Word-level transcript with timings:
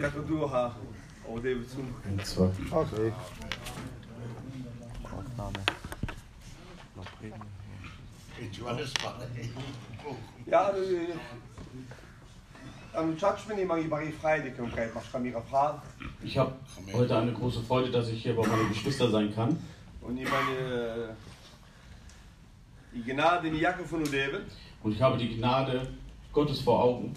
Kako 0.00 0.22
duha 0.28 0.74
ovdje 1.28 1.56
u 1.56 1.64
Cun. 1.74 1.86
Und 2.10 2.26
zwar 2.26 2.48
Okay. 2.72 3.12
Aufnahme. 5.04 5.58
Ja, 10.46 10.70
eh, 10.70 11.16
am 12.94 13.10
Judgment 13.10 13.68
mag 13.68 13.80
ich 13.80 13.88
bari 13.88 14.12
Friday 14.12 14.50
kan 14.50 14.70
krijgen, 14.70 14.94
maar 14.94 15.02
kan 15.12 15.22
mir 15.22 15.36
afhalen. 15.36 15.80
Ich 16.22 16.36
habe 16.38 16.52
heute 16.92 17.16
eine 17.16 17.32
große 17.32 17.62
Freude, 17.62 17.90
dass 17.90 18.08
ich 18.08 18.22
hier 18.22 18.36
bei 18.36 18.46
meinen 18.46 18.68
Geschwistern 18.68 19.10
sein 19.10 19.34
kann. 19.34 19.56
Und 20.00 20.18
ich 20.18 20.28
meine, 20.30 21.16
die 22.94 23.02
Gnade 23.02 23.48
in 23.48 23.54
die 23.54 23.60
Jacke 23.60 23.84
von 23.84 24.00
uns 24.00 24.10
leben. 24.10 24.42
Und 24.82 24.92
ich 24.92 25.02
habe 25.02 25.16
die 25.16 25.36
Gnade 25.36 25.86
Gottes 26.32 26.60
vor 26.60 26.82
Augen. 26.82 27.04
In 27.04 27.14
die 27.14 27.16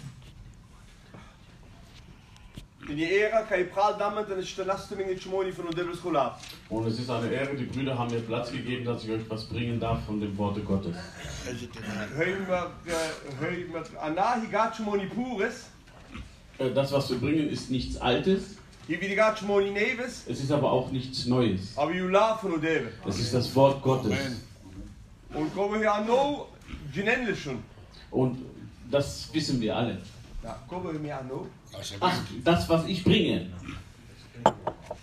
dan 2.75 2.75
is 2.75 2.75
de 2.75 2.75
laatste 2.75 2.75
minute 2.75 2.75
shmoni 2.75 2.75
van 2.75 2.75
ons 5.66 5.76
leben 5.76 5.94
schoolab. 6.00 6.40
Und 6.68 6.86
es 6.86 6.98
ist 6.98 7.10
eine 7.10 7.28
Ehre, 7.30 7.54
die 7.56 7.64
Brüder 7.64 7.98
haben 7.98 8.12
mir 8.14 8.20
Platz 8.20 8.50
gegeben, 8.52 8.84
dass 8.84 9.04
ich 9.04 9.10
euch 9.10 9.28
was 9.28 9.44
bringen 9.46 9.80
darf 9.80 10.04
von 10.06 10.20
dem 10.20 10.36
Worte 10.38 10.60
Gottes. 10.60 10.94
Pures, 15.08 15.66
Äh, 16.58 16.70
Das, 16.70 16.92
was 16.92 17.10
wir 17.10 17.18
bringen, 17.18 17.48
ist 17.48 17.70
nichts 17.70 17.96
Altes, 17.98 18.56
die 18.88 18.96
es 20.28 20.40
ist 20.40 20.52
aber 20.52 20.70
auch 20.70 20.90
nichts 20.92 21.26
Neues. 21.26 21.76
aber 21.76 21.92
you 21.92 22.06
love 22.06 22.38
von 22.40 22.52
uns 22.52 22.62
leben. 22.62 22.88
Es 23.06 23.18
ist 23.18 23.34
das 23.34 23.54
Wort 23.54 23.82
Gottes. 23.82 24.12
Und 25.34 25.54
kommen 25.54 25.80
wir 25.80 25.92
an 25.92 26.06
no, 26.06 26.46
genenne 26.94 27.34
schon. 27.34 27.58
Und 28.10 28.38
das 28.90 29.28
wissen 29.32 29.60
wir 29.60 29.76
alle. 29.76 29.98
Ach, 32.00 32.18
das, 32.44 32.68
was 32.68 32.86
ich 32.86 33.04
bringe, 33.04 33.50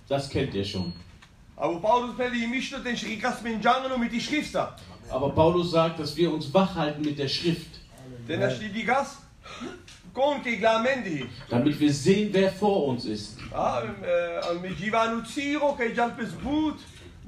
das 0.07 0.29
kennt 0.29 0.53
ihr 0.53 0.65
schon. 0.65 0.93
Aber 5.09 5.29
Paulus 5.29 5.71
sagt, 5.71 5.99
dass 5.99 6.15
wir 6.15 6.33
uns 6.33 6.53
wach 6.53 6.75
halten 6.75 7.01
mit 7.03 7.17
der 7.19 7.27
Schrift, 7.27 7.79
Denn 8.27 8.39
da 8.39 8.49
steht 8.49 8.75
die 8.75 8.83
Gas. 8.83 9.17
Conti 10.13 10.57
glamendi. 10.57 11.25
damit 11.49 11.79
wir 11.79 11.91
sehen, 11.91 12.29
wer 12.31 12.51
vor 12.51 12.85
uns 12.87 13.05
ist. 13.05 13.37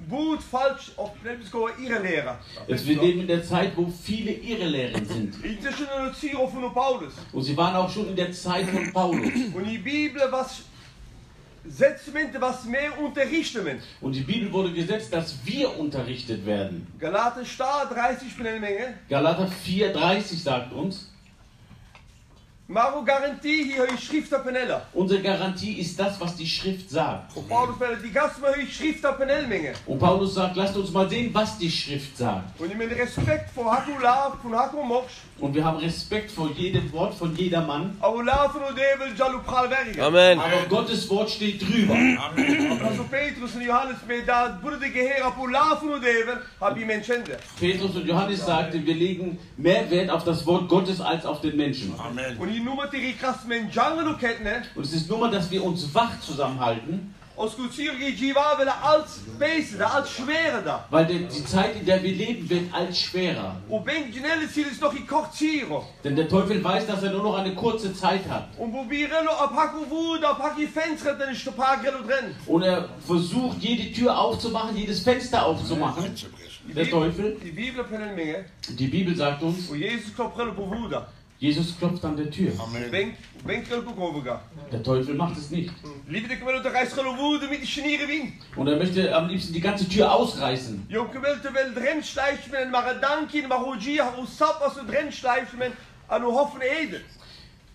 Boot 0.10 0.44
falsch, 0.44 0.92
auf 0.98 1.12
Lebensgo 1.24 1.70
ihre 1.82 2.02
Lehrer. 2.02 2.40
Jetzt, 2.68 2.88
wir 2.88 3.02
leben 3.02 3.22
in 3.22 3.28
der 3.28 3.44
Zeit, 3.44 3.76
wo 3.76 3.88
viele 3.88 4.32
sind. 5.06 5.36
Ziro 6.20 6.48
von 6.48 6.74
Paulus. 6.74 7.14
Und 7.32 7.42
sie 7.42 7.58
waren 7.58 7.76
auch 7.76 7.90
schon 7.90 8.10
in 8.10 8.16
der 8.16 8.32
Zeit 8.32 8.70
von 8.70 8.92
Paulus. 8.92 9.32
Und 9.54 9.66
die 9.66 9.78
Bibel, 9.78 10.22
was 10.30 10.64
setzt 11.68 12.14
man, 12.14 12.30
was 12.40 12.66
mehr 12.66 12.98
unterrichten. 13.00 13.82
Und 14.02 14.14
die 14.14 14.22
Bibel 14.22 14.52
wurde 14.52 14.72
gesetzt, 14.72 15.12
dass 15.14 15.38
wir 15.44 15.78
unterrichtet 15.78 16.46
werden. 16.46 16.88
Galater 17.00 17.46
Star 17.46 17.90
30 17.92 18.34
von 18.34 18.44
der 18.44 18.60
Menge. 18.60 18.94
Galater 19.10 19.50
4,30 19.66 20.36
sagt 20.44 20.74
uns, 20.74 21.12
Maro 22.68 23.04
garantie 23.04 23.64
hier 23.64 23.86
die 23.86 24.02
Schrift 24.02 24.32
Penella. 24.32 24.82
unsere 24.94 25.22
Garantie 25.22 25.74
ist 25.74 26.00
das, 26.00 26.20
was 26.20 26.36
die 26.36 26.48
Schrift 26.48 26.90
sagt. 26.90 27.38
Und 27.38 27.48
Paulus 27.48 27.78
pelle 27.78 27.98
die 27.98 28.12
Gas 28.12 28.40
mal 28.42 28.56
die 28.60 28.66
Schrift 28.66 29.06
auf 29.06 29.20
Penella 29.20 29.48
Menge. 29.48 29.74
Und 29.86 30.00
Paulus 30.00 30.34
sagt, 30.34 30.56
lasst 30.56 30.76
uns 30.76 30.90
mal 30.92 31.08
sehen, 31.08 31.30
was 31.32 31.60
die 31.60 31.70
Schrift 31.70 32.18
sagt. 32.18 32.60
Und 32.60 32.72
ich 32.72 32.76
meine 32.76 32.96
Respekt 32.96 33.52
vor 33.52 33.72
Hakula, 33.72 34.36
von 34.42 34.56
Haku 34.56 34.82
Mox. 34.82 35.14
Und 35.40 35.54
wir 35.54 35.66
haben 35.66 35.78
Respekt 35.80 36.32
vor 36.32 36.50
jedem 36.52 36.92
Wort 36.94 37.14
von 37.14 37.36
jedermann. 37.36 37.98
Amen. 40.00 40.40
Aber 40.40 40.66
Gottes 40.70 41.10
Wort 41.10 41.30
steht 41.30 41.62
drüber. 41.62 41.94
Also 42.86 43.04
Petrus 47.60 47.96
und 47.96 48.08
Johannes 48.08 48.46
sagten, 48.46 48.86
wir 48.86 48.96
legen 48.96 49.38
mehr 49.58 49.90
Wert 49.92 50.10
auf 50.10 50.24
das 50.24 50.46
Wort 50.46 50.70
Gottes 50.70 51.02
als 51.02 51.26
auf 51.26 51.42
den 51.42 51.58
Menschen. 51.58 51.94
Und 52.40 52.50
ich 52.50 52.64
nummer 52.64 52.88
die 52.88 52.98
Rikas 52.98 53.46
men 53.46 53.70
Jangelo 53.72 54.16
ketne. 54.18 54.64
Und 54.76 54.86
es 54.86 54.94
ist 54.94 55.10
nur 55.10 55.20
mal, 55.20 55.32
dass 55.32 55.52
wir 55.52 55.64
uns 55.64 55.94
wach 55.94 56.20
zusammenhalten, 56.22 57.14
Weil 60.90 61.06
die, 61.06 61.28
die 61.28 61.44
Zeit, 61.46 61.76
in 61.76 61.86
der 61.86 62.02
wir 62.02 62.12
leben, 62.14 62.50
wird 62.50 62.74
als 62.74 63.00
schwerer. 63.00 63.56
Denn 66.04 66.16
der 66.16 66.28
Teufel 66.30 66.64
weiß, 66.64 66.88
dass 66.88 67.04
er 67.04 67.12
nur 67.12 67.24
noch 67.24 67.38
eine 67.38 67.54
kurze 67.56 67.94
Zeit 67.94 68.22
hat. 68.30 68.48
Und 72.48 72.62
er 72.64 72.90
versucht, 73.06 73.58
jede 73.60 73.92
Tür 73.92 74.18
aufzumachen, 74.18 74.76
jedes 74.78 75.02
Fenster 75.02 75.46
aufzumachen. 75.46 76.04
Der 76.76 76.90
Teufel. 76.90 77.38
Die 77.44 77.52
Bibel 77.52 77.84
penen 77.84 78.16
Menge. 78.16 78.46
Die 78.70 78.88
Bibel 78.88 79.16
sagt 79.16 79.44
uns, 79.44 79.70
Jesus 81.40 81.78
klopft 81.78 82.04
an 82.06 82.16
der 82.16 82.32
Tür. 82.32 82.52
Der 84.72 84.82
Teufel 84.84 85.16
macht 85.16 85.38
es 85.38 85.52
nicht. 85.52 85.70
Und 88.56 88.68
er 88.68 88.78
möchte 88.78 89.14
am 89.14 89.28
liebsten 89.28 89.54
die 89.54 89.60
ganze 89.62 89.88
Tür 89.90 90.12
ausreißen. 90.14 90.88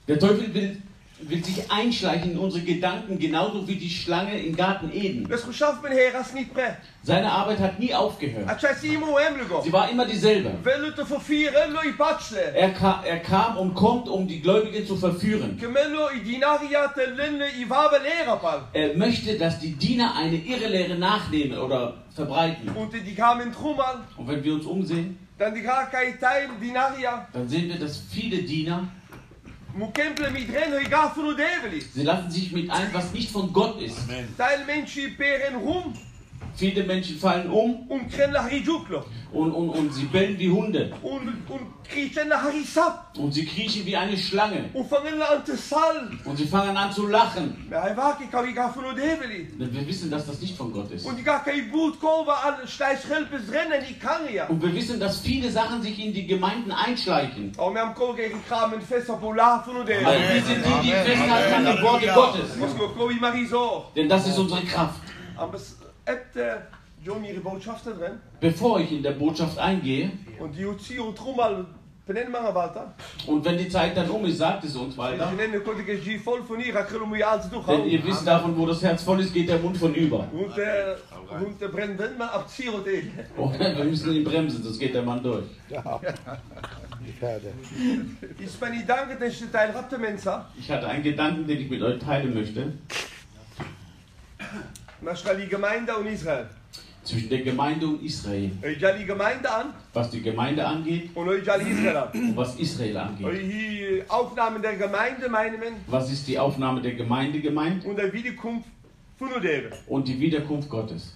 Der 0.09 0.19
Teufel 0.19 0.53
will, 0.55 0.83
will 1.29 1.45
sich 1.45 1.71
einschleichen 1.71 2.33
in 2.33 2.39
unsere 2.39 2.65
Gedanken, 2.65 3.19
genauso 3.19 3.67
wie 3.69 3.77
die 3.77 3.91
Schlange 3.91 4.39
im 4.39 4.57
Garten 4.57 4.91
Eden. 4.93 5.29
Seine 7.03 7.31
Arbeit 7.33 7.59
hat 7.61 7.79
nie 7.79 7.95
aufgehört. 7.95 8.49
Sie 9.65 9.73
war 9.73 9.91
immer 9.91 10.07
dieselbe. 10.07 10.51
Er, 12.55 12.71
ka 12.73 13.03
er 13.07 13.19
kam 13.21 13.57
und 13.59 13.75
kommt, 13.75 14.09
um 14.09 14.27
die 14.27 14.41
Gläubigen 14.41 14.87
zu 14.87 14.97
verführen. 14.97 15.59
Er 18.73 18.97
möchte, 18.97 19.39
dass 19.39 19.59
die 19.61 19.73
Diener 19.73 20.15
eine 20.17 20.37
Irrlehre 20.37 20.97
nachnehmen 20.99 21.59
oder 21.59 21.95
verbreiten. 22.15 22.69
Und 22.77 22.93
wenn 24.29 24.45
wir 24.45 24.55
uns 24.55 24.67
umsehen, 24.67 25.19
dann 25.39 25.55
sehen 27.49 27.69
wir, 27.69 27.79
dass 27.79 27.97
viele 28.11 28.43
Diener, 28.43 28.89
sie 31.95 32.03
lassen 32.03 32.31
sich 32.31 32.53
mit 32.53 32.71
ein, 32.71 32.89
was 32.93 33.13
nicht 33.13 33.31
von 33.31 33.53
Gott 33.53 33.81
ist. 33.81 33.97
Teil 34.37 34.65
Mensch 34.67 34.99
peren 35.17 35.57
rum 35.57 35.95
Viele 36.55 36.85
Menschen 36.85 37.17
fallen 37.19 37.49
um 37.51 37.87
und 37.89 38.11
und, 39.33 39.53
und, 39.53 39.71
und 39.71 39.95
sie 39.95 40.05
bellen 40.07 40.39
wie 40.39 40.51
Hunde. 40.51 40.93
Und 41.03 41.29
und 41.49 41.85
kriechen 41.89 42.29
la 42.29 42.43
harisap. 42.43 43.17
Und 43.17 43.33
sie 43.33 43.47
kriechen 43.47 43.87
wie 43.87 43.97
eine 43.97 44.17
Schlange. 44.17 44.71
Und 46.25 46.37
sie 46.37 46.47
fangen 46.47 46.77
an 46.77 46.93
zu 46.93 47.07
lachen. 47.07 47.57
Denn 49.59 49.73
wir 49.73 49.87
wissen, 49.87 50.11
dass 50.11 50.27
das 50.27 50.41
nicht 50.41 50.57
von 50.57 50.73
Gott 50.73 50.91
ist. 50.91 51.07
Und 54.49 54.63
wir 54.63 54.75
wissen, 54.75 55.01
dass 55.01 55.21
viele 55.21 55.51
Sachen 55.51 55.83
sich 55.83 55.99
in 56.05 56.13
die 56.13 56.27
Gemeinden 56.27 56.73
einschleichen. 56.73 57.53
Oh, 60.05 60.11
wir 60.35 60.43
sind 60.43 60.65
die, 60.67 60.89
die 60.89 60.93
festhalten 60.93 61.55
an 61.55 61.65
den 61.65 61.83
Worte 61.83 62.07
Gottes. 62.15 62.57
Denn 63.97 64.09
das 64.09 64.27
ist 64.27 64.39
unsere 64.39 64.63
Kraft. 64.63 65.01
Bevor 68.41 68.81
ich 68.81 68.93
in 68.93 69.03
der 69.03 69.13
Botschaft 69.13 69.59
eingehe, 69.59 70.11
Und 70.39 70.57
die 70.57 70.67
Uzi 70.67 70.99
und 70.99 71.17
Trumal 71.17 71.65
benennen 72.07 72.33
wir 72.33 72.55
weiter. 72.55 72.93
und 73.27 73.45
wenn 73.45 73.57
die 73.57 73.69
Zeit 73.69 73.97
dann 73.97 74.11
um 74.11 74.25
ist, 74.25 74.39
sagt 74.39 74.65
es 74.65 74.75
uns 74.75 74.99
weiter. 74.99 75.31
Denn 77.77 77.87
ihr 77.87 78.05
wisst 78.05 78.27
davon, 78.27 78.57
wo 78.59 78.67
das 78.67 78.83
Herz 78.83 79.03
voll 79.03 79.21
ist, 79.21 79.33
geht 79.33 79.49
der 79.49 79.59
Mund 79.59 79.77
von 79.77 79.95
über. 79.95 80.27
Und 80.33 80.57
der 80.57 80.97
und 81.31 81.61
der 81.61 81.69
brennt 81.69 81.99
wenn 81.99 82.19
man 82.19 82.29
ab 82.29 82.49
Zero 82.49 82.79
den. 82.79 83.13
Und 83.37 83.59
wir 83.59 83.85
müssen 83.85 84.13
ihn 84.13 84.25
bremsen, 84.25 84.63
sonst 84.63 84.79
geht 84.79 84.95
der 84.95 85.03
Mann 85.03 85.23
durch. 85.23 85.45
Ich 90.59 90.71
hatte 90.71 90.89
einen 90.89 91.03
Gedanken, 91.03 91.47
den 91.47 91.61
ich 91.61 91.71
mit 91.71 91.83
euch 91.83 91.99
teilen 92.01 92.35
möchte. 92.35 92.73
Zwischen 97.03 97.31
der 97.31 97.41
Gemeinde 97.43 97.87
und 97.87 98.03
Israel. 98.03 98.51
An 98.63 99.73
Was 99.95 100.11
die 100.11 100.21
Gemeinde 100.23 100.67
angeht 100.67 101.11
und 101.17 101.27
was 102.37 102.57
Israel 102.57 102.97
angeht. 102.99 103.27
Was 105.87 106.13
ist 106.13 106.29
die 106.29 106.39
Aufnahme 106.39 106.83
der 106.83 106.95
Gemeinde 106.95 107.41
gemeint? 107.41 107.85
und 107.87 107.97
der 107.97 108.13
Wiederkunft 108.13 108.69
von 109.19 109.33
Udeve. 109.33 109.71
Und 109.87 110.07
die 110.09 110.21
Wiederkunft 110.21 110.69
Gottes. 110.69 111.15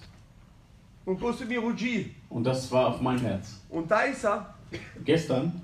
Und 2.29 2.43
das 2.43 2.71
war 2.71 2.87
auf 2.87 3.01
mein 3.01 3.19
Herz. 3.19 3.61
Und 3.69 3.89
da 3.91 4.01
ist 4.01 4.25
er, 4.25 4.55
Gestern 5.05 5.61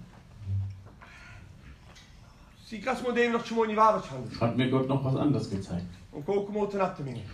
hat 4.39 4.56
mir 4.56 4.69
Gott 4.69 4.88
noch 4.88 5.03
was 5.03 5.15
anderes 5.15 5.50
gezeigt. 5.50 5.88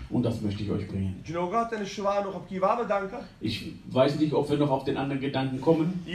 Und 0.09 0.24
das 0.24 0.41
möchte 0.41 0.63
ich 0.63 0.69
euch 0.69 0.88
bringen. 0.88 1.24
Ich 3.41 3.74
weiß 3.89 4.19
nicht, 4.19 4.33
ob 4.33 4.50
wir 4.50 4.57
noch 4.57 4.69
auf 4.69 4.83
den 4.83 4.97
anderen 4.97 5.19
Gedanken 5.19 5.59
kommen. 5.59 6.06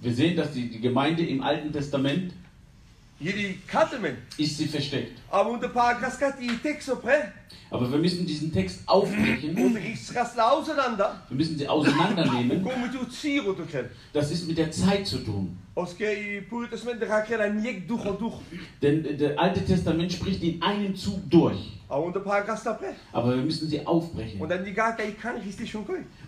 Wir 0.00 0.14
sehen, 0.14 0.36
dass 0.36 0.52
die, 0.52 0.80
Gemeinde 0.80 1.26
im 1.26 1.42
Alten 1.42 1.72
Testament 1.72 2.32
ist 4.38 4.56
sie 4.56 4.66
versteckt. 4.66 5.20
Aber 5.30 5.50
unter 5.50 5.68
paar 5.68 6.00
kaskat 6.00 6.40
i 6.40 6.56
texo 6.56 6.96
pre. 6.96 7.32
Aber 7.70 7.90
wir 7.90 7.98
müssen 7.98 8.26
diesen 8.26 8.52
Text 8.52 8.80
aufbrechen. 8.86 9.54
Auseinander. 10.38 11.22
Wir 11.28 11.36
müssen 11.36 11.56
sie 11.56 11.68
auseinandernehmen. 11.68 12.66
Das 14.12 14.30
ist 14.30 14.48
mit 14.48 14.58
der 14.58 14.70
Zeit 14.72 15.06
zu 15.06 15.18
tun. 15.18 15.56
Denn 18.82 19.04
äh, 19.04 19.16
der 19.16 19.38
Alte 19.38 19.64
Testament 19.64 20.12
spricht 20.12 20.42
in 20.42 20.60
einem 20.62 20.94
Zug 20.96 21.30
durch. 21.30 21.76
Aber 23.12 23.34
wir 23.34 23.42
müssen 23.42 23.68
sie 23.68 23.84
aufbrechen. 23.84 24.40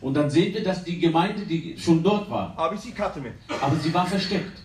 Und 0.01 0.15
dann 0.15 0.29
sehen 0.31 0.53
wir, 0.55 0.63
dass 0.65 0.83
die 0.83 0.99
Gemeinde, 0.99 1.45
die 1.47 1.77
schon 1.79 2.03
dort 2.03 2.29
war, 2.31 2.53
Aber 3.61 3.77
sie 3.77 3.93
war 3.95 4.05
versteckt. 4.07 4.63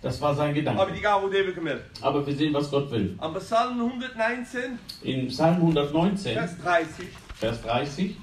Das 0.00 0.20
war 0.20 0.32
sein 0.34 0.54
Gedanke. 0.54 0.80
Aber 2.00 2.24
wir 2.24 2.36
sehen, 2.36 2.54
was 2.54 2.70
Gott 2.70 2.88
will. 2.92 3.16
Am 5.04 5.23
Psalm 5.28 5.56
119 5.56 6.32
In 6.32 6.34
Psalm 6.34 6.34
119, 6.34 6.34
Vers 6.34 6.50
30. 6.62 7.06
Vers 7.34 7.62
30, 7.62 8.16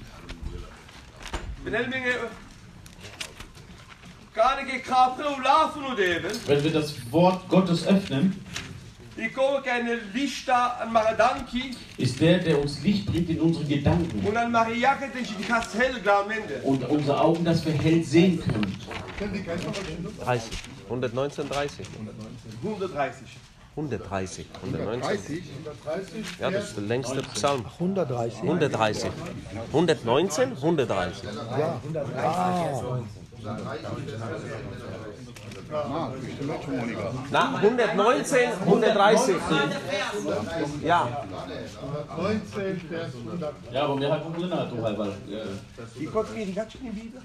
Benel 1.64 1.88
minge 1.88 2.14
Gar 4.34 4.64
ge 4.64 4.78
kapre 4.80 5.24
u 5.24 5.42
laufen 5.42 5.82
u 5.84 5.94
deben. 5.96 6.30
wenn 6.46 6.64
wir 6.64 6.72
das 6.72 6.94
Wort 7.10 7.48
Gottes 7.48 7.86
öffnen, 7.86 8.42
Ich 9.14 9.34
komme 9.34 9.60
keine 9.62 9.98
Lichter 10.14 10.80
an 10.80 10.90
Maradanki 10.90 11.76
ist 11.98 12.18
der, 12.18 12.38
der 12.38 12.58
uns 12.58 12.82
Licht 12.82 13.04
bringt 13.06 13.28
in 13.28 13.40
unsere 13.40 13.66
Gedanken 13.66 14.26
und 16.64 16.82
unsere 16.88 17.20
Augen, 17.20 17.44
dass 17.44 17.64
wir 17.66 17.74
hell 17.74 18.02
sehen 18.02 18.40
können. 18.40 18.74
30. 20.24 20.50
119, 20.88 21.48
30. 21.48 21.86
130. 22.62 23.26
130. 23.76 24.46
119. 24.62 25.42
30. 25.84 26.40
Ja, 26.40 26.50
das 26.50 26.64
ist 26.68 26.76
der 26.76 26.84
längste 26.84 27.22
Psalm. 27.34 27.64
130. 27.78 28.42
130. 28.42 29.10
119, 29.72 30.52
130. 30.52 31.28
Ah, 35.74 36.10
bestimmt 36.20 36.64
schon 36.64 36.76
Monika. 36.76 37.10
Na, 37.30 37.56
119, 37.56 38.52
130. 38.66 39.36
Ja, 40.84 41.08
19, 42.16 42.80
Vers 42.88 43.12
100. 43.26 43.54
Ja, 43.72 43.84
aber 43.84 44.00
wir 44.00 44.12
hatten 44.12 44.32
drin, 44.34 44.50
du 44.50 44.82
halber. 44.84 45.06
Äh, 45.06 46.00
Ich 46.02 46.12
konnte 46.12 46.32
mir 46.34 46.44
die 46.46 46.52
ganze 46.54 46.78
Bibel. 46.78 47.22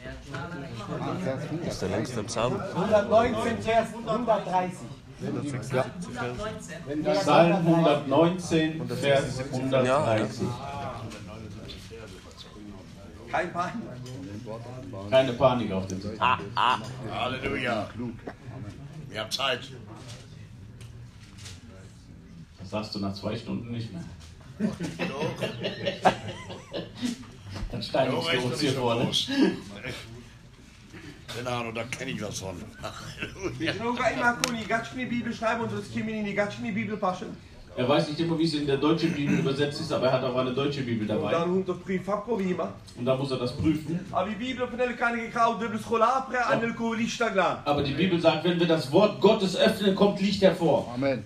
das 1.65 1.73
ist 1.73 1.81
der 1.81 1.89
längste 1.89 2.23
Psalm. 2.23 2.59
119, 2.75 3.61
Vers 3.61 3.88
130. 4.07 4.77
Psalm 7.13 7.53
119, 7.53 8.87
Vers 8.87 9.39
130. 9.51 10.47
Kein 13.31 13.51
Paar. 13.51 13.73
Keine 15.09 15.33
Panik 15.33 15.71
auf 15.71 15.87
dem 15.87 16.01
Sitz. 16.01 16.19
Halleluja. 17.11 17.89
Wir 19.09 19.19
haben 19.19 19.31
Zeit. 19.31 19.71
Das 22.59 22.69
sagst 22.69 22.95
du 22.95 22.99
nach 22.99 23.13
zwei 23.13 23.35
Stunden 23.35 23.71
nicht 23.71 23.91
mehr. 23.91 24.03
Dann 27.71 27.81
wir 27.81 28.33
ist 28.33 28.43
uns 28.43 28.59
hier 28.59 28.71
vorne. 28.73 29.09
Keine 31.35 31.50
Ahnung, 31.50 31.74
da 31.75 31.83
kenne 31.83 32.12
ich 32.12 32.21
was 32.21 32.39
von. 32.39 32.56
Er 37.75 37.88
weiß 37.88 38.09
nicht 38.09 38.19
immer, 38.19 38.39
wie 38.39 38.44
es 38.44 38.56
in 38.56 38.65
der 38.65 38.77
deutschen 38.77 39.13
Bibel 39.13 39.38
übersetzt 39.38 39.81
ist, 39.81 39.91
aber 39.91 40.07
er 40.07 40.13
hat 40.13 40.24
auch 40.24 40.35
eine 40.35 40.51
deutsche 40.51 40.81
Bibel 40.81 41.06
dabei. 41.06 41.38
Und 42.97 43.06
da 43.06 43.15
muss 43.15 43.29
er 43.29 43.38
das 43.38 43.56
prüfen. 43.56 44.00
Aber 47.65 47.83
die 47.83 47.94
Bibel 47.94 48.19
sagt, 48.19 48.44
wenn 48.45 48.59
wir 48.59 48.65
das 48.65 48.91
Wort 48.91 49.21
Gottes 49.21 49.56
öffnen, 49.56 49.94
kommt 49.94 50.19
Licht 50.19 50.41
hervor. 50.41 50.91
Amen. 50.91 51.24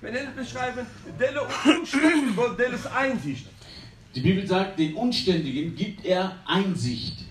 Wenn 0.00 0.14
er 0.14 0.26
beschreiben, 0.30 0.86
delle 1.18 1.40
Umstände, 1.42 2.32
Gott 2.36 2.56
delles 2.56 2.86
Einsicht. 2.86 3.46
Die 4.14 4.20
Bibel 4.20 4.46
sagt, 4.46 4.78
den 4.78 4.94
Unständigen 4.94 5.74
gibt 5.74 6.04
er 6.04 6.36
Einsicht 6.46 7.29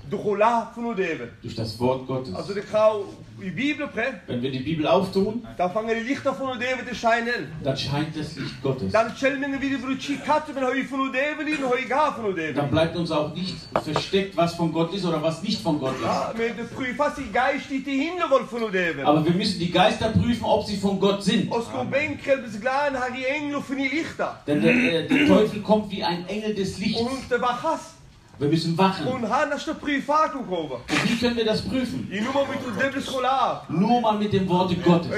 Durch 1.42 1.56
das 1.56 1.80
Wort 1.80 2.08
Gottes. 2.08 2.34
Also 2.34 2.54
die 2.54 2.62
Frau, 2.62 3.06
die 3.42 3.52
Bibel 3.52 3.88
pre, 3.88 4.22
Wenn 4.28 4.42
wir 4.42 4.52
die 4.52 4.60
Bibel 4.60 4.88
auftun, 4.88 5.46
dann 5.58 5.72
fangen 5.72 5.96
die 5.96 6.08
Lichter 6.08 6.34
von 6.34 6.60
zu 6.60 6.96
scheinen. 6.96 7.52
dann 7.64 7.78
scheint 7.78 8.18
das 8.18 8.36
Licht 8.36 8.62
Gottes. 8.62 8.92
Dan 8.92 9.16
stellen 9.16 9.42
wir 9.42 9.62
wieder 9.62 9.78
Bruci 9.78 10.18
Katte, 10.18 10.54
wenn 10.56 10.66
heute 10.66 10.84
von 10.86 11.02
Udeben 11.02 11.48
in, 11.48 11.68
heute 11.68 11.88
gar 11.88 12.16
von 12.16 12.26
Udeben. 12.26 12.56
Dann 12.56 12.70
bleibt 12.70 12.96
uns 12.96 13.12
auch 13.12 13.34
nicht 13.34 13.56
versteckt, 13.84 14.36
was 14.36 14.56
von 14.56 14.72
Gott 14.72 14.94
ist 14.94 15.06
oder 15.06 15.22
was 15.22 15.42
nicht 15.44 15.62
von 15.62 15.80
Gott 15.80 15.96
ist. 15.96 16.04
Der. 18.98 19.08
Aber 19.08 19.24
wir 19.24 19.34
müssen 19.34 19.60
die 19.60 19.72
Geister 19.72 20.10
prüfen, 20.10 20.44
ob 20.44 20.66
sie 20.66 20.78
von 20.78 21.00
Gott 21.00 21.24
sind. 21.24 21.52
Aus 21.52 21.66
dem 21.72 21.90
Benkel 21.90 22.40
bis 22.40 22.60
klein, 22.60 22.94
hat 22.94 23.12
die 23.18 23.26
Engel 23.26 23.62
von 23.62 23.78
die 23.78 23.88
Lichter. 23.88 24.40
Denn 24.48 24.62
der, 24.62 24.74
äh, 24.74 25.08
der 25.08 25.28
Teufel 25.28 25.62
kommt 25.62 25.92
wie 25.92 26.04
ein 26.04 26.28
Engel 26.28 26.56
des 26.56 26.78
Lichts. 26.80 27.02
Wir 28.40 28.48
müssen 28.48 28.78
wachen. 28.78 29.06
Und 29.06 29.24
wie 29.24 31.18
können 31.20 31.36
wir 31.36 31.46
das 31.46 31.62
prüfen? 31.62 32.10
Nur 33.70 34.02
mal 34.02 34.18
mit 34.18 34.32
dem 34.32 34.48
Worte 34.48 34.76
Gottes, 34.78 35.10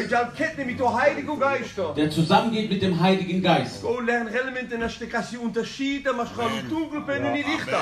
der 1.96 2.10
zusammengeht 2.10 2.72
mit 2.72 2.82
dem 2.82 3.00
Heiligen 3.00 3.44
Geist. 3.44 3.84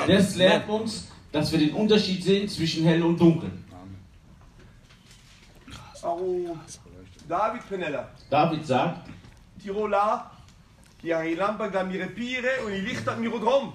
Das 0.06 0.36
lehrt 0.36 0.68
uns, 0.68 1.08
dass 1.32 1.50
wir 1.52 1.58
den 1.58 1.72
Unterschied 1.72 2.22
sehen 2.22 2.46
zwischen 2.46 2.84
hell 2.84 3.02
und 3.02 3.18
dunkel. 3.18 3.50
David 7.28 7.68
Penella, 7.68 8.08
David 8.28 8.66
sagt, 8.66 9.08
Tirola, 9.62 10.30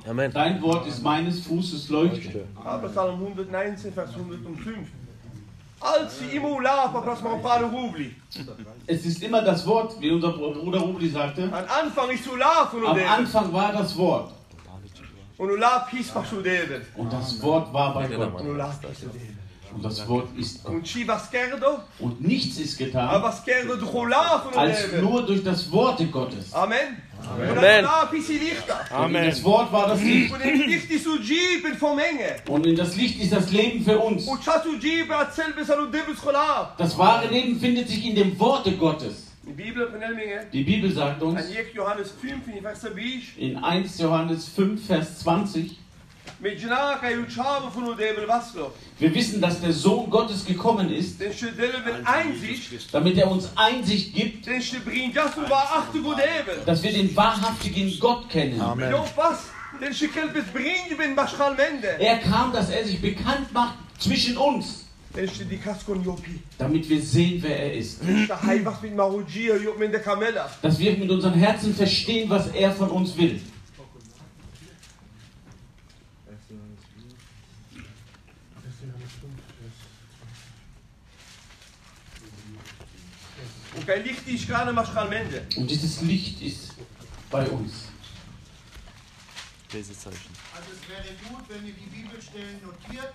Amen. 0.08 0.32
dein 0.32 0.62
Wort 0.62 0.88
ist 0.88 1.02
meines 1.02 1.40
Fußes 1.42 1.90
Leuchte. 1.90 2.46
Aber 2.64 2.88
Psalm 2.90 3.16
119, 3.16 3.94
Vers 3.94 4.12
105. 4.16 4.88
Als 5.80 6.20
sie 6.20 6.38
immer 6.38 6.62
laufen, 6.62 7.02
was 7.06 7.22
man 7.22 7.42
gerade 7.42 7.66
Rubli. 7.66 8.16
Es 8.88 9.06
ist 9.06 9.22
immer 9.24 9.42
das 9.42 9.66
Wort, 9.66 10.00
wie 10.00 10.12
unser 10.12 10.32
Bruder 10.32 10.80
Rubli 10.80 11.10
sagte. 11.10 11.44
An 11.44 11.66
Anfang 11.66 12.10
ist 12.12 12.24
zu 12.24 12.36
laufen 12.36 12.84
und 12.84 12.88
Am. 12.88 13.20
Anfang 13.20 13.52
war 13.52 13.72
das 13.74 13.96
Wort. 13.98 14.32
Und 15.38 15.50
du 15.50 15.56
lauf 15.56 15.90
hieß 15.90 16.16
was 16.16 16.30
zu 16.30 16.40
eben. 16.40 16.82
Und 16.96 17.12
das 17.12 17.42
Wort 17.42 17.74
war 17.74 17.94
bei 17.94 18.08
Gott. 18.08 18.42
Und 18.42 19.84
das 19.84 20.08
Wort 20.08 20.30
ist 20.38 20.64
Gott. 20.64 20.74
Und 20.76 20.88
sie 20.88 21.08
was 21.08 21.30
kerdo, 21.30 21.80
Und 22.00 22.22
nichts 22.22 22.58
ist 22.58 22.78
getan, 22.78 23.10
aber 23.10 23.28
was 23.28 23.44
kerdo 23.44 23.76
du 23.76 24.06
laufen 24.06 24.48
und 24.54 24.58
als 24.58 24.92
nur 25.02 25.26
durch 25.26 25.44
das 25.44 25.70
Worte 25.70 26.06
Gottes. 26.08 26.54
Amen. 26.54 27.02
Amen. 27.30 27.86
Lichter. 28.38 29.04
Und 29.04 29.14
das 29.14 29.44
Wort 29.44 29.72
war 29.72 29.88
das 29.88 30.02
Licht. 30.02 30.34
Und 30.34 30.42
in 30.42 30.70
Licht 30.70 30.92
ist 30.92 31.04
zu 31.04 31.20
Jeepen 31.20 31.76
vom 31.78 31.96
Menge. 31.96 32.36
Und 32.48 32.66
in 32.66 32.76
das 32.76 32.96
Licht 32.96 33.22
ist 33.22 33.34
das 33.34 33.52
Leben 33.52 33.84
für 33.84 34.00
uns. 34.00 34.28
Das 36.78 36.98
wahre 36.98 37.28
Leben 37.28 37.60
findet 37.60 37.90
sich 37.90 38.06
in 38.06 38.16
dem 38.16 38.40
Worte 38.40 38.72
Gottes. 38.74 39.26
Die 39.48 39.52
Bibel 39.52 39.88
von 39.92 40.02
Elminge. 40.02 40.48
Die 40.52 40.64
Bibel 40.64 40.92
sagt 40.92 41.22
uns 41.22 41.40
An 41.40 41.52
Jek 41.52 41.76
Johannes 41.76 42.12
5, 42.20 42.48
in 42.48 42.62
Vers 42.64 42.82
20. 42.82 43.38
in 43.38 43.58
1 43.58 44.00
Johannes 44.00 44.48
5, 44.50 44.88
Vers 44.88 45.20
20, 45.20 45.78
wir 49.00 49.14
wissen, 49.14 49.42
dass 49.42 49.62
der 49.62 49.74
Sohn 49.74 50.10
Gottes 50.10 50.46
gekommen 50.46 50.92
ist, 50.92 51.20
damit 52.92 53.18
er 53.18 53.32
uns 53.32 53.50
Einsicht 53.56 54.14
gibt, 54.14 54.48
dass 56.66 56.84
wir 56.84 56.92
den 56.94 57.16
wahrhaftigen 57.16 58.00
Gott 58.00 58.30
kennen. 58.30 58.62
Mende. 61.58 61.98
Er 62.00 62.20
kam, 62.20 62.54
dass 62.54 62.70
er 62.70 62.86
sich 62.86 63.02
bekannt 63.02 63.52
macht 63.52 63.76
zwischen 64.00 64.38
uns, 64.38 64.86
damit 66.58 66.88
wir 66.90 67.02
sehen, 67.02 67.42
wer 67.42 67.58
er 67.60 67.74
ist. 67.74 68.02
Dass 70.62 70.80
wir 70.80 70.98
mit 70.98 71.10
unseren 71.10 71.34
Herzen 71.34 71.74
verstehen, 71.74 72.30
was 72.30 72.48
er 72.50 72.72
von 72.72 72.90
uns 72.90 73.18
will. 73.18 73.42
Kein 83.86 84.04
Licht 84.04 84.28
ist 84.28 84.48
gerade 84.48 84.72
Maschalmende. 84.74 85.46
Und 85.56 85.70
dieses 85.70 86.02
Licht 86.02 86.42
ist 86.42 86.74
bei 87.30 87.48
uns. 87.50 87.86
Lesezeichen. 89.72 90.32
Also 90.56 90.70
es 90.72 90.90
wäre 90.90 91.16
gut, 91.30 91.44
wenn 91.50 91.66
ihr 91.68 91.74
die 91.74 91.88
Bibelstellen 91.88 92.62
notiert 92.64 93.14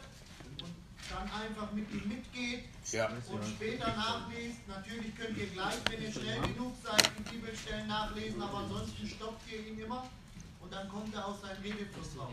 und 0.60 0.74
dann 1.08 1.24
einfach 1.32 1.72
mit 1.72 1.90
ihm 1.90 2.06
mitgeht 2.08 2.64
Ja. 2.92 3.08
und 3.08 3.44
später 3.44 3.88
nachlest. 3.96 4.60
Natürlich 4.68 5.16
könnt 5.16 5.38
ihr 5.38 5.46
gleich, 5.46 5.76
wenn 5.88 6.02
ihr 6.02 6.12
schnell 6.12 6.40
genug 6.42 6.74
seid, 6.84 7.10
die 7.18 7.30
Bibelstellen 7.32 7.86
nachlesen, 7.86 8.42
aber 8.42 8.58
ansonsten 8.58 9.08
stoppt 9.08 9.50
ihr 9.50 9.66
ihn 9.68 9.78
immer 9.80 10.06
und 10.60 10.72
dann 10.72 10.88
kommt 10.88 11.14
er 11.14 11.26
aus 11.26 11.40
seinem 11.40 11.62
Redefluss 11.62 12.08
raus. 12.18 12.28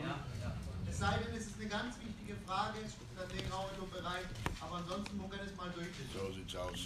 Es 0.89 0.99
sei 0.99 1.17
denn, 1.19 1.35
es 1.35 1.47
ist 1.47 1.59
eine 1.59 1.69
ganz 1.69 1.95
wichtige 1.99 2.35
Frage, 2.45 2.79
dann 3.15 3.29
wäre 3.31 3.53
auch 3.53 3.69
nur 3.77 3.87
bereit, 3.89 4.25
aber 4.59 4.77
ansonsten 4.77 5.17
muss 5.17 5.31
er 5.31 5.45
das 5.45 5.55
mal 5.55 5.69
durchlesen. 5.71 6.11
So 6.13 6.31
sieht's 6.33 6.55
aus. 6.55 6.79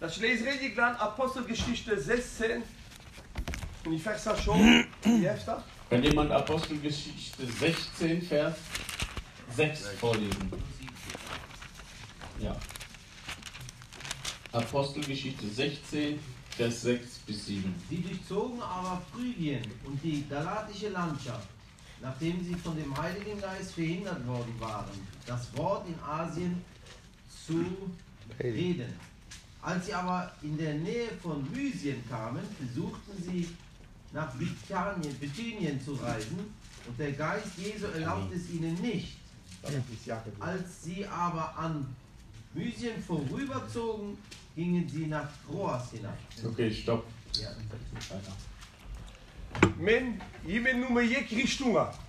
Das 0.00 0.16
lese 0.16 0.46
richtig 0.46 0.74
lang 0.76 0.96
Apostelgeschichte 0.96 2.00
16. 2.00 2.62
Und 3.84 3.92
ich 3.92 4.02
versa 4.02 4.34
schon. 4.34 4.86
Wie 5.04 5.28
heißt 5.28 5.46
das? 5.46 5.62
Kann 5.90 6.02
jemand 6.02 6.30
Apostelgeschichte 6.30 7.46
16, 7.46 8.22
Vers 8.22 8.56
6 9.54 9.88
vorlesen? 10.00 10.50
Ja. 12.38 12.56
Apostelgeschichte 14.52 15.46
16, 15.46 16.18
Vers 16.56 16.82
6 16.82 17.18
bis 17.26 17.46
7. 17.46 17.74
Sie 17.90 18.00
durchzogen 18.00 18.62
aber 18.62 19.02
Phrygien 19.12 19.62
und 19.84 20.02
die 20.02 20.26
galatische 20.28 20.88
Landschaft, 20.88 21.48
nachdem 22.00 22.42
sie 22.42 22.54
von 22.54 22.74
dem 22.74 22.96
Heiligen 22.96 23.38
Geist 23.38 23.72
verhindert 23.74 24.26
worden 24.26 24.54
waren, 24.58 25.06
das 25.26 25.54
Wort 25.56 25.86
in 25.86 25.98
Asien 26.02 26.64
zu 27.46 27.92
reden. 28.42 29.09
Als 29.62 29.86
sie 29.86 29.94
aber 29.94 30.32
in 30.42 30.56
der 30.56 30.74
Nähe 30.74 31.08
von 31.22 31.46
Mysien 31.52 32.02
kamen, 32.08 32.42
versuchten 32.58 33.22
sie 33.22 33.48
nach 34.12 34.32
Bithynien, 34.32 35.14
Bithynien 35.18 35.80
zu 35.80 35.92
reisen, 35.94 36.38
und 36.86 36.98
der 36.98 37.12
Geist 37.12 37.58
Jesu 37.58 37.86
erlaubte 37.86 38.34
es 38.34 38.50
ihnen 38.50 38.74
nicht. 38.80 39.18
Als 40.40 40.82
sie 40.84 41.06
aber 41.06 41.54
an 41.56 41.86
Mysien 42.54 43.02
vorüberzogen, 43.02 44.16
gingen 44.56 44.88
sie 44.88 45.06
nach 45.06 45.28
Troas 45.46 45.90
hinab. 45.90 46.16
Okay, 46.44 46.72
stopp. 46.72 47.04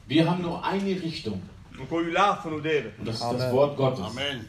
Wir 0.07 0.29
haben 0.29 0.41
nur 0.41 0.63
eine 0.63 1.01
Richtung 1.01 1.41
und 1.77 3.07
das 3.07 3.15
ist 3.15 3.21
das 3.21 3.51
Wort 3.53 3.77
Gottes, 3.77 4.05
Amen. 4.05 4.47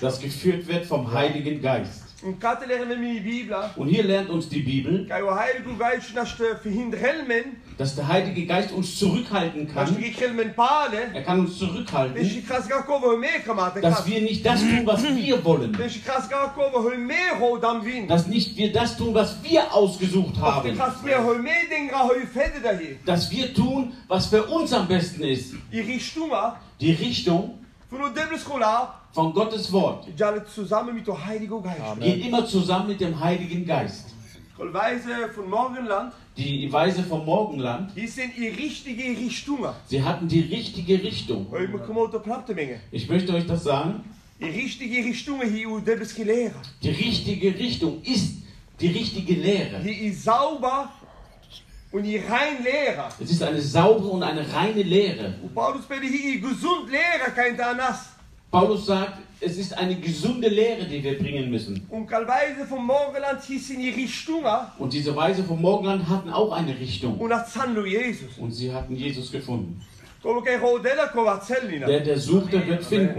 Das 0.00 0.20
geführt 0.20 0.68
wird 0.68 0.86
vom 0.86 1.12
Heiligen 1.12 1.60
Geist. 1.60 2.04
Und 3.76 3.88
hier 3.88 4.04
lernt 4.04 4.28
uns 4.28 4.48
die 4.48 4.60
Bibel, 4.60 5.06
men. 7.26 7.56
dass 7.78 7.96
der 7.96 8.06
Heilige 8.06 8.46
Geist 8.46 8.72
uns 8.72 8.96
zurückhalten 8.98 9.66
kann. 9.66 9.86
palen. 10.54 11.14
Er 11.14 11.22
kann 11.22 11.40
uns 11.40 11.58
zurückhalten, 11.58 12.14
dass 13.80 14.06
wir 14.06 14.20
nicht 14.20 14.44
das 14.44 14.60
tun, 14.60 14.82
was 14.84 15.02
wir 15.02 15.44
wollen. 15.44 15.72
Dass 18.06 18.26
nicht 18.26 18.56
wir 18.56 18.70
das 18.70 18.96
tun, 18.98 19.14
was 19.14 19.42
wir 19.42 19.74
ausgesucht 19.74 20.36
haben. 20.38 20.76
Dass 23.06 23.30
wir 23.30 23.54
tun, 23.54 23.94
was 24.08 24.26
für 24.26 24.44
uns 24.44 24.72
am 24.74 24.86
besten 24.86 25.22
ist. 25.22 25.54
Die 26.80 26.92
Richtung. 26.92 27.59
Von 29.12 29.32
Gottes 29.32 29.72
Wort 29.72 30.06
geht 32.00 32.24
immer 32.24 32.46
zusammen 32.46 32.88
mit 32.88 33.00
dem 33.00 33.18
Heiligen 33.18 33.66
Geist. 33.66 34.14
Morgenland. 35.50 36.12
Die 36.36 36.70
Weise 36.72 37.02
vom 37.02 37.24
Morgenland, 37.24 37.90
Die 37.96 38.06
zijn 38.06 38.30
in 38.36 38.54
richtige 38.54 39.02
richtunga. 39.02 39.74
sie 39.86 40.02
hatten 40.02 40.28
die 40.28 40.40
richtige 40.40 41.02
Richtung. 41.02 41.46
Ich 42.92 43.08
möchte 43.08 43.34
euch 43.34 43.46
das 43.46 43.64
sagen. 43.64 44.04
Die 44.40 44.46
richtige 44.46 45.04
geleren. 46.14 46.60
Die 46.82 46.90
richtige 46.90 47.58
Richtung 47.58 48.00
ist 48.02 48.36
die 48.80 48.88
richtige 48.88 49.34
Lehre. 49.34 49.80
Die 49.82 50.06
is 50.06 50.24
sauber 50.24 50.90
und 51.92 52.02
die 52.04 52.18
rein 52.18 52.62
leren. 52.62 53.12
Es 53.20 53.30
ist 53.30 53.42
eine 53.42 53.60
saubere 53.60 54.08
und 54.08 54.22
eine 54.22 54.52
reine 54.52 54.82
Lehre. 54.82 55.34
Und 55.42 55.54
Paulus 55.54 55.84
speelde 55.84 56.06
hier 56.06 56.40
gesund 56.40 56.90
leren, 56.90 57.34
kein 57.34 57.56
Danas. 57.56 58.10
Paulus 58.50 58.86
sagt, 58.86 59.18
es 59.40 59.56
ist 59.56 59.76
eine 59.76 59.96
gesunde 59.96 60.48
Lehre, 60.48 60.84
die 60.84 61.02
wir 61.02 61.18
bringen 61.18 61.50
müssen. 61.50 61.86
Und 61.88 62.06
Kalweise 62.06 62.66
vom 62.68 62.84
Morgenland 62.86 63.42
hieß 63.42 63.70
in 63.70 63.80
die 63.80 63.90
Richtunga. 63.90 64.74
Und 64.78 64.92
diese 64.92 65.14
Weise 65.14 65.42
vom 65.44 65.62
Morgenland 65.62 66.08
hatten 66.08 66.30
auch 66.30 66.52
eine 66.52 66.78
Richtung. 66.78 67.18
Jesus. 67.86 68.38
Und 68.38 68.50
sie 68.50 68.72
hatten 68.72 68.94
Jesus 68.96 69.30
gefunden. 69.32 69.80
Der, 71.86 72.00
der 72.00 72.18
sucht, 72.18 72.52
der 72.52 72.66
wird 72.66 72.84
finden. 72.84 73.14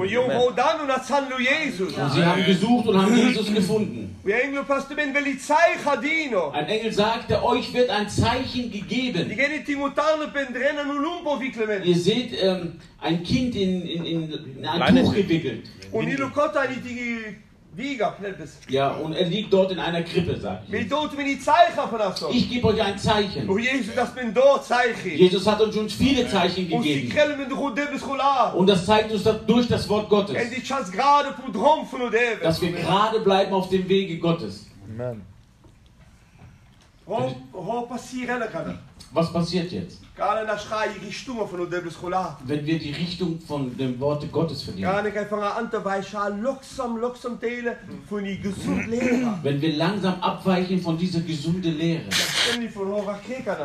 Und 2.04 2.14
sie 2.14 2.24
haben 2.24 2.46
gesucht 2.46 2.88
und 2.88 2.96
haben 3.02 3.16
Jesus 3.18 3.54
gefunden. 3.56 4.16
Ein 6.54 6.68
Engel 6.68 6.92
sagte, 6.94 7.44
euch 7.44 7.74
wird 7.74 7.90
ein 7.90 8.08
Zeichen 8.08 8.72
gegeben. 8.72 9.28
Ihr 11.86 11.96
seht 11.96 12.34
ähm, 12.40 12.74
ein 13.02 13.24
Kind 13.24 13.56
in, 13.56 13.82
in, 13.82 14.06
in, 14.06 14.32
in 14.32 14.66
ein 14.66 14.80
Tuch 15.06 15.14
gewickelt. 15.16 15.64
Und 15.92 16.08
Ja, 18.70 18.92
und 18.92 19.14
er 19.14 19.26
liegt 19.26 19.54
dort 19.54 19.72
in 19.72 19.80
einer 19.80 20.02
Krippe, 20.04 20.38
sagt 20.38 20.70
Wie 20.70 20.78
ich. 20.78 20.90
gebe 22.50 22.68
euch 22.68 22.82
ein 22.82 22.98
Zeichen. 22.98 23.50
Oh 23.50 23.58
Jesus, 23.58 23.96
das 23.96 24.14
bin 24.14 24.34
dort 24.34 24.66
Zeichen. 24.66 25.12
Jesus 25.18 25.48
hat 25.48 25.62
uns 25.62 25.74
schon 25.76 25.90
viele 25.90 26.28
Zeichen 26.28 26.68
gegeben. 26.68 27.10
Und 28.56 28.68
das 28.68 28.86
zeigt 28.86 29.12
uns 29.12 29.24
durch 29.48 29.68
das 29.70 29.88
Wort 29.88 30.10
Gottes, 30.10 30.36
dass 32.44 32.62
wir 32.62 32.72
gerade 32.74 33.20
bleiben 33.22 33.54
auf 33.54 33.70
dem 33.70 33.88
Wege 33.88 34.18
Gottes. 34.18 34.68
Kan. 38.48 38.80
Was 39.14 39.32
passiert 39.34 39.72
jetzt? 39.72 40.02
Wenn 42.46 42.66
wir 42.66 42.80
die 42.80 42.92
Richtung 42.92 43.40
von 43.40 43.76
dem 43.78 44.00
Worte 44.00 44.28
Gottes 44.28 44.64
verlieren. 44.64 44.92
Wenn 49.44 49.62
wir 49.62 49.74
langsam 49.76 50.22
abweichen 50.22 50.82
von 50.82 50.98
dieser 50.98 51.22
gesunden 51.22 51.78
Lehre. 51.78 52.04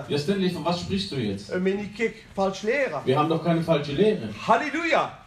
Ja, 0.08 0.18
Stanley, 0.18 0.50
von 0.50 0.64
was 0.64 0.80
sprichst 0.80 1.12
du 1.12 1.16
jetzt? 1.16 1.50
Leren. 2.66 3.00
Wir 3.04 3.18
haben 3.18 3.28
doch 3.28 3.42
keine 3.44 3.62
falsche 3.62 3.92
Lehre. 3.92 4.28
Halleluja. 4.46 5.25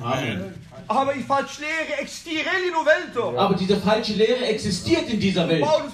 Amen. 0.00 0.54
Aber 0.86 1.14
ich 1.14 1.24
falsch 1.24 1.58
leren, 1.58 2.00
ik 2.02 2.08
stier 2.08 2.40
in 2.40 2.72
de 2.72 2.84
welt. 2.84 3.38
Aber 3.38 3.54
diese 3.54 3.76
falsche 3.76 4.14
Lehre 4.14 4.46
existiert 4.46 5.08
in 5.08 5.20
dieser 5.20 5.48
Welt. 5.48 5.60
Paulus 5.60 5.92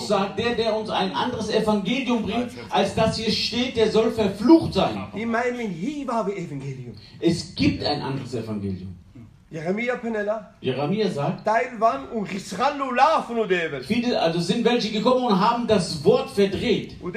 die 0.00 0.06
sagt, 0.06 0.38
der, 0.38 0.54
der 0.54 0.76
uns 0.76 0.90
ein 0.90 1.12
anderes 1.12 1.48
Evangelium 1.50 2.22
bringt, 2.22 2.52
als 2.70 2.94
das 2.94 3.16
hier 3.16 3.32
steht, 3.32 3.76
der 3.76 3.90
soll 3.90 4.12
verflucht 4.12 4.74
sein. 4.74 5.08
Die. 5.12 5.26
Es 7.20 7.54
gibt 7.54 7.84
ein 7.84 8.02
anderes 8.02 8.34
Evangelium. 8.34 9.03
Jeremia 9.54 9.94
Penella, 9.94 10.50
Jeremia 10.60 11.08
sagt, 11.08 11.46
viele, 13.86 14.20
also 14.20 14.40
sind 14.40 14.64
welche 14.64 14.90
gekommen 14.90 15.26
und 15.26 15.40
haben 15.40 15.68
das 15.68 16.04
Wort 16.04 16.28
verdreht. 16.30 16.96
Und 17.00 17.14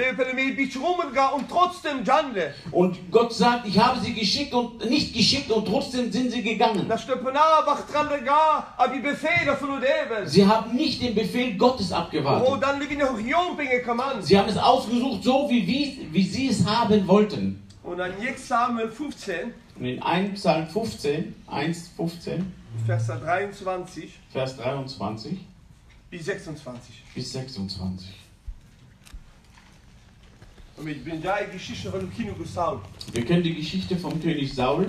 Gott 3.11 3.33
sagt, 3.33 3.67
ich 3.67 3.79
habe 3.79 3.99
sie 3.99 4.13
geschickt 4.13 4.53
und 4.53 4.87
nicht 4.87 5.15
geschickt 5.15 5.49
und 5.49 5.65
trotzdem 5.65 6.11
sind 6.11 6.29
sie 6.29 6.43
gegangen. 6.43 6.87
Sie 10.25 10.45
haben 10.45 10.75
nicht 10.75 11.01
den 11.01 11.15
Befehl 11.15 11.57
Gottes 11.57 11.91
Oh, 11.91 11.95
abgewartet. 11.95 12.61
dann 12.61 12.79
liegen 12.79 12.99
noch 12.99 13.17
Jompinge 13.19 13.79
kaman. 13.83 14.21
Sie 14.21 14.37
haben 14.37 14.49
es 14.49 14.57
ausgesucht, 14.57 15.23
so 15.23 15.49
wie, 15.49 15.65
wie, 15.65 16.07
wie 16.11 16.23
sie 16.23 16.49
es 16.49 16.63
haben 16.67 17.07
wollten. 17.07 17.63
Und 17.81 17.97
dann 17.97 18.11
jetzt 18.21 18.47
Samuel 18.47 18.89
15, 18.89 19.53
Und 19.79 19.85
in 19.85 20.01
1 20.01 20.39
Psalm 20.39 20.67
15, 20.67 21.35
1, 21.47 21.89
15, 21.95 22.51
Vers 22.85 23.07
23 23.07 24.11
Vers 24.31 24.57
23 24.57 25.39
bis 26.09 26.25
26. 26.25 27.03
bis 27.13 27.33
26. 27.33 28.07
Und 30.77 30.87
ich 30.87 31.03
bin 31.03 31.21
da 31.21 31.37
die 31.43 31.53
Geschichte 31.53 31.89
von 31.89 32.11
Kino 32.13 32.33
Saul. 32.45 32.79
Wir 33.11 33.25
kennen 33.25 33.41
die 33.41 33.55
Geschichte 33.55 33.97
vom 33.97 34.21
König 34.21 34.53
Saul. 34.53 34.87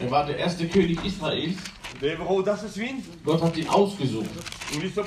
Er 0.00 0.10
war 0.10 0.26
der 0.26 0.38
erste 0.38 0.66
König 0.66 1.04
Israels. 1.04 1.56
Win. 2.00 3.04
Gott 3.24 3.42
hat 3.42 3.56
ihn 3.56 3.68
ausgesucht. 3.68 4.30
Ist. 4.82 4.98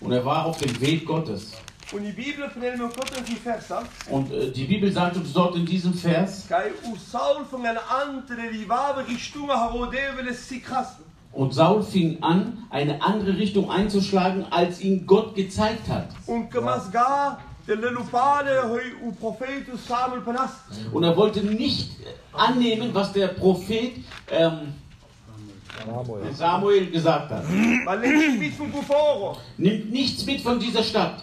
Und 0.00 0.12
er 0.12 0.24
war 0.24 0.46
auf 0.46 0.58
dem 0.58 0.80
Weg 0.80 1.04
Gottes. 1.06 1.52
Und 1.90 2.04
die 2.04 2.12
Bibel 2.12 2.50
vertelt 2.50 2.78
mir 2.78 2.88
kurz 2.88 3.10
die 3.26 3.34
Verse. 3.36 3.78
Und 4.10 4.30
äh, 4.30 4.50
die 4.50 4.64
Bibel 4.64 4.92
sagt 4.92 5.16
uns 5.16 5.32
dort 5.32 5.56
in 5.56 5.64
diesem 5.64 5.94
Vers, 5.94 6.46
und 11.32 11.54
Saul 11.54 11.82
fing 11.82 12.22
an, 12.22 12.64
eine 12.70 13.02
andere 13.02 13.36
Richtung 13.36 13.70
einzuschlagen, 13.70 14.46
als 14.50 14.80
ihm 14.80 15.06
Gott 15.06 15.34
gezeigt 15.34 15.88
hat. 15.88 16.08
Und 16.26 16.50
panas. 20.22 20.54
Und 20.92 21.04
er 21.04 21.16
wollte 21.16 21.40
nicht 21.40 21.90
annehmen, 22.32 22.90
was 22.94 23.12
der 23.12 23.28
Prophet 23.28 23.92
ähm, 24.30 24.72
Samuel 26.32 26.90
gesagt 26.90 27.30
hat. 27.30 27.44
Weil 27.84 28.04
ich 28.04 28.38
mit 28.38 28.54
von 28.54 28.72
Buforo. 28.72 29.36
Nimmt 29.58 29.92
nichts 29.92 30.24
mit 30.24 30.40
von 30.40 30.58
dieser 30.58 30.82
Stadt. 30.82 31.22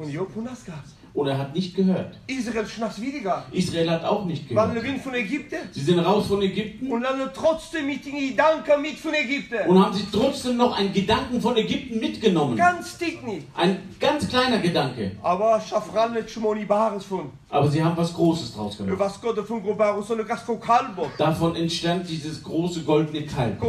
Und 0.00 0.10
jo 0.10 0.24
punas 0.24 0.64
gas. 0.64 0.96
Und 1.12 1.26
er 1.26 1.36
hat 1.36 1.54
nicht 1.54 1.76
gehört. 1.76 2.14
Israel 2.26 2.66
schnaps 2.66 3.00
widiger. 3.00 3.44
Israel 3.52 3.90
hat 3.90 4.04
auch 4.04 4.24
nicht 4.24 4.48
gehört. 4.48 4.82
Wind 4.82 5.02
von 5.02 5.12
Ägypten. 5.12 5.58
Sie 5.72 5.80
sind 5.80 5.98
raus 5.98 6.28
von 6.28 6.40
Ägypten 6.40 6.90
Und 6.90 7.02
dann 7.02 7.18
trotzdem 7.34 7.86
mit 7.86 8.06
den 8.06 8.30
Gedanken 8.30 8.80
mit 8.80 8.96
von 8.96 9.12
Ägypten. 9.12 9.68
und 9.68 9.84
haben 9.84 9.92
sich 9.92 10.06
trotzdem 10.10 10.56
noch 10.56 10.78
einen 10.78 10.92
Gedanken 10.92 11.38
von 11.40 11.54
Ägypten 11.56 11.98
mitgenommen. 11.98 12.56
Ganz 12.56 12.96
dick 12.96 13.26
nicht. 13.26 13.46
Ein 13.54 13.78
ganz 13.98 14.26
kleiner 14.26 14.58
Gedanke. 14.58 15.12
Aber 15.22 15.60
Schafran 15.60 16.14
nicht 16.14 16.30
schon 16.30 16.66
Bares 16.66 17.04
von. 17.04 17.30
Aber 17.50 17.68
sie 17.68 17.82
haben 17.84 17.96
was 17.96 18.14
Großes 18.14 18.54
draus 18.54 18.78
gemacht. 18.78 18.98
Was 18.98 19.20
Gott 19.20 19.46
von 19.46 19.62
Grobarus 19.62 20.08
Gasko 20.26 20.56
Kalbo. 20.56 21.10
Davon 21.18 21.56
entstand 21.56 22.08
dieses 22.08 22.42
große 22.42 22.82
goldene 22.84 23.26
Kalb. 23.26 23.62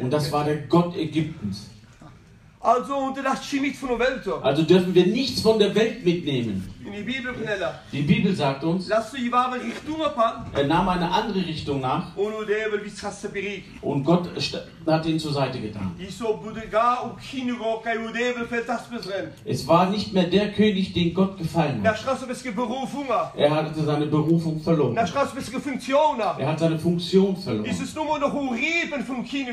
Und 0.00 0.10
das 0.10 0.32
war 0.32 0.44
der 0.44 0.56
Gott 0.68 0.96
Ägyptens. 0.96 1.66
Also 2.60 2.96
unter 2.96 3.22
das 3.22 3.46
von 3.76 3.88
der 3.90 3.98
Welt. 4.00 4.28
Also 4.42 4.62
dürfen 4.62 4.94
wir 4.94 5.06
nichts 5.06 5.40
von 5.40 5.58
der 5.58 5.74
Welt 5.74 6.04
mitnehmen. 6.04 6.68
Die 7.92 8.02
Bibel 8.02 8.34
sagt 8.34 8.64
uns, 8.64 8.88
er 10.54 10.66
nahm 10.66 10.88
eine 10.88 11.10
andere 11.10 11.44
Richtung 11.46 11.80
nach 11.80 12.16
Und 13.82 14.04
Gott 14.04 14.28
hat 14.86 15.06
ihn 15.06 15.18
zur 15.18 15.32
Seite 15.32 15.60
getan. 15.60 15.94
Es 19.44 19.66
war 19.66 19.90
nicht 19.90 20.12
mehr 20.12 20.24
der 20.24 20.52
König, 20.52 20.92
den 20.94 21.12
Gott 21.14 21.36
gefallen 21.38 21.82
hat. 21.92 21.96
Er 23.36 23.50
hatte 23.54 23.82
seine 23.84 24.06
Berufung 24.06 24.60
verloren. 24.60 24.94
Er 26.38 26.48
hat 26.48 26.58
seine 26.58 26.78
Funktion 26.78 27.36
verloren. 27.36 27.66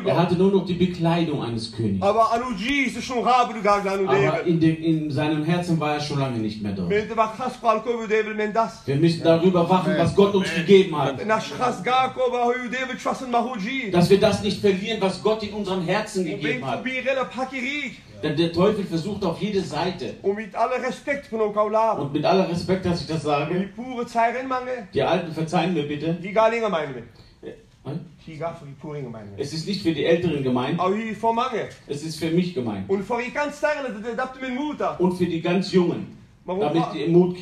Er 0.09 0.17
hatte 0.17 0.35
nur 0.35 0.51
noch 0.51 0.65
die 0.65 0.73
Bekleidung 0.73 1.43
eines 1.43 1.71
Königs. 1.71 2.01
Aber 4.07 4.43
in, 4.45 4.59
dem, 4.59 4.77
in 4.77 5.11
seinem 5.11 5.43
Herzen 5.43 5.79
war 5.79 5.95
er 5.95 5.99
schon 5.99 6.19
lange 6.19 6.37
nicht 6.37 6.61
mehr 6.61 6.71
dort. 6.73 6.89
Wir 8.85 8.95
müssen 8.95 9.23
darüber 9.23 9.69
wachen, 9.69 9.93
was 9.97 10.15
Gott 10.15 10.33
uns 10.35 10.53
gegeben 10.53 10.97
hat. 10.97 11.19
Dass 13.91 14.09
wir 14.09 14.19
das 14.19 14.41
nicht 14.41 14.61
verlieren, 14.61 15.01
was 15.01 15.21
Gott 15.23 15.43
in 15.43 15.53
unserem 15.53 15.83
Herzen 15.83 16.25
gegeben 16.25 16.65
hat. 16.65 16.83
Denn 18.23 18.35
der 18.37 18.51
Teufel 18.53 18.85
versucht 18.85 19.23
auf 19.23 19.39
jede 19.41 19.61
Seite. 19.61 20.15
Und 20.21 20.35
mit 20.35 20.55
aller 20.55 20.81
Respekt. 20.81 21.31
Und 21.31 22.13
mit 22.13 22.25
aller 22.25 22.49
Respekt, 22.49 22.85
dass 22.85 23.01
ich 23.01 23.07
das 23.07 23.23
sage, 23.23 23.69
die 24.93 25.01
Alten 25.03 25.31
verzeihen 25.33 25.73
mir 25.73 25.83
bitte. 25.87 26.17
Äh. 27.41 27.51
Es 29.37 29.53
ist 29.53 29.67
nicht 29.67 29.83
für 29.83 29.93
die 29.93 30.05
Älteren 30.05 30.41
gemeint, 30.43 30.79
es 31.87 32.01
ist 32.03 32.17
für 32.17 32.31
mich 32.31 32.55
gemeint. 32.55 32.89
Und 32.89 33.03
für 35.17 35.25
die 35.25 35.41
ganz 35.41 35.71
Jungen, 35.71 36.17
damit 36.45 36.83
die 36.93 37.07
Mut 37.07 37.35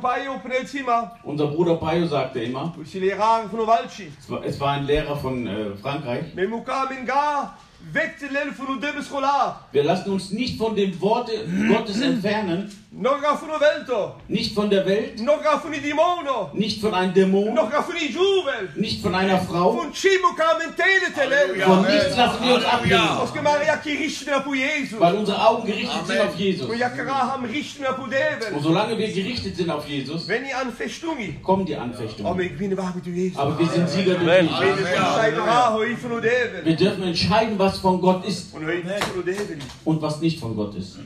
Paio 0.00 0.38
Prelzima? 0.42 1.16
Unser 1.24 1.48
Bruder 1.48 1.76
Payo 1.76 2.06
sagte 2.06 2.40
immer, 2.40 2.74
es 2.82 4.60
war, 4.60 4.70
ein 4.72 4.86
Lehrer 4.86 5.16
von 5.16 5.46
äh, 5.46 5.76
Frankreich, 5.76 6.24
wir 9.72 9.84
lassen 9.84 10.10
uns 10.10 10.30
nicht 10.30 10.56
von 10.56 10.74
dem 10.74 11.00
Worte 11.00 11.32
Gottes 11.68 12.00
entfernen, 12.00 12.72
Nicht 14.28 14.54
von 14.54 14.70
der 14.70 14.86
Welt, 14.86 15.18
nicht 16.54 16.80
von 16.80 16.94
einem 16.94 17.12
Dämon, 17.12 17.52
nicht 18.76 19.02
von 19.02 19.14
einer 19.14 19.40
Frau, 19.40 19.72
Von 21.66 21.82
nichts 21.82 22.16
lassen 22.16 22.44
wir 22.46 22.54
uns 22.54 22.64
Jesus. 22.84 23.20
weil 25.00 25.14
unsere 25.16 25.38
Augen 25.48 25.66
gerichtet 25.66 26.06
sind 26.06 26.20
auf 26.20 26.36
Jesus. 26.36 26.68
Und 28.54 28.62
solange 28.62 28.96
wir 28.96 29.08
gerichtet 29.12 29.56
sind 29.56 29.70
auf 29.70 29.88
Jesus, 29.88 30.28
kommen 31.42 31.66
die 31.66 31.74
Anfechtungen. 31.76 32.26
Jesus. 33.16 33.38
Aber 33.38 33.58
wir 33.58 33.66
sind 33.66 33.88
Sieger 33.90 34.14
durch. 34.14 34.28
Jesus. 34.60 34.78
Wir 36.64 36.76
dürfen 36.76 37.02
entscheiden, 37.02 37.58
was 37.58 37.78
von 37.78 38.00
Gott 38.00 38.24
ist 38.24 38.54
und 39.84 40.00
was 40.00 40.20
nicht 40.20 40.38
von 40.38 40.54
Gott 40.54 40.76
ist. 40.76 40.98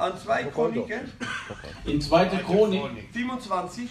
An 0.00 0.16
zwei 0.18 0.44
Chroniken. 0.44 1.12
In 1.84 2.00
2. 2.00 2.26
Chronik 2.46 2.82
27 3.12 3.90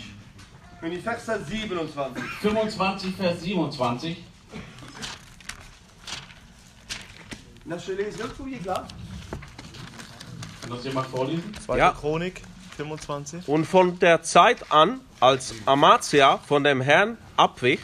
und 0.82 0.91
die 0.91 0.98
Verse 0.98 1.45
27. 1.45 2.24
25, 2.41 3.15
Vers 3.15 3.41
27. 3.41 4.17
Na, 7.65 7.76
je 7.76 7.95
lees 7.95 8.22
ook 8.22 8.38
hoe 8.38 8.50
je 8.50 8.58
klaar. 8.58 8.86
Kann 10.62 10.69
das 10.72 10.84
jemand 10.84 11.08
vorlesen? 11.08 11.54
Zweite 11.63 11.80
Ja. 11.80 11.93
Chronik 11.93 12.41
25. 12.76 13.48
Und 13.48 13.65
von 13.65 14.00
der 14.00 14.24
Zeit 14.24 14.72
an, 14.72 15.02
als 15.19 15.54
Amazia 15.65 16.39
von 16.39 16.63
dem 16.63 16.82
Herrn 16.82 17.17
abwich, 17.36 17.82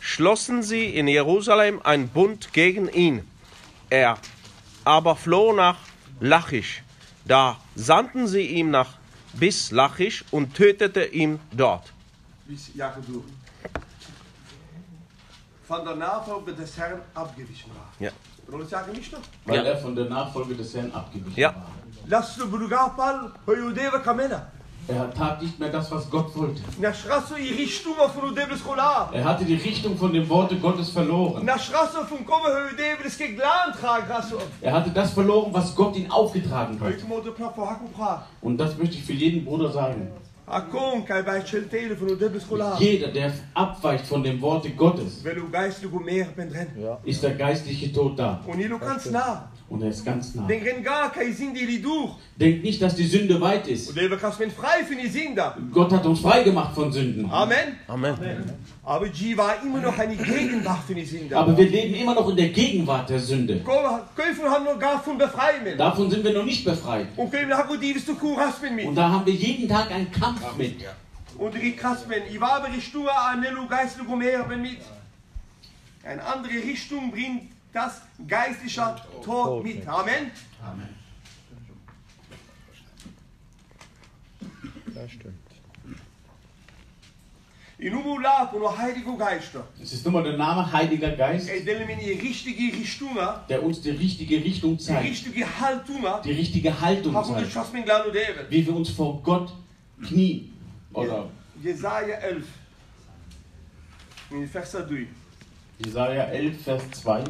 schlossen 0.00 0.62
sie 0.62 0.94
in 0.94 1.08
Jerusalem 1.08 1.80
einen 1.82 2.08
Bund 2.08 2.52
gegen 2.52 2.88
ihn. 2.88 3.26
Er 3.88 4.18
aber 4.84 5.16
floh 5.16 5.54
nach 5.54 5.76
Lachisch. 6.20 6.81
Da 7.24 7.56
sandten 7.76 8.26
sie 8.26 8.46
ihm 8.46 8.70
nach 8.70 8.90
bis 9.34 9.70
Lachisch 9.70 10.24
und 10.30 10.54
tötete 10.54 11.04
ihn 11.04 11.38
dort. 11.52 11.92
Bis 12.46 12.74
Jagen 12.74 13.04
durch. 13.06 13.24
Van 15.68 15.84
der 15.84 15.94
Nachfolge 15.96 16.52
des 16.54 16.76
Herrn 16.76 17.00
abgewichen 17.14 17.70
war. 17.74 17.88
Ja. 17.98 18.10
Je 18.58 18.66
zeggen 18.68 18.92
niet 18.92 19.10
nog? 19.12 19.20
Weil 19.44 19.54
Ja. 19.56 19.62
er 19.64 19.78
von 19.78 19.94
der 19.94 20.08
Nachfolge 20.08 20.54
des 20.56 20.74
Herrn 20.74 20.90
abgewichen 20.92 21.36
Ja. 21.40 21.54
war. 21.54 21.66
Lass 22.08 22.36
de 22.36 22.46
Brugapal, 22.46 23.30
hoi 23.46 23.60
Udeva 23.60 23.98
Kamena. 23.98 24.50
Er 24.88 25.12
tat 25.14 25.40
nicht 25.40 25.58
mehr 25.60 25.70
das, 25.70 25.90
was 25.92 26.10
Gott 26.10 26.34
wollte. 26.36 26.60
Er 29.12 29.24
hatte 29.24 29.44
die 29.44 29.54
Richtung 29.54 29.96
von 29.96 30.12
dem 30.12 30.28
Worte 30.28 30.56
Gottes 30.56 30.90
verloren. 30.90 31.44
Er 34.60 34.72
hatte 34.72 34.90
das 34.90 35.12
verloren, 35.12 35.52
was 35.52 35.74
Gott 35.76 35.96
ihm 35.96 36.10
aufgetragen 36.10 36.78
hat. 36.80 36.88
Und 38.40 38.58
das 38.58 38.76
möchte 38.76 38.96
ich 38.96 39.04
für 39.04 39.12
jeden 39.12 39.44
Bruder 39.44 39.70
sagen. 39.70 40.08
Jeder, 42.80 43.08
der 43.08 43.32
abweicht 43.54 44.04
von 44.06 44.22
dem 44.24 44.40
Worte 44.42 44.70
Gottes, 44.70 45.22
ist 47.04 47.22
der 47.22 47.34
geistliche 47.34 47.92
Tod 47.92 48.18
da. 48.18 48.40
Und 49.72 49.80
er 49.80 49.88
ist 49.88 50.04
ganz 50.04 50.34
nah. 50.34 50.46
Denkt 50.46 50.66
nicht, 52.62 52.82
dass 52.82 52.94
die 52.94 53.06
Sünde 53.06 53.40
weit 53.40 53.66
ist. 53.68 53.88
Gott 55.72 55.90
hat 55.90 56.04
uns 56.04 56.20
frei 56.20 56.42
gemacht 56.42 56.74
von 56.74 56.92
Sünden. 56.92 57.30
Amen. 57.30 57.78
Amen. 57.88 58.14
Aber 58.84 59.08
G 59.08 59.34
war 59.34 59.62
immer 59.62 59.80
noch 59.80 59.98
eine 59.98 60.14
Gegenwart 60.14 60.84
für 60.86 60.94
die 60.94 61.06
Sinda. 61.06 61.40
Aber 61.40 61.56
wir 61.56 61.66
leben 61.66 61.94
immer 61.94 62.14
noch 62.14 62.28
in 62.28 62.36
der 62.36 62.50
Gegenwart 62.50 63.08
der 63.08 63.18
Sünde. 63.18 63.62
Köfen 64.14 64.44
haben 64.44 64.66
noch 64.66 64.78
gar 64.78 65.02
von 65.02 65.16
befreien. 65.16 65.78
Davon 65.78 66.10
sind 66.10 66.22
wir 66.22 66.34
noch 66.34 66.44
nicht 66.44 66.66
befreit. 66.66 67.06
Und 67.16 67.32
da 68.94 69.08
haben 69.08 69.24
wir 69.24 69.32
jeden 69.32 69.70
Tag 69.70 69.90
einen 69.90 70.12
Kampf 70.12 70.54
mit. 70.58 70.84
Und. 71.38 71.54
Eine 76.04 76.26
andere 76.26 76.54
Richtung 76.54 77.10
bringt 77.10 77.52
das 77.72 78.02
geistliche 78.26 78.96
Tod 79.24 79.64
mit. 79.64 79.86
Amen. 79.88 80.30
Das 84.94 85.10
stimmt. 85.10 85.34
In 87.78 87.94
Umula 87.96 88.44
und 88.44 88.78
Heiliger 88.78 89.16
Geister. 89.16 89.66
Es 89.82 89.92
ist 89.92 90.06
nur 90.06 90.22
der 90.22 90.36
Name 90.36 90.70
Heiliger 90.70 91.10
Geist, 91.16 91.48
Er 91.48 91.62
dele 91.62 91.84
mir 91.84 91.96
die 91.96 92.12
richtige 92.12 92.72
Richtung, 92.78 93.18
der 93.48 93.60
uns 93.60 93.80
die 93.80 93.90
richtige 93.90 94.36
Richtung 94.36 94.76
die 94.76 94.84
zeigt. 94.84 95.04
richtige 95.04 95.60
Haltung. 95.60 96.04
Die 96.24 96.30
richtige 96.30 96.80
Haltung 96.80 97.12
zeigt. 97.24 98.50
Wie 98.50 98.66
wir 98.66 98.76
uns 98.76 98.90
vor 98.90 99.20
Gott 99.22 99.52
knien. 100.06 100.56
Oder 100.92 101.28
Jesaja 101.60 102.16
11. 102.18 102.46
In 104.30 104.48
Vers 104.48 104.72
3. 104.72 105.06
Jesaja 105.84 106.22
11, 106.24 106.62
Vers 106.62 106.82
2. 106.92 107.24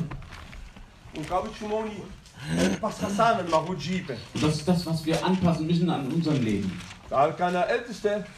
Und 4.34 4.42
das 4.42 4.56
ist 4.56 4.66
das, 4.66 4.84
was 4.86 5.04
wir 5.06 5.24
anpassen 5.24 5.66
müssen 5.66 5.88
an 5.90 6.10
unserem 6.10 6.42
Leben. 6.42 6.80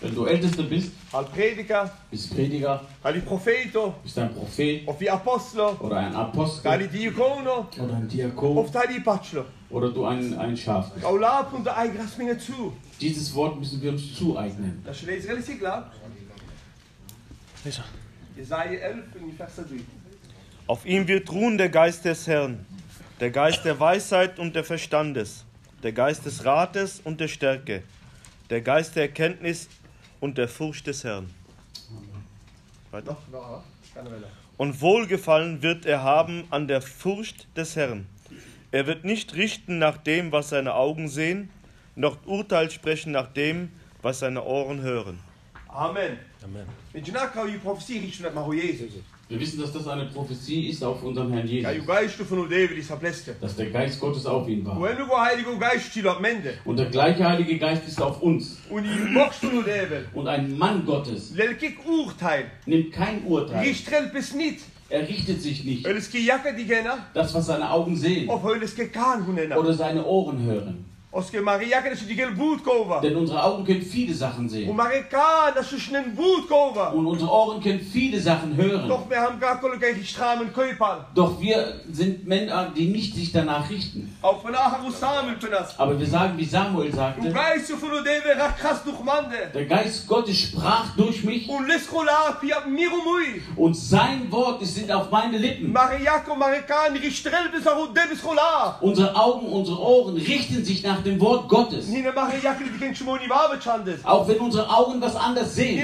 Wenn 0.01 0.15
du 0.15 0.27
Älteste 0.27 0.65
bist, 0.65 0.91
bist 2.11 2.35
Prediger, 2.35 2.83
bist 4.03 4.19
ein 4.19 4.35
Prophet 4.35 4.85
oder 5.81 5.97
ein 5.97 6.15
Apostel 6.15 6.63
oder 7.81 7.95
ein 7.95 8.09
Diakon 8.09 8.57
bachelor. 9.05 9.45
oder 9.71 9.91
du 9.91 10.05
ein, 10.05 10.37
ein 10.39 10.57
Schaf. 10.57 10.91
bist. 10.93 11.07
Dieses 13.01 13.33
Wort 13.35 13.59
müssen 13.61 13.81
wir 13.81 13.91
uns 13.93 14.13
zueignen. 14.17 14.83
Jesaja 18.37 18.73
11 18.73 19.05
in 19.21 19.31
die 19.31 19.37
Verse 19.37 19.63
3. 19.63 19.77
Auf 20.67 20.87
ihm 20.87 21.07
wird 21.07 21.31
ruhen 21.31 21.59
der 21.59 21.69
Geist 21.69 22.07
des 22.07 22.27
Herrn, 22.27 22.65
der 23.21 23.31
Geist 23.31 23.67
der 23.67 23.79
Weisheit 23.79 24.39
und 24.39 24.57
der 24.57 24.65
Verstandes, 24.65 25.45
der 25.83 25.93
Geist 25.93 26.25
des 26.25 26.47
Rates 26.47 27.03
und 27.05 27.21
der 27.21 27.29
Stärke, 27.29 27.83
der 28.49 28.63
Geist 28.63 28.97
der 28.97 29.03
Erkenntnis 29.03 29.69
und 30.21 30.39
der 30.39 30.49
Furcht 30.49 30.87
des 30.87 31.05
Herrn. 31.05 31.29
Weiter. 32.91 33.15
Und 34.57 34.81
Wohlgefallen 34.81 35.61
wird 35.63 35.85
er 35.85 36.03
haben 36.03 36.45
an 36.49 36.67
der 36.67 36.81
Furcht 36.81 37.47
des 37.59 37.77
Herrn. 37.77 38.07
Er 38.71 38.87
wird 38.87 39.05
nicht 39.05 39.35
richten 39.35 39.79
nach 39.79 39.99
dem, 39.99 40.33
was 40.33 40.49
seine 40.49 40.75
Augen 40.75 41.09
sehen, 41.09 41.51
noch 41.95 42.27
Urteil 42.27 42.71
sprechen 42.71 43.13
nach 43.13 43.31
dem, 43.33 43.71
was 44.01 44.21
seine 44.21 44.43
Ohren 44.43 44.81
hören. 44.81 45.21
Amen. 45.69 46.19
Amen. 46.43 46.67
Weet 46.93 47.07
Wir 49.29 49.41
wissen, 49.41 49.59
dass 49.61 49.73
das 49.73 49.89
eine 49.89 50.05
Prophezie 50.07 50.69
ist 50.69 50.85
auf 50.85 51.03
unseren 51.03 51.33
Herrn 51.33 51.47
Jesus. 51.49 51.67
Dass 53.41 53.57
der 53.57 53.71
Geist 53.71 53.99
Gottes 54.01 54.27
auf 54.27 54.47
ihn 54.49 54.65
war. 54.67 54.79
Und 56.67 56.79
der 56.79 56.87
gleiche 56.91 57.27
Heilige 57.27 57.59
Geist 57.59 57.89
ist 57.89 58.01
auf 58.03 58.21
uns. 58.23 58.59
Und 60.13 60.29
ein 60.29 60.59
Mann 60.59 60.85
Gottes 60.85 61.35
nimmt 62.67 62.93
kein 62.93 63.25
Urteil. 63.25 63.65
Er 64.91 65.09
richtet 65.09 65.41
sich 65.41 65.65
nicht. 65.65 65.87
Das, 67.15 67.33
was 67.35 67.47
seine 67.47 67.71
Augen 67.71 67.97
sehen 67.97 68.29
oder 69.59 69.73
seine 69.73 70.05
Ohren 70.05 70.43
hören. 70.45 70.85
Kova. 72.65 73.01
Denn 73.01 73.15
unsere 73.17 73.43
Augen 73.43 73.65
können 73.65 73.83
viele 73.83 74.13
Sachen 74.13 74.49
sehen. 74.49 74.69
Und 76.93 77.07
unsere 77.07 77.31
Ohren 77.31 77.63
können 77.63 77.81
viele 77.81 78.21
Sachen 78.21 78.57
hören. 78.57 78.89
Doch 78.89 79.09
wir 79.09 79.21
haben 79.21 79.39
gar 79.39 79.61
keine 79.61 79.79
gegen 79.79 80.05
Stramen 80.05 80.53
Köpal. 80.53 81.07
Doch 81.15 81.41
wir 81.41 81.81
sind 81.93 82.27
Männer, 82.27 82.73
die 82.77 82.87
nicht 82.89 83.15
sich 83.15 83.31
danach 83.31 83.71
richten. 83.71 84.17
Aber 84.23 85.99
wir 85.99 86.07
sagen, 86.07 86.37
wie 86.37 86.45
Samuel 86.45 86.93
sagte, 86.93 87.33
der 89.55 89.67
Geist 89.67 90.07
Gottes 90.09 90.37
sprach 90.37 90.97
durch 90.97 91.23
mich 91.23 91.49
Und 93.57 93.77
sein 93.77 94.31
Wort 94.31 94.63
ist 94.63 94.91
auf 94.91 95.11
meine 95.11 95.39
Lippen. 95.39 95.73
Unsere 98.81 99.15
Augen, 99.15 99.47
unsere 99.47 99.79
Ohren 99.79 100.17
richten 100.17 100.65
sich 100.65 100.83
nach 100.83 101.04
dem 101.05 101.21
Wort 101.21 101.49
Gottes. 101.49 101.89
Auch 104.05 104.27
wenn 104.29 104.39
unsere 104.41 104.69
Augen 104.69 105.01
was 105.01 105.17
anders 105.17 105.55
sehen. 105.55 105.79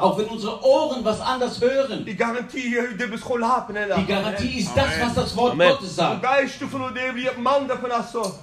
Auch 0.00 0.18
wenn 0.18 0.26
unsere 0.26 0.62
Ohren 0.64 1.04
was 1.04 1.20
anders 1.20 1.60
hören. 1.60 2.04
Die 2.04 2.16
Garantie 4.06 4.60
ist 4.60 4.76
das, 4.76 4.88
was 5.00 5.14
das 5.14 5.36
Wort 5.36 5.52
Amen. 5.52 5.70
Gottes 5.70 5.96
sagt. 5.96 6.22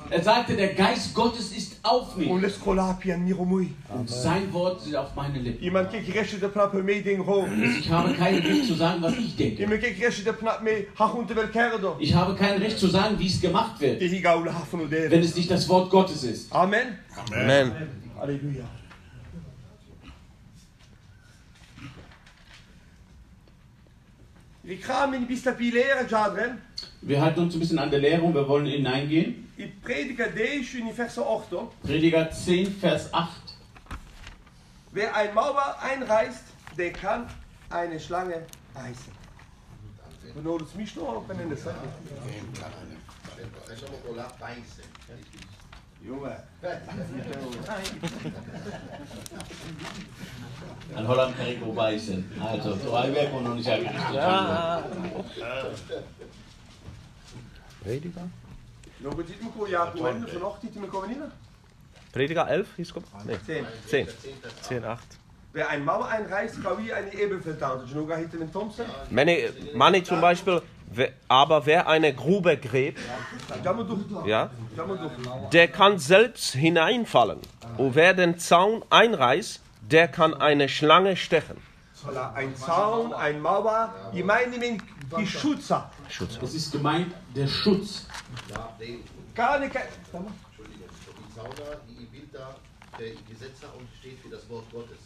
Er 0.09 0.23
sagte, 0.23 0.55
der 0.55 0.73
Geist 0.73 1.13
Gottes 1.13 1.51
ist 1.51 1.72
auf 1.83 2.15
mich. 2.15 2.29
Und 3.89 4.09
sein 4.09 4.53
Wort 4.53 4.85
ist 4.85 4.95
auf 4.95 5.13
meine 5.15 5.39
Lippen. 5.39 5.63
Ho. 7.27 7.45
Ich 7.77 7.89
habe 7.91 8.13
kein 8.13 8.35
Recht 8.35 8.65
zu 8.67 8.73
sagen, 8.73 9.01
was 9.01 9.17
ich 9.17 9.35
denke. 9.35 9.63
Ich 11.99 12.13
habe 12.15 12.35
kein 12.35 12.57
Recht 12.61 12.79
zu 12.79 12.87
sagen, 12.87 13.19
wie 13.19 13.27
es 13.27 13.41
gemacht 13.41 13.79
wird, 13.81 13.99
wenn 15.11 15.21
es 15.21 15.35
nicht 15.35 15.51
das 15.51 15.67
Wort 15.69 15.89
Gottes 15.89 16.23
ist. 16.23 16.51
Amen. 16.53 16.97
Amen. 17.31 17.71
Halleluja. 18.19 18.63
Wir 27.01 27.21
halten 27.21 27.41
uns 27.41 27.53
ein 27.53 27.59
bisschen 27.59 27.79
an 27.79 27.91
der 27.91 27.99
Lehre 27.99 28.21
und 28.21 28.33
wir 28.33 28.47
wollen 28.47 28.65
hineingehen. 28.65 29.42
Ik 29.55 29.81
prediker 29.81 30.35
deze 30.35 30.77
in 30.77 30.93
verse 30.93 31.21
8. 31.21 31.49
hoor. 31.49 31.71
Prediger 31.81 32.33
10, 32.33 32.75
Vers 32.79 33.11
8. 33.11 33.57
Wer 34.91 35.15
ein 35.15 35.33
Mauer 35.33 35.75
einreißt, 35.81 36.43
der 36.77 36.91
kann 36.91 37.27
eine 37.69 37.99
Schlange 37.99 38.45
reißen. 38.75 39.13
Es 40.35 40.73
mich 40.75 40.95
noch, 40.95 41.23
wenn 41.27 41.49
das 41.49 41.63
sagt. 41.63 41.77
Junge. 46.05 46.43
An 50.95 51.07
Holland 51.07 51.37
kann 51.37 51.47
ich 51.47 51.59
vorbeißen. 51.59 52.31
Also, 52.41 52.75
so 52.75 52.93
ein 52.95 53.13
Werk 53.15 53.33
und 53.33 53.43
noch 53.43 53.55
nicht 53.55 53.69
eingerichtet. 53.69 54.21
Prediger? 57.83 58.29
Nog 59.03 59.17
het 59.17 59.27
me 59.27 59.49
gewoon 59.51 59.69
ja, 59.69 59.91
toen 59.91 60.21
we 60.21 60.31
vanochtend 60.31 60.75
me 60.75 60.87
komen 60.87 61.09
niet. 61.09 61.17
Prediger 62.11 62.47
11 62.47 62.67
hieß 62.75 62.93
es? 62.95 63.23
Nee, 63.25 63.37
10. 63.45 63.65
10. 63.85 64.07
10, 64.61 64.85
8. 64.85 65.17
Wer 65.51 65.67
ein 65.67 65.83
Mauer 65.83 66.07
einreißt, 66.07 66.63
kann 66.63 66.77
wie 66.77 66.93
eine 66.93 67.11
Ebbe 67.13 67.41
vertauschen. 67.41 67.85
Dus 67.85 67.93
nog 67.93 68.15
heet 68.15 68.39
met 68.39 68.51
Thompson. 68.51 68.85
Manni, 69.09 69.49
Manni 69.73 70.03
zum 70.03 70.21
Beispiel, 70.21 70.61
aber 71.27 71.65
wer 71.65 71.87
eine 71.87 72.13
Grube 72.13 72.57
gräbt, 72.57 72.99
ja, 74.25 74.49
der 75.51 75.67
kann 75.67 75.99
selbst 75.99 76.53
hineinfallen. 76.53 77.39
Und 77.77 77.95
wer 77.95 78.13
den 78.13 78.39
Zaun 78.39 78.83
einreißt, 78.89 79.61
der 79.81 80.07
kann 80.07 80.33
eine 80.33 80.69
Schlange 80.69 81.15
stechen. 81.15 81.57
Ein 82.35 82.55
Zaun, 82.55 83.13
ein 83.13 83.41
Mauer. 83.41 83.93
Je 84.11 84.23
meine 84.23 84.57
die 85.17 85.27
Schutzer. 85.27 85.89
Schutz. 86.13 86.37
Es 86.43 86.53
ist 86.53 86.71
gemeint 86.71 87.11
der 87.35 87.47
Schutz. 87.47 88.05
Gar 89.33 89.59
nicht. 89.59 89.75
Entschuldigung, 89.75 90.87
die 91.17 91.35
Zauner, 91.35 91.77
die 91.89 92.03
Ibilda, 92.03 92.55
der 92.99 93.09
Gesetzer 93.27 93.67
und 93.75 93.87
steht 93.99 94.19
für 94.19 94.29
das 94.29 94.47
Wort 94.47 94.65
Gottes. 94.71 94.99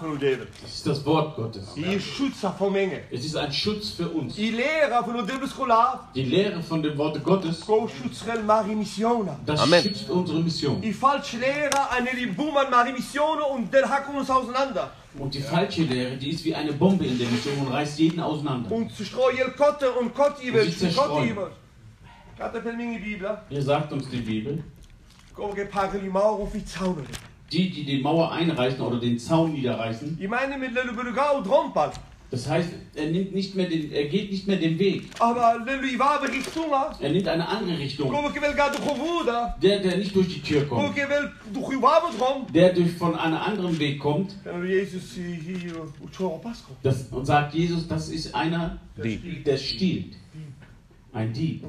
Von 0.00 0.18
David. 0.18 0.48
Das 0.62 0.72
ist 0.72 0.86
das 0.86 1.04
Wort 1.04 1.36
Gottes. 1.36 1.74
Die 1.76 2.00
Schutzer 2.00 2.50
von 2.52 2.72
Menge. 2.72 3.02
Es 3.10 3.26
ist 3.26 3.36
ein 3.36 3.52
Schutz 3.52 3.90
für 3.90 4.08
uns. 4.08 4.34
Die 4.34 4.50
Lehrer 4.50 5.04
von 5.04 5.48
Scholar. 5.48 6.08
Die 6.14 6.24
Lehre 6.24 6.62
von 6.62 6.82
dem 6.82 6.96
Wort 6.96 7.22
Gottes, 7.22 7.60
das 7.60 7.68
Amen. 9.60 9.82
schützt 9.82 10.08
unsere 10.08 10.40
Mission. 10.40 10.80
Die 10.80 10.94
falsche 10.94 11.36
Lehrer, 11.36 11.90
eine 11.90 12.10
Libuman 12.12 12.70
Mari 12.70 12.92
Missione 12.92 13.44
und 13.44 13.72
der 13.72 13.86
hacken 13.88 14.16
uns 14.16 14.30
auseinander. 14.30 14.90
Und 15.18 15.34
die 15.34 15.40
falsche 15.40 15.82
Lehre, 15.82 16.16
die 16.16 16.30
ist 16.30 16.44
wie 16.44 16.54
eine 16.54 16.72
Bombe 16.72 17.04
in 17.04 17.18
der 17.18 17.28
Mission 17.28 17.58
und 17.58 17.72
reißt 17.72 17.98
jeden 17.98 18.20
auseinander. 18.20 18.70
Und. 18.70 18.92
Hier 23.48 23.62
sagt 23.62 23.92
uns 23.92 24.08
die 24.08 24.18
Bibel, 24.20 24.62
die, 27.50 27.70
die 27.70 27.84
die 27.84 28.00
Mauer 28.00 28.30
einreißen 28.30 28.80
oder 28.80 29.00
den 29.00 29.18
Zaun 29.18 29.52
niederreißen, 29.52 30.16
Das 32.30 32.48
heißt, 32.48 32.68
er 32.94 33.06
nimmt 33.10 33.34
nicht 33.34 33.56
mehr 33.56 33.66
den, 33.68 33.90
er 33.90 34.04
geht 34.06 34.30
nicht 34.30 34.46
mehr 34.46 34.56
den 34.56 34.78
Weg. 34.78 35.10
Er 37.00 37.10
nimmt 37.10 37.26
eine 37.26 37.48
andere 37.48 37.76
Richtung. 37.78 38.08
Der, 39.60 39.80
der 39.80 39.96
nicht 39.98 40.14
durch 40.14 40.28
die 40.28 40.40
Tür 40.40 40.62
kommt, 40.68 40.96
der 42.54 42.72
durch 42.72 42.92
von 42.92 43.16
einem 43.16 43.36
anderen 43.36 43.76
Weg 43.80 43.98
kommt, 43.98 44.36
das, 46.82 47.02
und 47.10 47.26
sagt 47.26 47.54
Jesus, 47.54 47.88
das 47.88 48.08
ist 48.10 48.32
einer, 48.34 48.78
Dieb. 48.96 49.44
der 49.44 49.56
stiehlt. 49.56 50.14
Ein 51.12 51.32
Dieb. 51.32 51.64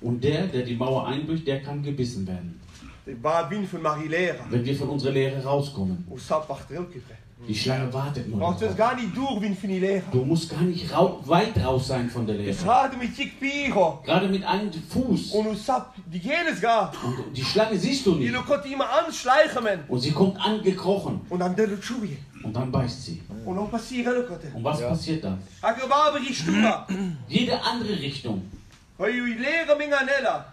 Und 0.00 0.24
der, 0.24 0.48
der 0.48 0.62
die 0.64 0.74
Mauer 0.74 1.06
einbricht, 1.06 1.46
der 1.46 1.62
kann 1.62 1.84
gebissen 1.84 2.26
werden. 2.26 2.58
Wenn 4.50 4.64
wir 4.64 4.74
von 4.76 4.88
unserer 4.88 5.12
Lehre 5.12 5.42
rauskommen. 5.44 6.04
Die 7.48 7.54
Schlange 7.54 7.92
wartet 7.92 8.28
nur 8.28 8.48
het 8.48 8.60
darauf. 8.60 8.76
gar 8.76 8.94
niet 8.96 9.14
door 9.14 9.40
win 9.40 9.56
van 9.56 9.68
die 9.68 9.80
Lehrer. 9.80 10.10
Du 10.10 10.24
musst 10.24 10.48
gar 10.50 10.62
nicht 10.62 10.90
rau 10.92 11.20
weit 11.26 11.56
raus 11.64 11.86
sein 11.86 12.08
von 12.10 12.26
der 12.26 12.38
Es 12.38 12.44
Lehre. 12.62 12.64
gaat 12.64 12.96
met 12.98 13.16
je 13.16 13.30
piro. 13.38 14.00
Gerade 14.04 14.28
mit 14.28 14.44
einem 14.44 14.70
Fuß. 14.88 15.32
Und 15.32 15.46
u 15.46 15.54
sap 15.54 15.94
die 16.12 16.20
geles 16.20 16.60
ga. 16.60 16.92
Und 17.04 17.36
die 17.36 17.44
Schlange 17.44 17.76
siehst 17.78 18.06
du 18.06 18.12
Die 18.14 18.18
nicht. 18.20 18.32
lo 18.32 18.42
kot 18.42 18.64
immer 18.66 18.86
anschleichen 19.04 19.62
men. 19.64 19.80
Und 19.88 20.00
sie 20.00 20.12
kommt 20.12 20.36
angekrochen. 20.38 21.20
Und 21.28 21.40
dann 21.40 21.56
de 21.56 21.66
lo 21.66 21.76
chuwie. 21.76 22.16
Und 22.44 22.54
dann 22.54 22.70
beißt 22.70 23.04
sie. 23.04 23.22
Und 23.44 23.56
le 23.56 23.62
côté. 23.62 24.52
Und 24.54 24.64
was 24.64 24.80
passiert 24.80 25.24
dann? 25.24 25.38
Jede 27.28 27.60
andere 27.62 27.98
Richtung, 28.00 28.42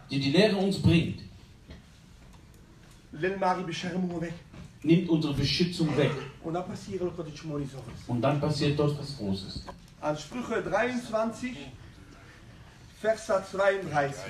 die 0.10 0.20
die 0.20 0.32
Lehre 0.32 0.56
uns 0.58 0.82
bringt, 0.82 1.22
Len 3.12 3.40
mari 3.40 3.64
beschermung 3.64 4.22
weg. 4.22 4.34
nimmt 4.84 5.10
unsere 5.10 5.34
Beschützung 5.34 5.96
weg. 5.98 6.12
Und 6.44 6.54
dann 6.54 6.66
passiert 8.40 8.80
dort 8.80 8.98
was 9.00 9.18
Großes. 9.18 9.64
An 10.02 10.18
Sprüche 10.18 10.62
23, 10.62 11.58
Vers 13.02 13.26
32. 13.26 14.24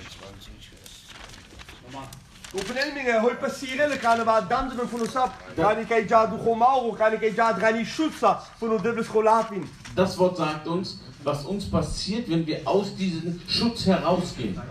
Op 2.54 2.70
een 2.70 2.78
enming 2.78 3.20
hoi 3.22 3.36
passire 3.36 3.88
le 3.88 3.98
kan 3.98 4.24
va 4.26 4.42
danderen 4.42 4.90
van 4.90 5.00
ons 5.00 5.16
af. 5.16 5.32
Kan 5.56 5.80
ik 5.80 6.10
ja 6.10 6.26
du 6.26 6.38
gomauro, 6.38 6.92
kan 6.92 7.14
ik 7.14 7.36
ja 7.36 7.54
drani 7.54 7.86
schutza 7.86 8.42
van 8.58 8.72
ons 8.72 8.82
dubbel 8.82 9.04
scholatin. 9.04 9.70
Das 9.96 10.18
Wort 10.18 10.38
sagt 10.38 10.68
uns, 10.68 10.98
was 11.24 11.46
uns 11.46 11.70
passiert, 11.70 12.30
wenn 12.30 12.46
wir 12.46 12.62
aus 12.64 12.96
diesem 12.96 13.42
Schutz 13.48 13.86
herausgehen. 13.86 14.62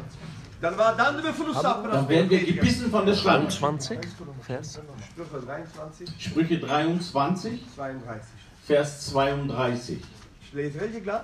Dan 0.60 0.74
va 0.76 0.94
danderen 0.96 1.34
van 1.34 1.48
ons 1.48 1.64
af. 1.64 1.90
Dann 1.90 2.08
werden 2.08 2.30
wir 2.30 2.44
gebissen 2.44 2.90
von 2.90 3.06
der 3.06 3.14
Schlange. 3.14 3.48
20 3.48 3.98
Vers. 4.40 4.80
Sprüche 5.12 5.40
23, 5.46 6.08
Sprüche 6.18 6.58
23, 6.58 7.60
32. 7.74 8.28
Vers 8.66 9.06
32. 9.06 9.98
Ich 10.42 10.52
lese 10.52 10.80
welche 10.80 11.00
klar? 11.00 11.22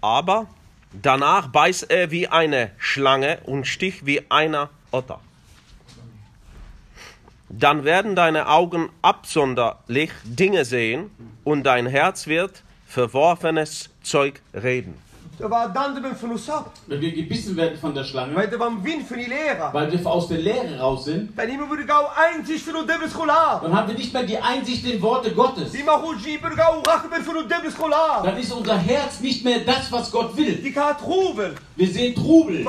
Aber 0.00 0.46
danach 0.92 1.48
beißt 1.48 1.90
er 1.90 2.10
wie 2.10 2.28
eine 2.28 2.70
Schlange 2.78 3.38
und 3.44 3.66
sticht 3.66 4.06
wie 4.06 4.30
einer 4.30 4.70
Otter. 4.90 5.20
Dann 7.50 7.84
werden 7.84 8.16
deine 8.16 8.48
Augen 8.48 8.88
absonderlich 9.02 10.12
Dinge 10.24 10.64
sehen 10.64 11.10
und 11.44 11.64
dein 11.64 11.86
Herz 11.86 12.26
wird 12.26 12.62
verworfenes 12.86 13.90
Zeug 14.02 14.40
reden. 14.54 15.09
Wenn 16.86 17.00
wir 17.00 17.12
gebissen 17.12 17.56
werden 17.56 17.78
von 17.78 17.94
der 17.94 18.04
Schlange, 18.04 18.34
Weil 19.72 19.90
wir 19.92 20.06
aus 20.06 20.28
der 20.28 20.38
Lehre 20.38 20.78
raus 20.80 21.04
sind, 21.04 21.36
dann 23.62 23.74
haben 23.74 23.88
wir 23.88 23.94
nicht 23.96 24.12
mehr 24.12 24.22
die 24.24 24.38
Einsicht 24.38 24.84
in 24.86 25.00
Worte 25.02 25.30
Gottes. 25.32 25.72
Dann 28.24 28.38
ist 28.38 28.52
unser 28.52 28.76
Herz 28.78 29.20
nicht 29.20 29.44
mehr 29.44 29.60
das, 29.60 29.90
was 29.90 30.10
Gott 30.10 30.36
will. 30.36 30.60
Wir 31.76 31.88
sehen 31.88 32.14
Trubel. 32.14 32.62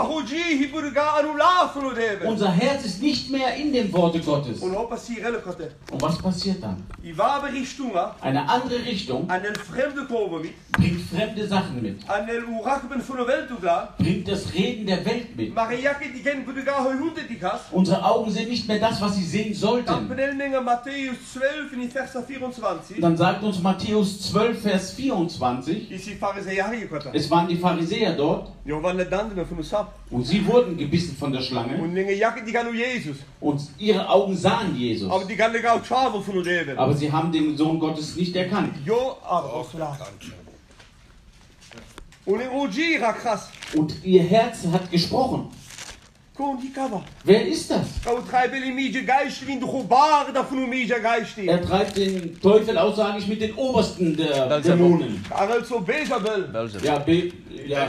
Unser 2.28 2.52
Herz 2.52 2.86
ist 2.86 3.02
nicht 3.02 3.30
mehr 3.30 3.56
in 3.56 3.74
den 3.74 3.92
Worte 3.94 4.20
Gottes. 4.20 4.62
Und 5.92 6.02
was 6.02 6.18
passiert 6.18 6.64
dann? 6.64 6.78
Eine 8.22 8.48
andere 8.48 8.80
Richtung 8.86 9.30
bringt 10.72 11.02
fremde 11.10 11.48
Sachen 11.48 11.82
mit, 11.82 12.00
Bringt 13.98 14.28
das 14.28 14.54
Reden 14.54 14.86
der 14.86 15.06
Welt 15.06 15.36
mit. 15.36 15.54
Unsere 17.72 18.04
Augen 18.04 18.32
sind 18.32 18.50
nicht 18.50 18.68
mehr 18.68 18.80
das, 18.80 19.02
was 19.02 19.16
sie 19.16 19.24
sehen 19.24 19.54
sollten. 19.54 20.08
benelmingen 20.08 20.64
Matthäus 20.64 21.16
12 21.34 21.74
in 21.74 21.82
die 21.82 21.88
Vers 21.88 22.12
24. 22.28 23.00
Dann 23.00 23.18
sagt 23.18 23.44
uns 23.44 23.62
Matthäus 23.62 24.32
12, 24.32 24.62
Vers 24.62 24.92
24, 24.94 25.92
Is 25.92 26.06
die 26.06 26.16
fariseer 26.16 26.70
hier 26.72 26.88
kotte. 26.88 27.12
es 27.14 27.30
waren 27.30 27.48
die 27.48 27.58
Pharisäer 27.58 28.14
dort 28.14 28.52
und 30.10 30.26
sie 30.26 30.46
wurden 30.46 30.78
gebissen 30.78 31.16
von 31.18 31.32
der 31.32 31.42
Schlange 31.42 31.78
Und 33.40 33.62
ihre 33.78 34.08
Augen 34.10 34.36
sahen 34.38 34.76
Jesus. 34.76 35.10
Aber 36.78 36.94
sie 36.94 37.12
haben 37.12 37.32
den 37.32 37.58
Sohn 37.58 37.80
Gottes 37.80 38.16
nicht 38.16 38.36
erkannt. 38.36 38.76
Jo, 38.86 39.18
aber 39.24 39.60
was 39.60 39.70
klaar. 39.72 39.98
Und 43.76 43.94
ihr 44.04 44.24
Herz 44.24 44.66
hat 44.72 44.92
gesprochen. 44.92 45.50
Wer 47.24 47.48
ist 47.48 47.70
das? 47.70 47.88
Er 51.48 51.62
treibt 51.62 51.98
den 51.98 52.40
Teufel 52.42 52.78
aus, 52.78 52.96
sage 52.96 53.20
ich, 53.20 53.28
mit 53.28 53.42
den 53.42 53.54
Obersten 53.54 54.16
der. 54.18 54.60
Dämonen. 54.60 55.24
Arel 55.30 55.64
so 55.64 55.80
Bezabel. 55.82 56.50
Ja, 56.84 57.00
Be 57.00 57.32
ja. 57.68 57.88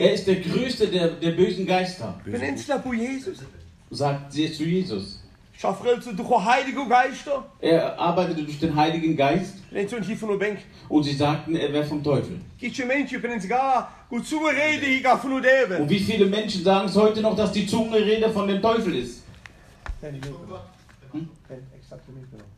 Er 0.00 0.12
ist 0.12 0.26
der 0.26 0.36
größte 0.36 0.88
der, 0.88 1.08
der 1.08 1.30
bösen 1.30 1.66
Geister, 1.66 2.14
sagt 3.90 4.32
sie 4.32 4.52
zu 4.52 4.64
Jesus. 4.64 5.20
Er 7.60 7.98
arbeitete 7.98 8.44
durch 8.44 8.60
den 8.60 8.76
Heiligen 8.76 9.16
Geist 9.16 9.54
und 10.88 11.02
sie 11.02 11.14
sagten, 11.14 11.56
er 11.56 11.72
wäre 11.72 11.84
vom 11.84 12.02
Teufel. 12.02 12.40
Und 15.80 15.90
wie 15.90 16.00
viele 16.00 16.26
Menschen 16.26 16.62
sagen 16.62 16.88
es 16.88 16.96
heute 16.96 17.22
noch, 17.22 17.34
dass 17.34 17.52
die 17.52 17.66
Zungenrede 17.66 18.30
von 18.30 18.46
dem 18.46 18.60
Teufel 18.60 18.96
ist? 18.96 19.22
Von 20.00 20.20
Gott. 20.48 20.60
Exakt 21.74 22.08
mitgenommen. 22.08 22.56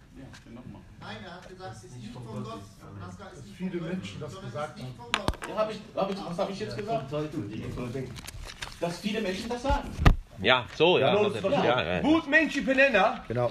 Nein, 1.01 1.17
er 1.25 1.35
hat 1.35 1.49
gesagt, 1.49 1.77
es 1.77 1.85
ist 1.85 1.97
nicht 1.97 2.13
von 2.13 2.25
Gott. 2.25 2.61
Naska 3.01 3.29
ist 3.29 3.45
nicht 3.47 3.57
viele 3.57 3.71
von 3.71 3.81
Gott, 3.81 3.89
Menschen 3.91 4.21
das 4.21 4.41
gesagt 4.41 4.75
es 4.75 4.83
ist 4.83 4.89
nicht 4.89 4.97
von 4.97 5.07
Gott. 5.13 5.49
Ja, 5.49 5.57
hab 5.57 5.71
ich, 5.71 5.79
hab 5.95 6.11
ich, 6.11 6.17
was 6.29 6.39
habe 6.39 6.53
ich 6.53 6.59
jetzt 6.59 6.77
gesagt? 6.77 7.13
Dass 8.81 8.99
viele 8.99 9.21
Menschen 9.21 9.49
das 9.49 9.63
sagen. 9.63 9.89
Ja, 10.41 10.65
so, 10.75 10.99
ja. 10.99 11.13
Ja, 11.15 11.63
ja, 11.63 11.81
ja. 11.81 12.01
Goed 12.01 12.29
mentje 12.29 12.63
benenna. 12.63 13.25
Genau. 13.27 13.51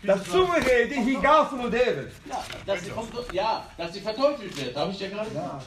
Dat 0.00 0.24
zo 0.24 0.48
reden 0.54 1.04
hier 1.04 1.18
ga 1.20 1.48
van 1.48 1.60
een 1.60 1.70
deben. 1.70 2.10
Ja, 2.22 2.38
dass 2.64 2.84
sie, 2.84 2.90
vom, 2.90 3.08
ja, 3.32 3.64
dass 3.76 3.92
sie 3.92 4.00
verteufelt 4.00 4.54
wird, 4.56 4.76
habe 4.76 4.90
ich 4.90 4.98
ja 4.98 5.08
gerade 5.08 5.28
gesagt. 5.28 5.64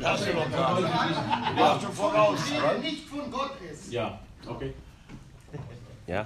Das 0.00 0.20
ist 0.20 0.34
doch 0.34 0.50
klar. 0.50 0.80
Machst 1.54 1.82
du 1.82 1.92
voraus. 1.92 2.40
Nicht 2.82 3.08
von 3.08 3.30
Gott 3.30 3.52
ist. 3.72 3.92
Ja, 3.92 4.18
okay. 4.46 4.74
Ja. 6.06 6.24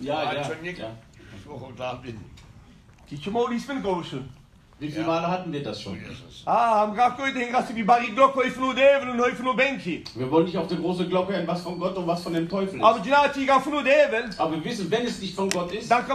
Ja, 0.00 0.32
ja. 0.32 0.40
Also 0.40 0.54
nicht. 0.62 0.78
ja. 0.78 0.90
Ich 1.34 2.00
bin. 2.02 2.24
Kietje 3.06 3.30
moli 3.30 3.56
is 3.56 3.66
van 3.66 3.82
gozen. 3.82 4.30
Wie 4.78 4.90
viele 4.90 5.04
Male 5.04 5.26
hatten 5.28 5.52
wir 5.52 5.62
das 5.62 5.80
schon? 5.80 5.96
Ah, 6.44 6.86
die. 9.78 10.04
Wir 10.14 10.30
wollen 10.30 10.46
nicht 10.46 10.58
auf 10.58 10.66
der 10.66 10.78
großen 10.78 11.08
Glocke 11.08 11.32
hören, 11.32 11.46
was 11.46 11.62
von 11.62 11.78
Gott 11.78 11.96
und 11.96 12.06
was 12.06 12.22
von 12.22 12.32
dem 12.34 12.48
Teufel 12.48 12.80
ist. 12.80 12.84
Aber 12.84 12.98
die 12.98 13.10
wir 14.50 14.64
wissen, 14.64 14.90
wenn 14.90 15.04
es 15.04 15.20
nicht 15.20 15.34
von 15.34 15.48
Gott 15.48 15.72
ist, 15.72 15.90
dann 15.90 16.06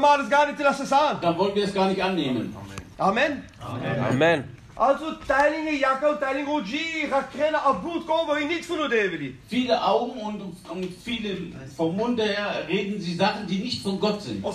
wollen 1.38 1.56
wir 1.56 1.64
es 1.64 1.74
gar 1.74 1.88
nicht 1.88 2.04
annehmen. 2.04 2.56
Amen. 2.98 3.44
Amen. 3.62 4.59
Also 4.80 5.06
teilingen 5.28 5.80
jakko, 5.80 6.14
teilingen 6.20 6.54
oji, 6.54 7.08
ga 7.12 7.28
kennen 7.36 7.64
abut 7.64 8.06
niet 8.48 8.66
van 8.66 8.80
een 8.80 8.90
deben 8.90 9.20
die. 9.20 9.36
Viele 9.48 9.82
Augen 9.82 10.22
und, 10.22 10.42
und 10.70 10.88
viele 11.04 11.38
vom 11.76 11.96
Munde 11.96 12.24
her 12.24 12.66
reden 12.68 13.02
sie 13.02 13.16
Sachen, 13.16 13.46
die 13.48 13.58
nicht 13.58 13.82
von 13.82 14.00
Gott 14.00 14.22
sind, 14.22 14.46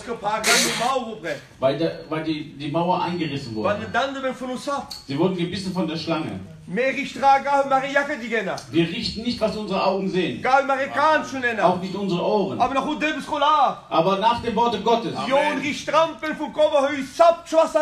weil, 1.59 1.79
der, 1.79 2.01
weil 2.09 2.25
die, 2.25 2.57
die 2.57 2.71
Mauer 2.71 3.03
eingerissen 3.03 3.55
wurde. 3.55 3.87
Sie 5.07 5.19
wurden 5.19 5.37
gebissen 5.37 5.73
von 5.75 5.87
der 5.87 5.97
Schlange. 5.99 6.41
Wir 8.71 8.89
richten 8.89 9.23
nicht, 9.23 9.39
was 9.41 9.55
unsere 9.57 9.85
Augen 9.87 10.09
sehen, 10.09 10.41
auch 11.65 11.81
nicht 11.81 11.95
unsere 11.95 12.23
Ohren. 12.23 12.59
Aber 13.91 14.19
nach 14.19 14.41
dem 14.43 14.55
Worte 14.57 14.81
Gottes. 14.81 15.13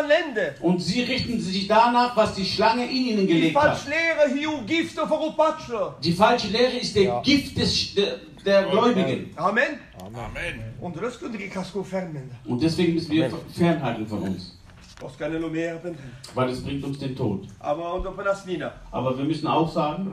Lende. 0.03 0.55
Und 0.61 0.81
sie 0.81 1.03
richten 1.03 1.41
sich 1.41 1.69
danach, 1.69 2.17
was 2.17 2.35
die 2.35 2.45
Schlange 2.45 2.85
in 2.87 2.97
ihnen 3.07 3.27
gelegt 3.27 3.55
hat. 3.57 3.79
Die 6.03 6.13
falsche 6.13 6.49
Lehre 6.49 6.73
ist 6.73 6.97
der 6.97 7.21
Gift 7.23 7.57
des, 7.57 7.95
der, 7.95 8.19
der 8.45 8.65
Gläubigen. 8.65 9.31
Amen. 9.37 9.79
Amen. 10.05 10.75
Und 12.45 12.61
deswegen 12.63 12.95
müssen 12.95 13.13
wir 13.13 13.31
fernhalten 13.55 14.07
von 14.09 14.19
uns, 14.23 14.59
Weil 16.35 16.51
es 16.51 16.63
bringt 16.63 16.85
uns 16.85 16.99
den 16.99 17.15
Tod. 17.17 17.47
Aber 18.91 19.17
wir 19.17 19.25
müssen 19.25 19.47
auch 19.47 19.71
sagen, 19.71 20.13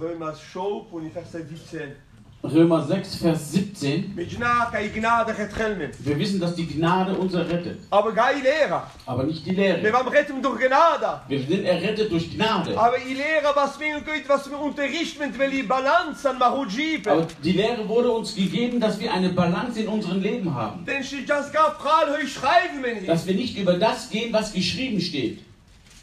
Römers 0.00 0.40
Schoop, 0.40 0.92
und 0.92 1.10
Vers 1.12 1.32
17. 1.32 1.92
Römer 2.44 2.84
6, 2.86 3.16
Vers 3.16 3.52
17, 3.52 4.12
Met 4.14 4.30
jna 4.30 4.68
kan 4.70 4.82
je 4.82 4.90
gnade 4.90 5.32
het 5.32 5.52
gelmen. 5.52 5.90
wir 5.98 6.18
wissen, 6.18 6.40
dass 6.40 6.54
die 6.54 6.66
Gnade 6.66 7.14
uns 7.14 7.32
errettet, 7.34 7.78
Aber 9.06 9.24
nicht 9.24 9.46
die 9.46 9.54
Lehre. 9.54 9.82
Wir 9.82 11.40
sind 11.48 11.64
errettet 11.64 12.10
durch 12.10 12.30
Gnade. 12.30 12.76
Aber 12.76 12.96
die 17.42 17.52
Lehre 17.52 17.88
wurde 17.88 18.10
uns 18.10 18.34
gegeben, 18.34 18.78
dass 18.78 19.00
wir 19.00 19.10
eine 19.10 19.30
Balance 19.30 19.80
in 19.80 19.88
unserem 19.88 20.20
Leben 20.20 20.54
haben. 20.54 20.84
Dass 23.06 23.26
wir 23.26 23.34
nicht 23.34 23.56
über 23.56 23.78
das 23.78 24.10
gehen, 24.10 24.32
was 24.32 24.52
geschrieben 24.52 25.00
steht. 25.00 25.38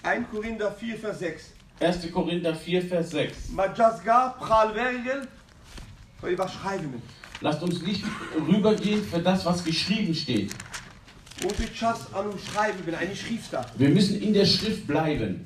1 0.03 0.25
Korinther 0.31 0.71
4 0.71 0.95
Vers 0.97 1.19
6. 1.19 1.53
1. 1.79 2.11
Korinther 2.11 2.55
4, 2.55 2.81
Vers 2.83 3.09
6. 3.11 3.33
Lasst 7.41 7.61
uns 7.63 7.81
nicht 7.81 8.03
rübergehen 8.47 9.03
für 9.03 9.19
das, 9.19 9.43
was 9.45 9.63
geschrieben 9.63 10.13
steht. 10.13 10.51
Wir 13.77 13.89
müssen 13.89 14.21
in 14.21 14.31
der 14.33 14.45
Schrift 14.45 14.85
bleiben. 14.85 15.43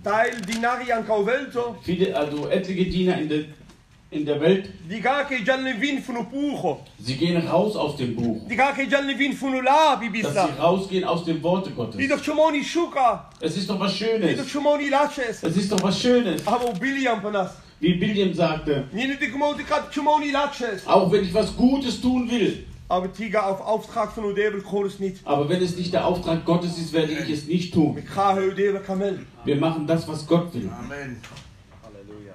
Viele, 1.83 2.13
also 2.15 2.49
etliche 2.49 2.85
Diener 2.89 3.17
in 3.17 3.29
der, 3.29 3.39
in 4.11 4.25
der 4.25 4.41
Welt, 4.41 4.69
sie 6.99 7.15
gehen 7.15 7.47
raus 7.47 7.77
aus 7.77 7.95
dem 7.95 8.13
Buch. 8.15 8.45
Dass 10.23 10.33
sie 10.33 10.61
rausgehen 10.61 11.03
aus 11.05 11.23
dem 11.23 11.41
Worte 11.41 11.69
Die 11.69 11.75
Gottes. 11.75 11.95
Es 13.39 13.55
ist 13.55 13.69
doch 13.69 13.79
was 13.79 13.95
Schönes. 13.95 14.35
Es 15.43 15.55
ist 15.55 15.71
doch 15.71 15.81
was 15.81 15.97
Schönes. 16.01 16.41
Wie 17.79 17.93
Billiam 17.95 18.33
sagte, 18.33 18.85
auch 20.85 21.11
wenn 21.11 21.23
ich 21.23 21.33
was 21.33 21.55
Gutes 21.57 22.01
tun 22.01 22.29
will, 22.31 22.65
Aber 22.87 23.11
Tiga 23.11 23.41
auf 23.47 23.61
Auftrag 23.61 24.11
von 24.11 24.25
Udebel 24.25 24.61
Choris 24.61 24.99
nicht. 24.99 25.25
aber 25.25 25.49
wenn 25.49 25.61
es 25.61 25.75
nicht 25.75 25.91
der 25.93 26.05
Auftrag 26.05 26.45
Gottes 26.45 26.77
ist, 26.77 26.93
werde 26.93 27.11
ich 27.13 27.29
es 27.29 27.47
nicht 27.47 27.73
tun. 27.73 27.97
Wir 29.43 29.55
machen 29.55 29.87
das, 29.87 30.07
was 30.07 30.25
Gott 30.27 30.53
will. 30.53 30.69
Amen. 30.69 31.17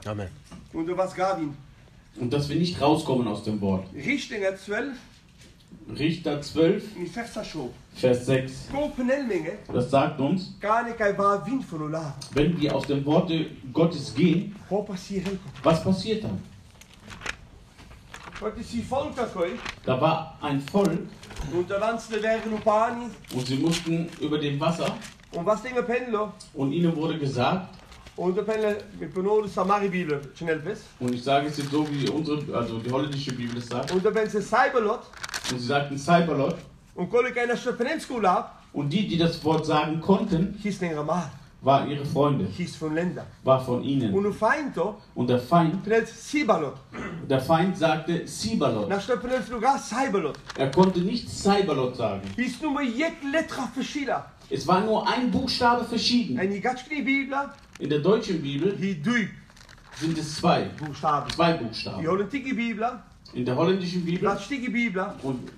Amen. 0.04 0.28
Und 0.72 0.86
du 0.86 0.96
was 0.96 1.14
Gavin. 1.14 1.54
Und 2.16 2.32
dass 2.32 2.48
wir 2.48 2.56
nicht 2.56 2.80
rauskommen 2.80 3.28
aus 3.28 3.44
dem 3.44 3.60
Wort. 3.60 3.86
Richtingen 3.94 4.56
12 4.56 4.94
Richter 5.98 6.40
12, 6.40 6.96
in 6.96 7.06
Versa 7.06 7.44
Show. 7.44 7.70
Vers 7.94 8.26
6. 8.26 8.68
Kopenelmingen. 8.72 9.52
Das 9.72 9.90
sagt 9.90 10.20
uns, 10.20 10.54
wenn 12.34 12.60
wir 12.60 12.74
aus 12.74 12.86
dem 12.86 13.04
Worte 13.04 13.46
Gottes 13.72 14.14
gehen, 14.14 14.54
was 15.62 15.84
passiert 15.84 16.24
dann? 16.24 16.40
Da 19.84 20.00
war 20.00 20.38
ein 20.40 20.60
Volk 20.60 20.98
Und 23.34 23.46
sie 23.46 23.56
mussten 23.56 24.08
über 24.20 24.38
dem 24.38 24.58
Wasser 24.60 24.96
und 26.54 26.72
ihnen 26.72 26.96
wurde 26.96 27.18
gesagt, 27.18 27.79
Und 28.20 28.36
Bibel. 29.88 30.20
Ich 31.14 31.24
sage 31.24 31.46
es 31.46 31.56
jetzt 31.56 31.70
so, 31.70 31.86
wie 31.90 32.06
unsere, 32.10 32.54
also 32.54 32.78
die 32.78 32.90
holländische 32.92 33.32
Bibel 33.32 33.56
es 33.58 33.66
sagt, 33.68 33.90
Und 35.50 35.58
sie 35.58 35.66
sagten 35.66 35.96
Cyberlot, 35.98 36.56
Und 38.74 38.92
die, 38.92 39.08
die 39.08 39.16
das 39.16 39.42
Wort 39.42 39.64
sagen 39.64 40.00
konnten, 40.02 40.54
waren 41.62 41.90
ihre 41.90 42.04
Freunde, 42.04 42.46
war 43.42 43.60
von 43.64 43.82
ihnen. 43.82 44.12
Und 45.14 45.28
der 45.28 45.38
Feind, 45.38 45.82
Sibalot. 46.30 46.74
der 47.28 47.40
Feind 47.40 47.76
sagte 47.78 48.26
Sibalot. 48.26 48.88
Er 50.58 50.70
konnte 50.70 51.00
nicht 51.00 51.28
Cyberlot 51.28 51.96
sagen. 51.96 52.20
Es 54.50 54.66
war 54.66 54.80
nur 54.82 55.06
ein 55.08 55.30
Buchstabe 55.30 55.84
verschieden. 55.84 56.38
In 57.80 57.88
der 57.88 58.00
deutschen 58.00 58.42
Bibel 58.42 58.76
sind 59.98 60.18
es 60.18 60.36
zwei, 60.36 60.64
Buchstaben. 60.78 61.30
zwei 61.30 61.54
Die 61.54 61.64
Buchstaben. 61.64 62.02
In 63.32 63.44
der 63.44 63.56
holländischen 63.56 64.04
Bibel 64.04 64.28
Gatschtike 64.28 64.70
Bibla. 64.70 65.16
und, 65.22 65.48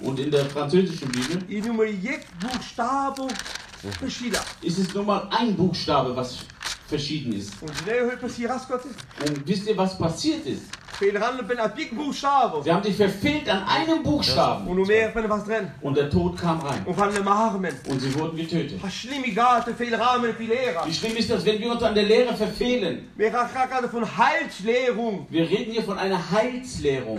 und 0.00 0.18
in 0.18 0.30
der 0.30 0.46
französischen 0.46 1.08
Bibel 1.12 1.44
ist 4.62 4.78
es 4.78 4.94
nur 4.94 5.04
mal 5.04 5.28
ein 5.30 5.54
Buchstabe, 5.54 6.16
was 6.16 6.38
verschieden 6.88 7.34
ist. 7.34 7.52
Und 7.60 9.46
wisst 9.46 9.68
ihr, 9.68 9.76
was 9.76 9.98
passiert 9.98 10.46
ist? 10.46 10.62
Sie 12.62 12.70
haben 12.72 12.82
sich 12.84 12.96
verfehlt 12.96 13.48
an 13.48 13.64
einem 13.64 14.02
Buchstaben. 14.02 14.66
Und 15.80 15.96
er 15.98 16.04
der 16.04 16.10
Tod 16.10 16.36
kam 16.38 16.60
rein. 16.60 16.84
Und 17.88 18.00
sie 18.00 18.14
wurden 18.18 18.36
getötet. 18.36 18.80
Wie 20.86 20.94
schlimm 20.94 21.16
ist 21.16 21.30
das, 21.30 21.44
wenn 21.44 21.58
wir 21.60 21.72
uns 21.72 21.82
an 21.82 21.94
der 21.94 22.04
Lehre 22.04 22.34
verfehlen? 22.34 23.08
Wir 25.30 25.42
reden 25.50 25.72
hier 25.72 25.82
von 25.82 25.98
einer 25.98 26.18
Heilslehrung. 26.30 27.16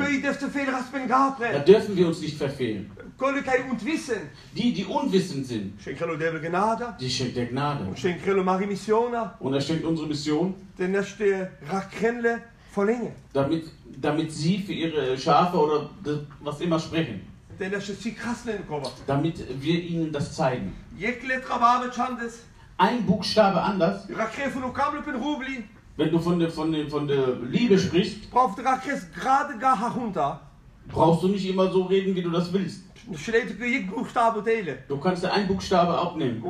Da 1.54 1.60
dürfen 1.60 1.96
wir 1.96 2.08
uns 2.08 2.20
nicht 2.22 2.38
verfehlen. 2.38 2.90
Die, 4.56 4.74
die 4.74 4.86
unwissend 4.86 5.46
sind, 5.48 5.74
die 7.00 7.10
schenkt 7.10 7.36
der 7.36 7.46
Gnade. 7.46 7.86
Und 9.40 9.54
er 9.54 9.62
schenkt 9.62 9.86
unsere 9.86 10.08
Mission, 10.08 10.56
Den 10.80 10.94
erste 10.96 11.52
rakrenle 11.70 12.42
verlängen. 12.74 13.12
damit, 13.34 13.66
damit 14.02 14.32
sie 14.32 14.58
für 14.60 14.74
ihre 14.74 15.18
Schafe 15.18 15.58
oder 15.58 15.90
was 16.42 16.60
immer 16.62 16.80
sprechen. 16.80 17.22
Damit 19.08 19.38
wir 19.62 19.80
ihnen 19.84 20.12
das 20.12 20.36
zeigen. 20.36 20.74
Ein 22.78 23.06
Buchstabe 23.06 23.62
anders, 23.62 24.08
wenn 25.96 26.10
du 26.12 26.20
von 26.20 26.40
der, 26.40 26.50
von 26.50 26.72
der, 26.72 26.90
von 26.90 27.08
der 27.08 27.36
Liebe 27.52 27.78
sprichst, 27.78 28.32
brauchst 30.90 31.24
du 31.24 31.28
nicht 31.28 31.48
immer 31.48 31.72
so 31.72 31.84
reden, 31.84 32.16
wie 32.16 32.24
du 32.24 32.32
das 32.32 32.52
willst. 32.52 32.82
Du 34.88 34.98
kannst 34.98 35.24
ja 35.24 35.32
ein 35.32 35.48
Buchstabe 35.48 35.94
abnehmen. 35.98 36.42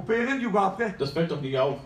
Das 0.98 1.12
fällt 1.12 1.30
doch 1.32 1.42
nicht 1.42 1.58
auf. 1.60 1.78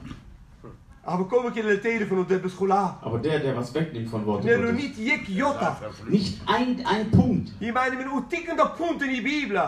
Aber 1.08 1.26
kom 1.26 1.48
ik 1.48 1.56
in 1.56 1.66
de 1.66 1.80
teden 1.80 2.08
van 2.08 2.26
de 2.28 2.50
schola. 2.50 2.98
Aber 3.02 3.22
der, 3.22 3.40
der 3.40 3.56
was 3.56 3.72
wegnimmt 3.72 4.10
von 4.10 4.24
Worten 4.26 4.50
Gottes, 4.50 4.82
niet 4.82 4.96
jek 4.98 5.28
jota. 5.28 5.78
nicht 6.08 6.42
ein, 6.46 6.86
ein 6.86 7.10
Punkt. 7.10 7.52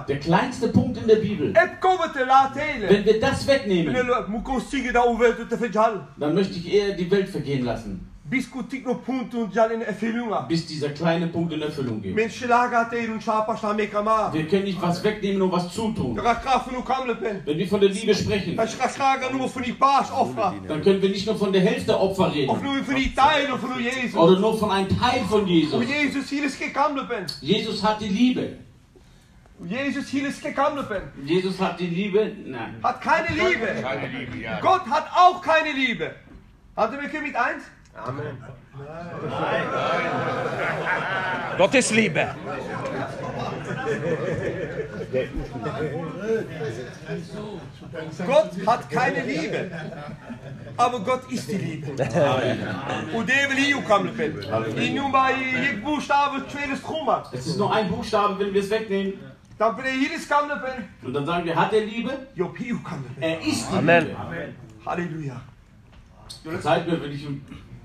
Der 0.07 0.19
kleinste 0.19 0.67
Punkt 0.67 0.97
in 0.97 1.07
der 1.07 1.15
Bibel. 1.15 1.53
Wenn 1.53 3.05
wir 3.05 3.19
das 3.19 3.47
wegnehmen, 3.47 3.95
dann 6.17 6.33
möchte 6.33 6.57
ich 6.57 6.73
eher 6.73 6.95
die 6.95 7.11
Welt 7.11 7.29
vergehen 7.29 7.63
lassen, 7.63 8.08
Bis 10.47 10.65
dieser 10.67 10.89
kleine 10.89 11.27
Punkt 11.27 11.53
in 11.53 11.61
Erfüllung 11.61 12.01
geht. 12.01 12.15
Wir 12.15 12.29
können 14.47 14.63
nicht 14.63 14.81
was 14.81 15.03
wegnehmen 15.03 15.41
und 15.41 15.51
was 15.51 15.73
zutun. 15.73 16.15
Wenn 16.15 17.57
wir 17.57 17.67
von 17.67 17.81
der 17.81 17.89
Liebe 17.89 18.13
sprechen, 18.13 18.55
dann 18.55 18.67
können 20.83 21.01
wir 21.01 21.09
nicht 21.09 21.25
nur 21.25 21.35
von 21.37 21.51
der 21.51 21.61
Hälfte 21.61 21.99
Opfer 21.99 22.33
reden 22.33 22.49
oder 24.15 24.39
nur 24.39 24.57
von 24.57 24.71
einem 24.71 24.89
Teil 24.89 25.21
von 25.27 25.47
Jesus. 25.47 25.83
Jesus 27.41 27.83
hat 27.83 27.99
die 28.01 28.09
Liebe. 28.09 28.57
Jezus 29.67 30.07
hier 30.07 30.27
is 30.27 30.39
gekamle 30.41 30.83
pen. 30.83 31.01
Jesus 31.25 31.59
hat 31.59 31.79
die 31.79 31.87
Liebe. 31.87 32.31
Nein. 32.45 32.75
Hat 32.81 33.01
keine 33.01 33.27
Liebe. 33.27 33.81
Keine 33.81 34.07
Liebe, 34.07 34.37
ja. 34.37 34.59
Gott 34.61 34.85
hat 34.89 35.09
auch 35.13 35.41
keine 35.41 35.73
Liebe. 35.73 36.15
Hat 36.77 36.93
er 36.93 37.21
mit 37.21 37.35
eins? 37.35 37.63
Gott 41.57 41.75
ist 41.75 41.91
Liebe. 41.91 42.27
Gott 48.25 48.51
hat 48.65 48.89
keine 48.89 49.23
Liebe. 49.23 49.71
Aber 50.77 50.99
Gott 51.01 51.31
ist 51.31 51.51
die 51.51 51.57
Liebe. 51.57 51.91
Und 51.91 53.29
der 53.29 53.49
will 53.49 53.57
hier 53.57 53.81
kommen. 53.81 54.17
Ich 54.77 54.93
nur 54.93 55.11
bei 55.11 55.33
jedem 55.33 55.83
Buchstabe 55.83 56.45
tweede 56.47 56.77
stroma. 56.77 57.23
Es 57.33 57.47
ist 57.47 57.57
nur 57.57 57.73
ein 57.73 57.89
Buchstabe, 57.89 58.39
wenn 58.39 58.53
wir 58.53 58.61
es 58.61 58.69
wegnehmen. 58.69 59.13
Dan 59.57 59.75
ben 59.75 59.85
je 59.85 60.07
hier 60.07 60.15
is 60.15 60.29
kommen. 60.29 60.51
Und 61.03 61.13
dann 61.13 61.25
sagen 61.25 61.43
wir, 61.43 61.53
hat 61.53 61.73
er 61.73 61.81
Liebe? 61.81 62.27
Er 63.19 63.41
ist 63.41 63.69
die 63.69 63.77
Amen. 63.77 64.05
Liebe. 64.05 64.53
Halleluja. 64.85 65.41
Verzeiht 66.43 66.87
mir, 66.87 67.03
wenn 67.03 67.11
ich 67.11 67.27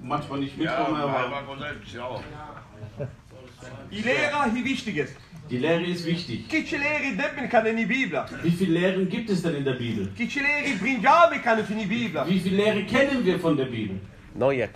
manchmal 0.04 0.40
nicht 0.40 0.58
Ja, 0.58 0.78
mitkomme, 0.78 0.98
aber 0.98 1.18
aber 1.18 1.42
Gott 1.46 1.58
selbst, 1.60 1.94
ja. 1.94 2.20
Die 3.90 4.02
Lehrer 4.02 4.50
hier 4.52 4.64
wichtig 4.64 4.96
ist. 4.96 5.14
die 5.50 5.58
Lehre 5.58 5.82
ist 5.84 6.04
wichtig. 6.06 6.44
Wie 6.50 6.62
viele 8.50 8.72
Lehren 8.72 9.08
gibt 9.08 9.30
es 9.30 9.42
denn 9.42 9.54
in 9.56 9.64
der 9.64 9.74
Bibel? 9.74 10.10
Wie 10.14 10.26
viele 12.40 12.56
Lehre 12.56 12.84
kennen 12.84 13.24
wir 13.24 13.38
von 13.38 13.56
der 13.56 13.66
Bibel? 13.66 14.00
Neue. 14.34 14.68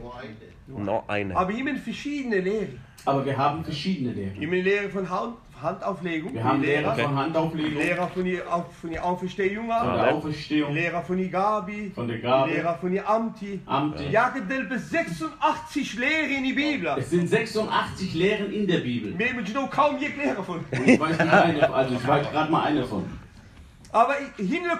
Nur 0.00 0.16
eine. 0.18 0.36
Noch 0.84 1.08
eine. 1.08 1.36
Aber 1.36 1.50
sind 1.56 1.78
verschiedene 1.78 2.40
Lehren. 2.40 2.80
Aber 3.04 3.24
wir 3.24 3.36
haben 3.36 3.64
verschiedene 3.64 4.12
Lehren. 4.12 4.40
Sind 4.40 4.62
Lehren 4.62 4.90
von 4.90 5.08
Hand, 5.08 5.36
Handauflegung. 5.62 6.34
Wir 6.34 6.44
haben 6.44 6.62
Lehrer 6.62 6.94
Lehrer. 6.94 7.08
von 7.08 7.16
Handauflegung, 7.16 7.74
Lehrer 7.74 8.08
von 8.08 8.24
die, 8.24 8.42
auf, 8.42 8.64
von 8.80 8.90
die 8.90 8.98
Auferstehung. 8.98 9.66
von 9.68 9.94
der 9.94 10.14
Auferstehung, 10.14 10.74
Lehrer 10.74 11.02
von 11.02 11.16
die 11.16 11.30
Gabi. 11.30 11.92
von 11.94 12.08
der 12.08 12.18
Gabe, 12.18 12.50
Lehrer 12.52 12.74
von 12.78 12.90
die 12.90 13.00
Amti. 13.00 13.60
Amte. 13.66 14.04
Ja, 14.10 14.28
gedelte 14.30 14.78
86 14.78 15.98
Lehren 15.98 16.30
in 16.30 16.44
die 16.44 16.52
Bibel. 16.52 16.94
Es 16.98 17.10
sind 17.10 17.28
86 17.28 18.14
Lehren 18.14 18.52
in 18.52 18.66
der 18.66 18.78
Bibel. 18.78 19.14
Moet 19.34 19.48
je 19.48 19.54
nou 19.54 19.68
kaum 19.68 19.98
je 19.98 20.08
van. 20.46 20.64
Und 20.70 20.88
ich 20.88 21.00
weiß 21.00 21.18
nicht 21.18 21.32
eine, 21.32 21.74
also 21.74 21.94
ich 21.94 22.06
weiß 22.06 22.30
gerade 22.30 22.50
mal 22.50 22.64
eine 22.64 22.84
von. 22.84 23.04
Aber 23.92 24.14
himmel 24.36 24.70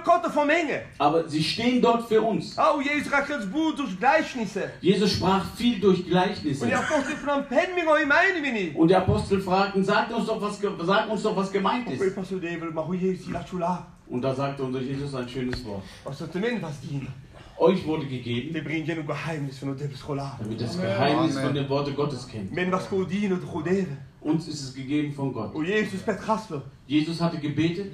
menge. 0.46 0.82
Aber 0.98 1.28
sie 1.28 1.42
stehen 1.42 1.80
dort 1.80 2.08
für 2.08 2.20
uns. 2.20 2.56
Oh. 2.58 2.80
Jesus 4.80 5.12
sprach 5.12 5.44
viel 5.54 5.80
durch 5.80 6.00
Und 6.00 6.08
Gleichnisse. 6.08 6.66
die 6.66 6.74
Apostel 6.74 7.14
van 7.24 7.46
Penming, 7.46 8.74
oh. 8.74 8.80
Und 8.80 8.88
die 8.88 8.96
Apostel 8.96 9.40
fragten, 9.40 9.84
sagt 9.84 10.12
uns 10.12 10.26
doch, 10.26 10.40
was, 10.40 10.60
sag 10.60 11.10
uns 11.10 11.22
doch, 11.22 11.36
was 11.36 11.52
gemeint 11.52 11.88
ist. 11.90 12.00
Und 14.08 14.22
da 14.22 14.34
sagte 14.34 14.62
unser 14.62 14.80
Jesus 14.80 15.14
ein 15.14 15.28
schönes 15.28 15.64
Wort. 15.64 15.82
Euch 17.58 17.86
wurde 17.86 18.06
gegeben, 18.06 18.52
damit 18.52 18.64
das 20.60 20.78
Geheimnis 20.78 21.38
von 21.38 21.54
dem 21.54 21.68
Worte 21.68 21.92
Gottes 21.92 22.28
kennt. 22.28 22.52
Uns 24.20 24.48
ist 24.48 24.62
es 24.62 24.74
gegeben 24.74 25.12
von 25.12 25.32
Gott. 25.32 25.52
Oh. 25.54 25.62
Jesus 26.86 27.20
hatte 27.20 27.38
gebetet. 27.38 27.92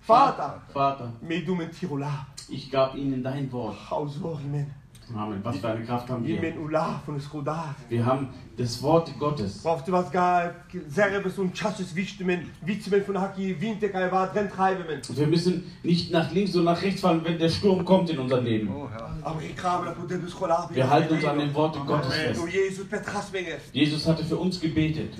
Vater. 0.00 0.62
Vater, 0.72 1.12
tirola. 1.78 2.26
ich 2.48 2.70
gab 2.70 2.94
ihnen 2.94 3.22
dein 3.22 3.52
Wort. 3.52 3.76
Gauw 3.88 4.08
zorg 4.08 4.40
men. 4.50 4.66
Amen. 5.14 5.40
Was 5.42 5.58
für 5.58 5.68
eine 5.68 5.84
Kraft 5.84 6.08
haben 6.08 6.24
wir. 6.24 6.40
Wir 7.88 8.06
haben 8.06 8.28
das 8.56 8.82
Wort 8.82 9.12
Gottes. 9.18 9.64
Und 9.64 9.86
wir 15.18 15.26
müssen 15.26 15.64
nicht 15.82 16.12
nach 16.12 16.30
links 16.30 16.54
und 16.54 16.64
nach 16.64 16.80
rechts 16.80 17.00
fallen, 17.00 17.24
wenn 17.24 17.38
der 17.38 17.48
Sturm 17.48 17.84
kommt 17.84 18.10
in 18.10 18.18
unser 18.18 18.40
Leben. 18.40 18.68
Schola. 20.28 20.68
Wir 20.72 20.88
halten 20.88 21.14
uns 21.14 21.24
an 21.24 21.38
den 21.38 21.54
Worten 21.54 21.86
Gottes 21.86 22.14
fest. 22.14 22.40
Oh. 22.42 22.46
Jesus 23.72 24.06
hatte 24.06 24.24
für 24.24 24.36
uns 24.36 24.60
gebetet, 24.60 25.16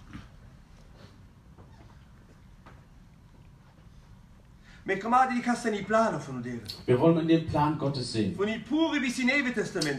Wir 6.86 6.98
wollen 6.98 7.20
in 7.20 7.28
den 7.28 7.46
Plan 7.46 7.78
Gottes 7.78 8.12
sehen. 8.12 8.36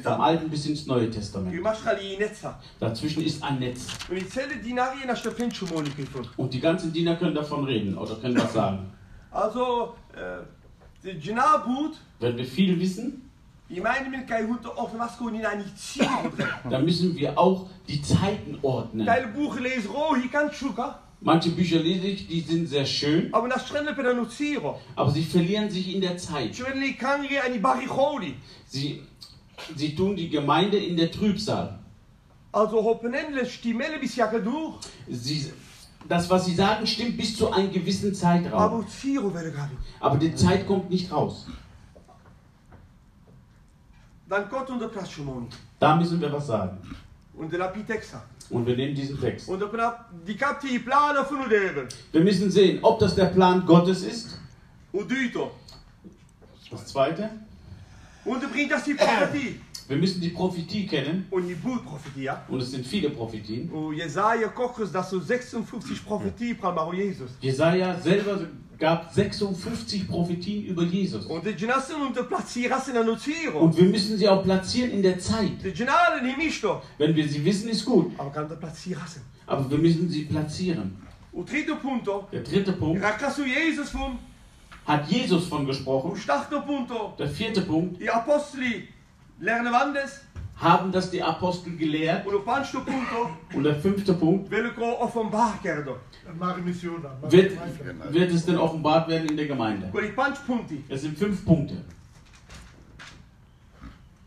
Vom 0.03 0.21
Alten 0.21 0.49
bis 0.49 0.65
ins 0.65 0.85
Neue 0.85 1.09
Testament. 1.09 1.55
Dazwischen 2.81 3.23
ist 3.23 3.41
ein 3.41 3.59
Netz. 3.59 3.87
Van. 6.13 6.27
Und 6.35 6.53
die 6.53 6.59
ganzen 6.59 6.91
Diener 6.91 7.15
können 7.15 7.33
davon 7.33 7.63
reden 7.63 7.97
oder 7.97 8.15
können 8.17 8.37
was 8.37 8.53
sagen. 8.53 8.89
Also, 9.31 9.95
äh, 10.13 10.43
Wenn 12.19 12.37
wir 12.37 12.45
viel 12.45 12.79
wissen, 12.79 13.31
dann 16.69 16.85
müssen 16.85 17.15
wir 17.15 17.35
auch 17.39 17.67
die 17.87 17.99
Zeiten 18.01 18.59
ordnen. 18.61 19.07
Manche 21.25 21.51
Bücher 21.51 21.79
lese 21.79 22.07
ich, 22.07 22.27
die 22.27 22.41
sind 22.41 22.67
sehr 22.67 22.85
schön, 22.85 23.33
Aber 23.33 25.11
sie 25.11 25.23
verlieren 25.23 25.69
sich 25.69 25.95
in 25.95 26.01
der 26.01 26.17
Zeit. 26.17 26.53
Sie, 28.67 29.01
sie 29.75 29.95
tun 29.95 30.17
die 30.17 30.29
Gemeinde 30.29 30.77
in 30.77 30.97
der 30.97 31.09
Trübsal. 31.09 31.79
Also. 32.51 32.99
Sie, 35.09 35.51
das, 36.09 36.29
was 36.29 36.45
sie 36.45 36.55
sagen, 36.55 36.85
stimmt 36.85 37.15
bis 37.15 37.37
zu 37.37 37.51
einem 37.51 37.71
gewissen 37.71 38.13
Zeitraum. 38.13 38.85
Aber 40.01 40.17
die 40.17 40.35
Zeit 40.35 40.67
kommt 40.67 40.89
nicht 40.89 41.09
raus. 41.09 41.47
Da 45.79 45.95
müssen 45.95 46.19
wir 46.19 46.31
was 46.33 46.47
sagen. 46.47 46.77
Und 47.35 47.51
wir 48.67 48.75
nehmen 48.75 48.95
diesen 48.95 49.19
Text. 49.19 49.47
Wir 49.47 49.57
müssen 52.21 52.51
sehen, 52.51 52.79
ob 52.81 52.99
das 52.99 53.15
der 53.15 53.25
Plan 53.25 53.65
Gottes 53.65 54.03
ist. 54.03 54.39
Das 56.71 56.85
zweite. 56.87 57.29
Wir 59.87 59.97
müssen 59.97 60.21
die 60.21 60.29
Prophetie 60.29 60.87
kennen. 60.87 61.25
Und 61.29 62.61
es 62.61 62.71
sind 62.71 62.87
viele 62.87 63.09
Prophetien. 63.09 63.69
Und 63.69 63.95
Jesaja 63.95 64.47
kocht 64.47 64.93
dat 64.93 65.09
zo 65.09 65.19
56 65.19 66.05
profetie 66.05 66.55
praat 66.55 66.75
maar 66.75 66.93
Jezus. 66.93 67.31
Jesaja 67.41 67.99
selber 67.99 68.47
gab 68.83 69.13
56 69.13 70.09
Prophetien 70.09 70.65
über 70.65 70.83
Jesus. 70.83 71.25
Und 71.25 71.45
wir 71.45 71.53
müssen 73.85 74.17
sie 74.17 74.27
auch 74.27 74.43
platzieren 74.43 74.91
in 74.91 75.01
der 75.01 75.17
Zeit. 75.19 75.63
Wenn 75.63 77.15
wir 77.15 77.29
sie 77.29 77.45
wissen, 77.45 77.69
ist 77.69 77.85
gut. 77.85 78.11
Aber 79.47 79.71
wir 79.71 79.77
müssen 79.77 80.09
sie 80.09 80.23
platzieren. 80.23 80.97
Der 82.33 82.41
dritte 82.41 82.73
Punkt 82.73 83.01
hat 84.85 85.09
Jesus 85.09 85.47
von 85.47 85.65
gesprochen. 85.65 86.19
Der 87.17 87.29
vierte 87.29 87.61
Punkt 87.61 88.01
Die 88.01 88.09
apostoli 88.09 88.89
lernen 89.39 89.71
wandes. 89.71 90.19
Haben 90.63 90.91
das 90.91 91.11
die 91.11 91.21
Apostel 91.21 91.75
gelehrt. 91.75 92.25
Und 92.25 93.63
der 93.63 93.75
fünfte 93.75 94.13
Punkt 94.13 94.49
wird, 94.49 94.71
wird 98.11 98.31
es 98.31 98.45
denn 98.45 98.57
offenbart 98.57 99.07
werden 99.09 99.29
in 99.29 99.37
der 99.37 99.47
Gemeinde. 99.47 99.91
Es 100.89 101.01
sind 101.01 101.17
fünf 101.17 101.45
Punkte. 101.45 101.83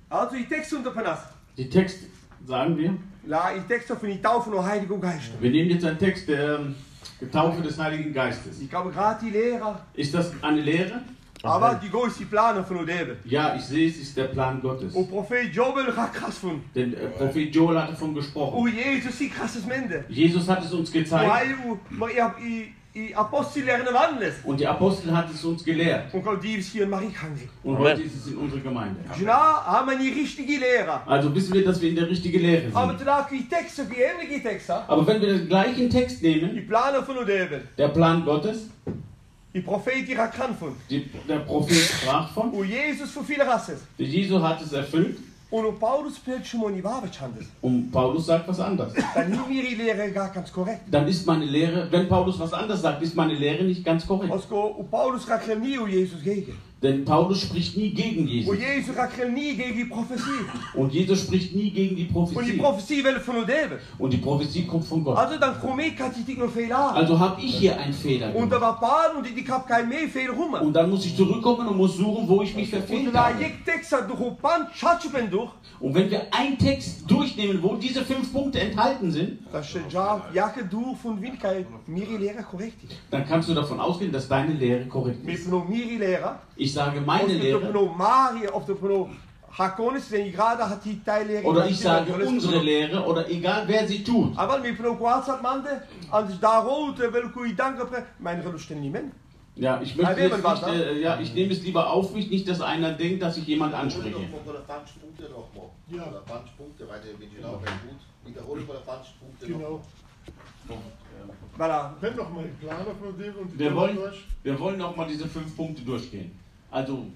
Also 0.08 0.36
unter 0.76 0.90
panas. 0.90 1.20
Die 1.56 1.68
Text 1.68 1.98
sagen 2.46 2.76
wir. 2.76 2.96
La 3.26 3.50
die 3.54 5.00
Geist. 5.00 5.32
Wir 5.40 5.50
nehmen 5.50 5.70
jetzt 5.70 5.84
einen 5.84 5.98
Text 5.98 6.28
der 6.28 6.60
ähm, 6.60 6.76
Getaufe 7.18 7.60
des 7.60 7.76
Heiligen 7.76 8.12
Geistes. 8.12 8.60
Die 8.60 8.68
kan 8.68 8.88
graag 8.92 9.18
die 9.18 9.30
leren. 9.30 9.74
Ist 9.94 10.14
das 10.14 10.32
eine 10.42 10.60
Lehre? 10.60 11.02
Aber 11.42 11.78
die 11.82 11.88
gooi 11.90 12.10
die 12.18 12.24
plannen 12.24 12.64
van 12.66 12.76
de 12.76 12.84
devil. 12.84 13.16
Ja, 13.24 13.54
ich 13.54 13.62
sehe, 13.62 13.88
es 13.88 13.96
ist 13.96 14.16
der 14.16 14.24
Plan 14.28 14.60
Gottes. 14.60 14.94
O 14.94 15.04
profeet 15.04 15.54
Jobel 15.54 15.92
gaat 15.92 16.12
kras 16.12 16.38
van. 16.40 16.62
Denn 16.74 16.94
äh, 16.94 17.06
Prophet 17.16 17.54
Joel 17.54 17.76
hatte 17.78 17.92
davon 17.92 18.14
gesprochen. 18.14 18.58
O 18.58 18.66
Jezus 18.66 19.18
die 19.18 19.28
krasses 19.28 19.64
mende. 19.66 20.04
Jesus 20.08 20.46
hat 20.48 20.64
es 20.64 20.72
uns 20.72 20.90
gezeigt 20.90 21.30
hij, 21.32 21.54
o, 21.66 21.78
maar 21.88 22.10
i, 22.10 22.20
i, 22.42 22.74
i 22.92 23.14
apostoli 23.14 23.64
lernen 23.64 23.92
wandes. 23.92 24.34
und 24.44 24.58
die 24.58 24.66
Apostel 24.66 25.10
hat 25.16 25.30
es 25.30 25.44
uns 25.44 25.62
gelehrt. 25.62 26.14
Und 26.14 26.24
die. 26.42 26.62
Und 27.62 27.78
heute 27.78 28.02
ist 28.02 28.14
es 28.16 28.26
in 28.28 28.36
unserer 28.38 28.60
Gemeinde. 28.60 29.00
Ja, 29.24 29.62
haben 29.66 29.90
wir 29.90 29.98
die 29.98 30.20
richtige 30.20 30.58
Lehrer. 30.58 31.02
Also 31.06 31.34
wissen 31.34 31.52
wir, 31.54 31.64
dass 31.64 31.80
wir 31.80 31.90
in 31.90 31.96
der 31.96 32.08
richtigen 32.08 32.40
Lehre 32.40 32.70
Aber 32.72 32.96
sind. 32.96 33.06
die 33.30 33.48
die. 33.48 34.70
Aber 34.88 35.06
wenn 35.06 35.20
wir 35.20 35.28
den 35.28 35.48
gleichen 35.48 35.90
Text 35.90 36.22
Die 36.22 36.34
nehmen, 36.40 36.66
plannen 36.66 37.06
van 37.06 37.16
de 37.16 37.24
devil. 37.24 37.60
der 37.76 37.88
Plan 37.88 38.24
Gottes, 38.24 38.68
Die 39.56 39.62
gaan 40.32 40.54
van. 40.58 40.76
die, 40.90 41.08
der 41.26 41.38
Prophet 41.38 41.76
sprach 41.76 42.30
von, 42.32 42.52
O 42.52 42.62
Jezus 42.62 43.10
voor 43.10 43.24
viele 43.24 43.44
rasses. 43.44 43.78
der 43.98 44.06
Jesus 44.06 44.42
hat 44.42 44.60
es 44.60 44.72
erfüllt 44.72 45.18
Und 45.48 45.78
Paulus 45.78 46.18
und 47.60 47.90
Paulus 47.92 48.26
sagt 48.26 48.48
was 48.48 48.58
anderes. 48.58 48.92
Dan 49.14 49.30
niet 49.30 49.48
meer 49.48 49.62
die 49.62 49.76
leren 49.76 50.12
gar 50.12 50.32
ganz 50.32 50.50
korrekt. 50.52 50.80
Dann 50.90 51.06
ist 51.06 51.24
meine 51.24 51.44
Lehre, 51.44 51.86
wenn 51.90 52.08
Paulus 52.08 52.38
was 52.38 52.52
anderes 52.52 52.80
sagt, 52.82 53.00
ist 53.02 53.14
meine 53.14 53.34
Lehre 53.34 53.62
nicht 53.64 53.84
ganz 53.84 54.06
korrekt. 54.06 54.32
Paulus 54.90 55.24
Jezus 55.86 56.22
gegen. 56.22 56.58
Denn 56.82 57.06
Paulus 57.06 57.40
spricht 57.40 57.74
nie 57.78 57.90
gegen 57.90 58.28
Jesus. 58.28 58.52
Gegen. 58.52 58.62
Und 60.74 60.92
Jesus 60.92 61.22
spricht 61.22 61.54
nie 61.54 61.70
gegen 61.70 61.96
die 61.96 62.04
Und 62.04 62.46
die 62.46 62.52
Prophetie. 62.52 62.58
Und 63.98 64.12
die 64.12 64.18
Prophetie 64.18 64.66
kommt 64.66 64.84
von 64.84 65.02
Gott. 65.02 65.16
Also 65.16 65.38
aan. 66.70 66.94
Also 66.94 67.18
habe 67.18 67.40
ich 67.40 67.56
hier 67.56 67.80
einen 67.80 67.94
Fehler 67.94 68.34
Und 68.34 68.52
da 68.52 68.58
gemacht. 68.58 68.82
war 68.82 69.10
Paul 69.12 69.18
und 69.18 69.26
ich 69.26 69.50
hab 69.50 69.66
kein 69.66 69.88
mehr 69.88 70.06
viel 70.06 70.30
rum. 70.30 70.52
Und 70.52 70.74
dann 70.74 70.90
muss 70.90 71.06
ich 71.06 71.16
zurückkommen 71.16 71.66
und 71.66 71.78
muss 71.78 71.96
suchen, 71.96 72.28
wo 72.28 72.42
ich 72.42 72.54
mich 72.54 72.68
verfehlt 72.68 73.14
habe. 73.14 73.42
ich 73.42 73.64
Text 73.64 73.94
durch. 75.30 75.50
Und 75.80 75.94
wenn 75.94 76.10
wir 76.10 76.34
einen 76.34 76.58
Text 76.58 77.10
durchnehmen, 77.10 77.62
wo 77.62 77.76
diese 77.76 78.04
fünf 78.04 78.30
Punkte 78.30 78.60
enthalten 78.60 79.10
sind, 79.10 79.38
dann 83.10 83.26
kannst 83.26 83.48
du 83.48 83.54
davon 83.54 83.80
ausgehen, 83.80 84.12
dass 84.12 84.28
deine 84.28 84.52
Lehre 84.52 84.84
korrekt 84.86 85.26
ist. 85.26 85.46
Ich 86.56 86.72
sage 86.72 87.00
meine 87.00 87.28
Lehre 87.42 87.72
oder 91.44 91.66
ich 91.70 91.78
sage 91.80 92.12
unsere 92.28 92.58
Lehre 92.62 93.04
oder 93.04 93.28
egal 93.30 93.62
wer 93.66 93.86
sie 93.88 94.02
tut. 94.04 94.36
Ja, 99.56 99.80
ich 99.80 99.96
möchte 99.96 100.12
jetzt 100.36 100.36
nicht, 100.36 100.62
äh, 100.74 101.00
ja, 101.00 101.18
ich 101.20 101.32
nehme 101.34 101.52
es 101.52 101.62
lieber 101.62 101.90
auf 101.90 102.12
mich, 102.12 102.28
nicht, 102.28 102.46
dass 102.46 102.60
einer 102.60 102.92
denkt, 102.92 103.22
dass 103.22 103.38
ich 103.38 103.46
jemand 103.46 103.72
anspreche. 103.74 104.10
Ja. 105.88 106.00
Genau. 109.48 109.80
Voilà. 111.58 111.92
Wir 113.58 113.70
wollen, 113.74 113.96
wir 114.42 114.58
wollen 114.60 114.78
noch 114.78 114.94
mal 114.96 115.06
diese 115.08 115.26
fünf 115.26 115.56
Punkte 115.56 115.82
durchgehen. 115.82 116.38
Also, 116.76 117.06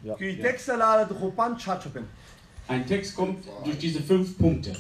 chachopen. 1.58 2.04
ein 2.66 2.86
Text 2.86 3.14
kommt 3.14 3.44
durch 3.62 3.76
diese 3.76 4.00
fünf 4.00 4.38
Punkte. 4.38 4.72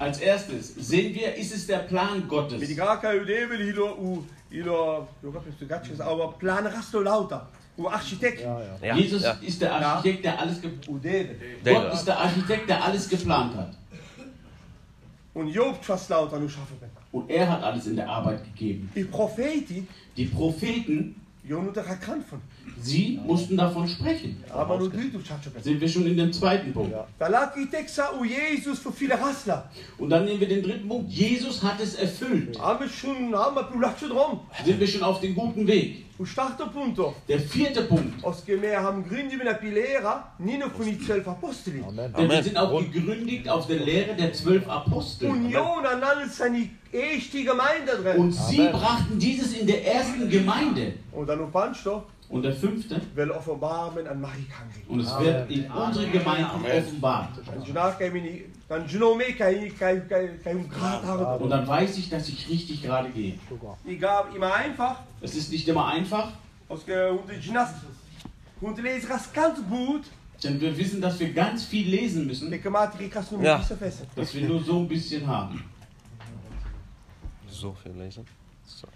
Als 0.00 0.18
erstes 0.18 0.74
sehen 0.74 1.14
wir, 1.14 1.32
ist 1.36 1.54
es 1.54 1.68
der 1.68 1.78
Plan 1.90 2.26
Gottes. 2.26 2.60
Ja, 8.82 8.96
Jesus 8.96 9.22
ja. 9.22 9.38
ist 9.40 9.62
der 9.62 9.72
Architekt, 9.72 10.24
der 10.24 10.40
alles 10.40 10.60
ge 10.60 10.70
Udeve. 10.88 11.36
Gott 11.64 11.94
ist 11.94 12.04
der 12.04 12.18
Architekt, 12.18 12.68
der 12.68 12.82
alles 12.82 13.08
geplant 13.08 13.54
hat. 13.54 13.76
Und 15.34 15.48
Job 15.50 15.78
fast 15.84 16.08
lauter 16.10 16.40
nu 16.40 16.48
schaffen 16.48 16.78
ben. 16.80 16.90
Und 17.12 17.30
er 17.30 17.48
hat 17.48 17.62
alles 17.62 17.86
in 17.86 17.94
der 17.94 18.08
Arbeit 18.08 18.42
gegeben. 18.42 18.90
Die 20.16 20.24
Propheten, 20.24 21.14
sie 22.80 23.20
mussten 23.24 23.56
davon 23.56 23.86
sprechen. 23.88 24.42
Sind 25.62 25.80
wir 25.80 25.88
schon 25.88 26.06
in 26.06 26.16
dem 26.16 26.32
zweiten 26.32 26.72
Punkt. 26.72 26.92
Und 29.98 30.10
dann 30.10 30.24
nehmen 30.24 30.40
wir 30.40 30.48
den 30.48 30.62
dritten 30.62 30.88
Punkt. 30.88 31.10
Jesus 31.12 31.62
hat 31.62 31.80
es 31.80 31.94
erfüllt. 31.94 32.58
Sind 34.64 34.80
wir 34.80 34.86
schon 34.88 35.02
auf 35.02 35.20
dem 35.20 35.34
guten 35.34 35.66
Weg. 35.66 36.05
U 36.18 36.24
starterpunto. 36.24 37.14
Der 37.28 37.40
vierte 37.40 37.82
Punkt. 37.82 38.24
Als 38.24 38.42
je 38.46 38.56
meer 38.56 38.80
haben 38.80 39.04
gründen 39.04 39.44
met 39.44 39.60
Pilera, 39.60 40.32
niet 40.38 40.58
nog 40.58 40.70
van 40.76 40.84
die 40.84 40.98
zwölf 40.98 41.26
apostelen. 41.26 41.84
Denn 42.16 42.28
wir 42.28 42.42
sind 42.42 42.56
auch 42.56 42.82
gegründet 42.92 43.48
auf 43.48 43.66
der 43.66 43.80
Lehre 43.80 44.14
der 44.14 44.32
zwölf 44.32 44.66
Apostel. 44.68 45.28
Union 45.28 45.84
an 45.84 46.02
alles 46.02 46.36
zijn 46.36 46.54
die 46.54 46.70
eerste 46.90 47.44
Gemeinde 47.44 48.02
drin. 48.02 48.16
Und 48.16 48.32
sie 48.32 48.68
brachten 48.68 49.18
dieses 49.18 49.52
in 49.52 49.66
der 49.66 49.84
ersten 49.84 50.30
Gemeinde. 50.30 50.94
Und 51.12 51.26
dann 51.28 51.38
noch 51.38 51.52
Pancho, 51.52 52.04
Und 52.28 52.42
der 52.42 52.52
fünfte. 52.54 53.00
will 53.14 53.30
offenbaren 53.30 54.06
an 54.06 54.20
Marikangi. 54.20 54.82
Und 54.88 55.00
es 55.00 55.18
wird 55.20 55.50
in 55.50 55.70
unsere 55.70 56.06
Gemeinden 56.08 56.64
offenbart. 56.64 57.38
Und 61.40 61.50
dann 61.50 61.66
weiß 61.66 61.98
ich, 61.98 62.10
dass 62.10 62.28
ich 62.28 62.48
richtig 62.48 62.82
gerade 62.82 63.10
gehe. 63.10 63.38
Ik 63.84 64.00
ga 64.00 64.24
immer 64.34 64.52
einfach, 64.54 65.00
Es 65.20 65.34
ist 65.36 65.52
nicht 65.52 65.68
immer 65.68 65.86
einfach, 65.86 66.32
denn 70.42 70.60
wir 70.60 70.76
wissen, 70.76 71.00
dass 71.00 71.18
wir 71.20 71.32
ganz 71.32 71.64
viel 71.64 71.88
lesen 71.88 72.26
müssen, 72.26 72.52
Ja. 73.42 73.60
dass 74.16 74.34
wir 74.34 74.48
nur 74.48 74.62
so 74.62 74.80
ein 74.80 74.88
bisschen 74.88 75.26
haben. 75.26 75.64
So 77.48 77.72
viel 77.82 77.92
lesen. 77.92 78.26
So. 78.66 78.86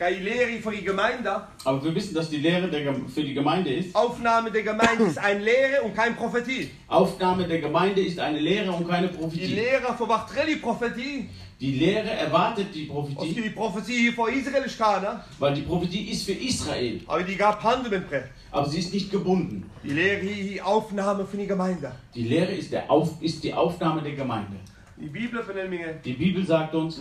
Die 0.00 0.84
Gemeinde, 0.84 1.42
Aber 1.64 1.82
wir 1.82 1.92
wissen, 1.92 2.14
dass 2.14 2.30
die 2.30 2.36
Lehre 2.36 2.68
der, 2.68 2.94
für 2.94 3.24
die 3.24 3.34
Gemeinde 3.34 3.70
ist. 3.74 3.94
Aufnahme 3.96 4.52
der 4.52 4.62
Gemeinde 4.62 5.04
ist 5.04 5.18
ein 5.18 5.40
Lehre 5.42 5.82
und 5.82 5.94
kein 5.96 6.14
Prophetie. 6.14 6.70
Aufnahme 6.86 7.48
der 7.48 7.60
Gemeinde 7.60 8.00
ist 8.02 8.20
eine 8.20 8.38
Lehre 8.38 8.70
und 8.70 8.88
keine 8.88 9.08
Die 9.08 9.16
Prophetie. 9.16 9.46
Lehre 9.46 9.94
verwacht 9.96 10.36
really 10.36 10.56
Prophetie. 10.56 11.28
Die 11.60 11.72
Lehre 11.72 12.10
erwartet 12.10 12.72
die 12.72 12.84
Prophetie, 12.84 13.42
die 13.42 13.50
Prophetie 13.50 13.98
hier 13.98 14.12
voor 14.12 14.30
Israël 14.30 14.68
staat, 14.68 15.02
hè, 15.02 15.18
weil 15.40 15.54
die 15.54 15.62
Prophetie 15.62 16.08
ist 16.12 16.24
für 16.24 16.32
Israel. 16.32 17.00
aber 17.08 17.24
die 17.24 17.34
gab 17.34 17.60
mit 17.82 18.08
Brett. 18.08 18.26
Aber 18.52 18.68
sie 18.68 18.78
ist 18.78 18.94
nicht 18.94 19.10
gebunden. 19.10 19.68
Die 19.82 19.90
Lehre 19.90 20.20
hier, 20.20 20.44
die 20.50 20.62
Aufnahme 20.62 21.26
von 21.26 21.40
die 21.40 21.48
Gemeinde. 21.48 21.90
Die 22.14 22.28
Lehre 22.28 22.52
ist, 22.52 22.70
der 22.70 22.88
Auf, 22.88 23.20
ist 23.20 23.42
die 23.42 23.52
Aufnahme 23.52 24.02
der 24.02 24.12
Gemeinde. 24.12 24.56
Die 25.00 25.06
Bibelvernemingen, 25.06 26.02
Die 26.04 26.14
Bibel 26.14 26.44
sagt 26.44 26.74
uns, 26.74 27.00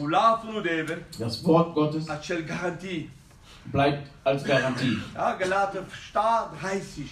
das 1.20 1.44
Wort 1.44 1.74
Gottes 1.74 2.06
bleibt 3.72 4.08
als 4.24 4.44
Garantie. 4.44 4.98
Ja, 5.16 5.34
gelaten 5.34 5.86
staat 5.92 6.52
30. 6.62 7.06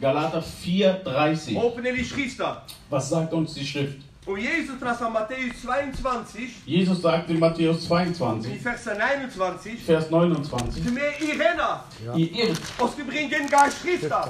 Galater 0.00 0.42
4,30. 0.42 1.56
Open 1.56 1.84
in 1.84 1.94
die 1.94 2.04
Schrift 2.04 2.40
da. 2.40 2.64
Was 2.88 3.10
sagt 3.10 3.34
uns 3.34 3.52
die 3.52 3.66
Schrift? 3.66 3.98
Und 4.30 4.38
Jesus 4.38 4.80
was 4.80 5.02
an 5.02 5.12
Matthäus 5.12 5.60
22, 5.64 6.50
Jesus 6.64 7.02
sagt 7.02 7.28
in 7.30 7.40
Matthäus 7.40 7.78
in 7.78 7.82
22, 7.82 8.60
Vers 8.60 8.84
29, 8.84 9.82
Vers 9.82 10.08
29, 10.08 10.84
zu 10.84 10.92
mir 10.92 11.10
Irena, 11.20 11.82
ihr 12.14 12.32
irrt, 12.32 12.60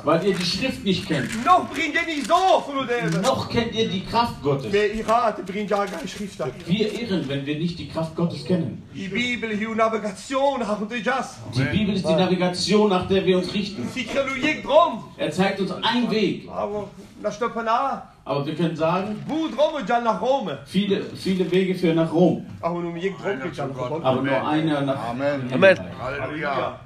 weil 0.04 0.26
ihr 0.26 0.34
die 0.34 0.44
Schrift 0.44 0.82
nicht 0.84 1.06
kennt. 1.06 1.28
Noch. 1.44 1.68
Noch 3.22 3.48
kennt 3.50 3.74
ihr 3.74 3.88
die 3.90 4.02
Kraft 4.06 4.42
Gottes. 4.42 4.72
Ja. 4.72 4.80
Wir 6.66 7.02
irren, 7.02 7.28
wenn 7.28 7.44
wir 7.44 7.58
nicht 7.58 7.78
die 7.78 7.88
Kraft 7.90 8.16
Gottes 8.16 8.46
kennen. 8.46 8.82
Die 8.94 9.08
Bibel 9.08 9.54
hier 9.54 9.74
Navigation 9.74 10.66
haben 10.66 10.88
die 10.88 11.02
Jas. 11.02 11.36
Die 11.54 11.62
Bibel 11.64 11.94
ist 11.94 12.08
die 12.08 12.14
Navigation, 12.14 12.88
nach 12.88 13.06
der 13.06 13.26
wir 13.26 13.36
uns 13.36 13.52
richten. 13.52 13.86
Sie 13.92 14.04
kriegen 14.04 14.62
drum. 14.62 15.04
Er 15.18 15.30
zeigt 15.30 15.60
uns 15.60 15.72
einen 15.72 16.10
Weg. 16.10 16.48
Aber 17.20 17.28
nach 17.28 17.36
Stoppana, 17.36 18.12
Aber 18.24 18.46
wir 18.46 18.54
können 18.54 18.74
sagen, 18.74 19.22
nach 20.04 20.20
Rom. 20.22 20.50
viele, 20.64 21.02
viele 21.14 21.50
Wege 21.50 21.74
führen 21.74 21.96
nach 21.96 22.10
Rom. 22.12 22.46
Aber 22.62 22.80
nur. 22.80 22.94
Aber 24.02 24.48
einer 24.48 24.80
nach 24.80 25.08
Amen. 25.10 25.52
Amen. 25.52 25.78
Halleluja. 26.00 26.80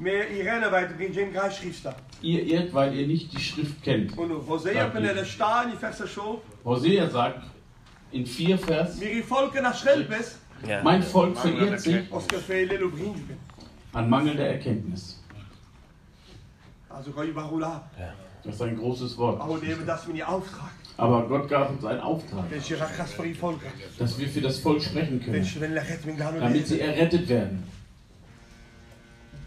Mehr 0.00 0.28
Irene 0.28 0.72
weiter 0.72 0.94
bringt 0.94 1.14
Jim 1.14 1.32
gar 1.32 1.50
Schrift 1.52 1.84
da. 1.84 1.94
Ihr 2.20 2.42
irrt, 2.42 2.74
weil 2.74 2.92
ihr 2.94 3.06
nicht 3.06 3.32
die 3.32 3.40
Schrift 3.40 3.80
kennt. 3.84 4.18
Und 4.18 4.32
Hosea 4.48 4.88
kann 4.88 5.04
er 5.04 5.24
stehen, 5.24 5.70
die 5.72 5.76
Verse 5.76 6.08
schon. 6.08 6.38
Hosea 6.64 7.08
sagt 7.08 7.44
in 8.10 8.26
4 8.26 8.58
Vers, 8.58 8.96
Mir 8.98 9.22
Volke 9.22 9.62
nach 9.62 9.76
Schelpes, 9.76 10.40
Ja. 10.66 10.82
mein 10.82 11.02
Volk 11.02 11.36
verirrt 11.38 11.80
sich 11.80 12.02
an 13.92 14.10
mangelnder 14.10 14.48
Erkenntnis. 14.48 15.20
Also 15.20 15.20
kann 15.20 15.20
ich 15.20 15.20
Barula. 15.20 16.83
Das 18.44 18.56
ist 18.56 18.62
ein 18.62 18.76
großes 18.76 19.16
Wort. 19.16 19.40
Aber 19.40 19.58
die 19.58 19.70
Gott 21.22 21.48
gab 21.48 21.70
uns 21.70 21.84
einen 21.84 22.00
Auftrag, 22.00 22.44
die 22.50 23.34
dass 23.98 24.18
wir 24.18 24.28
für 24.28 24.40
das 24.40 24.58
Volk 24.58 24.82
sprechen 24.82 25.20
können, 25.20 25.46
damit 26.40 26.68
sie 26.68 26.80
errettet 26.80 27.28
werden. 27.28 27.66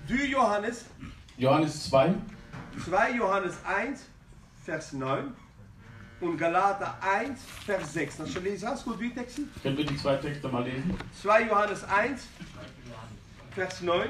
Du 0.08 0.16
Johannes, 0.16 0.86
Johannes 1.38 1.90
2, 1.90 2.16
2 2.86 3.12
Johannes 3.12 3.56
1, 3.66 4.06
Vers 4.64 4.94
9. 4.94 5.34
Und 6.20 6.36
Galater 6.38 6.98
1, 7.02 7.40
Vers 7.64 7.94
6. 7.94 8.18
Das 8.18 8.32
schon 8.32 8.44
lesen 8.44 8.68
hast, 8.68 8.86
gut, 8.86 9.00
wie 9.00 9.12
Texten? 9.12 9.52
können 9.62 9.78
wir 9.78 9.86
die 9.86 9.98
zwei 9.98 10.16
Texte 10.16 10.48
mal 10.48 10.64
lesen? 10.64 10.98
2 11.22 11.44
Johannes 11.44 11.84
1, 11.84 12.28
Vers 13.52 13.82
9 13.82 14.10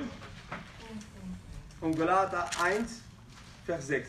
und 1.82 1.98
Galater 1.98 2.48
1, 2.64 3.02
Vers 3.68 3.88
6. 3.88 4.08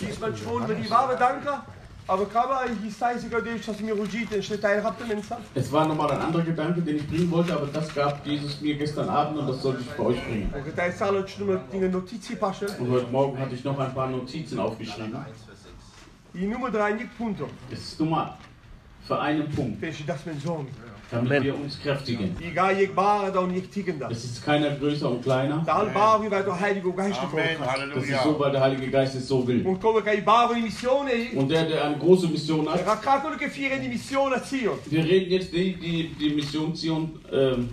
Diesmal 0.00 0.36
schon 0.36 0.68
mit 0.68 0.84
die 0.84 0.90
Wabe 0.90 1.16
danke, 1.18 1.48
aber 2.06 2.26
kaba 2.26 2.66
ich 2.86 2.94
sei 2.94 3.16
sogar 3.16 3.40
durch, 3.40 3.64
dass 3.64 3.80
mir 3.80 3.94
Rujit 3.94 4.32
den 4.32 4.42
Schritt 4.42 4.62
habt. 5.30 5.44
Es 5.54 5.72
war 5.72 5.88
nochmal 5.88 6.10
ein 6.10 6.20
anderer 6.20 6.42
Gedanke, 6.42 6.82
den 6.82 6.96
ich 6.96 7.08
bringen 7.08 7.30
wollte, 7.30 7.54
aber 7.54 7.68
das 7.68 7.94
gab 7.94 8.26
Jesus 8.26 8.60
mir 8.60 8.76
gestern 8.76 9.08
Abend 9.08 9.38
und 9.38 9.46
das 9.46 9.62
sollte 9.62 9.80
ich 9.80 9.90
bei 9.92 10.02
euch 10.02 10.22
bringen. 10.26 10.52
Und 10.52 10.66
ist 10.88 11.00
passen. 12.36 12.68
Und 12.80 12.90
heute 12.90 13.06
Morgen 13.06 13.38
hatte 13.38 13.54
ich 13.54 13.64
noch 13.64 13.78
ein 13.78 13.94
paar 13.94 14.08
Notizen 14.08 14.58
aufgeschrieben. 14.58 15.16
Die 16.34 16.46
Nummer 16.46 16.70
3 16.70 16.92
nicht 16.92 17.16
Punto. 17.16 17.48
Es 17.70 17.78
ist 17.78 18.00
Nummer 18.00 18.36
für 19.06 19.18
einen 19.18 19.50
Punkt, 19.50 19.80
ich 20.02 20.06
das 20.06 20.26
mein 20.26 20.38
Sohn. 20.38 20.68
Damit 21.14 21.30
Amen. 21.30 21.44
wir 21.44 21.54
uns 21.54 21.80
kräftigen. 21.80 22.36
Es 24.10 24.24
ist 24.24 24.44
keiner 24.44 24.70
größer 24.76 25.10
und 25.10 25.22
kleiner. 25.22 25.62
Amen. 27.34 27.44
Das 27.94 28.04
ist 28.04 28.24
so, 28.24 28.38
weil 28.40 28.52
der 28.52 28.60
Heilige 28.60 28.90
Geist 28.90 29.14
es 29.14 29.28
so 29.28 29.46
will. 29.46 29.62
Und 31.36 31.48
der, 31.50 31.64
der 31.66 31.84
eine 31.84 31.98
große 31.98 32.28
Mission 32.28 32.68
hat, 32.68 32.80
wir 34.90 35.04
reden 35.04 35.30
jetzt 35.30 35.52
die, 35.52 35.74
die, 35.76 36.08
die 36.18 36.30
Mission 36.34 36.74
Zion 36.74 37.18
ähm, 37.32 37.68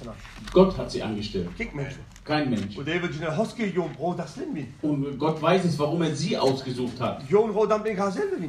staan. 0.00 0.14
Gott 0.52 0.76
hat 0.76 0.90
sie 0.90 1.02
angestellt. 1.02 1.48
Kein 2.24 2.50
Mensch. 2.50 2.76
Und 4.82 5.18
Gott 5.18 5.40
weiß 5.42 5.64
es, 5.64 5.78
warum 5.78 6.02
er 6.02 6.14
sie 6.16 6.36
ausgesucht 6.36 6.98
hat. 7.00 7.22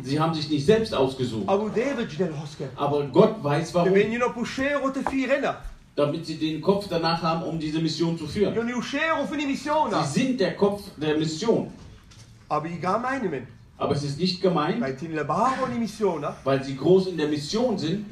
Sie 0.03 0.19
haben 0.19 0.33
sich 0.33 0.49
nicht 0.49 0.65
selbst 0.65 0.93
ausgesucht. 0.93 1.47
Aber 2.75 3.05
Gott 3.07 3.43
weiß 3.43 3.73
warum. 3.73 3.93
damit 5.95 6.25
sie 6.25 6.35
den 6.37 6.61
Kopf 6.61 6.87
danach 6.89 7.21
haben, 7.21 7.43
um 7.43 7.57
diese 7.59 7.79
Mission 7.79 8.17
zu 8.17 8.27
führen. 8.27 8.53
Sie 10.03 10.19
sind 10.19 10.39
der 10.39 10.55
Kopf 10.55 10.81
der 10.97 11.17
Mission. 11.17 11.67
Aber 13.77 13.93
es 13.93 14.03
ist 14.03 14.17
nicht 14.19 14.41
gemeint, 14.41 14.79
missione. 15.79 16.33
weil 16.45 16.63
sie 16.63 16.75
groß 16.77 17.07
in 17.07 17.17
der 17.17 17.27
Mission 17.27 17.77
sind, 17.77 18.05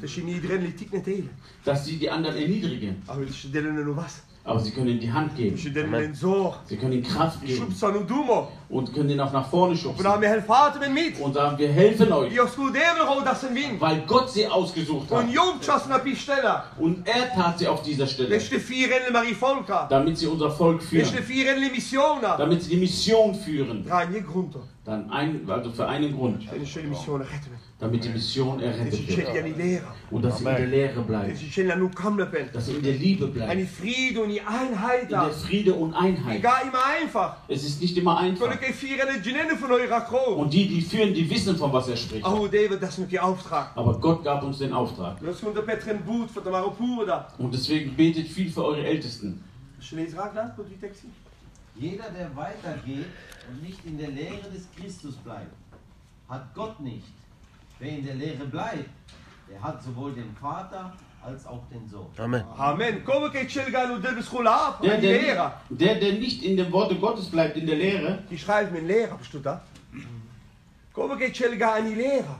dass 1.64 1.84
sie 1.86 1.96
die 1.98 2.10
anderen 2.10 2.36
erniedrigen. 2.36 3.02
Aber 4.46 4.60
sie 4.60 4.72
können 4.72 4.88
ihnen 4.88 5.00
die 5.00 5.10
Hand 5.10 5.34
geben. 5.36 5.56
Sie 6.68 6.76
können 6.76 6.92
ihnen 6.92 7.02
Kraft 7.02 7.40
geben. 7.40 7.74
und 8.68 8.92
können 8.92 9.08
ihn 9.08 9.20
auch 9.20 9.32
nach 9.32 9.48
vorne 9.48 9.72
Und 9.72 9.78
schubsen. 9.78 10.04
Und 11.22 11.32
sagen, 11.32 11.56
wir 11.56 11.68
helfen 11.72 12.12
euch, 12.12 12.30
weil 13.80 14.02
Gott 14.06 14.30
sie 14.30 14.46
ausgesucht 14.46 15.10
hat. 15.10 15.24
Und 16.78 17.06
er 17.08 17.32
tat 17.34 17.58
sie 17.58 17.68
auf 17.68 17.82
dieser 17.82 18.06
Stelle, 18.06 18.28
damit 19.88 20.18
sie 20.18 20.26
unser 20.26 20.50
Volk 20.50 20.82
führen. 20.82 21.04
Damit 22.36 22.62
sie 22.62 22.70
die 22.70 22.76
Mission 22.76 23.34
führen. 23.34 23.84
Dann 24.84 25.10
ein, 25.10 25.48
also 25.48 25.70
für 25.70 25.86
einen 25.88 26.14
Grund, 26.14 26.42
Eine 26.52 26.66
schöne 26.66 26.88
Missione 26.88 27.24
retten. 27.24 27.58
Damit 27.78 28.04
die 28.04 28.08
Mission 28.08 28.60
errettet 28.60 29.08
wird. 29.08 29.82
Und 30.10 30.22
dass 30.24 30.38
sie 30.38 30.44
in 30.44 30.56
der 30.56 30.66
Lehre 30.66 31.02
bleibt. 31.02 31.32
Dass 32.54 32.66
sie 32.66 32.72
in 32.72 32.82
der 32.82 32.92
Liebe 32.94 33.26
bleibt. 33.26 33.52
In 33.52 33.58
der. 35.08 35.30
Friede 35.30 35.74
und 35.74 35.92
Einheit. 35.92 36.42
ga 36.42 36.60
immer 36.60 36.84
einfach. 37.00 37.36
Es 37.48 37.64
ist 37.64 37.80
nicht 37.80 37.96
immer 37.96 38.18
einfach. 38.18 38.46
Und 40.36 40.52
die, 40.52 40.68
die 40.68 40.82
führen, 40.82 41.14
die 41.14 41.28
wissen, 41.28 41.56
von 41.56 41.72
was 41.72 41.88
er 41.88 41.96
spricht. 41.96 42.24
Oh. 42.24 42.48
Aber 43.74 43.98
Gott 44.00 44.22
gab 44.22 44.42
uns 44.44 44.58
den 44.58 44.72
Auftrag. 44.72 45.20
Und 47.38 47.52
deswegen 47.52 47.96
betet 47.96 48.28
viel 48.28 48.50
für 48.50 48.64
eure 48.64 48.84
Ältesten. 48.84 49.42
Jeder, 51.76 52.04
der 52.10 52.36
weitergeht 52.36 53.06
und 53.50 53.62
nicht 53.62 53.84
in 53.84 53.98
der 53.98 54.10
Lehre 54.10 54.48
des 54.54 54.68
Christus 54.76 55.16
bleibt, 55.16 55.52
hat 56.28 56.54
Gott 56.54 56.78
nicht. 56.80 57.12
Wer 57.84 57.98
in 57.98 58.06
der 58.06 58.14
Lehre 58.14 58.46
bleibt, 58.46 58.88
der 59.50 59.62
hat 59.62 59.82
sowohl 59.82 60.14
den 60.14 60.34
Vater 60.40 60.94
als 61.22 61.46
auch 61.46 61.62
den 61.70 61.86
Sohn. 61.86 62.06
Amen. 62.16 62.42
Amen. 62.56 63.04
Der 64.82 64.96
der, 64.96 65.20
Lehrer. 65.20 65.60
der, 65.68 65.94
der 65.96 66.12
nicht 66.14 66.42
in 66.42 66.56
dem 66.56 66.72
Worte 66.72 66.94
Gottes 66.94 67.26
bleibt, 67.26 67.58
in 67.58 67.66
der 67.66 67.76
Lehre, 67.76 68.20
Die 68.30 68.38
schreibt 68.38 68.72
mir 68.72 68.80
Lehrer, 68.80 69.18
bist 69.18 69.34
du 69.34 69.38
da? 69.38 69.62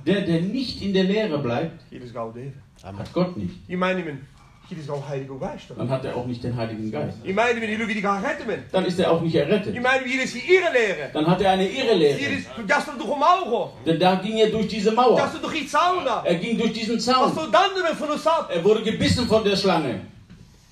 Der, 0.07 0.22
der 0.22 0.40
nicht 0.40 0.80
in 0.80 0.95
der 0.95 1.05
Lehre 1.05 1.38
bleibt, 1.38 1.78
hat 2.99 3.12
Gott 3.12 3.36
nicht. 3.36 3.55
Ich 3.68 3.76
meine, 3.76 4.03
men, 4.03 4.26
hier 4.69 4.79
ist 4.79 4.89
Gau 4.89 5.03
Heiliger 5.09 5.39
Geist. 5.39 5.65
Dann 5.77 5.89
hat 5.91 6.05
er 6.05 6.17
auch 6.17 6.27
nicht 6.27 6.43
den 6.43 6.57
Heiligen 6.57 6.91
Geist. 6.91 7.19
Ich 7.23 7.35
meine, 7.35 7.61
wenn 7.61 7.69
die 7.69 7.89
wie 7.89 7.95
die 7.95 8.01
gar 8.01 8.23
retten, 8.23 8.47
men. 8.47 8.62
Dann 8.73 8.85
ist 8.87 8.99
er 8.99 9.11
auch 9.11 9.21
nicht 9.21 9.35
Ich 9.35 9.41
errettet. 9.41 9.83
meine, 9.83 10.05
hier 10.05 10.23
ist 10.23 10.35
ihre 10.37 10.73
Lehre. 10.73 11.11
Dann 11.12 11.27
hat 11.27 11.41
er 11.43 11.51
eine 11.53 11.65
Hier 11.65 11.85
Irrlehre. 11.85 12.19
ist, 12.19 12.49
das 12.67 12.87
doch 12.99 13.09
um 13.09 13.19
Mauro. 13.19 13.73
Denn 13.85 13.99
da 14.01 14.15
ging 14.17 14.37
er 14.39 14.49
durch 14.51 14.69
diese 14.69 14.93
Mauer. 14.93 15.17
Das 15.19 15.35
doch 15.43 15.53
die 15.53 15.67
Sauna. 15.67 16.23
Er 16.25 16.35
ging 16.37 16.57
durch 16.59 16.73
diesen 16.73 16.97
Was 16.97 17.05
Zaun. 17.05 17.35
soll 17.35 17.51
dann 17.51 17.71
denn 17.77 17.97
von 17.97 18.11
uns 18.11 18.27
ab? 18.27 18.51
Er 18.53 18.65
wurde 18.65 18.83
gebissen 18.83 19.27
von 19.27 19.45
der 19.45 19.57
Schlange. 19.57 20.01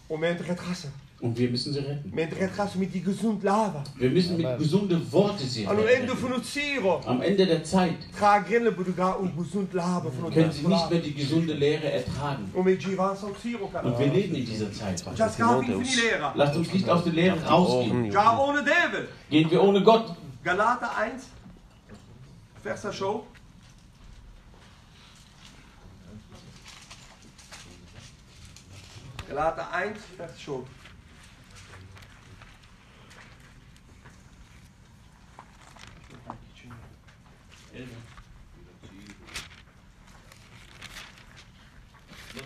Wir 0.08 0.16
haben 0.16 0.46
Rasse. 0.68 0.88
Und 1.22 1.38
wir 1.38 1.48
müssen 1.50 1.72
sie 1.72 1.78
retten. 1.78 2.10
Wir 2.12 2.26
haben 2.26 2.50
Rasse 2.56 2.76
mit 2.78 2.92
die 2.92 3.00
gesund 3.00 3.44
Lava. 3.44 3.84
Wir 3.94 4.10
müssen 4.10 4.36
mit 4.36 4.58
gesunde 4.58 5.00
Worte 5.12 5.44
sie 5.44 5.64
retten. 5.64 6.10
Am 7.06 7.22
Ende 7.22 7.46
der 7.46 7.62
Zeit 7.62 7.94
um 9.20 9.32
können 10.32 10.50
sie 10.50 10.66
nicht 10.66 10.90
mehr 10.90 10.98
die 10.98 11.14
gesunde 11.14 11.52
Lehre 11.52 11.92
ertragen. 11.92 12.50
Und 12.52 12.66
wir 12.66 12.76
leben 14.12 14.34
in 14.34 14.44
dieser 14.44 14.72
Zeit. 14.72 15.04
Das 15.16 15.38
gab 15.38 15.62
ihn 15.62 15.78
für 15.78 15.84
die 15.84 16.00
Lehrer. 16.00 16.32
Lasst 16.34 16.56
uns 16.56 16.72
nicht 16.72 16.90
aus 16.90 17.04
der 17.04 17.12
Lehre 17.12 17.40
rausgehen. 17.40 18.10
Ja, 18.10 18.36
ohne 18.40 18.64
David. 18.64 19.08
Gehen 19.30 19.48
wir 19.48 19.62
ohne 19.62 19.80
Gott. 19.80 20.16
Galater 20.42 20.96
1, 20.96 21.22
Verser 22.64 22.92
Show. 22.92 23.24
Galater 29.28 29.72
1, 29.72 29.98
Vers 30.16 30.40
Show. 30.40 30.66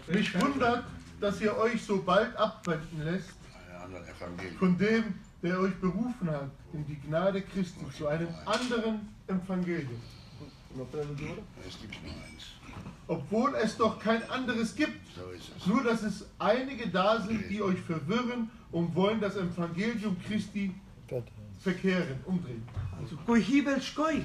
Mich 0.09 0.41
wundert, 0.41 0.85
dass 1.21 1.41
ihr 1.41 1.57
euch 1.57 1.83
so 1.83 2.03
bald 2.03 2.37
abwenden 2.37 3.05
lässt 3.05 3.31
von 4.59 4.77
dem, 4.79 5.15
der 5.43 5.61
euch 5.61 5.75
berufen 5.77 6.31
hat, 6.31 6.51
in 6.73 6.87
die 6.87 6.97
Gnade 7.07 7.43
Christi 7.43 7.85
zu 7.97 8.07
einem 8.09 8.29
anderen 8.45 9.09
Evangelium. 9.29 10.01
Obwohl 13.07 13.55
es 13.55 13.77
doch 13.77 13.99
kein 13.99 14.29
anderes 14.29 14.75
gibt. 14.75 14.99
Nur, 15.67 15.85
dass 15.85 16.03
es 16.03 16.27
einige 16.39 16.89
da 16.89 17.21
sind, 17.21 17.49
die 17.49 17.63
euch 17.63 17.81
verwirren 17.81 18.51
und 18.73 18.95
wollen 18.95 19.21
das 19.21 19.37
Evangelium 19.37 20.17
Christi 20.27 20.75
verkehren, 21.61 22.19
umdrehen. 22.25 22.63
Skoi. 23.81 24.23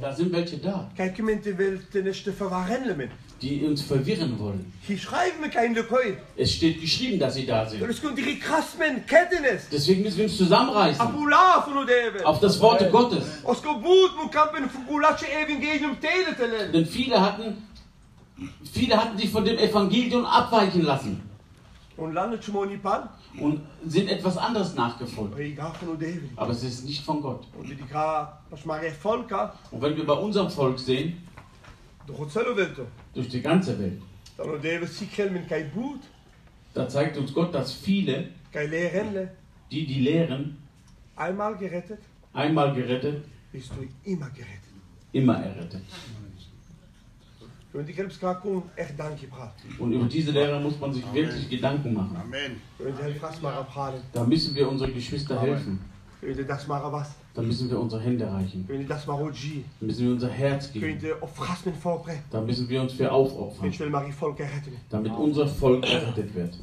Da 0.00 0.14
sind 0.14 0.32
welche 0.32 0.56
da, 0.56 0.90
Kijk, 0.96 1.16
gemeente 1.16 1.56
wil 1.58 1.78
ten 1.92 2.06
eerste 2.06 2.32
verwarren. 2.32 3.10
Die 3.42 3.62
uns 3.64 3.82
verwirren 3.82 4.38
wollen. 4.38 4.72
Es 6.36 6.52
steht 6.54 6.80
geschrieben, 6.80 7.18
dass 7.18 7.34
sie 7.34 7.44
da 7.46 7.66
sind. 7.68 7.80
Deswegen 9.72 10.02
müssen 10.02 10.18
wir 10.18 10.24
uns 10.24 10.36
zusammenreißen. 10.36 11.00
Auf 12.24 12.40
das 12.40 12.60
Wort 12.60 12.80
Gottes. 12.92 13.24
Denn 16.72 16.86
viele 16.86 17.20
hatten, 17.20 17.66
viele 18.72 18.96
hatten 18.96 19.18
sich 19.18 19.30
von 19.30 19.44
dem 19.44 19.58
Evangelium 19.58 20.24
abweichen 20.24 20.82
lassen 20.82 21.20
Und 23.38 23.60
sind 23.86 24.08
etwas 24.08 24.36
anderes 24.38 24.74
nachgefolgt. 24.74 25.36
Aber 26.36 26.52
es 26.52 26.62
ist 26.62 26.84
nicht 26.84 27.04
von 27.04 27.20
Gott. 27.20 27.42
Und 29.70 29.82
wenn 29.82 29.96
wir 29.96 30.06
bei 30.06 30.14
unserem 30.14 30.50
Volk 30.50 30.78
sehen, 30.78 31.22
durch 33.14 33.28
die 33.28 33.40
ganze 33.42 33.78
Welt, 33.78 34.00
da 36.74 36.88
zeigt 36.88 37.16
uns 37.18 37.32
Gott, 37.34 37.54
dass 37.54 37.72
viele, 37.72 38.28
die 39.70 39.86
die 39.86 40.00
lehren, 40.00 40.56
Einmal 41.16 41.56
gerettet, 41.56 41.98
einmal 42.32 42.74
gerettet, 42.74 43.24
bist 43.52 43.70
du 43.76 43.86
immer 44.10 44.30
gerettet. 44.30 44.72
immer 45.12 45.36
errettet. 45.36 45.82
Und 49.78 49.92
über 49.92 50.06
diese 50.06 50.30
Lehre 50.32 50.60
muss 50.60 50.78
man 50.80 50.92
sich 50.92 51.04
wirklich 51.12 51.48
Gedanken 51.48 51.94
machen. 51.94 52.16
Amen. 52.16 52.60
Da 54.12 54.24
müssen 54.24 54.54
wir 54.54 54.68
unsere 54.68 54.92
Geschwister 54.92 55.40
helfen. 55.40 55.78
Kun 57.34 57.48
je 57.48 57.56
dat 57.56 57.66
maar 57.66 57.66
was. 57.66 57.66
Da 57.66 57.66
müssen 57.66 57.70
wir 57.70 57.80
unsere 57.80 58.02
Hände 58.02 58.24
reichen. 58.24 58.66
Kun 58.66 58.78
je 58.78 58.86
dat 58.86 59.06
maar 59.06 59.20
oji. 59.20 59.64
Da 59.78 59.86
müssen 59.86 60.04
wir 60.04 60.12
unser 60.12 60.30
Herz 60.30 60.70
geben. 60.72 60.98
de 60.98 61.16
op 61.20 61.38
gasmen 61.38 61.74
voorbrengen. 61.74 62.24
Da 62.28 62.40
müssen 62.40 62.68
wir 62.68 62.80
uns 62.80 62.92
für 62.92 63.10
aufopfern, 63.10 63.72
damit 64.88 65.12
unser 65.12 65.48
Volk 65.48 65.84
errettet 65.84 66.34
wird. 66.34 66.58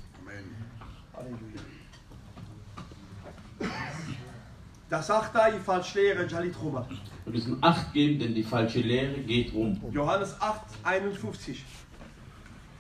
Wir 7.24 7.34
müssen 7.34 7.58
Acht 7.62 7.94
geben, 7.94 8.20
denn 8.20 8.34
die 8.34 8.44
falsche 8.44 8.80
Lehre 8.80 9.20
geht 9.20 9.54
um. 9.54 9.80
Johannes 9.92 10.36
8, 10.40 10.62
51. 10.84 11.64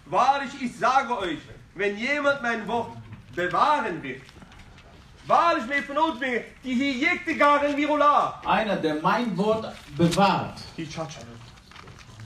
Wahrlich, 0.05 0.49
ich 0.61 0.75
sage 0.75 1.17
euch, 1.17 1.37
wenn 1.75 1.97
jemand 1.97 2.41
mein 2.41 2.67
Wort 2.67 2.91
bewahren 3.35 4.01
wird, 4.01 4.21
wahrlich 5.29 5.65
mir 5.67 5.83
von 5.83 5.97
uns 5.97 6.19
mir, 6.19 6.41
die 6.63 6.73
hier 6.73 6.91
jekte 6.93 7.35
garen 7.37 7.77
virula. 7.77 8.41
Einer, 8.45 8.75
der 8.75 8.95
mein 9.01 9.37
Wort 9.37 9.71
bewahrt, 9.95 10.59
Die 10.77 10.87
Chacha. 10.89 11.19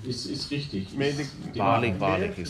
ist, 0.06 0.26
ist 0.26 0.50
richtig. 0.52 0.98
Ist 0.98 1.58
Wahrlich, 1.58 2.00
wahrlich, 2.00 2.32
ich 2.38 2.50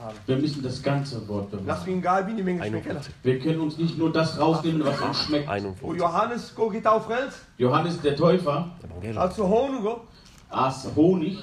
haben. 0.00 0.16
Wir 0.26 0.36
müssen 0.36 0.62
das 0.62 0.82
ganze 0.82 1.26
Wort 1.28 1.52
Lass 1.52 1.60
bewahren. 1.62 1.94
mich 1.94 2.02
gar 2.02 2.22
bin 2.22 2.36
die 2.36 2.42
Menge 2.42 2.60
schmecken. 2.66 2.88
41. 2.90 3.14
Wir 3.22 3.38
können 3.38 3.60
uns 3.60 3.76
nicht 3.78 3.96
nur 3.98 4.12
das 4.12 4.38
rausnehmen, 4.38 4.84
was 4.84 5.00
uns 5.00 5.24
schmeckt. 5.24 5.48
51. 5.48 5.98
Johannes, 6.00 6.54
Johannes 7.58 8.00
der 8.00 8.16
Täufer 8.16 8.70
Evangelium. 8.82 9.18
als 9.18 9.34
zu 9.36 9.48
Honugo, 9.48 10.00
aß 10.50 10.88
Honig, 10.96 11.38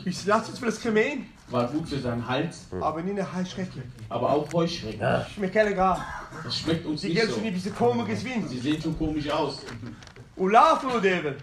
war 1.49 1.67
gut 1.67 1.87
für 1.87 1.99
seinen 1.99 2.27
Hals, 2.27 2.65
aber 2.81 3.01
nicht 3.01 3.19
eine 3.19 3.31
Heißschrecklich. 3.33 3.83
aber 4.09 4.29
auch 4.31 4.51
Heuschrecken. 4.53 5.01
Ich 5.29 5.37
mir 5.37 5.49
kenne 5.49 5.75
gar. 5.75 6.03
Das 6.43 6.57
schmeckt 6.57 6.85
uns 6.85 7.01
Sie 7.01 7.09
nicht 7.09 7.21
so. 7.27 7.33
schon 7.35 7.45
in 7.45 7.53
diese 7.53 7.71
komisches 7.71 8.25
Wind. 8.25 8.49
Sie 8.49 8.59
sehen 8.59 8.81
schon 8.81 8.97
komisch 8.97 9.29
aus. 9.29 9.59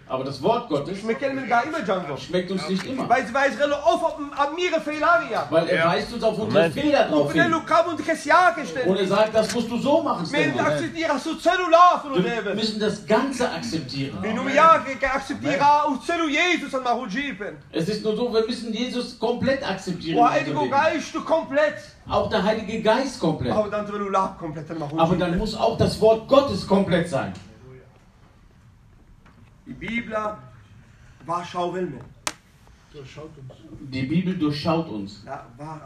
Aber 0.07 0.24
das 0.24 0.43
Wort 0.43 0.68
Gottes 0.68 0.99
schmeckt 1.01 2.51
uns 2.51 2.68
nicht 2.68 2.84
immer. 2.86 3.05
Op 3.05 4.18
een 4.18 4.55
Mire 4.55 4.80
Felaria. 4.80 5.47
Weil 5.51 5.68
er 5.68 5.86
weist 5.86 6.12
uns 6.12 6.22
auf 6.22 6.38
unsere 6.38 6.70
Fehler 6.70 7.09
drauf 7.09 7.32
hin. 7.32 7.55
Und 8.86 8.97
er 8.99 9.07
sagt, 9.07 9.34
das 9.34 9.55
musst 9.55 9.70
du 9.70 9.78
so 9.78 10.03
machen, 10.03 10.26
Wir 12.45 12.55
müssen 12.55 12.80
das 12.80 13.07
Ganze 13.07 13.51
akzeptieren. 13.51 14.18
Es 17.72 17.88
ist 17.88 18.05
nur 18.05 18.14
so, 18.16 18.32
wir 18.32 18.45
müssen 18.47 18.72
Jesus 18.74 19.18
komplett 19.18 19.62
akzeptieren. 19.66 20.18
Komplett. 20.45 21.78
Auch 22.11 22.28
der 22.28 22.43
Heilige 22.43 22.82
Geist 22.82 23.20
komplett. 23.20 23.53
Aber 24.99 25.16
dann 25.16 25.38
muss 25.38 25.55
auch 25.55 25.78
das 25.78 25.99
Wort 26.01 26.28
Gottes 26.28 26.66
komplett 26.66 27.09
sein. 27.09 27.32
Die 29.72 29.86
Bibel. 29.86 30.16
Durchschaut 32.92 33.30
uns. 33.38 33.56
Die 33.90 34.02
Bibel 34.02 34.36
durchschaut 34.36 34.88
uns. 34.88 35.24
Warnt 35.26 35.82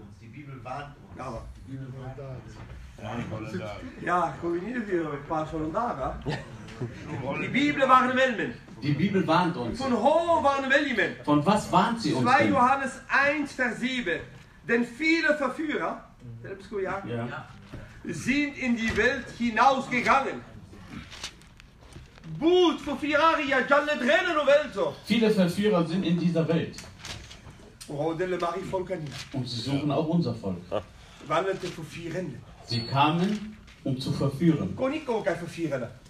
uns, 0.00 0.18
die 0.20 0.26
Bibel 0.28 0.64
warnt 0.64 0.94
uns. 0.96 1.18
Ja, 1.18 1.42
dagen. 5.72 6.24
Die 7.42 7.48
Bibel 7.48 7.88
waren 7.88 8.16
Welmen. 8.16 8.54
Die 8.82 8.92
Bibel 8.92 9.26
warnt 9.26 9.56
uns. 9.56 9.78
Von 9.78 9.92
ho 9.92 10.42
waren 10.42 10.70
Welmen. 10.70 11.16
Von 11.24 11.44
was 11.44 11.70
warnt 11.72 12.00
sie 12.00 12.12
uns 12.12 12.24
2 12.24 12.38
denn? 12.38 12.52
Johannes 12.52 13.00
1, 13.08 13.52
Vers 13.52 13.80
7. 13.80 14.20
Denn 14.68 14.84
viele 14.84 15.34
Verführer, 15.36 16.04
selbst 16.42 16.70
gut, 16.70 16.82
ja, 16.82 17.02
Ja. 17.06 17.48
Sind 18.04 18.56
in 18.58 18.76
die 18.76 18.96
Welt 18.96 19.26
hinausgegangen. 19.38 20.40
Viele 25.04 25.30
Verführer 25.30 25.86
sind 25.86 26.04
in 26.04 26.18
dieser 26.18 26.46
Welt. 26.48 26.76
Und 29.32 29.48
sie 29.48 29.60
suchen 29.60 29.90
auch 29.90 30.06
unser 30.08 30.34
Volk. 30.34 30.62
Sie 32.66 32.80
kamen, 32.86 33.56
um 33.84 33.98
zu 33.98 34.12
verführen. 34.12 34.74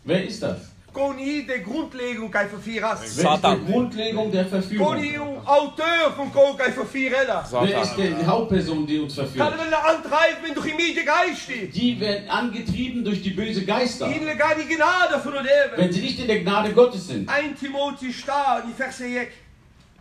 Wer 0.04 0.24
ist 0.24 0.42
das? 0.42 0.70
Koni, 0.92 1.46
der 1.46 1.60
Grundlegung 1.60 2.30
der 2.32 2.48
Verfieras. 2.48 3.16
Satan. 3.16 3.64
Die 3.64 3.72
Grundlegung 3.72 4.32
der 4.32 4.46
Verführung. 4.46 4.86
Koni, 4.88 5.18
Autor 5.18 6.12
von 6.16 6.32
Kokai 6.32 6.72
Verfierelas. 6.72 7.52
Wer 7.52 7.82
ist 7.82 7.96
die 7.96 8.26
Hauptperson, 8.26 8.86
die 8.86 8.98
uns 8.98 9.14
verführt? 9.14 9.48
Kann 9.48 9.56
man 9.56 9.72
antreiben 9.72 10.54
durch 10.54 10.66
die 10.66 10.74
miese 10.74 11.04
Geister. 11.04 11.66
Die 11.72 12.00
werden 12.00 12.28
angetrieben 12.28 13.04
durch 13.04 13.22
die 13.22 13.30
böse 13.30 13.64
Geister. 13.64 14.08
Ihnen 14.08 14.36
gar 14.36 14.54
die 14.54 14.66
Gnade 14.74 15.18
von 15.20 15.32
Odebe. 15.32 15.72
Wenn 15.76 15.92
sie 15.92 16.00
nicht 16.00 16.18
in 16.18 16.26
der 16.26 16.40
Gnade 16.40 16.72
Gottes 16.72 17.08
sind. 17.08 17.28
1 17.28 17.58
Timotheus 17.58 18.16
Star, 18.16 18.62
die 18.66 18.72
Verse 18.72 19.04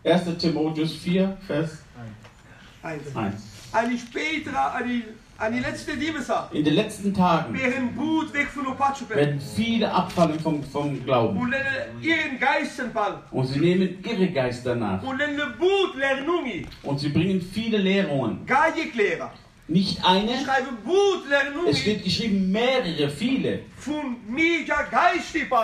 1. 0.03 0.37
Timotheus 0.37 0.93
4, 0.95 1.37
Vers 1.45 1.79
1. 2.81 3.15
1. 3.15 3.33
1. 3.71 4.11
Petra, 4.11 4.73
1. 4.75 5.03
An 5.39 5.53
die 5.53 5.59
letzte 5.59 5.93
Liebesart. 5.93 6.53
In 6.53 6.65
den 6.65 6.73
letzten 6.73 7.13
Tagen 7.13 7.53
werden 7.53 9.39
viele 9.55 9.89
abfallen 9.89 10.37
vom, 10.37 10.61
vom 10.61 11.01
Glauben. 11.05 11.39
Und 13.31 13.45
sie 13.47 13.59
nehmen 13.59 14.03
ihre 14.03 14.27
Geister 14.27 14.75
nach. 14.75 15.01
Und 16.83 16.99
sie 16.99 17.07
bringen 17.09 17.41
viele 17.41 17.77
Lehrungen. 17.77 18.45
Nicht 19.69 20.03
eine. 20.03 20.31
Es 21.69 21.85
wird 21.85 22.03
geschrieben 22.03 22.51
mehrere, 22.51 23.09
viele. 23.09 23.59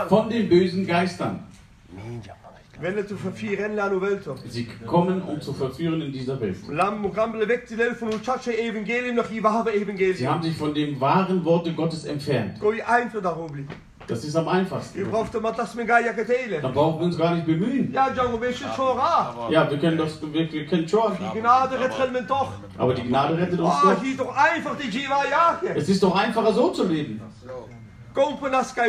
Von 0.07 0.29
den 0.29 0.47
bösen 0.47 0.87
Geistern. 0.87 1.43
Wenn 2.81 2.95
du 2.95 3.15
vervieren 3.15 3.75
lano 3.75 4.01
welto. 4.01 4.35
Sie 4.49 4.67
kommen, 4.85 5.21
um 5.21 5.39
zu 5.41 5.53
verführen 5.53 6.01
in 6.01 6.11
dieser 6.11 6.39
Welt. 6.41 6.57
Sie 10.17 10.27
haben 10.27 10.43
sich 10.43 10.57
von 10.57 10.73
dem 10.73 10.99
wahren 10.99 11.45
Worte 11.45 11.73
Gottes 11.73 12.05
entfernt. 12.05 12.59
Das 14.07 14.23
ist 14.23 14.35
am 14.35 14.47
einfachsten. 14.47 14.99
Je 14.99 15.05
braucht 15.05 15.41
maar 15.41 15.53
das 15.53 15.73
met 15.73 15.87
Gaia 15.87 16.11
getelen. 16.11 16.61
Da 16.61 16.67
brauchen 16.67 16.99
wir 16.99 17.05
uns 17.05 17.17
gar 17.17 17.33
nicht 17.33 17.47
bemühen. 17.47 17.91
Ja, 17.91 18.07
wir 18.15 19.77
können 19.79 19.97
das, 19.97 20.21
wir, 20.21 20.51
wir 20.51 20.65
können 20.67 20.87
schon. 20.87 21.13
Die 21.17 21.39
Gnade 21.39 21.79
redt 21.79 22.11
men 22.11 22.27
toch. 22.27 22.51
Aber 22.77 22.93
die 22.93 23.01
Gnade 23.07 23.35
rettet 23.35 23.59
uns 23.59 23.73
Ah, 23.73 23.95
doch. 23.95 24.25
toch 24.25 24.35
einfach 24.37 24.75
die. 24.77 25.07
Es 25.75 25.89
ist 25.89 26.03
doch 26.03 26.15
einfacher 26.15 26.53
so 26.53 26.69
zu 26.69 26.85
leben. 26.85 27.19
Je 28.15 28.21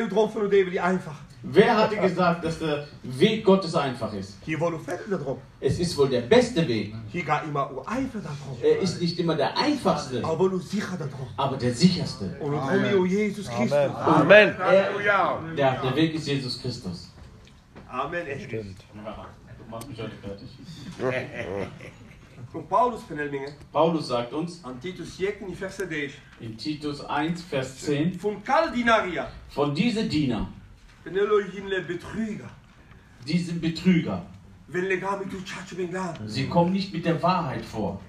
droom 0.09 0.31
van 0.31 0.43
het 0.43 0.51
leven 0.51 0.71
die 0.71 0.81
einfach. 0.81 1.26
Wer 1.49 1.77
hatte 1.77 1.97
gesagt, 1.97 2.45
dass 2.45 2.59
der 2.59 2.89
Weg 3.05 3.45
Gottes 3.45 3.75
einfach 3.77 4.13
ist? 4.13 4.37
Hier 4.45 4.59
wollen 4.59 4.75
wir 4.75 4.81
verder 4.81 5.05
daarop. 5.17 5.41
Es 5.61 5.79
ist 5.79 5.97
wohl 5.97 6.09
der 6.09 6.23
beste 6.23 6.67
Weg. 6.67 6.93
Er 8.63 8.79
ist 8.81 9.01
nicht 9.01 9.17
immer 9.21 9.37
der 9.37 9.57
einfachste, 9.57 10.25
Aber 11.37 11.57
der 11.57 11.73
sicherste. 11.73 12.37
Amen. 13.95 14.57
Er, 14.59 14.91
der, 15.57 15.83
der 15.83 15.95
Weg 15.97 16.15
ist 16.15 16.27
Jesus 16.27 16.61
Christus. 16.61 17.13
Amen. 17.89 18.27
echt. 18.27 18.53
Du 18.53 19.71
machst 19.71 19.89
mich 19.89 20.01
heute 20.01 20.17
fertig. 20.17 20.49
Paulus 23.73 24.09
sagt 24.09 24.33
uns 24.33 24.65
Aan 24.65 24.81
Titus 24.81 25.17
17, 25.17 25.55
verse 25.55 25.89
10. 25.89 26.11
in 26.41 26.57
Titus 26.57 27.05
1, 27.05 27.43
Vers 27.43 27.79
10, 27.83 28.21
Van 28.23 28.43
Kaldinaria. 28.43 29.29
von 29.51 29.75
diese 29.75 30.05
Diener, 30.05 30.49
Penelo 31.07 31.39
jinle 31.39 31.83
betrüger. 31.83 32.51
sie 36.27 36.49
kommen 36.49 36.73
nicht 36.73 36.93
mit 36.93 37.05
der 37.05 37.23
Wahrheit 37.23 37.65
vor. 37.65 38.01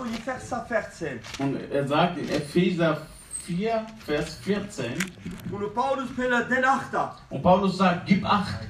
Und 0.00 0.12
die 0.12 0.20
verse 0.22 0.64
14. 0.68 1.18
Und 1.38 1.56
er 1.72 1.88
sagt 1.88 2.18
in 2.18 2.28
Epheser 2.28 3.06
4, 3.46 3.86
Vers 4.04 4.36
14, 4.44 4.92
Und 7.30 7.42
Paulus 7.42 7.78
sagt, 7.78 8.06
gib 8.06 8.24
Acht. 8.24 8.60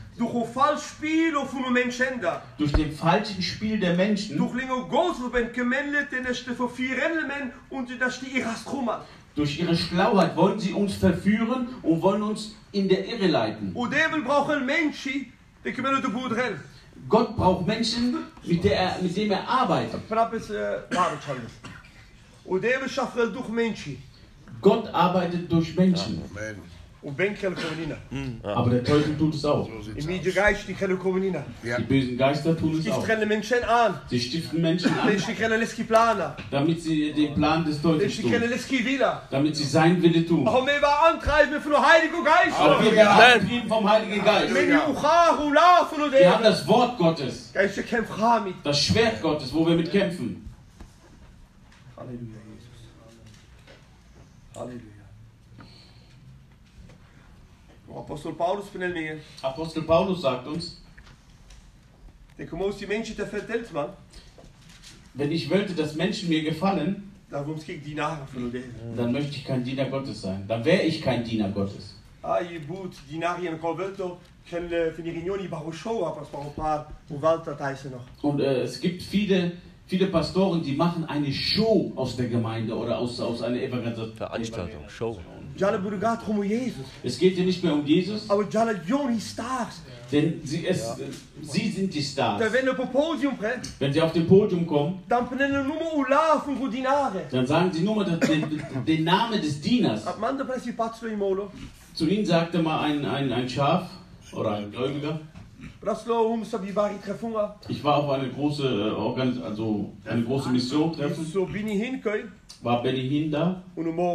Durch 2.57 2.73
den 2.73 2.93
falschen 2.93 3.43
Spiel 3.43 3.81
der 3.81 3.95
Menschen, 3.95 4.39
Durch 9.35 9.59
ihre 9.59 9.77
Schlauheit 9.77 10.37
wollen 10.37 10.61
sie 10.61 10.73
uns 10.73 10.95
verführen 10.95 11.69
und 11.83 12.01
wollen 12.03 12.23
uns 12.23 12.55
in 12.73 12.89
der 12.89 13.07
Irre 13.07 13.27
leiten. 13.27 13.75
Gott 17.09 17.37
braucht 17.37 17.67
Menschen, 17.67 18.19
mit, 18.45 18.63
der 18.63 18.79
er, 18.79 19.03
mit 19.03 19.17
dem 19.17 19.33
er 19.33 19.49
arbeitet. 19.49 20.01
Mensje. 23.49 23.97
Gott 24.61 24.87
arbeitet 24.95 25.51
durch 25.51 25.75
Menschen, 25.75 26.23
Komenina. 27.55 27.97
aber 28.43 28.71
der 28.71 28.83
Teufel 28.85 29.17
tut 29.19 29.35
es 29.35 29.45
auch. 29.45 29.69
Geist 30.33 30.67
die 31.77 31.83
bösen 31.85 32.17
Geister 32.17 32.57
tun 32.57 32.79
es 32.79 32.85
Die 32.85 32.91
auch. 32.91 33.03
Sie 34.09 34.19
stiften 34.19 34.61
Menschen 34.63 34.91
an, 34.99 35.07
damit 36.51 36.81
sie 36.83 37.13
den 37.13 37.35
Plan 37.35 37.65
des 37.65 37.81
Teufels 37.83 38.17
Die 38.17 38.23
tun, 38.23 38.31
damit 39.31 39.55
sie 39.57 39.65
sein 39.65 40.03
Wille 40.03 40.25
tun. 40.27 40.47
Geist. 42.25 42.59
Aber 42.59 42.83
wir 42.83 42.93
werden 42.93 43.09
angetrieben 43.35 43.69
vom 43.69 43.89
Heiligen 43.91 44.25
Geist. 44.25 44.55
Wir 46.21 46.31
haben 46.33 46.43
das 46.45 46.67
Wort 46.67 46.97
Gottes, 46.99 47.53
das 48.65 48.81
Schwert 48.81 49.21
Gottes, 49.21 49.53
wo 49.53 49.67
wir 49.67 49.77
mit 49.77 49.91
kämpfen. 49.91 50.49
Halleluja, 51.97 52.39
Jesus. 52.55 52.89
Halleluja. 54.57 54.81
O 57.84 57.84
Apostel 57.97 58.33
Paulus 58.33 58.69
vermelmingen. 58.69 59.21
Apostel 59.43 59.83
Paulus 59.83 60.23
sagt 60.23 60.47
uns, 60.47 60.81
De 62.37 62.49
moest 62.51 62.81
die 62.81 62.87
mensen 62.87 63.15
te 63.17 63.27
vertelt 63.27 63.73
man. 63.73 63.91
wenn 65.15 65.31
ich 65.31 65.49
wollte, 65.51 65.73
dass 65.75 65.95
Menschen 65.95 66.29
mir 66.29 66.43
gefallen, 66.43 67.11
dann 67.31 67.47
möchte 67.47 69.31
ich 69.31 69.45
kein 69.45 69.65
Diener 69.65 69.87
Gottes 69.87 70.21
sein. 70.23 70.45
Dann 70.47 70.65
wäre 70.65 70.83
ich 70.83 71.01
kein 71.01 71.25
Diener 71.25 71.51
Gottes. 71.51 71.97
Ah? 72.23 72.41
Und 78.23 78.41
äh, 78.41 78.63
es 78.63 78.81
gibt 78.81 79.03
viele, 79.03 79.53
viele 79.87 80.07
Pastoren, 80.07 80.63
die 80.63 80.73
machen 80.75 81.05
eine 81.05 81.33
Show 81.33 81.93
aus 81.97 82.17
der 82.17 82.29
Gemeinde 82.29 82.75
oder 82.75 82.99
aus, 82.99 83.21
aus 83.21 83.43
einer 83.43 83.61
Evangelisation. 83.61 84.17
Veranstaltung, 84.17 84.89
Show. 84.89 85.19
Es 87.03 87.19
geht 87.19 87.35
hier 87.37 87.45
nicht 87.45 87.63
mehr 87.63 87.75
um 87.75 87.85
Jesus, 87.87 88.29
Aber 88.29 88.45
Jana 88.51 88.73
Joni 88.87 89.21
Stars. 89.21 89.83
denn 90.11 90.41
sie, 90.45 90.67
es, 90.67 90.97
sie 91.43 91.71
sind 91.71 91.95
die 91.95 92.03
Stars. 92.03 92.41
wenn 93.79 93.93
sie 93.93 94.01
auf 94.01 94.13
dem 94.13 94.27
Podium 94.27 94.67
kommen, 94.67 95.03
dann 97.31 97.47
sagen 97.47 97.73
sie 97.73 97.83
nur 97.83 97.97
mal 97.97 98.05
den, 98.05 98.61
den, 98.87 99.05
Namen 99.05 99.41
des 99.41 99.61
Dieners. 99.61 100.05
Zu 101.95 102.07
ihnen 102.07 102.27
sagte 102.27 102.59
mal 102.59 102.81
ein, 102.83 103.05
ein, 103.05 103.33
ein 103.33 103.49
Schaf 103.49 103.89
oder 104.33 104.57
ein 104.57 104.71
Gläubiger, 104.71 105.21
ich 107.69 107.85
war 107.85 107.97
auf 107.97 108.11
eine 108.11 108.29
große, 108.29 108.67
äh, 108.67 108.91
Organis 108.91 109.43
also 109.43 109.93
eine 110.05 110.23
große 110.23 110.51
Mission 110.51 110.93
treffen, 110.93 111.25
hin 111.73 112.01
war 112.63 112.83
Benny 112.83 113.09
Hinn 113.09 113.31
da. 113.31 113.63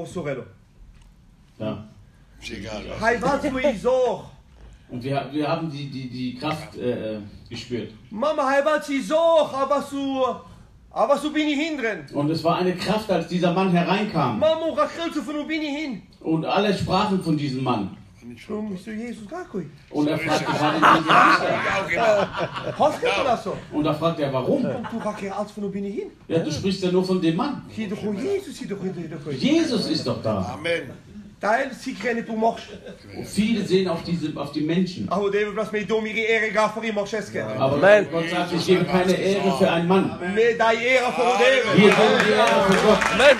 Sorello. 0.05 0.43
Ja. 1.59 1.83
Ist 2.41 2.51
egal. 2.51 2.83
je 3.59 3.77
zorg. 3.77 4.25
Und 4.89 5.03
wir, 5.03 5.29
wir 5.31 5.47
haben 5.47 5.69
die, 5.69 5.89
die, 5.89 6.09
die 6.09 6.35
Kraft 6.35 6.75
äh, 6.77 7.17
äh, 7.17 7.19
gespürt. 7.49 7.91
Mama, 8.09 8.43
je 8.87 9.01
zorg. 9.01 9.53
Aber 9.53 9.81
so, 9.81 10.37
aber 10.89 11.17
so 11.17 11.31
bini 11.31 11.55
hindren. 11.55 12.05
Und 12.13 12.29
es 12.31 12.43
war 12.43 12.57
eine 12.57 12.75
Kraft, 12.75 13.11
als 13.11 13.27
dieser 13.27 13.53
Mann 13.53 13.71
hereinkam. 13.71 14.39
Mama, 14.39 14.73
ga 14.75 14.85
grilse 14.85 15.25
van 15.27 15.47
bini 15.47 15.67
hin. 15.67 16.01
Und 16.21 16.45
alle 16.45 16.73
sprachen 16.73 17.21
von 17.21 17.37
diesem 17.37 17.63
Mann. 17.63 17.95
Und 19.91 20.07
er 20.07 20.17
fragte, 20.17 20.45
genau. 21.89 22.25
Hast 22.77 23.01
du 23.01 23.23
dat 23.23 23.43
zo? 23.43 23.57
Und 23.71 23.83
da 23.83 23.93
fragte 23.93 24.23
er, 24.23 24.33
warum? 24.33 24.65
Hin. 25.71 26.11
Ja, 26.27 26.39
du 26.39 26.51
sprichst 26.51 26.83
ja 26.83 26.91
nur 26.91 27.03
von 27.03 27.21
dem 27.21 27.35
Mann. 27.35 27.63
Hier 27.69 27.89
doch. 27.89 27.97
Jesus 29.33 29.87
ist 29.89 30.05
doch 30.05 30.21
da. 30.21 30.53
Amen. 30.53 31.08
Zie 31.81 31.93
ik 31.93 31.99
geen 31.99 32.25
toe 32.25 32.35
mocht. 32.35 32.63
Und 33.15 33.27
viele 33.27 33.65
sehen 33.65 33.87
auf, 33.87 34.03
diese, 34.03 34.31
auf 34.35 34.51
die 34.51 34.61
Menschen. 34.61 35.09
Aber 35.09 35.27
Amen. 37.73 38.07
Gott 38.11 38.29
sagt, 38.29 38.53
ich 38.53 38.65
gebe 38.65 38.83
keine 38.85 39.13
Ehre 39.13 39.57
für 39.57 39.71
einen 39.71 39.87
Mann. 39.87 40.19
David. 40.19 40.81
Hier 41.75 41.89
geben 41.89 42.19
die 42.25 42.31
Ehre 42.31 42.63
für 42.69 42.87
Gott. 42.87 42.99
Amen. 43.13 43.37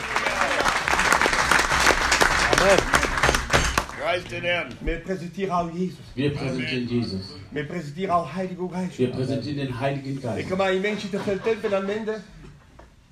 Herrn. 4.42 4.74
Wir 4.82 5.00
präsentieren 5.00 5.52
auch 5.52 5.72
Jesus. 5.72 6.00
Wir 6.16 6.34
präsentieren 6.34 6.88
Jesus. 6.88 7.36
Wir 7.52 7.68
präsentieren 7.68 8.12
auch 8.12 8.34
Heilige 8.34 8.68
Geist. 8.68 8.98
Wir 8.98 9.12
präsentieren 9.12 9.58
den 9.58 9.80
Heiligen 9.80 10.22
Geist. 10.22 10.48
kan 10.48 10.58
maar 10.58 10.72
een 10.72 10.82
mensje 10.82 11.10
te 11.10 11.20
veel 11.20 11.40
tempen 11.42 11.76
aan 11.76 11.86
mende. 11.86 12.20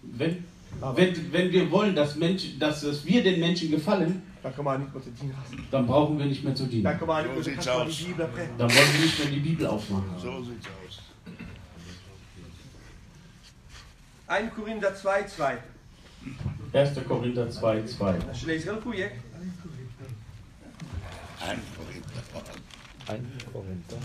Wenn, 0.02 0.46
wenn, 0.80 1.34
wenn 1.34 1.52
wir 1.52 1.72
wollen, 1.72 1.96
dass, 1.96 2.16
Mensch, 2.16 2.60
dass, 2.60 2.82
dass 2.82 3.06
wir 3.06 3.24
den 3.24 3.40
Menschen 3.40 3.72
gefallen, 3.72 4.22
dann 4.44 4.54
brauchen 5.88 6.20
wir 6.20 6.26
nicht 6.26 6.44
mehr 6.44 6.56
zu 6.56 6.66
dienen. 6.68 6.84
Dann 6.84 7.00
wollen 7.02 7.36
wir 8.94 9.00
nicht 9.02 9.20
mehr 9.20 9.28
die 9.28 9.40
Bibel 9.40 9.68
aufmachen. 9.68 10.10
So 10.22 10.44
sieht 10.44 10.60
es 10.62 10.68
aus. 10.68 11.04
1 14.28 14.54
Korinther 14.54 14.94
2, 14.94 15.24
2. 15.24 15.58
1. 16.74 17.00
Korinther 17.08 17.50
2, 17.50 17.84
2. 17.86 18.20
Korinther. 18.84 19.12
1 21.48 21.62
Korinther. 21.78 22.22
1 23.08 23.24
Korinther. 23.54 23.98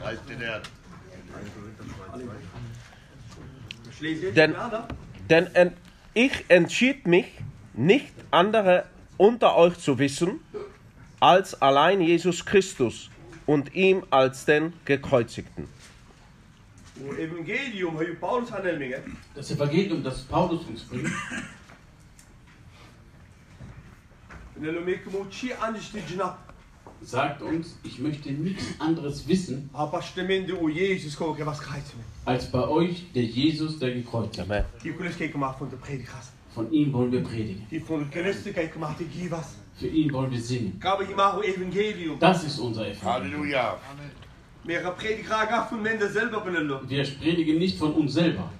Geist 0.00 0.30
in 0.30 0.38
der. 0.40 0.54
1 0.56 0.64
Korinther 1.54 1.84
2, 2.12 2.18
2. 2.18 2.28
Denn, 4.34 4.54
denn 5.28 5.72
ich 6.12 6.44
entschied 6.48 7.06
mich, 7.06 7.26
nicht 7.72 8.12
andere 8.30 8.86
unter 9.16 9.56
euch 9.56 9.78
zu 9.78 9.98
wissen, 9.98 10.40
als 11.20 11.60
allein 11.60 12.00
Jesus 12.00 12.44
Christus 12.44 13.10
und 13.46 13.74
ihm 13.74 14.04
als 14.10 14.44
den 14.44 14.72
Gekreuzigten. 14.84 15.68
Das 19.34 19.50
Evangelium, 19.50 20.02
das 20.02 20.22
Paulus 20.22 20.64
uns 20.66 20.84
bringt, 20.84 21.10
sagt 27.10 27.42
uns, 27.42 27.76
ich 27.84 27.98
möchte 27.98 28.30
nichts 28.32 28.64
anderes 28.78 29.26
wissen, 29.28 29.70
als 32.24 32.50
bei 32.50 32.68
euch 32.68 33.12
der 33.14 33.24
Jesus, 33.24 33.78
der 33.78 33.92
gekreuzigt. 33.94 34.40
Amen. 34.40 34.64
Von 36.54 36.72
ihm 36.72 36.92
wollen 36.92 37.10
wir 37.12 37.22
predigen. 37.22 37.66
Für 39.76 39.86
ihn 39.88 40.12
wollen 40.12 40.30
wir 40.30 40.40
singen. 40.40 40.80
Das 42.20 42.44
ist 42.44 42.58
unser 42.60 42.86
Evangelium. 42.88 43.42
Halleluja. 43.42 43.78
Wir 46.88 47.04
predigen 47.20 47.58
nicht 47.58 47.76
von 47.76 47.92
uns 47.92 48.14
selber. 48.14 48.50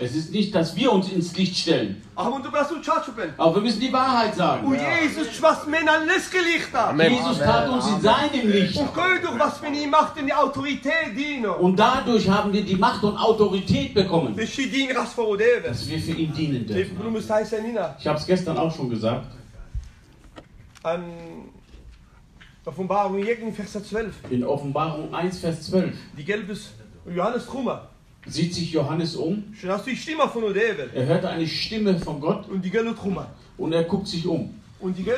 Es 0.00 0.14
ist 0.16 0.32
nicht, 0.32 0.52
dass 0.52 0.74
wir 0.74 0.90
uns 0.90 1.08
ins 1.08 1.36
Licht 1.36 1.56
stellen, 1.56 2.02
Aber 3.38 3.54
wir 3.54 3.62
müssen 3.62 3.78
die 3.80 3.92
Wahrheit 3.92 4.34
sagen. 4.34 4.66
Amen. 6.88 7.12
Jesus 7.12 7.38
tat 7.38 7.68
uns 7.68 7.86
in 7.86 8.00
seinem 8.00 8.50
Licht. 8.50 8.76
Und 11.60 11.78
dadurch 11.78 12.28
haben 12.28 12.52
wir 12.52 12.64
die 12.64 12.74
Macht 12.74 13.04
und 13.04 13.16
Autorität 13.16 13.94
bekommen, 13.94 14.34
dass 15.68 15.88
wir 15.88 15.98
für 16.00 16.12
ihn 16.12 16.32
dienen 16.32 16.66
dürfen. 16.66 16.96
Ich 18.00 18.06
habe 18.08 18.18
es 18.18 18.26
gestern 18.26 18.58
auch 18.58 18.74
schon 18.74 18.90
gesagt. 18.90 19.26
En 20.84 21.50
Offenbarung 22.64 23.24
1 23.24 23.56
vers 23.56 23.84
12. 23.88 24.14
In 24.30 24.44
Offenbarung 24.44 25.14
1, 25.14 25.38
Vers 25.38 25.62
12 25.62 25.94
Die 26.16 26.24
gelbe 26.24 26.56
Johannes 27.06 27.46
Trummer. 27.46 27.87
Sieht 28.26 28.54
sich 28.54 28.72
Johannes 28.72 29.16
um. 29.16 29.44
Die. 29.52 29.68
Er 30.94 31.06
hörte 31.06 31.28
eine 31.28 31.46
Stimme 31.46 31.98
von 31.98 32.20
Gott 32.20 32.48
Und 32.48 32.62
die 32.62 32.72
er 33.72 33.84
guckt 33.84 34.08
sich 34.08 34.26
um. 34.26 34.54
Und 34.80 34.96
die 34.98 35.08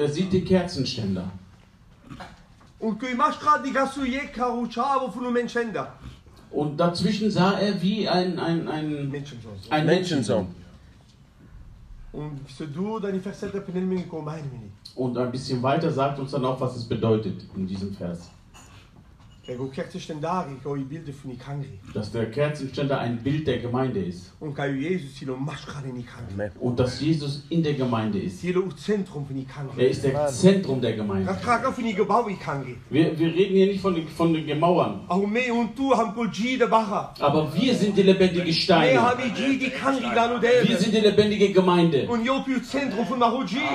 er 0.00 0.08
sieht 0.08 0.32
den 0.32 0.44
Kerzenständer. 0.44 1.30
Und 2.78 3.02
die 3.02 3.16
dazwischen 6.76 7.30
sah 7.30 7.58
er 7.58 7.80
wie 7.80 8.08
ein, 8.08 8.38
ein, 8.38 8.68
ein, 8.68 9.12
ein 9.70 9.86
Menschensohn. 9.86 10.46
Und 12.12 12.40
ze 12.56 12.70
doen 12.70 13.00
dan 13.00 13.12
die 13.12 13.20
vers 13.20 13.38
7 13.38 13.60
op 13.60 13.74
een 13.74 13.88
minute 13.88 14.06
komen 14.06 14.32
mijn 14.32 14.50
niet. 14.52 14.70
Und 14.94 15.16
ein 15.16 15.30
bisschen 15.30 15.62
weiter 15.62 15.90
sagt 15.90 16.18
uns 16.18 16.30
dann 16.30 16.44
auch, 16.44 16.60
was 16.60 16.76
es 16.76 16.84
bedeutet 16.84 17.42
in 17.56 17.66
diesem 17.66 17.94
Vers. 17.94 18.30
Dass 21.94 22.12
der 22.12 22.30
Kerzenständer 22.30 23.00
ein 23.00 23.18
Bild 23.22 23.44
der 23.46 23.58
Gemeinde 23.58 23.98
ist. 24.00 24.32
Und 26.60 26.78
dass 26.78 27.00
Jesus 27.00 27.42
in 27.50 27.62
der 27.62 27.74
Gemeinde 27.74 28.20
ist. 28.20 28.40
Er 28.44 29.88
ist 29.90 30.04
der 30.04 30.12
Zentrum 30.28 30.80
der 30.80 30.92
Gemeinde. 30.92 31.32
Wir, 32.90 33.18
wir 33.18 33.34
reden 33.34 33.56
hier 33.56 33.66
nicht 33.66 33.80
von 33.80 33.94
den, 33.94 34.06
von 34.08 34.32
den 34.32 34.46
Gemauern. 34.46 35.00
Aber 37.20 37.52
wir 37.54 37.74
sind 37.74 37.96
die 37.96 38.02
lebendigen 38.02 38.44
Mehr 38.44 38.52
Steine. 38.54 39.00
Wir 40.68 40.78
sind 40.78 40.94
die 40.94 41.00
lebendige 41.00 41.52
Gemeinde. 41.52 42.06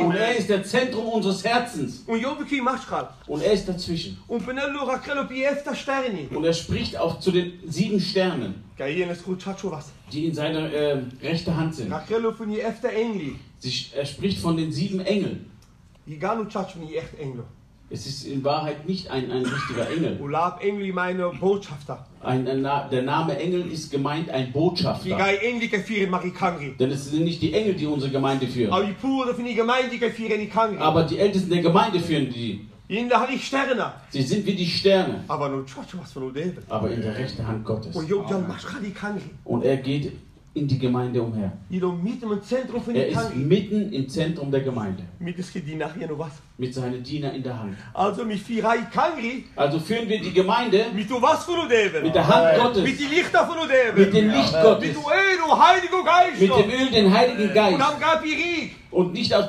Und 0.05 0.15
er 0.15 0.37
ist 0.37 0.49
der 0.49 0.63
Zentrum 0.63 1.07
unseres 1.07 1.43
Herzens. 1.43 2.03
Und 3.27 3.41
er 3.43 3.51
ist 3.51 3.67
dazwischen. 3.67 4.17
Und 6.35 6.43
er 6.45 6.53
spricht 6.53 6.97
auch 6.97 7.19
zu 7.19 7.31
den 7.31 7.53
sieben 7.67 7.99
Sternen, 7.99 8.63
die 10.11 10.25
in 10.25 10.33
seiner 10.33 10.71
äh, 10.71 11.01
rechten 11.21 11.55
Hand 11.55 11.75
sind. 11.75 11.89
Sie, 13.59 13.73
er 13.95 14.05
spricht 14.05 14.39
von 14.39 14.55
den 14.57 14.71
sieben 14.71 14.99
Engeln. 14.99 15.49
Es 17.89 18.05
ist 18.05 18.25
in 18.25 18.43
Wahrheit 18.43 18.85
nicht 18.85 19.09
ein, 19.09 19.31
ein 19.31 19.45
richtiger 19.45 19.89
Engel. 19.89 20.19
Engli 20.59 20.91
botschafter. 21.39 22.05
Ein, 22.21 22.45
ein, 22.45 22.61
der 22.91 23.01
Name 23.03 23.37
Engel 23.39 23.71
ist 23.71 23.89
gemeint 23.89 24.29
ein 24.29 24.51
Botschafter. 24.51 25.07
Denn 26.77 26.91
es 26.91 27.09
sind 27.09 27.23
nicht 27.23 27.41
die 27.41 27.53
Engel, 27.53 27.75
die 27.75 27.85
unsere 27.85 28.11
Gemeinde 28.11 28.45
führen. 28.45 28.73
Aber 30.81 31.03
die 31.03 31.17
Ältesten 31.17 31.49
der 31.49 31.61
Gemeinde 31.61 31.99
führen 32.01 32.29
die. 32.29 32.66
Sie 34.11 34.21
sind 34.21 34.45
wie 34.45 34.55
die 34.55 34.65
Sterne, 34.65 35.23
Aber 36.69 36.89
in 36.89 37.01
der 37.01 37.17
rechten 37.17 37.45
Hand 37.45 37.65
Gottes. 37.65 37.93
Und 39.43 39.63
er 39.65 39.77
geht 39.77 40.13
in 40.53 40.67
die 40.67 40.79
Gemeinde 40.79 41.21
umher. 41.21 41.51
Hier 41.69 41.87
mitten 41.91 42.31
im 42.31 42.41
Zentrum 42.41 42.81
von 42.81 42.95
Er 42.95 43.01
der 43.01 43.09
ist 43.11 43.35
mitten 43.35 43.91
im 43.93 44.07
Zentrum 44.09 44.49
der 44.51 44.61
Gemeinde. 44.61 45.03
Mit 46.57 46.73
seinen 46.73 47.03
Dienern 47.03 47.35
in 47.35 47.43
der 47.43 47.59
Hand. 47.59 47.75
Also 47.93 48.23
Also 49.55 49.79
führen 49.79 50.07
wir 50.09 50.19
die 50.21 50.33
Gemeinde 50.33 50.85
mit 52.03 52.15
der 52.15 52.25
Hand 52.27 52.57
Gottes, 52.63 52.83
Mit 54.05 54.13
dem 54.13 54.29
Licht 54.29 54.53
Gottes, 54.63 54.95
mit 56.39 56.49
dem 56.49 56.71
Öl, 56.71 56.89
den 56.91 57.13
Heiligen 57.13 57.53
Geist. 57.53 57.77
Und 58.91 59.13
nicht 59.13 59.33
aus. 59.33 59.45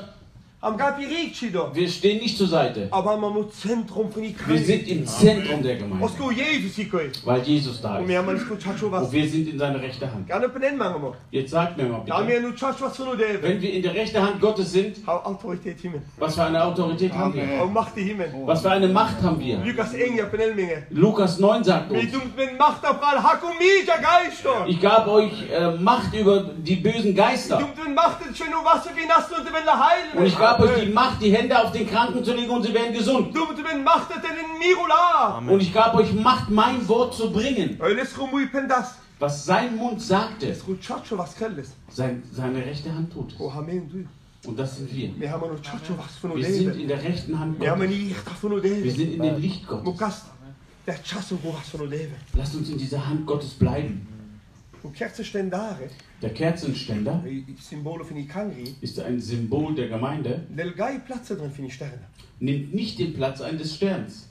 Wir 1.73 1.89
stehen 1.89 2.19
nicht 2.21 2.37
zur 2.37 2.49
Seite. 2.49 2.91
Wir 2.91 4.59
sind 4.59 4.89
im 4.89 5.07
Zentrum 5.07 5.63
der 5.63 5.77
Gemeinde, 5.77 6.09
ikoi. 6.77 7.11
weil 7.25 7.43
Jesus 7.43 7.81
da 7.81 7.99
ist. 7.99 8.03
Und 8.03 9.13
wir 9.13 9.29
sind 9.29 9.49
in 9.49 9.57
seiner 9.59 9.81
rechten 9.81 10.11
Hand. 10.13 10.29
Jetzt 11.31 11.51
sagt 11.53 11.77
mir 11.77 11.85
mal 11.85 12.01
bitte, 12.01 12.17
wenn 13.43 13.63
wir 13.63 13.73
in 13.73 13.83
der 13.83 13.95
rechten 13.95 14.21
Hand 14.21 14.41
Gottes 14.41 14.73
sind, 14.73 14.97
was 16.19 16.35
für 16.35 16.43
eine 16.43 16.65
Autorität 16.65 17.13
haben 17.13 17.35
wir? 17.35 17.43
Was 18.47 18.63
für 18.63 18.71
eine 18.71 18.89
Macht 18.89 19.23
haben 19.23 19.39
wir? 19.39 19.59
Lukas 19.65 19.95
Engel, 19.95 20.27
benelminge. 20.27 20.87
Lukas 20.91 21.39
9 21.39 21.63
sagt 21.63 21.93
uns, 21.93 22.03
ich 24.67 24.81
gab 24.81 25.07
euch 25.07 25.33
äh, 25.53 25.71
Macht 25.77 26.13
über 26.15 26.41
die 26.41 26.77
bösen 26.77 27.15
Geister. 27.15 27.59
Und 30.15 30.27
ich 30.27 30.37
gab 30.39 30.48
euch 30.61 30.85
die 30.85 30.91
Macht, 30.93 31.21
die 31.23 31.31
Hände 31.35 31.55
auf 31.63 31.73
den 31.73 31.87
Kranken 31.87 32.25
zu 32.25 32.33
legen 32.35 32.51
und 32.51 32.63
sie 32.63 32.73
werden 32.75 32.93
gesund. 32.95 33.35
Und 35.49 35.61
ich 35.61 35.73
gab 35.73 35.95
euch 35.95 36.13
Macht, 36.15 36.51
mein 36.51 36.87
Wort 36.89 37.15
zu 37.15 37.31
bringen. 37.33 37.79
Was 39.21 39.45
sein 39.45 39.77
Mund 39.77 40.01
sagte, 40.01 40.55
sein, 41.91 42.23
seine 42.33 42.65
rechte 42.65 42.95
Hand 42.95 43.13
tut 43.13 43.33
es. 43.33 43.41
Oh. 43.41 43.53
Und 44.47 44.57
das 44.59 44.77
sind 44.77 44.95
wir. 44.95 45.11
Wir 45.19 46.45
sind 46.45 46.77
in 46.77 46.89
der 46.89 47.03
rechten 47.03 47.39
Hand 47.39 47.59
Gottes. 47.59 47.91
Wir 48.85 48.93
sind 48.93 49.13
in 49.15 49.23
dem 49.23 49.41
Licht 49.41 49.67
Gottes. 49.67 49.85
Lasst 52.35 52.55
uns 52.55 52.69
in 52.71 52.79
dieser 52.79 53.07
Hand 53.07 53.27
Gottes 53.27 53.51
bleiben. 53.55 54.07
Und 54.83 54.95
Kerze 54.95 55.25
Stendare. 55.25 55.91
Der 56.23 56.31
Kerzenständer 56.31 57.25
ist 58.81 59.01
ein 59.01 59.21
Symbol 59.21 59.75
der 59.75 59.89
Gemeinde, 59.89 60.47
nimmt 62.41 62.75
nicht 62.75 62.99
den 62.99 63.15
Platz 63.15 63.41
ein 63.41 63.59
des 63.59 63.75
Sterns. 63.75 64.29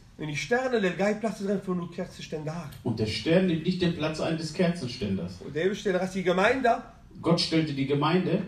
Und 2.84 3.00
der 3.00 3.06
Stern 3.06 3.48
nimmt 3.48 3.66
nicht 3.66 3.82
den 3.82 3.95
Platz 3.95 4.20
ein 4.20 4.38
des 4.38 4.54
Kerzenständers. 4.54 5.39
Gott 7.22 7.39
stellte 7.41 7.74
die 7.74 7.88
Gemeinde 7.88 8.41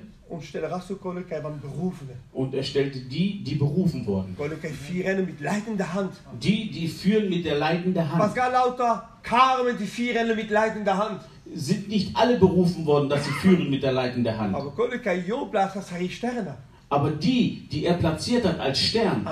und 2.33 2.53
er 2.53 2.63
stellte 2.63 2.99
die, 2.99 3.43
die 3.43 3.55
berufen 3.55 4.05
wurden. 4.05 4.35
Die, 6.39 6.69
die 6.71 6.87
führen 6.87 7.29
mit 7.29 7.45
der 7.45 7.57
leitenden 7.57 8.03
Was 8.03 8.27
Hand. 8.27 8.35
gar 8.35 8.51
lauter 8.51 9.09
Carmen, 9.23 9.77
die 9.77 9.85
vier 9.85 10.15
Rennen 10.15 10.35
mit 10.35 10.49
leitender 10.49 10.97
Hand. 10.97 11.21
Sind 11.53 11.89
nicht 11.89 12.15
alle 12.15 12.37
berufen 12.37 12.85
worden, 12.85 13.09
dass 13.09 13.25
sie 13.25 13.31
führen 13.31 13.69
mit 13.69 13.81
der 13.81 13.91
leitenden 13.91 14.37
Hand. 14.37 14.55
Aber 16.91 17.11
die, 17.11 17.67
die 17.71 17.85
er 17.85 17.95
platziert 17.95 18.45
hat 18.45 18.59
als 18.59 18.79
Stern 18.79 19.27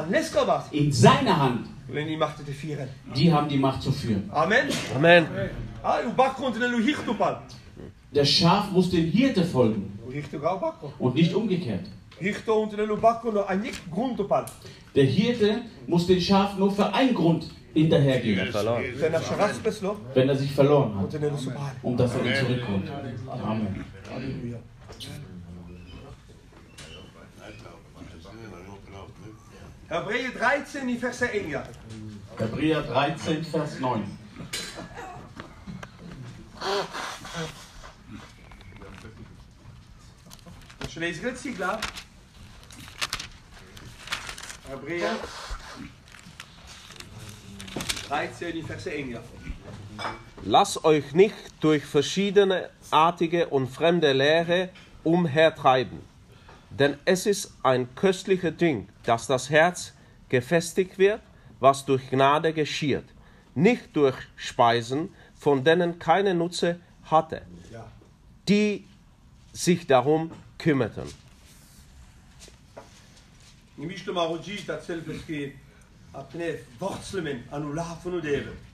in 0.72 0.92
seiner 0.92 1.38
Hand, 1.38 1.68
Und 1.90 1.96
die 1.96 2.18
machte 2.18 2.44
die 2.44 2.54
vier 2.54 2.78
Rennen. 2.80 2.92
die 3.16 3.32
haben 3.32 3.48
die 3.48 3.58
Macht 3.58 3.82
zu 3.84 3.92
führen. 3.92 4.30
Amen. 4.32 4.68
Amen. 4.96 5.26
Ah. 5.84 6.00
Der 8.12 8.26
Schaf 8.26 8.72
muss 8.72 8.90
dem 8.90 9.06
Hirte 9.12 9.44
folgen 9.44 9.97
Und 11.00 11.16
nicht 11.16 11.34
umgekehrt. 11.34 11.86
Der 14.96 15.04
Hirte 15.04 15.62
muss 15.86 16.08
den 16.08 16.20
Schaf 16.22 16.58
nur 16.58 16.72
für 16.72 16.92
einen 16.94 17.14
Grund 17.14 17.50
hinterhergehen, 17.74 18.48
Wenn 20.14 20.30
er 20.30 20.36
sich 20.36 20.52
verloren 20.52 20.96
hat, 21.00 21.14
und 21.14 21.92
um 21.92 21.98
dass 21.98 22.16
er 22.16 22.26
ihn 22.26 22.36
zurückholt. 22.36 22.92
Amen. 23.44 23.86
Halleluja. 24.12 24.58
Hebräer 29.90 30.32
13, 30.32 30.88
die 30.88 30.98
Verse 30.98 31.30
1. 31.30 31.50
ja. 31.50 31.64
Hebräer 32.38 32.82
13, 32.82 33.44
Vers 33.46 33.80
9. 33.80 34.04
We 40.80 41.00
lezen 41.00 41.24
het 41.24 41.40
Sigla. 41.40 41.80
Hebräer 44.68 45.16
13, 48.08 48.52
die 48.54 48.64
Verse 48.64 48.90
1. 48.90 49.10
ja. 49.10 49.22
Lasst 50.44 50.84
euch 50.84 51.14
nicht 51.14 51.36
durch 51.60 51.84
verschiedene 51.84 52.70
artige 52.90 53.48
und 53.48 53.68
fremde 53.68 54.14
Lehre 54.14 54.70
umhertreiben, 55.04 56.00
denn 56.70 56.98
es 57.06 57.26
ist 57.26 57.54
ein 57.64 57.94
köstlicher 57.96 58.52
Ding, 58.52 58.88
dass 59.04 59.28
das 59.28 59.50
Herz 59.50 59.94
gefestigt 60.30 60.98
wird, 60.98 61.22
was 61.60 61.86
durch 61.86 62.10
Gnade 62.10 62.54
geschieht, 62.54 63.06
nicht 63.56 63.96
durch 63.96 64.16
Speisen, 64.36 65.10
von 65.36 65.64
denen 65.64 66.00
keine 66.00 66.34
Nutze 66.34 66.80
hatte, 67.04 67.42
die 68.48 68.86
sich 69.54 69.88
darum 69.88 70.32
kümmerten. 70.58 71.04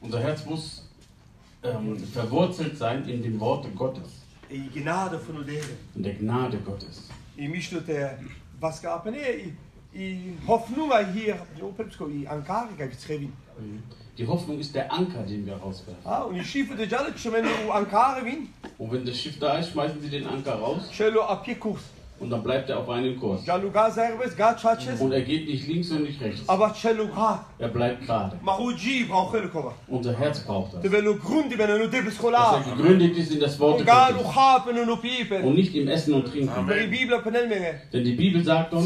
Unser 0.01 0.19
Herz 0.21 0.45
muss 0.45 0.89
ähm, 1.63 1.97
verwurzelt 2.13 2.77
sein 2.77 3.07
in 3.09 3.21
dem 3.21 3.39
Worte 3.39 3.69
Gottes, 3.69 4.21
in 5.95 6.03
der 6.03 6.13
Gnade 6.13 6.57
Gottes. 6.59 7.09
Hoffnung 10.47 10.91
hier 11.13 11.35
Ankara 12.27 12.69
geschreven. 12.87 13.33
Die 14.15 14.27
Hoffnung 14.27 14.59
ist 14.59 14.75
der 14.75 14.93
Anker, 14.93 15.23
den 15.23 15.43
wir 15.43 15.55
rauswerfen. 15.55 16.05
Ah, 16.05 16.21
und 16.21 16.35
ich 16.35 16.47
schiefe 16.47 16.75
de 16.75 16.87
jalet 16.87 17.19
schon 17.19 17.33
u 17.33 17.71
Ankara 17.71 18.23
win. 18.23 18.49
Und 18.77 18.91
wenn 18.91 19.03
das 19.05 19.17
Schiff 19.17 19.39
da 19.39 19.57
ist, 19.57 19.71
schmeißen 19.71 19.99
sie 20.01 20.09
den 20.09 20.27
Anker 20.27 20.53
raus 20.53 20.83
Chelo 20.91 21.23
apie 21.23 21.55
kurs. 21.55 21.81
Und 22.23 22.29
dann 22.29 22.41
bleibt 22.43 22.69
er 22.69 22.79
auf 22.79 22.89
einem 22.89 23.19
Kurs. 23.19 23.43
Und 25.01 25.11
er 25.11 25.21
geht 25.21 25.47
nicht 25.47 25.67
links 25.67 25.91
und 25.91 26.03
nicht 26.03 26.21
rechts. 26.21 26.47
Er 27.59 27.67
bleibt 27.67 28.05
gerade. 28.05 28.37
Unser 29.87 30.13
Herz 30.17 30.39
braucht 30.39 30.73
das. 30.73 30.81
Dass 32.33 32.67
er 32.67 32.75
gegründet 32.77 33.17
ist 33.17 33.31
in 33.31 33.39
das 33.39 33.59
Wort 33.59 33.79
Gottes 34.13 34.33
und 35.43 35.55
nicht 35.55 35.75
im 35.75 35.87
Essen 35.87 36.13
und 36.13 36.25
Trinken. 36.27 36.65
Denn 37.91 38.03
die 38.03 38.13
Bibel 38.13 38.43
sagt 38.43 38.73
uns, 38.73 38.85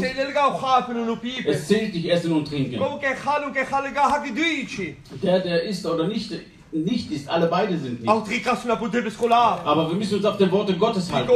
es 1.46 1.66
zählt 1.68 1.94
nicht 1.94 2.08
Essen 2.10 2.32
und 2.32 2.44
Trinken. 2.48 2.78
Der, 5.22 5.40
der 5.40 5.62
ist 5.62 5.86
oder 5.86 6.06
nicht, 6.08 6.32
nicht 6.72 7.10
ist, 7.10 7.28
alle 7.28 7.46
beide 7.46 7.76
sind 7.78 8.00
nicht. 8.00 8.08
Aber 8.08 9.88
wir 9.88 9.96
müssen 9.96 10.16
uns 10.16 10.24
auf 10.24 10.36
den 10.36 10.50
Worte 10.50 10.76
Gottes 10.76 11.08
Go 11.08 11.14
halten. 11.16 11.30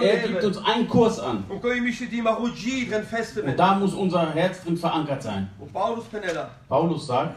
Er 0.00 0.28
gibt 0.28 0.44
uns 0.44 0.58
einen 0.58 0.88
Kurs 0.88 1.18
an. 1.18 1.44
Und 1.48 3.58
da 3.58 3.74
muss 3.74 3.94
unser 3.94 4.32
Herz 4.34 4.64
drin 4.64 4.76
verankert 4.76 5.22
sein. 5.22 5.50
Paulus 6.68 7.06
sagt, 7.06 7.34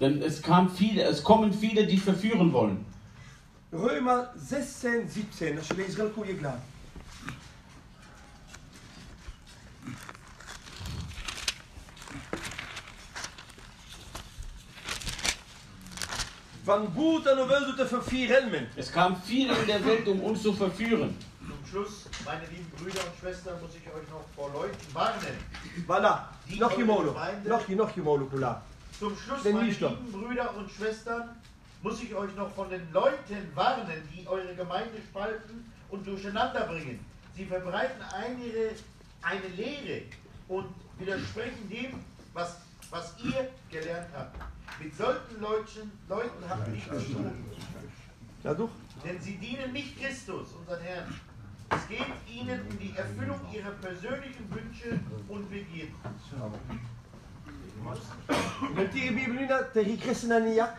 denn 0.00 0.22
es, 0.22 0.42
kam 0.42 0.68
viele, 0.68 1.02
es 1.02 1.22
kommen 1.22 1.52
viele, 1.52 1.86
die 1.86 1.96
verführen 1.96 2.52
wollen. 2.52 2.84
Römer 3.72 4.30
16, 4.36 5.08
17. 5.08 5.58
Als 5.58 5.68
je 5.68 5.76
leest, 5.76 5.96
wel 5.96 6.10
koe 6.10 6.26
je 6.26 6.34
Van 16.64 16.92
boet 16.94 17.26
en 17.26 17.36
wil 17.46 17.64
du 17.66 17.74
te 17.76 17.86
vervieren 17.86 18.50
men. 18.50 18.68
Es 18.76 18.90
kamen 18.90 19.16
viele 19.24 19.56
in 19.58 19.66
der 19.66 19.84
Welt, 19.84 20.06
um 20.08 20.20
uns 20.20 20.42
zu 20.42 20.52
verführen. 20.52 21.16
Zum 21.40 21.66
Schluss, 21.70 22.06
meine 22.24 22.46
lieben 22.46 22.70
Brüder 22.76 23.00
und 23.00 23.18
Schwestern, 23.20 23.60
muss 23.60 23.70
ich 23.74 23.86
euch 23.88 24.08
noch 24.10 24.24
vor 24.36 24.50
Leuten 24.52 24.94
warnen. 24.94 25.36
Voilà. 25.88 26.18
Die 26.48 26.58
Nog 26.60 26.70
je 26.70 26.76
eure 26.76 26.84
molo. 26.86 27.12
Gemeinde- 27.12 27.48
Nog 27.48 27.66
je, 27.68 27.74
nog 27.74 27.90
je 27.94 28.02
molo 28.02 28.24
kula. 28.26 28.62
Zum 28.98 29.16
Schluss, 29.16 29.42
Den 29.42 29.54
meine 29.54 29.68
lieben 29.70 30.12
Brüder 30.12 30.54
und 30.56 30.70
Schwestern, 30.70 31.28
muss 31.82 32.00
ich 32.02 32.14
euch 32.14 32.34
noch 32.36 32.50
von 32.54 32.68
den 32.70 32.86
Leuten 32.92 33.38
warnen, 33.54 34.08
die 34.14 34.28
eure 34.28 34.54
Gemeinde 34.54 34.98
spalten 35.10 35.72
und 35.88 36.06
durcheinander 36.06 36.60
bringen. 36.66 37.00
Sie 37.36 37.44
verbreiten 37.46 38.00
eine, 38.14 38.70
eine 39.22 39.48
Lehre 39.56 40.02
und 40.48 40.66
widersprechen 40.98 41.68
dem, 41.68 41.92
was, 42.34 42.56
was 42.92 43.14
ihr 43.24 43.48
gelernt 43.70 44.08
habt. 44.14 44.36
Mit 44.80 44.94
solchen 44.96 45.40
Leuten, 45.40 45.90
Leuten 46.08 46.48
habt 46.48 46.68
ihr 46.68 46.74
nicht 46.74 46.86
zu 46.86 47.14
tun. 47.14 47.32
Ja, 48.44 48.54
doch. 48.54 48.70
Denn 49.04 49.20
sie 49.20 49.36
dienen 49.38 49.72
nicht 49.72 50.00
Christus, 50.00 50.48
unseren 50.52 50.80
Herrn. 50.80 51.14
Es 51.70 51.88
geht 51.88 52.12
ihnen 52.28 52.60
um 52.68 52.78
die 52.78 52.94
Erfüllung 52.94 53.40
ihrer 53.50 53.70
persönlichen 53.70 54.46
Wünsche 54.54 55.00
und 55.28 55.50
Begierden. 55.50 55.94
Met 58.74 58.94
die 58.94 59.10
Bibel 59.10 59.38
in 59.38 59.48
der 59.48 59.96
christen 59.96 60.32
aan 60.32 60.44
die 60.44 60.54
jak. 60.54 60.76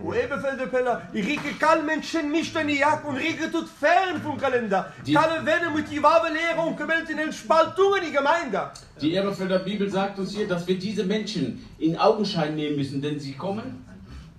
Hoe 0.00 0.22
even 0.22 0.40
verder 0.40 0.68
pella. 0.68 1.08
Die 1.12 1.22
rieke 1.22 1.56
kan 1.56 1.84
mensen 1.84 2.30
niet 2.30 2.56
aan 2.56 2.66
die 2.66 2.76
jak 2.76 3.04
en 3.06 3.16
rieke 3.16 3.50
tot 3.50 3.68
fern 3.78 4.20
vom 4.20 4.36
kalender. 4.36 4.92
Kalle 5.04 5.42
Wenne 5.44 5.70
mit 5.74 5.88
die 5.88 6.00
Wabe 6.00 6.30
leren 6.32 6.66
und 6.66 6.76
gewählt 6.76 7.10
in 7.10 7.16
den 7.16 7.32
Spaltungen 7.32 8.00
die 8.04 8.12
Gemeinde. 8.12 8.70
Die 9.00 9.16
Elberfelder 9.16 9.58
Bibel 9.58 9.90
sagt 9.90 10.18
uns 10.18 10.34
hier, 10.34 10.48
dass 10.48 10.66
wir 10.66 10.78
diese 10.78 11.04
Menschen 11.04 11.64
in 11.78 11.96
Augenschein 11.96 12.54
nehmen 12.54 12.76
müssen, 12.76 13.00
denn 13.00 13.20
sie 13.20 13.34
kommen 13.34 13.84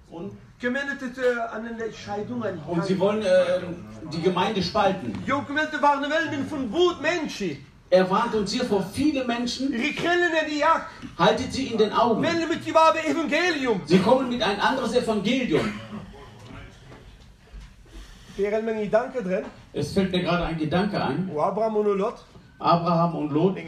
und, 0.10 0.32
Gemeente 0.64 1.06
het 1.06 1.18
uh, 1.18 1.54
aan 1.54 1.64
de 1.78 1.90
scheidungen. 1.92 2.60
und 2.68 2.86
sie 2.86 2.98
wollen 3.00 3.22
äh, 3.22 3.60
die 4.12 4.22
Gemeinde 4.22 4.62
spalten. 4.62 5.14
Jo, 5.26 5.42
gemeente 5.42 5.80
waren 5.82 6.10
wel 6.10 6.30
min 6.30 6.48
von 6.48 6.72
Wut 6.72 7.02
Menschen. 7.02 7.58
Er 7.94 8.10
warnt 8.10 8.34
uns 8.34 8.52
hier 8.52 8.66
vor 8.66 8.82
viele 8.82 9.24
Menschen, 9.24 9.72
haltet 11.20 11.54
sie 11.54 11.68
in 11.68 11.78
den 11.78 11.94
Augen. 11.94 12.26
Sie 13.86 14.00
kommen 14.00 14.30
mit 14.30 14.42
ein 14.42 14.60
anderes 14.60 14.96
Evangelium. 14.96 15.72
Es 19.74 19.94
fällt 19.94 20.12
mir 20.12 20.24
gerade 20.24 20.44
ein 20.46 20.58
Gedanke 20.58 21.04
ein. 21.04 21.30
Wo 21.32 21.40
Abraham 22.58 23.14
und 23.16 23.32
Lot. 23.32 23.58
Und 23.58 23.62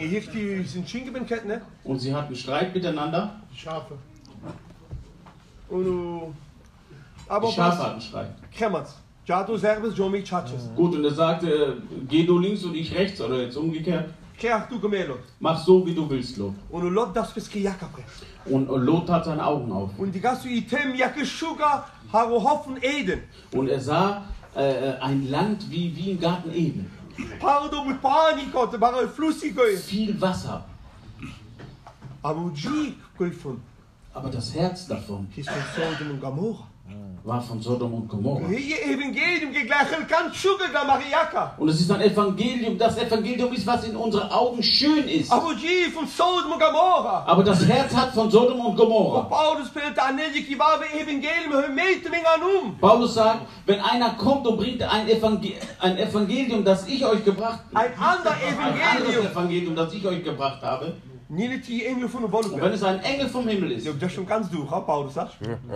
ne? 1.45 1.61
und 1.83 1.99
sie 1.99 2.11
hatten 2.11 2.35
Streit 2.35 2.73
miteinander. 2.73 3.39
Schafe. 3.55 3.93
Uh, 5.69 6.33
Die 7.29 7.51
Schafe 7.53 7.83
hatten 7.83 8.01
Streit. 8.01 8.33
Kremats. 9.25 9.27
Jato 9.27 9.57
Serbes, 9.57 9.97
Jomi 9.97 10.23
Chachas. 10.23 10.69
Gut, 10.75 10.95
und 10.95 11.03
er 11.03 11.11
sagte, 11.11 11.47
äh, 11.47 11.73
geh 12.07 12.25
du 12.25 12.39
links 12.39 12.63
und 12.63 12.75
ich 12.75 12.93
rechts, 12.93 13.21
oder 13.21 13.41
jetzt 13.41 13.57
umgekehrt. 13.57 14.09
Mach 15.39 15.57
so, 15.57 15.85
wie 15.85 15.93
du 15.93 16.09
willst, 16.09 16.37
Lot. 16.37 16.53
Und 16.69 16.83
Lot. 16.91 17.15
Und 18.45 19.09
hat 19.09 19.25
seine 19.25 19.45
Augen 19.45 19.71
auf. 19.71 19.91
Und. 19.97 20.13
Und 23.53 23.69
er 23.69 23.79
sah 23.79 24.25
äh, 24.55 24.93
ein 24.99 25.29
Land 25.29 25.69
wie, 25.71 25.95
wie 25.95 26.11
im 26.11 26.19
Garten 26.19 26.51
Eden. 26.51 26.91
Viel 29.85 30.19
Wasser. 30.19 30.65
Aber 34.13 34.29
das 34.29 34.53
Herz 34.53 34.87
davon 34.87 35.27
war 37.25 37.41
von 37.41 37.59
Sodom 37.59 37.91
und 37.93 38.07
Gomorra. 38.07 38.45
Und 41.57 41.69
es 41.69 41.81
ist 41.81 41.91
ein 41.91 42.01
Evangelium. 42.01 42.77
Das 42.77 42.97
Evangelium 42.97 43.51
ist, 43.51 43.65
was 43.65 43.83
in 43.83 43.95
unseren 43.95 44.29
Augen 44.29 44.61
schön 44.61 45.07
ist. 45.07 45.31
Aber 47.25 47.43
das 47.43 47.65
Herz 47.65 47.95
hat 47.95 48.13
von 48.13 48.29
Sodom 48.29 48.59
und 48.59 48.75
Gomorra. 48.75 49.21
Paulus 52.79 53.15
sagt, 53.15 53.39
wenn 53.65 53.79
einer 53.81 54.11
kommt 54.11 54.45
und 54.45 54.57
bringt 54.57 54.83
ein, 54.83 55.09
Evangel 55.09 55.53
ein 55.79 55.97
Evangelium, 55.97 56.63
das 56.63 56.87
ich 56.87 57.03
euch 57.03 57.25
gebracht 57.25 57.59
Ein 57.73 57.91
ander 57.97 58.31
ein 58.31 58.97
anderes. 58.97 59.31
Evangelium, 59.31 59.75
das 59.75 59.91
ich 59.93 60.05
euch 60.05 60.23
gebracht 60.23 60.61
habe, 60.61 60.93
Niet 61.27 61.65
die 61.67 61.83
Engel 61.85 62.07
von 62.07 62.21
der 62.21 62.31
und 62.33 62.51
wenn 62.51 62.61
Wolle. 62.61 62.73
es 62.73 62.83
ein 62.83 62.99
Engel 63.03 63.27
vom 63.27 63.47
Himmel 63.47 63.71
ist, 63.71 63.85
Ja, 63.85 63.93
das 63.99 64.09
ist 64.09 64.15
schon 64.15 64.27
ganz 64.27 64.47
durch, 64.51 64.69
ha, 64.69 64.79
Paulus, 64.81 65.15
sagst 65.15 65.33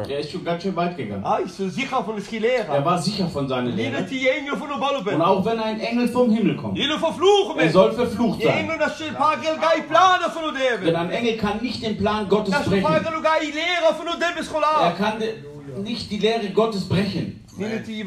der 0.07 0.19
ist 0.19 0.29
schon 0.31 0.45
ganz 0.45 0.61
schön 0.61 0.75
weit 0.75 0.95
gegangen. 0.95 1.23
Ah, 1.25 1.39
ich 1.43 1.51
so 1.51 1.67
sicher 1.67 2.03
von 2.03 2.15
der 2.15 2.23
Er 2.23 2.27
Skilera. 2.27 2.85
war 2.85 3.01
sicher 3.01 3.27
von 3.27 3.47
seiner 3.47 3.71
Lehre. 3.71 4.03
die 4.03 4.27
Engel 4.27 4.55
von 4.55 4.67
der 4.67 4.77
Und 4.77 5.05
Wolle. 5.05 5.25
auch 5.27 5.43
wenn 5.43 5.59
ein 5.59 5.79
Engel 5.79 6.07
vom 6.07 6.29
Himmel 6.31 6.55
kommt, 6.55 6.77
Jullie 6.77 6.99
vervloegen 6.99 7.57
er 7.59 7.71
soll 7.71 7.91
verflucht 7.93 8.43
sein. 8.43 8.57
Engel, 8.59 8.77
is 9.01 9.07
een 9.07 9.15
paar 9.15 9.37
keer 9.41 9.57
gai 9.57 9.81
plannen 9.89 10.29
van 10.31 10.53
de 10.53 10.85
Denn 10.85 10.95
ein 10.95 11.09
Engel 11.09 11.37
kann 11.37 11.59
nicht 11.63 11.81
den 11.83 11.97
Plan 11.97 12.29
Gottes 12.29 12.53
paar 12.53 12.63
brechen. 12.63 12.83
keer 12.85 13.21
gai 13.23 13.45
leren 13.51 13.95
van 13.97 14.05
de 14.05 14.19
David 14.19 14.45
Er 14.83 14.91
kann 14.91 15.83
nicht 15.83 16.11
die 16.11 16.19
Lehre 16.19 16.49
Gottes 16.53 16.87
brechen, 16.87 17.43
Die 17.59 18.03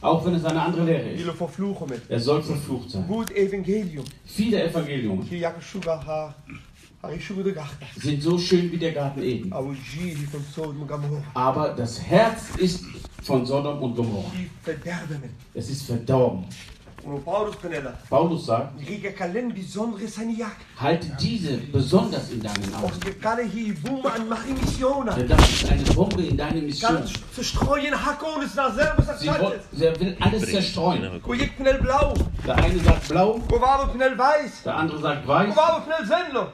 auch 0.00 0.24
wenn 0.24 0.34
es 0.34 0.44
eine 0.44 0.62
andere 0.62 0.84
Lehre 0.84 1.10
ist. 1.10 1.26
Er 2.08 2.20
soll 2.20 2.42
verflucht 2.42 2.90
sein. 2.90 3.04
Evangelium. 3.34 4.04
Viele 4.24 4.64
Evangelium 4.64 5.26
sind 7.96 8.22
so 8.22 8.38
schön 8.38 8.70
wie 8.72 8.76
der 8.76 8.92
Garten 8.92 9.22
Eden. 9.22 9.52
Aber 11.34 11.68
das 11.70 12.02
Herz 12.02 12.56
ist 12.58 12.84
von 13.22 13.46
Sodom 13.46 13.82
und 13.82 13.94
Gomorra. 13.94 14.30
Die 14.34 14.50
verderben 14.62 15.20
me. 15.20 15.30
Es 15.54 15.70
ist 15.70 15.82
verdorben. 15.82 16.44
Und 17.04 17.24
Paulus 18.08 18.46
sagt, 18.46 18.78
halte 20.80 21.08
diese 21.20 21.56
besonders 21.72 22.30
in 22.30 22.42
deinen 22.42 22.74
Augen. 22.74 22.92
Denn 25.16 25.28
das 25.28 25.48
ist 25.48 25.70
eine 25.70 25.82
Bombe 25.94 26.22
in 26.22 26.36
deiner 26.36 26.60
Mission. 26.62 26.96
Sie, 29.20 29.26
will- 29.26 29.34
er 29.86 30.00
will 30.00 30.16
alles 30.20 30.42
zerstreuen. 30.52 31.20
Der 32.46 32.56
eine 32.56 32.78
sagt 32.80 33.08
blau, 33.08 33.40
der 34.64 34.76
andere 34.76 35.00
sagt 35.00 35.26
weiß, 35.26 35.54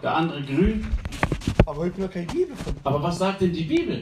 der 0.02 0.14
andere 0.14 0.42
grün. 0.42 0.86
Aber 1.68 1.78
heute 1.80 2.00
noch 2.00 2.10
keine 2.10 2.26
Bibel 2.26 2.54
von. 2.54 2.72
Aber 2.84 3.02
was 3.02 3.18
sagt 3.18 3.40
denn 3.40 3.52
die 3.52 3.64
Bibel? 3.64 4.00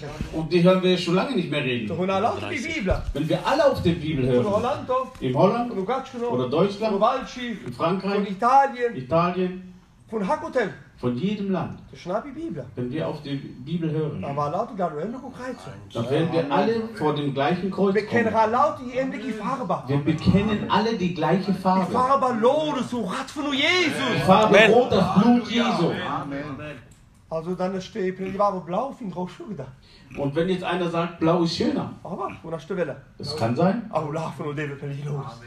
Gehabt. 0.00 0.18
Und 0.32 0.52
die 0.52 0.62
hören 0.64 0.82
wir 0.82 0.98
schon 0.98 1.14
lange 1.14 1.36
nicht 1.36 1.48
mehr 1.48 1.62
reden. 1.62 1.86
Der. 1.86 3.04
Wenn 3.12 3.28
wir 3.28 3.46
alle 3.46 3.64
auf 3.70 3.80
die 3.82 3.92
Bibel 3.92 4.26
hören, 4.26 4.44
in 5.20 5.32
Holland 5.36 5.70
oder 6.32 6.48
Deutschland, 6.48 7.00
in 7.66 7.72
Frankreich, 7.72 8.30
Italien. 8.30 8.96
Italien, 8.96 9.74
Von 10.10 10.26
Hakotel. 10.26 10.74
Von 10.98 11.16
jedem 11.16 11.52
Land, 11.52 11.78
wenn 12.74 12.90
wir 12.90 13.06
auf 13.06 13.22
die 13.22 13.36
Bibel 13.36 13.90
hören, 13.90 14.20
dann 14.20 14.36
werden 16.10 16.32
wir 16.32 16.52
alle 16.52 16.88
vor 16.96 17.14
dem 17.14 17.32
gleichen 17.32 17.70
Kreuz 17.70 17.94
Wir 17.94 18.06
kennen 18.06 18.32
kommen. 18.32 18.52
laut 18.52 18.78
die 18.84 18.96
ähnliche 18.96 19.32
Farbe. 19.34 19.82
Wir 19.86 19.98
bekennen 19.98 20.68
alle 20.68 20.96
die 20.96 21.14
gleiche 21.14 21.54
Farbe. 21.54 21.92
Farbe 21.92 22.40
Lode, 22.40 22.82
so 22.82 23.04
Rat 23.04 23.30
von 23.30 23.44
Die 23.52 23.58
Jesus. 23.58 24.24
Farbe 24.26 24.58
rot, 24.72 24.90
das 24.90 25.22
Blut 25.22 25.48
Jesu. 25.48 25.92
Also 27.30 27.54
dann 27.54 27.80
steht 27.80 28.18
die 28.18 28.32
Farbe 28.32 28.60
Blau, 28.60 28.90
fin 28.90 29.10
groß 29.10 29.30
schon 29.30 29.50
gedacht. 29.50 29.68
Und 30.16 30.34
wenn 30.34 30.48
jetzt 30.48 30.64
einer 30.64 30.88
sagt, 30.88 31.20
blau 31.20 31.42
ist 31.42 31.56
schöner, 31.56 31.92
das 33.18 33.36
kann 33.36 33.54
sein. 33.54 33.90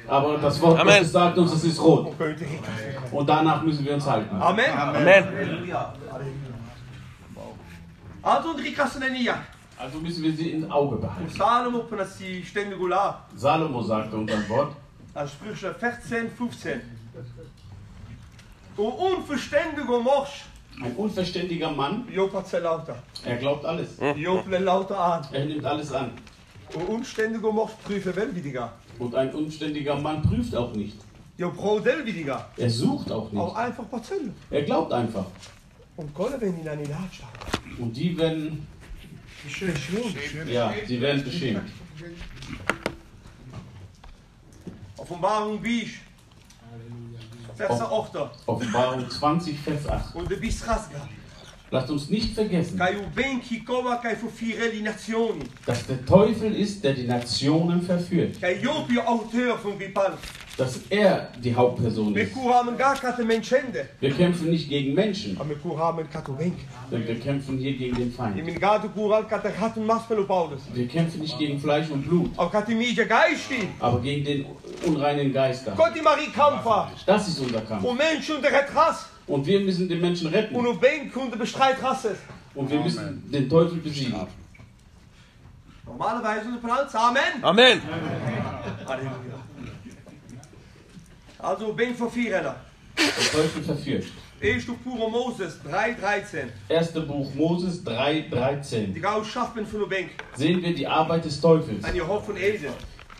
Aber 0.07 0.37
das 0.37 0.61
Wort 0.61 0.79
Amen. 0.79 0.93
Gottes 0.93 1.11
sagt 1.11 1.37
uns, 1.37 1.53
es 1.53 1.63
ist 1.63 1.81
rot. 1.81 2.07
Und 2.07 2.41
ich. 2.41 3.11
Und 3.11 3.27
danach 3.27 3.63
müssen 3.63 3.83
wir 3.83 3.95
uns 3.95 4.05
halten. 4.05 4.35
Amen. 4.35 4.71
Amen. 4.77 5.23
Also. 8.23 8.43
Also 9.77 9.97
müssen 9.99 10.23
wir 10.23 10.33
sie 10.33 10.51
ins 10.51 10.69
Auge 10.69 10.97
behalten. 10.97 11.27
Salomo 13.35 13.81
sagte 13.81 14.15
uns 14.15 14.31
ein 14.31 14.47
Wort. 14.47 14.75
Sprüche 15.27 15.73
14, 15.73 16.29
15. 16.29 16.81
O 18.77 18.83
unverständiger 18.83 19.99
Morsch. 19.99 20.45
Ein 20.83 20.95
unverständiger 20.95 21.71
Mann, 21.71 22.07
Job 22.11 22.33
hat 22.33 22.47
sehr 22.47 22.61
lauter. 22.61 22.97
er 23.25 23.37
glaubt 23.37 23.65
alles. 23.65 23.89
Job 24.15 24.47
lässt 24.49 24.63
lauter 24.63 24.99
an. 24.99 25.27
Er 25.31 25.45
nimmt 25.45 25.63
alles 25.65 25.91
an. 25.91 26.11
O 26.73 26.79
unständiger 26.93 27.51
Morsch 27.51 27.73
prüfe 27.83 28.15
welwidiger. 28.15 28.73
Und 28.97 29.13
ein 29.13 29.33
unständiger 29.33 29.95
Mann 29.99 30.21
prüft 30.21 30.55
auch 30.55 30.73
nicht. 30.73 30.97
Job 31.37 31.55
welwidiger. 31.83 32.47
Er 32.57 32.69
sucht 32.69 33.11
auch 33.11 33.31
Auch 33.33 33.47
nicht. 33.47 33.57
einfach 33.57 33.89
Parzelle. 33.89 34.31
Er 34.49 34.63
glaubt 34.63 34.91
einfach. 34.93 35.25
Und 35.97 36.13
Kolle, 36.13 36.39
wenn 36.39 36.59
ihn 36.59 36.67
an 36.67 36.79
die 36.79 36.89
Latsche 36.89 37.23
Und 37.77 37.95
die 37.95 38.17
werden, 38.17 38.65
Schön, 39.47 39.75
schön. 39.75 40.47
ja, 40.47 40.71
sie 40.87 41.01
werden 41.01 41.23
beschämt. 41.23 41.69
Offenbarung 44.97 45.59
Bisch. 45.61 46.01
Vers 47.67 47.81
8. 47.81 48.29
Offenbarung 48.47 49.09
20, 49.09 49.59
Vers 49.59 49.87
8. 49.87 50.15
Und 50.15 50.31
du 50.31 50.37
bist 50.37 50.67
Rasga. 50.67 51.07
Lasst 51.73 51.89
uns 51.89 52.09
nicht 52.09 52.33
vergessen, 52.33 52.77
dass 55.65 55.87
der 55.87 56.05
Teufel 56.05 56.53
ist, 56.53 56.83
der 56.83 56.93
die 56.93 57.07
Nationen 57.07 57.81
verführt. 57.81 58.35
Dass 60.61 60.77
er 60.91 61.29
die 61.43 61.55
Hauptperson 61.55 62.15
ist. 62.15 62.35
Wir 63.99 64.13
kämpfen 64.13 64.51
nicht 64.51 64.69
gegen 64.69 64.93
Menschen, 64.93 65.35
wir 66.89 67.19
kämpfen 67.19 67.57
hier 67.57 67.75
gegen 67.77 67.95
den 67.95 68.05
In 68.05 68.11
Feind. 68.11 68.35
Wir 68.35 68.43
kämpfen 70.87 71.21
nicht 71.21 71.39
gegen 71.39 71.59
Fleisch 71.59 71.89
und 71.89 72.07
Blut, 72.07 72.29
Aber 72.37 72.51
gegen 74.01 74.23
den 74.23 74.45
unreinen 74.85 75.33
Kampa. 75.33 76.91
Das 77.07 77.27
ist 77.27 77.39
unser 77.39 77.61
Kampf. 77.61 77.83
Und 79.25 79.47
wir 79.47 79.61
müssen 79.61 79.89
den 79.89 79.99
Menschen 79.99 80.27
Und 80.27 80.35
retten. 80.35 80.55
Und 80.55 80.79
wir 82.69 82.79
müssen 82.81 83.31
den 83.31 83.49
Teufel 83.49 83.79
besiegen. 83.79 84.13
Normalerweise 85.87 86.45
unser 86.45 86.59
Plan. 86.59 86.87
Amen. 86.93 87.43
Amen. 87.43 87.81
Halleluja. 88.87 89.50
Also, 91.41 91.73
ben 91.73 91.95
voor 91.95 92.11
vier 92.11 92.31
rennen. 92.31 92.55
Der 92.95 93.31
Teufel 93.31 93.63
verführt. 93.63 94.05
Eerst 94.41 94.67
pure 94.83 95.09
Moses 95.09 95.59
3,13. 95.63 96.51
Erste 96.67 97.01
Buch 97.01 97.33
Moses 97.35 97.83
3,13. 97.85 98.93
Die 98.93 98.99
gauw 98.99 99.23
schaffen 99.23 99.67
von 99.67 99.79
der 99.81 99.87
Bank. 99.87 100.09
Sehen 100.35 100.61
wir 100.61 100.73
die 100.73 100.87
Arbeit 100.87 101.25
des 101.25 101.39
Teufels. 101.39 101.83
En 101.83 101.93
je 101.93 102.01
hoofd 102.01 102.25
van 102.25 102.35
Eden. 102.35 102.73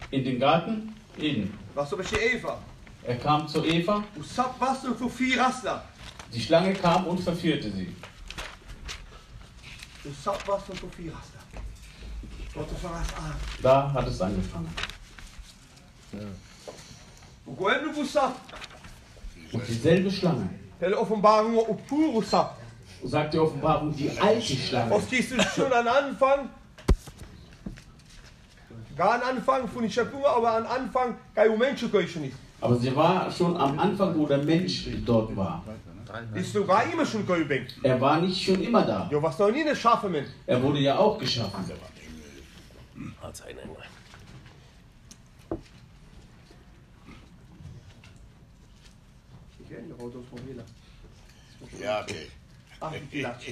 In 0.09 0.23
den 0.23 0.39
Garten 0.39 0.95
Eden. 1.17 1.53
Was 1.73 1.89
je 1.89 2.33
Eva. 2.33 2.57
Er 3.03 3.15
kam 3.15 3.47
zu 3.47 3.63
Eva, 3.63 4.03
er 4.15 5.83
die 6.33 6.39
Schlange 6.39 6.73
kam 6.73 7.07
und 7.07 7.19
verführte 7.19 7.71
sie. 7.71 7.95
Er 10.03 10.11
er. 12.55 13.35
Da 13.61 13.93
hat 13.93 14.07
es 14.07 14.21
angefangen. 14.21 14.73
Hoe 16.11 16.50
Und 19.51 19.67
dieselbe 19.67 20.09
Schlange, 20.09 20.49
sagt 23.03 23.33
die 23.33 23.39
Offenbarung, 23.39 23.95
die 23.95 24.09
alte 24.19 24.55
Schlange. 24.55 24.93
Als 24.93 25.07
kiest 25.07 25.31
du 25.31 25.41
schon 25.41 25.71
an 25.73 25.87
Anfang. 25.87 26.49
Gar 28.95 29.13
an 29.15 29.21
Anfang 29.37 29.67
von 29.67 29.83
die 29.83 29.91
Schöpfung, 29.91 30.23
aber 30.25 30.51
an 30.51 30.65
Anfang 30.65 31.17
kein 31.35 31.57
Mensch 31.57 31.81
nicht. 31.81 32.35
Aber 32.61 32.75
sie 32.77 32.95
war 32.95 33.31
schon 33.31 33.57
am 33.57 33.79
Anfang, 33.79 34.17
wo 34.17 34.25
der 34.27 34.37
Mensch 34.37 34.87
dort 35.05 35.35
war. 35.35 35.63
Ist 36.35 36.53
sogar 36.53 36.91
immer 36.91 37.05
schon 37.05 37.25
Köbing. 37.25 37.65
Er 37.83 37.99
war 37.99 38.19
nicht 38.21 38.43
schon 38.43 38.61
immer 38.61 38.83
da. 38.85 39.09
Er 40.45 40.61
wurde 40.61 40.79
ja 40.79 40.97
auch 40.97 41.17
geschaffen. 41.17 41.65
Als 43.21 43.41
ein 43.41 43.57
Engel. 43.57 43.77
Ja, 49.71 49.77
oké. 49.77 49.90
Ach, 49.90 49.90
die 49.90 49.90
Platz. 49.90 49.90
Iemand 49.90 49.90
komt 49.90 49.90
me 49.90 49.90
gekeken. 49.90 49.90
Was 49.90 49.90
so 49.90 49.90
an 49.90 49.90
die 49.90 49.90
eerste 49.90 49.90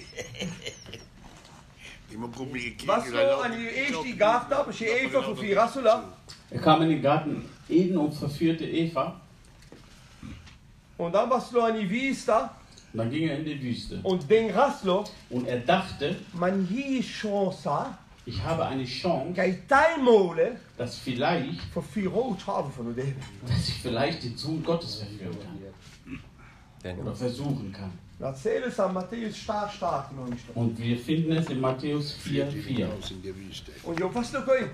die 4.03 4.17
gaft 4.17 4.51
ab, 4.51 4.67
als 4.67 4.77
je 4.77 4.99
even 4.99 5.23
voor 5.23 5.37
vier 5.37 5.55
rassela. 5.55 6.03
Er 6.49 6.59
kam 6.59 6.81
in 6.81 6.89
den 6.89 7.01
Garten. 7.01 7.43
Eden 7.67 7.97
und 7.97 8.13
verführte 8.13 8.65
Eva. 8.65 9.21
Und 10.97 11.13
dann 11.13 11.29
was 11.29 11.51
du 11.51 11.61
an 11.61 11.79
die 11.79 11.89
Und 12.91 12.97
dann 12.97 13.11
ging 13.11 13.29
er 13.29 13.37
in 13.37 13.45
die 13.45 13.61
Wüste. 13.61 13.99
und 14.03 14.29
den 14.29 14.49
Rasslo, 14.49 15.05
Und 15.29 15.47
er 15.47 15.59
dachte, 15.59 16.15
man 16.33 16.65
hier 16.65 17.03
Chance, 17.03 17.85
ich 18.25 18.43
habe 18.43 18.65
eine 18.65 18.85
Chance, 18.85 19.33
dass 20.77 20.97
vielleicht, 20.97 21.59
dass 23.47 23.69
ich 23.69 23.75
vielleicht 23.81 24.23
den 24.23 24.35
Sohn 24.35 24.63
Gottes 24.63 24.95
verführen 24.95 25.37
kann. 25.39 25.58
Oder 26.83 27.15
versuchen 27.15 27.71
kann. 27.73 27.91
Erzähl 28.19 28.63
es 28.63 28.79
an 28.79 28.93
Matthäus 28.93 29.37
stark, 29.37 29.71
stark 29.71 30.15
noch 30.15 30.27
nicht. 30.27 30.43
Und 30.53 30.77
wir 30.77 30.97
finden 30.97 31.31
es 31.33 31.49
in 31.49 31.61
Matthäus 31.61 32.17
4,4. 32.25 32.87
Aus 32.97 33.11
in 33.11 33.21
der 33.21 33.35
Wüste. 33.35 33.71
Und 33.83 33.99
jo, 33.99 34.09
was 34.13 34.31
du 34.31 34.41
kein? 34.41 34.69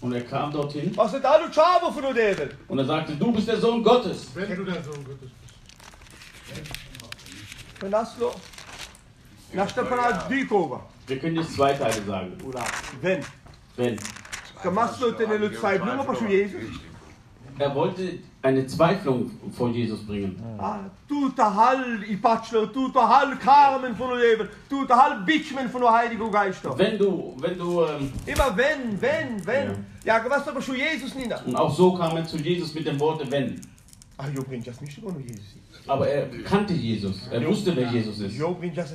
Und 0.00 0.12
er 0.12 0.22
kam 0.22 0.50
dorthin 0.52 0.96
Was 0.96 1.14
ist 1.14 1.22
da 1.22 1.38
du 1.38 1.48
Chavo 1.50 1.90
von 1.92 2.14
dem? 2.14 2.36
und 2.68 2.78
er 2.78 2.84
sagte, 2.84 3.14
du 3.14 3.32
bist 3.32 3.48
der 3.48 3.58
Sohn 3.58 3.82
Gottes. 3.82 4.26
Wenn 4.34 4.56
du 4.56 4.64
der 4.64 4.82
Sohn 4.82 5.04
Gottes 5.04 5.30
bist. 5.30 6.72
Und 7.82 7.90
das 7.90 8.18
lo. 8.18 8.32
Na 9.52 9.68
Stepan 9.68 10.28
Dikova. 10.28 10.84
Wir 11.06 11.18
können 11.18 11.36
jetzt 11.36 11.54
zwei 11.54 11.72
Teile 11.72 12.02
sagen. 12.04 12.32
Oder 12.44 12.64
wenn. 13.00 13.24
Wenn 13.76 13.96
Gemacht 14.62 15.00
du 15.00 15.10
den 15.12 15.42
in 15.42 15.54
zwei 15.54 15.78
Blumen 15.78 16.04
von 16.04 16.28
Jesus. 16.28 16.60
Er 17.58 17.74
wollte 17.74 18.18
eine 18.42 18.66
Zweiflung 18.66 19.30
vor 19.52 19.70
Jesus 19.70 20.04
bringen. 20.06 20.36
Ah, 20.58 20.80
tuta 21.08 21.54
hal 21.54 22.02
i 22.08 22.16
Patchler, 22.16 22.72
tuta 22.72 23.08
hal 23.08 23.36
Carmen 23.38 23.94
von 23.94 24.10
dem, 24.18 24.48
tuta 24.68 24.96
hal 24.96 25.20
Bitchmen 25.24 25.68
von 25.68 25.82
der 25.82 25.92
Heiligen 25.92 26.30
Geist. 26.30 26.60
Wenn 26.76 26.98
du, 26.98 27.34
wenn 27.38 27.58
du, 27.58 27.82
ähm, 27.82 28.12
Immer 28.26 28.56
wenn, 28.56 29.00
wenn, 29.00 29.46
wenn. 29.46 29.84
Ja, 30.04 30.24
was 30.28 30.48
aber 30.48 30.60
schon 30.60 30.76
Jesus 30.76 31.14
nicht. 31.14 31.30
und 31.46 31.56
auch 31.56 31.72
so 31.74 31.94
kam 31.94 32.16
er 32.16 32.24
zu 32.24 32.36
Jesus 32.38 32.74
mit 32.74 32.86
dem 32.86 32.98
Worte 32.98 33.30
wenn. 33.30 33.60
Ah, 34.18 34.28
jo 34.28 34.42
bringt 34.42 34.66
das 34.66 34.80
nicht 34.80 35.02
nur 35.02 35.18
Jesus. 35.18 35.56
Aber 35.86 36.06
er 36.06 36.28
kannte 36.44 36.74
Jesus. 36.74 37.28
Er 37.30 37.44
wusste, 37.46 37.74
wer 37.74 37.90
Jesus 37.90 38.20
ist. 38.20 38.36
Jo 38.36 38.54
bringt 38.54 38.76
das. 38.76 38.92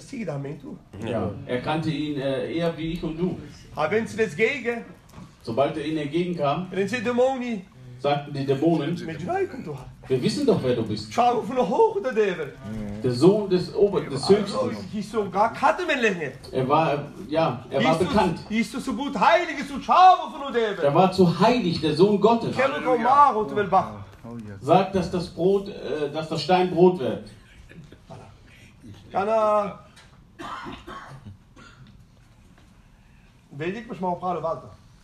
Ja. 1.05 1.31
Er 1.45 1.61
kannte 1.61 1.89
ihn 1.89 2.19
äh, 2.19 2.53
eher 2.53 2.77
wie 2.77 2.93
ich 2.93 3.03
und 3.03 3.17
du. 3.17 3.38
Aber 3.75 3.91
wenn 3.91 4.07
sie 4.07 4.17
das 4.17 4.35
gegen, 4.35 4.85
Sobald 5.47 5.77
er 5.77 5.85
ihnen 5.85 5.99
entgegenkam, 5.99 6.67
wenn 6.71 6.89
sie 6.89 7.01
Dämoni 7.01 7.61
sagten 7.99 8.34
die 8.34 8.45
Dämonen, 8.45 8.95
wir 10.07 10.22
wissen 10.24 10.45
doch, 10.45 10.60
wer 10.64 10.76
du 10.76 10.84
bist. 10.84 11.14
Schau 11.14 11.41
von 11.41 11.56
der 11.56 11.68
Hoch 11.68 11.98
der 12.02 12.14
Devil. 12.14 12.53
Der 13.03 13.11
Sohn 13.11 13.49
des 13.49 13.74
Ober, 13.76 14.02
des 14.02 14.30
Höchsten. 14.30 14.78
Er 16.52 16.69
war, 16.69 17.03
ja, 17.28 17.65
er 17.69 17.84
war 17.84 17.98
bekannt. 17.99 18.40
Er 20.84 20.94
war 20.94 21.11
zu 21.11 21.40
heilig, 21.40 21.82
der 21.82 21.94
Sohn 21.95 22.19
Gottes. 22.22 22.56
Will 23.56 23.68
Bach. 23.68 23.91
Sagt, 24.61 24.95
dass 24.95 25.11
das 25.11 25.28
Brot, 25.30 25.69
äh, 25.69 26.11
dass 26.11 26.30
das 26.30 26.41
Stein 26.41 26.69
Brot 26.72 26.99
wird. 26.99 27.30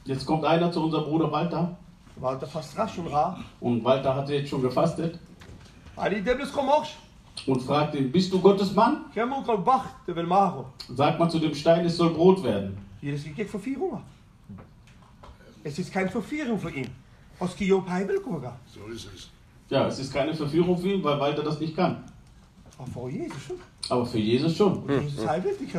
Jetzt 0.06 0.26
kommt 0.26 0.46
einer 0.46 0.72
zu 0.72 0.84
unserem 0.84 1.06
Bruder 1.06 1.32
Walter. 1.32 1.78
Walter 2.16 2.48
fast 2.48 2.78
rasch 2.78 2.98
und 2.98 3.08
rar. 3.08 3.44
Und 3.60 3.84
Walter 3.84 4.16
hatte 4.16 4.34
jetzt 4.34 4.50
schon 4.50 4.62
gefastet 4.62 5.20
und 7.46 7.62
fragt 7.62 7.96
ihn, 7.96 8.12
bist 8.12 8.32
du 8.32 8.40
Gottes 8.40 8.74
Mann? 8.74 9.06
Sagt 10.90 11.20
man 11.20 11.30
zu 11.30 11.40
dem 11.40 11.54
Stein, 11.54 11.86
es 11.86 11.98
soll 11.98 12.14
Brot 12.14 12.44
werden. 12.44 12.78
Ist. 13.02 13.28
Es 15.64 15.80
ist 15.80 15.92
keine 15.94 16.10
Verführung 16.10 16.60
für 16.60 16.72
ihn. 16.72 16.90
Als 17.40 17.56
die 17.56 17.68
Job 17.68 17.90
Heibel 17.90 18.20
gucken. 18.22 18.52
Zo 18.72 18.88
is 18.88 19.06
het. 19.06 19.30
Ja, 19.70 19.88
es 19.88 20.00
ist 20.00 20.14
keine 20.14 20.34
Verführung 20.34 20.78
für 20.78 20.94
ihn, 20.94 21.04
weil 21.04 21.20
Walter 21.20 21.44
das 21.44 21.60
nicht 21.60 21.76
kann. 21.76 22.04
Aber 22.78 22.88
vor 22.88 23.10
Jesus 23.10 23.42
schon. 23.42 23.58
Aber 23.90 24.06
für 24.06 24.18
Jesus 24.18 24.56
schon. 24.56 24.82
Jesus 24.88 25.26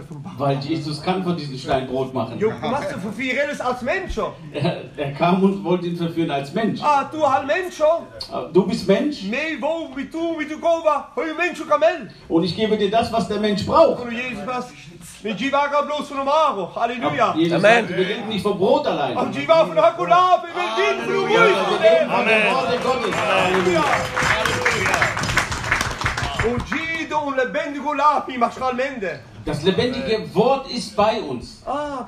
von 0.06 0.22
Bach. 0.22 0.32
Weil 0.36 0.58
Jesus 0.58 1.00
kann 1.02 1.24
von 1.24 1.36
diesem 1.36 1.56
Stein 1.56 1.86
Brot 1.86 2.12
machen. 2.12 2.38
Jo, 2.38 2.50
machst 2.60 2.90
du 2.92 2.98
Relles 3.08 3.60
als 3.60 3.80
Mensch 3.82 4.14
schon. 4.14 4.32
Er, 4.52 4.84
er 4.96 5.12
kam 5.12 5.42
und 5.42 5.64
wollte 5.64 5.86
ihn 5.86 5.96
verführen 5.96 6.30
als 6.30 6.52
Mensch. 6.52 6.80
Ah, 6.82 7.08
du 7.10 7.26
halt 7.28 7.46
Mensch 7.46 7.76
schon. 7.76 8.06
Aber 8.30 8.48
Du 8.52 8.66
bist 8.66 8.86
Mensch 8.86 9.24
Nee, 9.24 9.56
wo, 9.60 9.88
wie 9.96 10.04
du, 10.04 10.38
wie 10.38 10.46
du. 10.46 10.54
Hoi 11.16 11.34
Mensch 11.36 11.60
und 12.28 12.44
ich 12.44 12.54
gebe 12.54 12.76
dir 12.76 12.90
das, 12.90 13.12
was 13.12 13.28
der 13.28 13.40
Mensch 13.40 13.64
braucht. 13.66 14.04
Und 14.04 14.12
Jesus 14.12 14.46
was. 14.46 14.72
Mit 15.22 15.40
Jivaga 15.40 15.82
bloß 15.82 16.08
von 16.08 16.18
dem 16.18 16.26
Maro. 16.26 16.74
Halleluja. 16.74 17.34
Jesus 17.34 17.64
Amen. 17.64 17.88
wir 17.88 17.96
leben 17.96 18.28
nicht 18.28 18.42
vom 18.42 18.58
Brot 18.58 18.86
allein. 18.86 19.16
Und 19.16 19.34
Jiva 19.34 19.64
von 19.64 19.78
Hakulab. 19.78 20.44
Wir 20.44 20.84
leben 20.84 22.10
von 22.10 22.26
dem 22.26 22.54
Worte 22.54 22.78
Gottes. 22.82 23.14
Halleluja. 23.16 23.84
Und 26.46 26.62
Jido 26.68 26.83
und 26.83 26.83
lebendigo 26.83 26.83
Das 29.44 29.62
lebendige 29.62 30.34
Wort 30.34 30.70
ist 30.70 30.96
bei 30.96 31.20
uns. 31.20 31.62
Ah. 31.66 32.04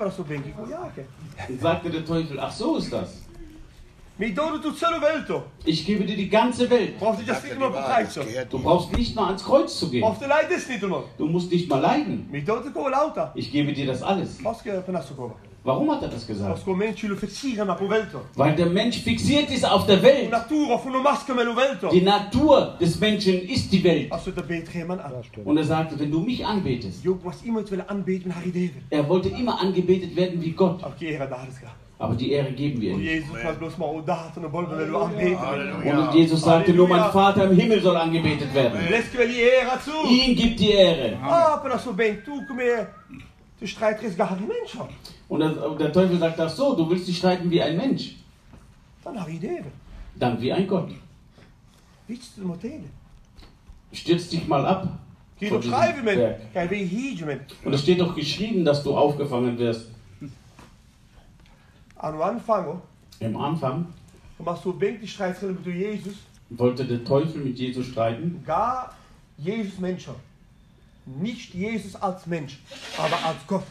Und 1.49 1.61
sagte 1.61 1.91
der 1.91 2.05
Teufel, 2.05 2.41
ach 2.41 2.53
so 2.53 2.77
ist 2.77 2.93
das. 2.93 3.27
Ich 5.66 5.85
gebe 5.85 6.07
dir 6.07 6.16
die 6.16 6.31
ganze 6.31 6.70
Welt. 6.70 6.99
Brauchst 6.99 7.20
du 7.20 7.27
das 7.27 7.45
nicht 7.45 7.59
nur 7.59 7.70
bekreisen. 7.70 8.23
Du 8.49 8.59
brauchst 8.59 8.97
nicht 8.97 9.15
mal 9.15 9.27
ans 9.27 9.45
Kreuz 9.45 9.78
zu 9.78 9.91
gehen. 9.91 10.03
Auf 10.03 10.19
der 10.19 10.28
Leid 10.28 10.51
ist 10.51 10.70
nicht 10.70 10.83
nur. 10.83 11.05
Du 11.19 11.27
musst 11.27 11.53
nicht 11.53 11.69
mal 11.69 11.81
leiden. 11.81 12.27
Ich 13.35 13.53
gebe 13.53 13.74
dir 13.74 13.87
das 13.87 14.03
alles. 14.03 14.39
Warum 15.66 15.90
hat 15.90 16.02
er 16.02 16.09
das 16.09 16.24
gesagt? 16.24 16.62
Weil 18.36 18.55
der 18.55 18.66
Mensch 18.66 18.98
fixiert 18.98 19.51
ist 19.51 19.64
auf 19.64 19.84
der 19.86 20.01
Welt. 20.01 20.30
Die 21.90 22.02
Natur 22.02 22.76
des 22.80 23.01
Menschen 23.01 23.43
ist 23.48 23.72
die 23.72 23.82
Welt. 23.82 24.12
An. 24.12 25.12
Und 25.44 25.56
er 25.56 25.64
sagte, 25.64 25.98
wenn 25.98 26.10
du 26.12 26.20
mich 26.20 26.47
anbetest, 26.47 27.05
er 28.90 29.09
wollte 29.09 29.28
immer 29.30 29.60
angebetet 29.60 30.14
werden 30.14 30.40
wie 30.40 30.52
Gott. 30.52 30.84
Aber 31.98 32.14
die 32.14 32.30
Ehre 32.30 32.52
geben 32.52 32.80
wir 32.80 32.93
ihm. 32.93 33.24
Und 35.98 36.14
Jesus 36.14 36.43
sagte, 36.43 36.72
nur 36.74 36.86
mein 36.86 37.10
Vater 37.10 37.51
im 37.51 37.56
Himmel 37.56 37.82
soll 37.82 37.97
angebetet 37.97 38.55
werden. 38.55 38.78
Ihm 40.09 40.36
gibt 40.36 40.60
die 40.60 40.70
Ehre. 40.70 41.18
Ah. 41.22 41.60
Du 43.59 43.64
is 43.64 43.78
gar 43.78 43.94
die 44.36 44.44
Mensch. 44.44 44.76
Und 45.28 45.40
der, 45.40 45.70
und 45.70 45.81
der 45.81 45.93
Teufel 45.93 46.19
sagt, 46.19 46.39
ach 46.40 46.48
so, 46.51 46.74
du 46.77 46.89
willst 46.89 47.09
dich 47.09 47.19
streiten 47.19 47.51
wie 47.51 47.61
ein 47.62 47.77
Mensch. 47.77 48.16
Dann 50.15 50.40
wie 50.40 50.53
ein 50.53 50.66
Gott. 50.66 50.90
Stürz 53.93 54.28
dich 54.28 54.47
mal 54.47 54.65
ab. 54.66 54.98
Und 57.65 57.73
es 57.74 57.82
steht 57.82 58.01
doch 58.01 58.15
geschrieben, 58.15 58.65
dass 58.65 58.82
du 58.82 58.97
aufgefangen 58.97 59.59
wirst. 59.59 59.90
Aan 61.98 62.20
Anfang, 62.20 62.81
Im 63.20 63.36
Anfang 63.36 63.86
wollte 66.51 66.85
der 66.85 67.05
Teufel 67.05 67.43
mit 67.43 67.59
Jesus 67.59 67.86
streiten, 67.86 68.43
gar 68.47 68.94
Jesus 69.39 69.78
Mensch. 69.78 70.07
Nicht 71.07 71.55
Jesus 71.55 71.97
als 71.97 72.27
Mensch, 72.27 72.59
aber 72.98 73.16
als 73.24 73.39
Gott. 73.47 73.65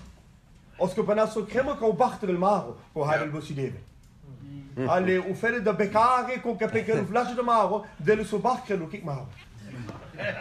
Als 0.80 0.93
que 0.93 1.03
para 1.03 1.27
so 1.27 1.45
crema 1.45 1.77
com 1.77 1.85
o 1.85 1.93
bachter 1.93 2.30
el 2.30 2.38
maro, 2.38 2.77
o 2.93 3.03
hai 3.03 3.19
del 3.19 3.31
deve. 3.31 3.80
Alle 4.89 5.19
o 5.19 5.34
fere 5.34 5.61
da 5.61 5.72
becare 5.72 6.39
com 6.39 6.57
que 6.57 6.68
pequeno 6.68 7.06
flash 7.06 7.34
de 7.34 7.41
maro, 7.41 7.85
dele 7.97 8.26
so 8.26 8.39
bachter 8.39 8.77
lo 8.77 8.88
kik 8.88 9.03
maro. 9.03 9.27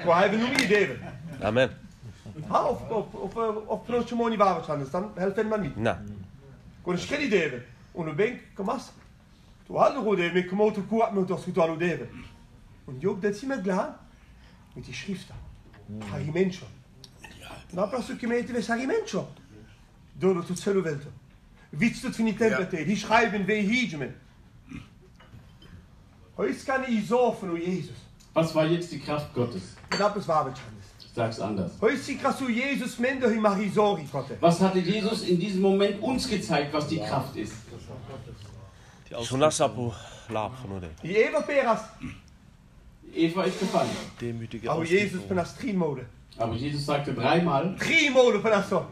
O 0.04 0.10
hai 0.10 0.28
nu 0.30 0.48
mi 0.48 0.66
deve. 0.66 0.98
Amen. 1.40 1.70
Ha 2.48 2.68
of 2.68 2.90
of 2.90 3.14
of 3.14 3.36
of 3.68 3.86
proche 3.86 4.14
moni 4.14 4.36
waar 4.36 4.62
gaan, 4.64 4.86
dan 4.90 5.12
helfen 5.14 5.48
man 5.48 5.60
niet. 5.60 5.76
Na. 5.76 6.02
Kon 6.82 6.98
geen 6.98 7.22
idee. 7.22 7.62
Und 7.92 8.06
du 8.06 8.14
denk, 8.14 8.40
komas. 8.54 8.92
Du 9.66 9.78
hast 9.78 9.94
noch 9.94 10.16
de 10.16 10.30
mit 10.32 10.48
komoto 10.48 10.82
kuat 10.82 11.12
mit 11.14 11.28
das 11.28 11.44
gut 11.44 11.58
alu 11.58 11.76
deve. 11.76 12.08
Und 12.86 13.00
job 13.00 13.22
dat 13.22 13.36
sie 13.36 13.46
mir 13.46 13.62
klar 13.62 13.98
mit 14.74 14.86
die 14.86 14.92
Schrift. 14.92 15.32
Harimencho. 16.10 16.66
Na 17.72 17.86
prosto 17.86 18.16
che 18.16 18.26
mette 18.26 18.52
ves 18.52 18.68
harimencho. 18.68 19.28
Dove 20.14 20.44
tu 20.46 20.54
celo 20.54 20.82
velto. 20.82 21.08
Witz 21.72 22.02
du 22.02 22.12
finit 22.12 22.38
tempete, 22.38 22.84
die 22.84 22.96
schreiben 22.96 23.46
we. 23.46 24.14
Heus 26.36 26.64
kann 26.64 26.84
ich 26.88 27.06
so 27.06 27.32
von 27.32 27.56
Jesus. 27.56 28.04
was 28.34 28.54
war 28.54 28.66
jetzt 28.66 28.90
die 28.92 28.98
Kraft 28.98 29.32
Gottes? 29.34 29.62
Knapp 29.90 30.16
es 30.16 30.26
war 30.28 30.44
bekannt. 30.44 30.82
Sag's 31.14 31.38
anders. 31.38 31.72
Heus 31.80 32.04
sie 32.04 32.16
krasu 32.16 32.48
Jesus 32.48 32.98
mendo 32.98 33.28
hi 33.28 33.38
marisori 33.38 34.04
kote. 34.10 34.36
Was 34.40 34.60
hatte 34.60 34.80
Jesus 34.80 35.22
in 35.22 35.38
diesem 35.38 35.62
Moment 35.62 36.02
uns 36.02 36.28
gezeigt, 36.28 36.72
was 36.72 36.88
die 36.88 36.98
Kraft 36.98 37.36
ist? 37.36 37.54
Sunasapu 39.22 39.92
laap 40.28 40.52
van 40.62 40.72
ode. 40.76 40.90
Die 41.02 41.14
Eva 41.14 41.40
peras. 41.42 41.82
Eva 43.14 43.44
ist 43.44 43.60
gefallen. 43.60 43.90
Demütige 44.20 44.70
Aber 44.70 44.84
Jesus 44.84 45.22
penas 45.22 45.56
trimode. 45.56 46.06
Aber 46.36 46.54
Jesus 46.54 46.84
sagte 46.86 47.12
dreimal, 47.14 47.76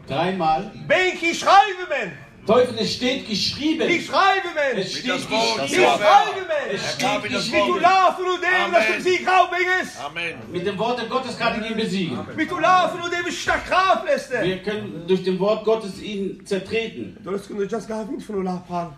dreimal, 0.07 0.71
Benki 0.87 1.33
schreiben 1.35 1.87
men. 1.89 2.11
Teufel, 2.45 2.77
es 2.79 2.93
steht 2.95 3.27
geschrieben. 3.27 3.89
Ich 3.89 4.05
schreibe 4.05 4.47
men. 4.53 4.81
Es 4.81 4.91
steht 4.97 5.05
Ich 5.15 5.27
geschrieben. 5.29 5.67
schreibe 5.67 6.41
men. 6.47 6.75
Es 6.75 6.93
steht 6.93 7.07
das 7.07 7.21
Mit 7.23 7.31
du 7.31 7.35
geschrieben. 7.37 7.81
laufen 7.81 8.25
und 8.25 8.41
dem, 8.41 8.71
dass 8.73 8.87
du 8.97 9.01
sie 9.01 9.23
grau 9.23 9.47
binges. 9.47 9.97
Amen. 10.05 10.33
Mit 10.51 10.65
dem 10.65 10.77
Wort 10.77 11.09
Gottes 11.09 11.37
kann 11.37 11.61
ich 11.63 11.69
ihn 11.71 11.77
besiegen. 11.77 12.19
Mit 12.35 12.49
du 12.51 12.59
laufen 12.59 13.01
und 13.01 13.11
dem 13.13 13.31
stark 13.31 13.65
graf 13.67 14.05
lässt. 14.05 14.31
Wir 14.31 14.57
können 14.63 15.03
durch 15.07 15.23
dem 15.23 15.39
Wort 15.39 15.63
Gottes 15.65 16.01
ihn 16.01 16.45
zertreten. 16.45 17.17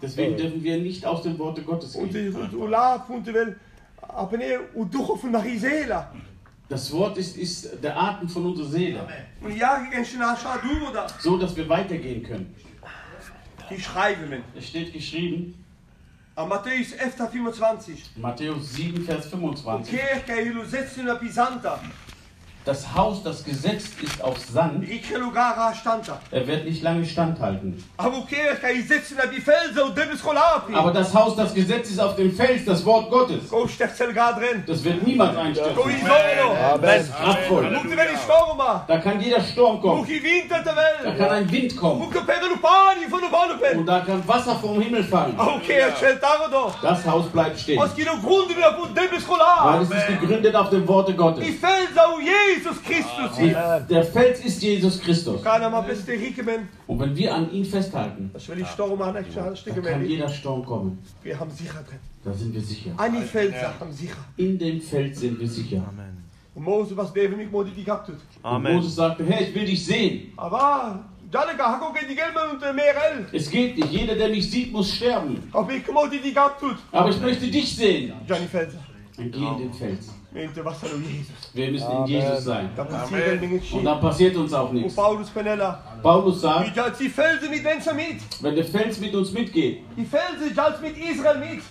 Deswegen 0.01 0.37
dürfen 0.37 0.63
wir 0.63 0.77
nicht 0.77 1.05
aus 1.05 1.21
dem 1.23 1.37
Wort 1.39 1.63
Gottes 1.65 1.95
Und 1.95 2.11
gehen. 2.11 2.35
und 2.35 2.53
Olaf 2.55 3.09
und 3.09 3.25
will 3.27 3.59
abonnieren 4.01 4.61
und 4.73 4.93
du 4.93 5.15
von 5.15 5.31
Marisela. 5.31 6.11
Das 6.67 6.91
Wort 6.91 7.17
ist, 7.17 7.37
ist 7.37 7.83
der 7.83 7.95
Atem 7.99 8.27
von 8.27 8.45
unserer 8.45 8.67
Seele. 8.67 9.07
So, 11.19 11.37
dass 11.37 11.55
wir 11.55 11.69
weitergehen 11.69 12.23
können. 12.23 12.55
Es 14.55 14.67
steht 14.67 14.93
geschrieben, 14.93 15.63
Matthäus 16.35 16.91
11, 16.93 17.15
25. 17.31 18.03
Matthäus 18.17 18.73
7, 18.73 19.05
Vers 19.05 19.27
25. 19.27 19.93
Das 22.65 22.95
Haus, 22.95 23.21
das 23.21 23.43
gesetzt 23.43 23.93
ist 24.01 24.23
auf 24.23 24.37
Sand, 24.39 24.83
er 26.31 26.47
wird 26.47 26.65
nicht 26.65 26.81
lange 26.81 27.05
standhalten. 27.05 27.83
Aber 30.75 30.91
das 30.91 31.13
Haus, 31.13 31.35
das 31.35 31.53
gesetzt 31.53 31.91
ist 31.91 31.99
auf 31.99 32.15
dem 32.15 32.31
Fels, 32.35 32.65
das 32.65 32.83
Wort 32.83 33.11
Gottes, 33.11 33.43
das 34.65 34.83
wird 34.83 35.05
niemand 35.05 35.37
einstürzen. 35.37 35.75
storma. 38.17 38.85
Da 38.87 38.97
kann 38.97 39.21
jeder 39.21 39.41
Sturm 39.41 39.79
kommen. 39.81 40.01
Da 41.03 41.11
kann 41.15 41.29
ein 41.29 41.51
Wind 41.51 41.75
kommen. 41.77 42.01
Und 43.79 43.85
da 43.85 43.99
kann 43.99 44.27
Wasser 44.27 44.55
vom 44.55 44.81
Himmel 44.81 45.03
fallen. 45.03 45.35
Doch. 45.37 45.45
Das 46.81 47.05
Haus 47.05 47.25
bleibt 47.29 47.59
stehen. 47.59 47.77
Weil 49.65 49.81
es 49.83 49.89
ist 49.89 50.19
gegründet 50.21 50.55
auf 50.55 50.69
dem 50.71 50.87
Worte 50.87 51.13
Gottes. 51.13 51.43
Jesus 52.55 52.83
Christus. 52.83 53.37
Die, 53.37 53.93
der 53.93 54.03
Fels 54.03 54.39
ist 54.45 54.61
Jesus 54.61 54.99
Christus. 55.01 55.41
Und 56.87 56.99
wenn 56.99 57.15
wir 57.15 57.35
an 57.35 57.51
ihn 57.51 57.65
festhalten, 57.65 58.29
Das 58.33 58.47
will 58.49 58.59
ich 58.59 58.67
storma 58.67 59.09
an 59.09 59.25
ich 59.25 59.33
dann 59.33 59.83
kann 59.83 60.05
jeder 60.05 60.29
Sturm 60.29 60.65
kommen. 60.65 60.99
Wir 61.23 61.39
haben 61.39 61.51
sicher 61.51 61.83
drin. 61.87 61.99
Da 62.23 62.33
sind 62.33 62.53
wir 62.53 62.61
sicher. 62.61 62.91
An 62.97 63.15
die 63.15 63.21
Felser 63.21 63.73
haben 63.79 63.91
sicher. 63.91 64.17
In 64.37 64.57
dem 64.57 64.81
Feld 64.81 65.15
sind 65.15 65.39
wir 65.39 65.47
sicher. 65.47 65.83
Und 66.55 66.63
Mose 66.63 66.95
was 66.95 67.11
der 67.13 67.29
mich 67.29 67.51
modi 67.51 67.71
die 67.71 67.83
gehabt 67.83 68.07
hat. 68.07 68.15
Und 68.15 68.23
Amen. 68.43 68.75
Moses 68.75 68.95
sagte, 68.95 69.25
Herr, 69.25 69.41
ich 69.41 69.53
will 69.53 69.65
dich 69.65 69.85
sehen. 69.85 70.31
Aber 70.37 71.03
Merel. 72.73 73.25
Es 73.33 73.49
geht 73.49 73.75
nicht. 73.77 73.91
Jeder, 73.91 74.15
der 74.15 74.29
mich 74.29 74.49
sieht, 74.49 74.71
muss 74.71 74.93
sterben. 74.93 75.43
Aber 75.51 75.71
ich 75.71 75.85
möchte 75.87 77.47
dich 77.47 77.75
sehen. 77.75 78.13
Johnny 78.27 78.47
Felser. 78.47 78.79
Dann 79.17 79.31
geh 79.31 79.37
in 79.37 79.57
den 79.57 79.73
Fels. 79.73 80.13
Wir 81.53 81.71
müssen 81.71 81.91
in 81.91 82.05
Jesus 82.07 82.43
sein. 82.43 82.69
Da 82.75 82.83
passiert 82.83 83.41
Dinge 83.41 83.61
Und 83.71 83.85
dann 83.85 84.01
passiert 84.01 84.35
uns 84.35 84.53
auch 84.53 84.69
Und 84.69 84.75
nichts. 84.75 84.95
Paulus 86.03 86.41
sagt, 86.41 86.77
als 86.77 86.97
die 86.97 87.09
Felsen 87.09 87.49
mit 87.49 87.63
Menschen 87.63 87.95
mit. 87.95 88.17
wenn 88.41 88.55
der 88.55 88.65
Fels 88.65 88.99
mit 88.99 89.15
uns 89.15 89.31
mitgeht, 89.31 89.79
Die 89.95 90.05
Felsen 90.05 90.59
als 90.59 90.81
mit 90.81 90.97
Israel 90.97 91.39
mit. 91.39 91.61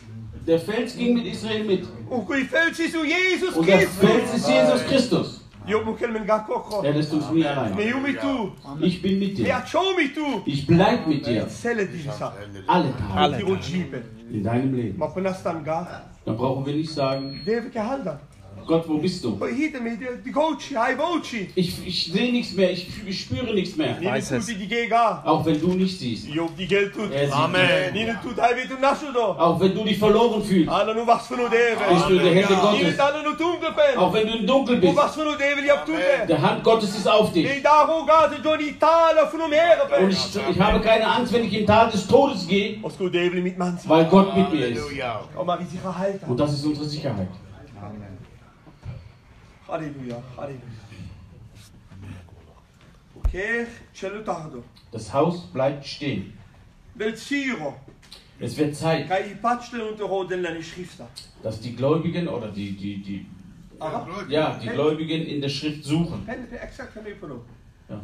der 0.47 0.59
Fels 0.59 0.97
ging 0.97 1.15
mit 1.15 1.27
Israel 1.27 1.65
mit. 1.65 1.86
Und 3.57 3.66
der. 3.66 3.81
Fels 3.81 4.35
ist 4.35 4.49
Jesus 4.49 4.85
Christus. 4.86 5.41
Er 6.85 6.93
lässt 6.93 7.12
uns 7.12 7.31
nie 7.31 7.45
allein. 7.47 7.74
Ich 8.81 9.01
bin 9.03 9.19
mit 9.19 9.39
dir. 9.39 9.47
Ich 10.47 10.66
bleib 10.66 11.07
mit 11.07 11.27
dir. 11.27 11.47
Alle 12.66 12.93
Tage 12.97 13.47
in 14.31 14.43
deinem 14.43 14.74
Leben. 14.74 14.99
Dann 16.27 16.36
brauchen 16.36 16.66
wir 16.66 16.74
nicht 16.74 16.93
sagen. 16.93 17.41
Gott, 18.66 18.85
wo 18.89 18.99
bist 18.99 19.23
du? 19.24 19.36
Ich, 21.55 21.86
ich 21.86 22.12
sehe 22.12 22.32
nichts 22.32 22.55
mehr, 22.55 22.70
ich, 22.70 22.89
ich 23.07 23.20
spüre 23.20 23.53
nichts 23.55 23.77
mehr. 23.77 23.97
Gega. 24.01 24.11
Auch 25.24 25.45
wenn 25.47 25.61
du 25.61 25.69
nicht 25.74 25.99
siehst. 25.99 26.28
Er 27.12 27.27
sieht 27.27 27.35
Amen. 27.35 27.95
Auch 29.39 29.61
wenn 29.61 29.74
du 29.74 29.85
dich 29.85 29.99
verloren 29.99 30.43
fühlst, 30.43 30.70
bist 31.95 32.09
du 32.09 32.15
in 32.15 32.23
der 32.24 32.35
Hände 32.35 32.55
Gottes. 32.62 32.97
Auch 33.99 34.12
wenn 34.15 34.27
du 34.27 34.32
im 34.39 34.47
Dunkeln 34.47 34.81
bist, 34.81 34.97
der 36.28 36.43
Hand 36.43 36.65
Gottes 36.65 36.97
ist 36.97 37.09
auf 37.09 37.32
dich. 37.32 37.45
Und 40.05 40.11
ich, 40.11 40.19
ich 40.51 40.61
habe 40.61 40.81
keine 40.81 41.07
Angst, 41.07 41.32
wenn 41.32 41.45
ich 41.45 41.53
im 41.53 41.66
Tal 41.66 41.91
des 41.91 42.07
Todes 42.07 42.47
gehe, 42.47 42.78
weil 43.89 44.05
Gott 44.07 44.36
mit 44.36 44.53
mir 44.53 44.66
ist. 44.69 44.91
Und 46.28 46.39
das 46.41 46.53
ist 46.55 46.65
unsere 46.65 46.86
Sicherheit. 46.86 47.28
Halleluja, 49.78 50.22
Halleluja. 50.36 50.82
Okay, 53.16 53.66
cello 53.92 54.22
tardo. 54.22 54.62
Das 54.92 55.12
Haus 55.12 55.46
bleibt 55.52 55.84
stehen. 55.84 56.32
Es 58.38 58.56
wird 58.56 58.76
Zeit, 58.76 59.09
dass 61.42 61.60
die 61.60 61.74
Gläubigen 61.74 62.28
oder 62.28 62.52
die, 62.52 62.70
die, 62.76 63.02
die, 63.02 63.26
ja, 64.30 64.59
die 64.62 64.68
Gläubigen 64.74 65.22
in 65.26 65.40
der 65.40 65.48
Schrift 65.48 65.82
suchen. 65.84 66.22
Ja. 67.88 68.01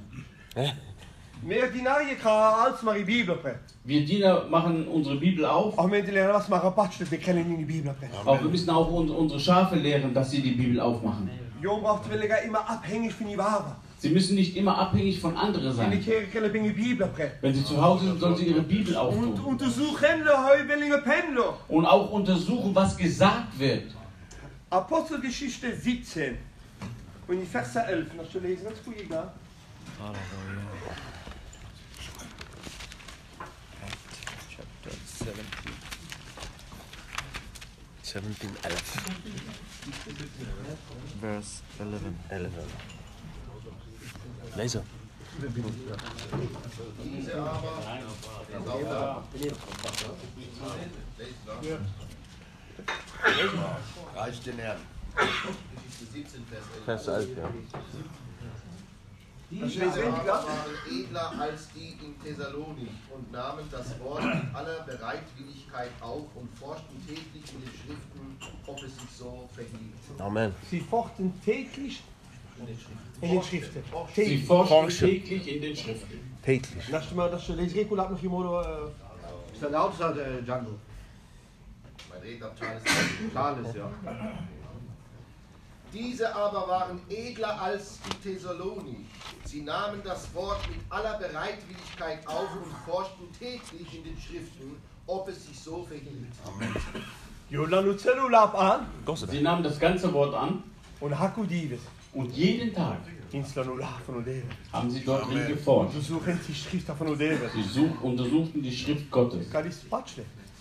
Wir 3.85 4.05
Diener 4.05 4.45
machen 4.49 4.87
unsere 4.89 5.17
Bibel 5.17 5.45
auf, 5.47 5.79
aber 8.27 8.41
wir 8.43 8.51
müssen 8.51 8.69
auch 8.71 8.91
un- 8.93 9.09
unsere 9.11 9.41
Schafe 9.41 9.77
lehren, 9.77 10.13
dass 10.13 10.31
sie 10.33 10.43
die 10.43 10.51
Bibel 10.51 10.81
aufmachen. 10.81 11.31
Jong 11.61 11.83
braucht 11.83 12.11
will 12.11 12.27
ga 12.27 12.37
immer 12.37 12.69
abhängig 12.69 13.13
von 13.15 13.29
die 13.29 13.37
Ware. 13.37 13.77
Sie 13.99 14.09
müssen 14.09 14.35
nicht 14.35 14.57
immer 14.57 14.79
abhängig 14.79 15.21
von 15.21 15.37
anderen 15.37 15.75
sein. 15.75 15.93
Wenn 15.93 17.55
sie 17.55 17.65
zu 17.65 17.83
Hause 17.83 18.07
sind, 18.07 18.21
sollen 18.21 18.37
sie 18.37 18.47
ihre 18.47 18.63
Bibel 18.63 18.95
Und 18.95 19.01
auftun. 19.01 19.41
untersuchen 19.45 19.97
Pendler. 21.03 21.59
Und 21.69 21.85
auch 21.85 22.11
untersuchen, 22.11 22.75
was 22.75 22.97
gesagt 22.97 23.59
wird. 23.59 23.95
Apostelgeschichte 24.71 25.77
17. 25.77 26.39
Und 27.29 27.41
die 27.41 27.47
Verse 27.47 27.79
11, 27.79 28.07
das 28.17 28.31
zu 28.31 28.39
lesen, 28.39 28.65
das 28.65 28.75
ist 28.75 28.85
gut 28.85 28.97
egal. 28.99 29.31
Chapter 34.49 34.97
17. 35.19 35.35
17, 38.03 38.51
11. 38.63 39.70
Verse 41.21 41.63
11. 41.79 42.01
11. 42.29 42.53
Lezen. 44.57 44.83
Diese 47.05 47.35
aber, 47.35 47.79
Reicht 54.15 54.47
den 54.47 54.59
Herrn. 54.59 54.79
Geschichte 55.17 56.05
17, 56.13 56.47
Vers 56.47 56.65
11. 56.75 56.85
Vers 56.85 57.07
11, 57.09 57.37
ja. 57.39 57.51
Diese 59.51 59.85
aber 59.85 60.27
waren 60.27 60.47
edler 60.89 61.33
als 61.41 61.69
die 61.75 61.97
in 62.05 62.15
Thessalonik 62.23 62.89
und 63.13 63.33
nahmen 63.33 63.65
das 63.73 63.99
Wort 64.01 64.23
mit 64.23 64.55
aller 64.55 64.81
Bereitwilligkeit 64.87 65.91
auf 66.01 66.27
und 66.37 66.49
forschten 66.57 66.97
täglich 67.07 67.53
in 67.55 67.61
den 67.61 67.71
Schriften, 67.71 68.37
ob 68.67 68.77
es 68.77 68.95
sich 68.95 69.11
so 69.19 69.49
verhielt. 69.53 70.21
Amen. 70.21 70.55
Sie 70.71 70.81
fochten 70.81 71.33
täglich 71.45 72.01
in 72.61 72.67
den 72.67 73.43
Schriften. 73.43 73.83
Sie 74.15 74.23
Täglich. 74.23 74.47
forschen 74.47 74.89
täglich 74.89 75.49
in 75.49 75.63
den 75.63 75.77
Schriften. 75.77 76.21
Täglich. 76.45 76.87
Znaš 76.89 77.07
što 77.07 77.29
da 77.29 77.39
što 77.39 77.55
leži 77.55 77.83
reku 77.83 77.95
lap 77.95 78.11
nog 78.11 78.25
iemand 78.25 78.47
Ist 79.53 79.63
dein 79.63 79.75
Auto 79.75 79.99
da, 79.99 80.23
äh, 80.23 80.43
Django? 80.45 80.71
Mein 82.11 82.23
Redner 82.23 82.51
Charles. 82.59 82.83
Charles, 83.33 83.75
ja. 83.77 83.91
Diese 85.93 86.35
aber 86.35 86.69
waren 86.69 87.01
edler 87.09 87.61
als 87.61 87.99
die 88.03 88.29
Thessalonik. 88.33 89.07
Sie 89.45 89.63
nahmen 89.63 90.01
das 90.05 90.33
Wort 90.35 90.61
mit 90.69 90.79
aller 90.89 91.19
Bereitwilligkeit 91.19 92.27
auf 92.29 92.49
und 92.55 92.73
forschten 92.87 93.27
täglich 93.39 93.97
in 93.97 94.05
den 94.05 94.17
Schriften, 94.21 94.77
ob 95.07 95.29
es 95.29 95.47
sich 95.47 95.59
so 95.59 95.83
verhielt. 95.85 96.29
An. 98.55 98.87
Sie 99.31 99.43
nahmen 99.43 99.65
das 99.65 99.81
ganze 99.81 100.13
Wort 100.13 100.35
an. 100.35 100.63
Und 102.13 102.31
jeden 102.37 102.73
Tag 102.75 102.99
haben 104.73 104.91
sie 104.91 105.05
dort 105.05 105.29
drin 105.33 105.47
geforscht. 105.49 105.95
Sie 107.53 107.63
such, 107.63 108.01
untersuchten 108.03 108.63
die 108.63 108.73
Schrift 108.77 109.11
Gottes. 109.11 109.51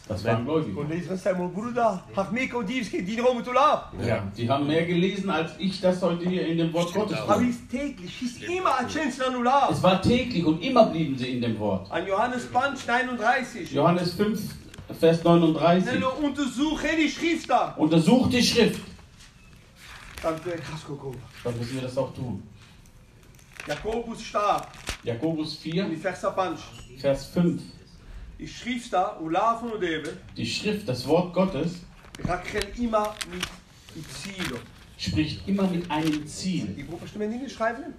Das 0.09 0.23
waren 0.25 0.43
Gläubige. 0.43 0.75
Ja, 4.03 4.23
die 4.35 4.49
haben 4.49 4.65
mehr 4.65 4.83
gelesen, 4.87 5.29
als 5.29 5.51
ich 5.59 5.79
das 5.79 6.01
heute 6.01 6.27
hier 6.27 6.47
in 6.47 6.57
dem 6.57 6.73
Wort 6.73 6.91
Gottes 6.91 7.19
Aber 7.19 7.35
tue. 7.35 7.43
Es 9.71 9.83
war 9.83 10.01
täglich 10.01 10.43
und 10.43 10.63
immer 10.63 10.87
blieben 10.87 11.15
sie 11.15 11.29
in 11.29 11.41
dem 11.41 11.59
Wort. 11.59 11.91
An 11.91 12.07
Johannes 12.07 12.47
Punch 12.47 12.87
39. 12.87 13.71
Johannes 13.71 14.13
5, 14.15 14.41
Vers 14.99 15.23
39. 15.23 15.93
Nello 15.93 16.09
untersuchen 16.23 16.89
die 16.97 17.09
Schrift 17.09 17.47
da. 17.47 17.75
Untersucht 17.77 18.33
die 18.33 18.41
Schrift. 18.41 18.81
Dann 21.43 21.55
müssen 21.55 21.75
wir 21.75 21.81
das 21.83 21.95
auch 21.95 22.11
tun. 22.15 22.41
Jakobus 23.67 24.23
starb. 24.23 24.71
Jakobus 25.03 25.63
In 25.63 25.71
4, 25.71 25.85
die 25.89 25.95
Versa 25.97 26.31
Punch. 26.31 26.59
Vers 26.97 27.27
5. 27.27 27.61
Die 30.37 30.45
Schrift 30.45 30.87
das 30.87 31.05
Wort 31.05 31.33
Gottes, 31.33 31.81
Rakel 32.23 32.63
immer 32.77 33.13
mit 33.31 33.43
die 33.95 34.07
Zielo. 34.07 34.57
spricht 34.97 35.47
immer 35.47 35.63
mit 35.63 35.89
einem 35.91 36.25
Ziel. 36.25 36.67
Die 36.67 36.85
Gruppe 36.85 37.07
stimmen 37.07 37.29
nicht 37.29 37.53
schreiben. 37.53 37.93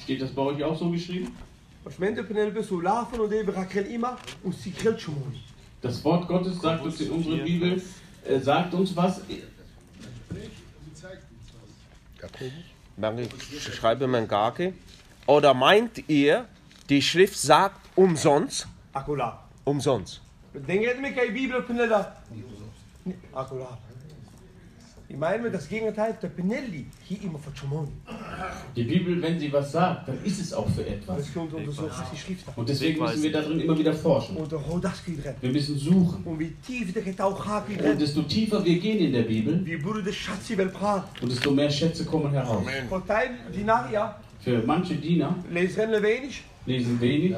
Steht 0.00 0.22
das 0.22 0.30
bei 0.30 0.42
euch 0.42 0.62
auch 0.62 0.78
so 0.78 0.90
geschrieben? 0.90 1.36
Was 1.82 1.98
Mente 1.98 2.22
Penelope 2.22 2.62
so 2.62 2.80
laufen 2.80 3.18
und 3.20 3.32
eben 3.32 3.50
Rakel 3.50 3.86
immer 3.86 4.18
und 4.44 4.54
sie 4.54 4.70
krillt 4.70 5.00
schon 5.00 5.14
mal. 5.14 5.32
Das 5.82 6.04
Wort 6.04 6.28
Gottes 6.28 6.60
sagt 6.60 6.84
uns 6.84 7.00
in 7.00 7.10
unserer 7.10 7.38
Bibel, 7.38 7.82
äh, 8.24 8.38
sagt 8.38 8.74
uns 8.74 8.94
was. 8.94 9.20
Danke, 12.96 13.28
schreibe 13.60 14.06
mein 14.06 14.26
Gake. 14.26 14.74
Oder 15.26 15.54
meint 15.54 16.08
ihr, 16.08 16.46
die 16.88 17.02
Schrift 17.02 17.38
sagt 17.38 17.80
umsonst? 17.94 18.68
Akula. 18.96 19.38
Umsonst. 19.64 20.22
Denk 20.66 20.80
je 20.80 20.96
met 21.00 21.14
je 21.14 21.32
Bibel 21.32 21.62
Penella? 21.62 22.22
Akula. 23.32 23.78
Ich 25.08 25.16
meine 25.16 25.50
das 25.50 25.68
Gegenteil, 25.68 26.16
der 26.20 26.28
Penelli 26.28 26.86
hier 27.04 27.22
immer 27.22 27.38
von. 27.38 27.52
Die 28.74 28.82
Bibel, 28.84 29.20
wenn 29.22 29.38
sie 29.38 29.52
was 29.52 29.70
sagt, 29.70 30.08
dann 30.08 30.18
ist 30.24 30.40
es 30.40 30.52
auch 30.52 30.68
für 30.68 30.84
etwas. 30.86 31.16
Das 31.18 31.34
kommt 31.34 31.52
untersucht 31.52 32.04
die 32.12 32.16
Schrift. 32.16 32.44
Und 32.56 32.68
deswegen 32.68 32.98
müssen 33.00 33.22
wir 33.22 33.32
darin 33.32 33.60
immer 33.60 33.78
wieder 33.78 33.92
forschen. 33.92 34.36
Wir 35.40 35.52
müssen 35.52 35.78
suchen. 35.78 36.24
Und 36.24 38.00
desto 38.00 38.22
tiefer 38.22 38.64
wir 38.64 38.78
gehen 38.80 38.98
in 38.98 39.12
der 39.12 39.22
Bibel, 39.22 39.54
und 41.22 41.30
desto 41.32 41.50
mehr 41.50 41.70
Schätze 41.70 42.04
kommen 42.04 42.32
heraus. 42.32 42.64
Für 44.40 44.62
manche 44.66 44.94
Diener 44.96 45.36
lesen 45.50 47.00
wenig. 47.00 47.36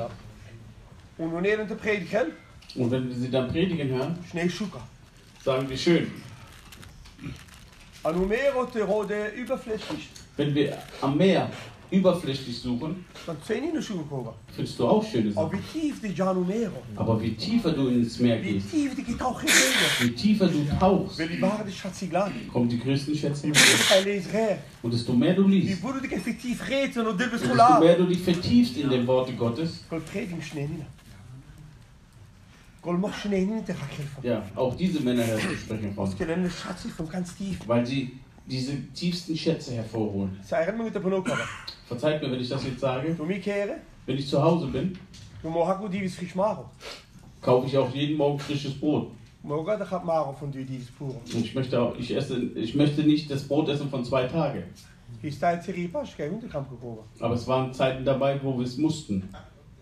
Und 1.19 1.33
wanneer 1.33 1.67
te 1.67 1.75
predigen, 1.75 2.33
Und 2.77 2.91
wenn 2.91 3.09
wir 3.09 3.15
sie 3.17 3.31
dann 3.31 3.49
predigen 3.49 3.89
hören, 3.89 4.17
schnell 4.31 4.49
Schuka. 4.51 4.81
sagen 5.45 5.69
wir 5.69 5.77
schön. 5.77 6.07
De 8.05 8.83
rode 8.83 9.29
überflüssig, 9.37 10.09
Wenn 10.37 10.55
wir 10.55 10.79
am 11.01 11.17
Meer 11.17 11.51
überflüssig 11.91 12.57
suchen, 12.59 13.05
dan 13.27 13.37
zijn 13.45 13.63
niet 13.63 13.73
naar 13.73 13.83
Schuka 13.83 14.05
komen. 14.09 14.33
findest 14.55 14.79
du 14.79 14.87
auch 14.87 15.03
schöne 15.05 15.33
Aber 15.35 15.51
Sachen. 15.51 15.59
wie 15.59 15.81
tief 15.81 16.01
die 16.01 16.13
Janu 16.15 16.45
Mero. 16.45 16.83
Aber 16.97 17.21
wie 17.21 17.35
tiefer 17.35 17.73
du 17.73 17.89
ins 17.89 18.19
Meer 18.19 18.39
gehst, 18.41 18.73
wie 18.73 20.13
tiefer 20.15 20.47
du 20.49 20.65
tauchst, 20.79 21.21
kommen 22.53 22.69
die 22.69 22.79
größten 22.79 23.17
Schätze. 23.17 23.47
Und 24.83 24.93
desto 24.95 25.13
mehr 25.15 25.35
du 25.35 25.49
liest, 25.49 25.83
desto 25.83 27.81
mehr 27.81 27.97
du 27.97 28.07
dich 28.07 28.21
vertiefst 28.23 28.77
in 28.77 28.89
den 28.91 29.07
Worte 29.07 29.33
Gottes, 29.33 29.83
Kol 29.89 30.01
predigen 30.01 30.43
schnell 30.43 30.69
nicht. 30.69 30.83
Kol 30.83 30.87
mocht 30.87 30.87
schnell 30.87 30.87
nicht, 30.87 30.87
der 30.87 31.07
gaat 31.09 31.25
helfen. 32.49 32.77
Ja, 34.23 34.43
auch 34.55 34.75
diese 34.77 35.01
Männer 35.01 35.25
sprechen 35.39 35.93
von. 35.95 36.05
Weil 37.67 37.85
sie 37.87 38.19
diese 38.47 38.73
tiefsten 38.95 39.37
Schätze 39.37 39.73
hervorholen. 39.75 40.39
Verzeiht 41.87 42.23
mir, 42.23 42.31
wenn 42.31 42.41
ich 42.41 42.49
das 42.49 42.65
jetzt 42.65 42.81
sage. 42.81 43.15
Wenn 44.07 44.17
ich 44.17 44.27
zu 44.29 44.43
Hause 44.43 44.67
bin, 44.69 44.99
kaufe 47.43 47.67
ich 47.67 47.77
auch 47.77 47.93
jeden 47.95 48.17
Morgen 48.17 48.39
frisches 48.39 48.75
Brot. 48.81 49.11
Und 51.35 51.45
ich 51.45 51.55
möchte, 51.55 51.81
auch, 51.81 51.95
ich, 51.97 52.15
esse, 52.15 52.37
ich 52.55 52.75
möchte 52.75 53.03
nicht 53.03 53.31
das 53.31 53.45
Brot 53.47 53.69
essen 53.69 53.89
von 53.89 54.05
zwei 54.05 54.25
Tagen. 54.27 54.65
Aber 57.21 57.35
es 57.35 57.47
waren 57.47 57.73
Zeiten 57.73 58.05
dabei, 58.05 58.39
wo 58.43 58.57
wir 58.59 58.65
es 58.65 58.77
mussten. 58.77 59.29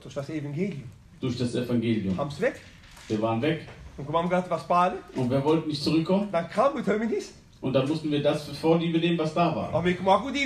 Durch 0.00 0.14
das 0.14 0.28
Evangelium. 0.30 0.84
Durch 1.20 1.38
das 1.38 1.54
Evangelium. 1.54 2.16
Haben 2.16 2.30
sie 2.30 2.42
weg. 2.42 2.60
Wir 3.08 3.22
waren 3.22 3.40
weg. 3.42 3.66
Und. 3.96 4.98
Und 5.14 5.30
wir 5.30 5.44
wollten 5.44 5.68
nicht 5.68 5.82
zurückkommen. 5.82 6.28
Dan 6.30 6.48
kan 6.48 6.76
het 6.76 6.86
helemaal 6.86 7.08
niet. 7.08 7.32
Und 7.60 7.72
dann 7.72 7.88
mussten 7.88 8.10
wir 8.10 8.22
das 8.22 8.48
Vorliebe 8.58 8.98
nehmen, 8.98 9.18
was 9.18 9.34
da 9.34 9.54
war. 9.54 9.72
Aber 9.72 9.88
die 9.88 10.44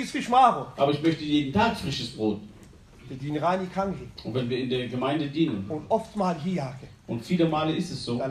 ich 0.91 1.03
möchte 1.03 1.23
jeden 1.23 1.53
Tag 1.53 1.77
frisches 1.77 2.15
Brot. 2.15 2.39
Die 3.09 3.29
Und 4.23 4.33
wenn 4.33 4.49
wir 4.49 4.57
in 4.57 4.69
der 4.69 4.87
Gemeinde 4.87 5.27
dienen, 5.27 5.65
Und 5.67 5.83
oftmals 5.89 6.41
hier 6.41 6.73
und 7.07 7.25
viele 7.25 7.49
Male 7.49 7.75
ist 7.75 7.91
es 7.91 8.05
so, 8.05 8.13
die 8.13 8.21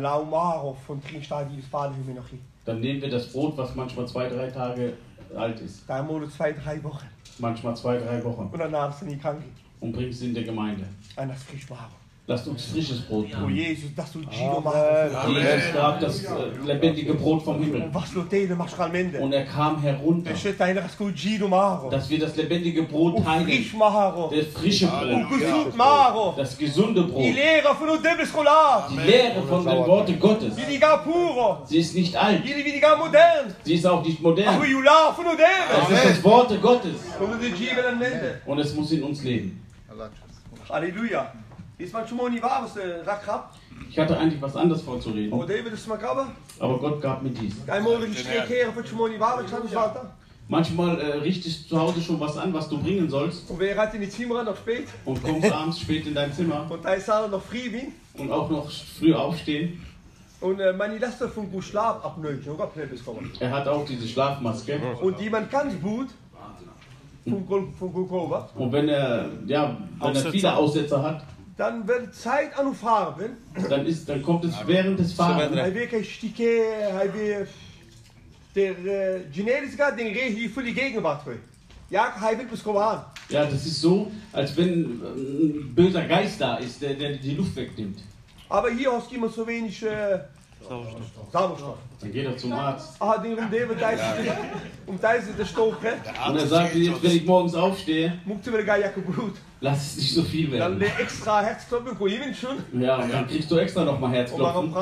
dann 2.65 2.81
nehmen 2.81 3.03
wir 3.03 3.11
das 3.11 3.27
Brot, 3.33 3.59
was 3.59 3.75
manchmal 3.75 4.09
zwei, 4.09 4.29
drei 4.29 4.51
Tage 4.51 4.95
alt 5.37 5.61
ist. 5.61 5.87
Twee, 5.87 6.55
drie 6.55 6.83
wochen. 6.83 7.07
Manchmal 7.39 7.77
zwei, 7.77 7.99
drei 7.99 8.25
Wochen. 8.25 8.49
Und 8.51 8.61
is 8.61 9.01
het 9.01 9.09
niet 9.09 9.21
kan 9.21 9.37
Und 9.81 9.93
bringen 9.93 10.11
es 10.11 10.23
in 10.23 10.35
der 10.35 10.45
Gemeinde. 10.45 10.85
En 11.17 11.29
dat 11.29 11.37
is 11.37 11.43
frisch 11.43 11.69
maken. 11.69 11.97
Lasst 12.31 12.47
uns 12.47 12.65
frisches 12.67 13.01
Brot 13.01 13.27
Oh 13.33 13.41
tun. 13.41 13.57
Jezus, 13.57 13.91
dat 13.97 14.07
doet 14.13 14.29
Gino 14.31 14.61
maken. 14.61 15.35
Jesus 15.35 15.73
gab 15.75 15.99
das 15.99 16.23
äh, 16.23 16.29
lebendige 16.65 17.15
Brot 17.15 17.43
vom 17.43 17.61
Himmel. 17.61 17.91
Und 19.21 19.33
er 19.33 19.47
kam 19.47 19.83
herunter, 19.83 20.31
Er 20.31 20.37
dass 21.91 22.09
wir 22.09 22.21
das 22.21 22.37
lebendige 22.37 22.85
Brot 22.85 23.15
Und 23.15 23.25
teilen. 23.25 23.49
Das 24.31 24.47
frische 24.55 24.87
Brot. 24.87 25.77
maken. 25.77 26.37
Das 26.37 26.57
gesunde 26.57 27.03
Brot. 27.03 27.25
Die 27.25 27.33
Lehre 27.33 27.75
von 29.43 29.65
den 29.65 29.87
Worten 29.87 30.21
Gottes. 30.21 30.55
Sie 31.65 31.79
ist 31.79 31.97
nicht 31.97 32.15
alt. 32.17 32.45
Sie 33.65 33.75
ist 33.75 33.87
auch 33.87 34.05
nicht 34.05 34.23
modern. 34.23 34.63
Es 34.63 35.91
ist 35.91 36.05
das 36.05 36.23
Worte 36.23 36.59
Gottes. 36.59 36.95
Und 38.47 38.59
es 38.61 38.73
muss 38.77 38.93
in 38.93 39.03
uns 39.03 39.25
leben. 39.25 39.67
Halleluja. 40.69 41.33
Rakgrap. 43.07 43.55
Ich 43.89 43.99
hatte 43.99 44.17
eigentlich 44.19 44.41
was 44.41 44.55
anderes 44.55 44.83
vorzureden. 44.83 45.33
Oh. 45.33 45.45
Aber 46.59 46.79
Gott 46.79 47.01
gab 47.01 47.23
mir 47.23 47.31
dies. 47.31 47.55
Manchmal 50.49 51.01
äh, 51.01 51.13
richtest 51.19 51.65
du 51.65 51.69
zu 51.77 51.81
Hause 51.81 52.03
schon 52.03 52.19
was 52.19 52.37
an, 52.37 52.53
was 52.53 52.69
du 52.69 52.83
bringen 52.83 53.09
sollst. 53.09 53.49
Und 53.49 53.61
wer 53.61 53.77
hat 53.77 53.95
in 53.95 54.01
die 54.01 54.09
Zimmer 54.09 54.43
noch 54.43 54.57
spät? 54.57 54.89
Und 55.05 55.23
kommst 55.23 55.51
abends 55.53 55.81
spät 55.81 56.07
in 56.07 56.15
dein 56.15 56.33
Zimmer. 56.33 56.67
Und 56.69 56.85
da 56.85 56.95
ist 56.95 57.09
er 57.09 57.29
noch 57.29 57.43
früh 57.43 57.73
wie. 57.73 57.93
Und 58.21 58.33
auch 58.33 58.51
noch 58.51 58.69
früh 58.71 59.15
aufstehen. 59.15 59.81
Und 60.41 60.59
äh, 60.59 60.73
meine 60.73 60.99
Laster 60.99 61.29
von 61.29 61.51
gut 61.53 61.63
Schlaf 61.65 62.05
abnötig. 62.05 62.49
Und 62.49 62.57
Gott 62.57 62.75
bis 62.75 63.05
kommen. 63.05 63.31
Er 63.39 63.51
hat 63.51 63.69
auch 63.69 63.85
diese 63.87 64.09
Schlafmaske. 64.09 64.81
Und 65.01 65.21
die 65.21 65.31
man 65.31 65.49
kann 65.49 65.81
gut. 65.81 66.09
von, 67.25 67.47
Gol- 67.47 67.69
von 67.79 67.93
Golgotha, 67.93 68.49
Und 68.57 68.73
wenn 68.73 68.89
er, 68.89 69.27
ja, 69.47 69.77
wenn 70.01 70.17
er 70.17 70.33
viele 70.33 70.57
Aussetzer 70.57 71.03
hat, 71.03 71.23
dann 71.61 71.87
wird 71.87 72.15
Zeit 72.15 72.59
an 72.59 72.75
fahren. 72.75 73.37
dann, 73.69 73.85
ist, 73.85 74.09
dann 74.09 74.23
kommt 74.23 74.45
es 74.47 74.55
während 74.67 74.99
des 74.99 75.13
Fahrens. 75.13 75.55
Der 78.55 79.21
Genesis 79.31 79.77
gaat 79.77 79.99
den 79.99 80.15
hier 80.15 80.51
voor 80.51 80.63
die 80.63 80.73
Gegenwart. 80.73 81.23
Ja. 81.91 82.15
Ja, 83.29 83.45
das 83.45 83.67
ist 83.67 83.81
so, 83.81 84.11
als 84.33 84.57
wenn 84.57 85.03
ein 85.03 85.75
böser 85.75 86.05
Geist 86.05 86.41
da 86.41 86.57
ist, 86.57 86.81
der, 86.81 86.95
der 86.95 87.17
die 87.17 87.35
Luft 87.35 87.55
wegnimmt. 87.55 87.99
Aber 88.49 88.71
hier 88.71 88.91
hast 88.93 89.11
du 89.11 89.15
immer 89.17 89.29
so 89.29 89.47
wenig 89.47 89.85
uh, 89.85 89.89
Sauerstoff. 91.33 91.79
Dann 92.01 92.13
geht 92.13 92.27
er 92.27 92.37
zum 92.37 92.53
Arzt. 92.53 92.97
Ah, 92.99 93.19
den 93.19 93.39
um 93.39 93.51
den 93.51 93.79
tijd 93.79 94.01
om 94.87 94.99
tijdens 94.99 95.37
de 95.37 95.45
stook, 95.45 95.83
hè. 95.83 95.93
Und 96.29 96.37
er 96.37 96.47
sagt, 96.47 96.75
jetzt, 96.75 97.03
wenn 97.03 97.17
ich 97.17 97.25
morgens 97.25 97.55
aufstehe, 97.55 98.19
je 98.45 98.51
weer 98.51 98.65
gaan 98.65 98.81
jakken 98.81 99.05
bloed. 99.05 99.37
Lass 99.61 99.87
es 99.87 99.97
nicht 99.97 100.15
so 100.15 100.23
viel 100.23 100.51
werden. 100.51 100.79
de 100.79 100.89
extra 100.99 101.43
hertstoppen, 101.43 101.97
kon 101.97 102.09
je 102.09 102.17
even 102.17 102.35
schon. 102.35 102.57
Ja, 102.81 102.97
und 102.97 103.13
dann 103.13 103.27
kriegst 103.27 103.51
du 103.51 103.57
extra 103.57 103.85
nochmal 103.85 104.13
Herzklopfen. 104.13 104.73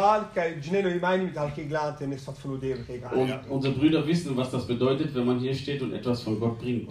Und 3.12 3.50
unsere 3.50 3.74
Brüder 3.74 4.06
wissen, 4.06 4.36
was 4.36 4.50
das 4.50 4.66
bedeutet, 4.66 5.14
wenn 5.14 5.26
man 5.26 5.38
hier 5.38 5.54
steht 5.54 5.82
und 5.82 5.92
etwas 5.92 6.22
von 6.22 6.38
Gott 6.38 6.58
bringt. 6.58 6.90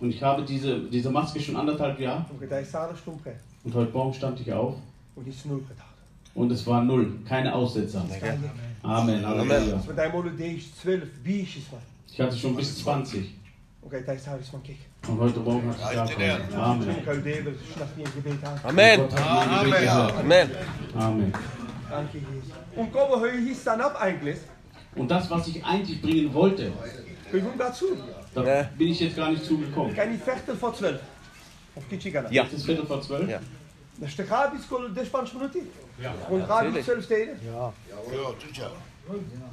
Und 0.00 0.10
ich 0.10 0.22
habe 0.22 0.42
diese, 0.42 0.80
diese 0.80 1.10
Maske 1.10 1.40
schon 1.40 1.56
anderthalb 1.56 1.98
Jahre 2.00 2.24
und 3.64 3.74
heute 3.74 3.92
Morgen 3.92 4.14
stand 4.14 4.40
ich 4.40 4.52
auf 4.52 4.74
Und 6.34 6.50
es 6.50 6.66
war 6.66 6.82
null, 6.82 7.18
keine 7.28 7.54
Aussetzer. 7.54 8.04
Amen, 8.82 9.24
Halleluja. 9.24 9.74
Als 9.74 9.86
we 9.86 9.94
daar 9.94 10.10
molen 10.10 10.36
deze 10.36 10.74
12 10.74 11.02
biertjes 11.22 11.70
man. 11.70 11.80
Ich 12.10 12.20
hatte 12.20 12.36
schon 12.36 12.56
bis 12.56 12.78
20 12.78 13.30
Oké, 13.80 14.02
tijdens 14.02 14.24
daar 14.24 14.38
is 14.38 14.48
van 14.48 14.62
kijk. 14.62 14.91
Und 15.08 15.20
heute 15.20 15.40
Morgen 15.40 15.70
ich. 15.70 15.98
Amen. 15.98 16.40
Amen. 18.64 19.06
Hat 19.06 19.64
Gebet 19.64 19.80
gehört. 19.80 20.16
Amen. 20.18 20.50
Amen. 20.94 21.32
Dank 21.90 22.12
je 22.12 22.20
Jezus. 22.20 22.52
Und 22.76 22.92
staan 23.60 23.84
op 23.84 23.94
eigenlijk? 24.00 24.38
Und 24.94 25.10
das, 25.10 25.30
was 25.30 25.48
ich 25.48 25.64
eigentlich 25.64 26.00
bringen 26.00 26.32
wollte, 26.32 26.72
da 28.34 28.68
bin 28.78 28.88
ich 28.88 29.00
jetzt 29.00 29.16
gar 29.16 29.30
nicht 29.30 29.44
zugekommen. 29.44 29.94
Kan 29.94 30.12
je 30.12 30.18
vechten 30.18 30.58
voor 30.58 30.74
12? 30.74 31.00
Of 31.74 31.88
kiet 31.88 32.02
je 32.02 32.10
gaan? 32.10 32.26
Ja. 32.30 32.44
Es 32.44 32.52
ist 32.52 32.64
Viertel 32.64 32.86
vor 32.86 33.02
zwölf. 33.02 33.28
Ja. 33.28 33.40
Dan 33.98 34.08
is 34.08 34.16
de 34.16 34.24
gratis 34.24 34.66
kolen 34.66 34.94
de 34.94 35.04
Spaanse 35.04 35.36
minuten. 35.36 35.70
Ja. 35.98 36.12
Und 36.28 36.44
gratis 36.44 36.84
12 36.84 37.02
steden. 37.02 37.38
Ja, 37.44 37.72
sicher. 38.38 38.70
Als 39.08 39.51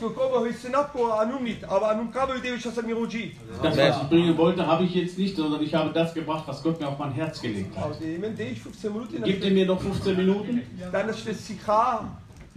we 0.00 0.10
komen, 0.10 0.42
we 0.42 0.52
zijn 0.60 0.78
op, 0.78 1.10
anum 1.20 1.42
niet. 1.42 1.64
Aber 1.64 1.88
anum 1.88 2.10
als 2.14 2.76
een 2.76 2.86
miroji. 2.86 3.34
Das, 3.62 3.76
was 3.76 3.96
ich 4.02 4.08
bringen 4.08 4.36
wollte, 4.36 4.66
habe 4.66 4.84
ich 4.84 4.94
jetzt 4.94 5.18
nicht, 5.18 5.36
sondern 5.36 5.62
ich 5.62 5.74
habe 5.74 5.92
das 5.92 6.12
gebracht, 6.14 6.46
was 6.46 6.62
Gott 6.62 6.80
mir 6.80 6.88
auf 6.88 6.98
mein 6.98 7.12
Herz 7.12 7.40
gelegt 7.40 7.76
hat. 7.76 7.84
Als 7.84 7.98
je 7.98 8.18
met 8.18 8.36
deze 8.36 8.60
15 8.60 8.92
minuten. 8.92 9.22
Gibt 9.22 9.44
ihr 9.44 9.52
mir 9.52 9.66
noch 9.66 9.80
15 9.80 10.16
Minuten? 10.16 10.62
Dan 10.92 11.08
is 11.08 11.22
de 11.22 11.34
sigaar. 11.34 12.00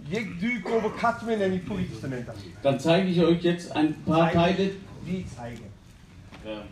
Je 0.08 0.36
duik 0.40 0.68
over 0.68 0.90
Katmen 0.90 1.40
en 1.40 1.50
die 1.50 1.60
politie 1.60 1.98
te 2.00 2.08
nemen. 2.08 2.26
Dann 2.62 2.80
zeige 2.80 3.08
ich 3.08 3.20
euch 3.20 3.42
jetzt 3.42 3.70
ein 3.72 4.02
paar 4.04 4.32
Teile. 4.32 4.70
Die 5.04 5.26
zeigen. 5.36 5.64
Ja. 6.44 6.62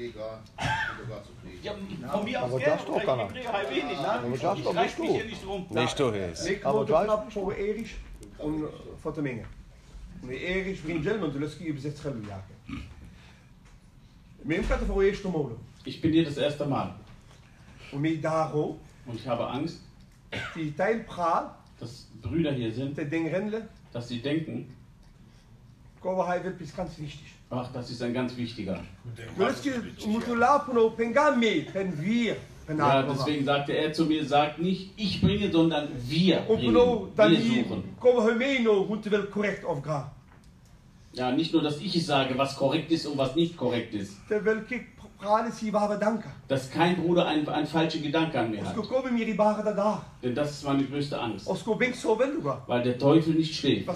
Lässt 0.00 0.14
der 0.14 0.22
gar, 0.22 0.40
sogar 1.02 1.22
zufrieden. 1.24 1.58
Ja, 1.62 1.74
von 2.08 2.24
mir 2.24 2.42
aus 2.42 2.50
Aber 2.50 2.58
gerne, 2.58 2.76
das 2.76 2.86
doch 2.86 3.04
bringe 3.28 3.52
halt 3.52 3.70
wenig. 3.70 3.98
Aber 3.98 4.28
das 4.38 4.62
doch 4.62 4.74
nicht 4.74 4.98
du. 4.98 5.04
hier 5.04 5.24
nicht 5.24 5.46
rum. 5.46 5.66
Nicht 5.70 5.98
du. 5.98 6.08
Ik 6.46 6.64
Aber 6.64 6.78
wil 6.78 6.84
de 6.84 6.92
gleich- 6.92 7.04
knap 7.04 7.32
voor 7.32 7.52
Erich 7.52 7.96
om 8.36 8.68
voor 9.00 9.12
te 9.12 9.22
mengen. 9.22 9.46
Maar 10.22 10.32
Erich 10.32 10.80
vriend 10.80 11.04
Jelman, 11.04 11.32
dus 11.32 11.56
je 11.58 11.72
bezet 11.72 11.98
schellen 11.98 12.24
jagen. 12.28 12.84
Mijn 14.42 14.64
gaat 14.64 14.80
er 14.80 14.86
voor 14.86 15.02
eerst 15.02 15.24
molen. 15.24 15.56
Ich 15.84 16.00
bin 16.00 16.12
hier 16.12 16.24
das 16.24 16.36
erste 16.36 16.66
Mal 16.66 16.94
Und 17.92 18.00
mir 18.02 18.20
daarom, 18.20 18.78
und 19.06 19.14
ich 19.16 19.26
habe 19.26 19.46
Angst, 19.46 19.80
die 20.54 20.72
praat, 21.06 21.56
dass 21.78 22.06
Brüder 22.20 22.52
hier 22.52 22.72
sind, 22.72 22.96
der 22.96 23.06
Ding 23.06 23.28
rendelen, 23.28 23.68
dass 23.92 24.08
sie 24.08 24.20
denken, 24.22 24.66
hij 26.26 26.42
wird 26.42 26.58
bis 26.58 26.72
ganz 26.72 26.98
wichtig. 26.98 27.39
Ach, 27.50 27.68
das 27.72 27.90
ist 27.90 28.02
ein 28.02 28.12
ganz 28.14 28.36
wichtiger. 28.36 28.80
Ja, 32.68 33.02
deswegen 33.18 33.44
sagte 33.44 33.72
er 33.72 33.92
zu 33.92 34.04
mir, 34.06 34.24
sagt 34.24 34.58
nicht, 34.60 34.92
ich 34.96 35.20
bringe, 35.20 35.50
sondern 35.50 35.88
wir 36.08 36.36
bringen. 36.56 36.74
dan 37.16 37.30
Wir 37.30 37.38
suchen. 37.64 37.82
Ja, 41.12 41.32
nicht 41.32 41.52
nur, 41.52 41.62
dass 41.62 41.80
ich 41.80 41.96
es 41.96 42.06
sage, 42.06 42.38
was 42.38 42.54
korrekt 42.54 42.90
ist 42.92 43.06
und 43.06 43.18
was 43.18 43.34
nicht 43.34 43.56
korrekt 43.56 43.94
ist. 43.94 44.12
Dass 46.50 46.68
kein 46.68 46.96
Bruder 46.96 47.26
einen, 47.26 47.48
einen 47.48 47.66
falschen 47.66 48.02
Gedanken 48.02 48.36
an 48.36 48.50
mir 48.50 48.58
hat. 48.66 48.74
Denn 50.22 50.34
das 50.34 50.50
ist 50.50 50.64
meine 50.64 50.82
größte 50.82 51.16
Angst. 51.18 51.46
Weil 52.66 52.82
der 52.82 52.98
Teufel 52.98 53.34
nicht 53.34 53.54
schläft. 53.54 53.86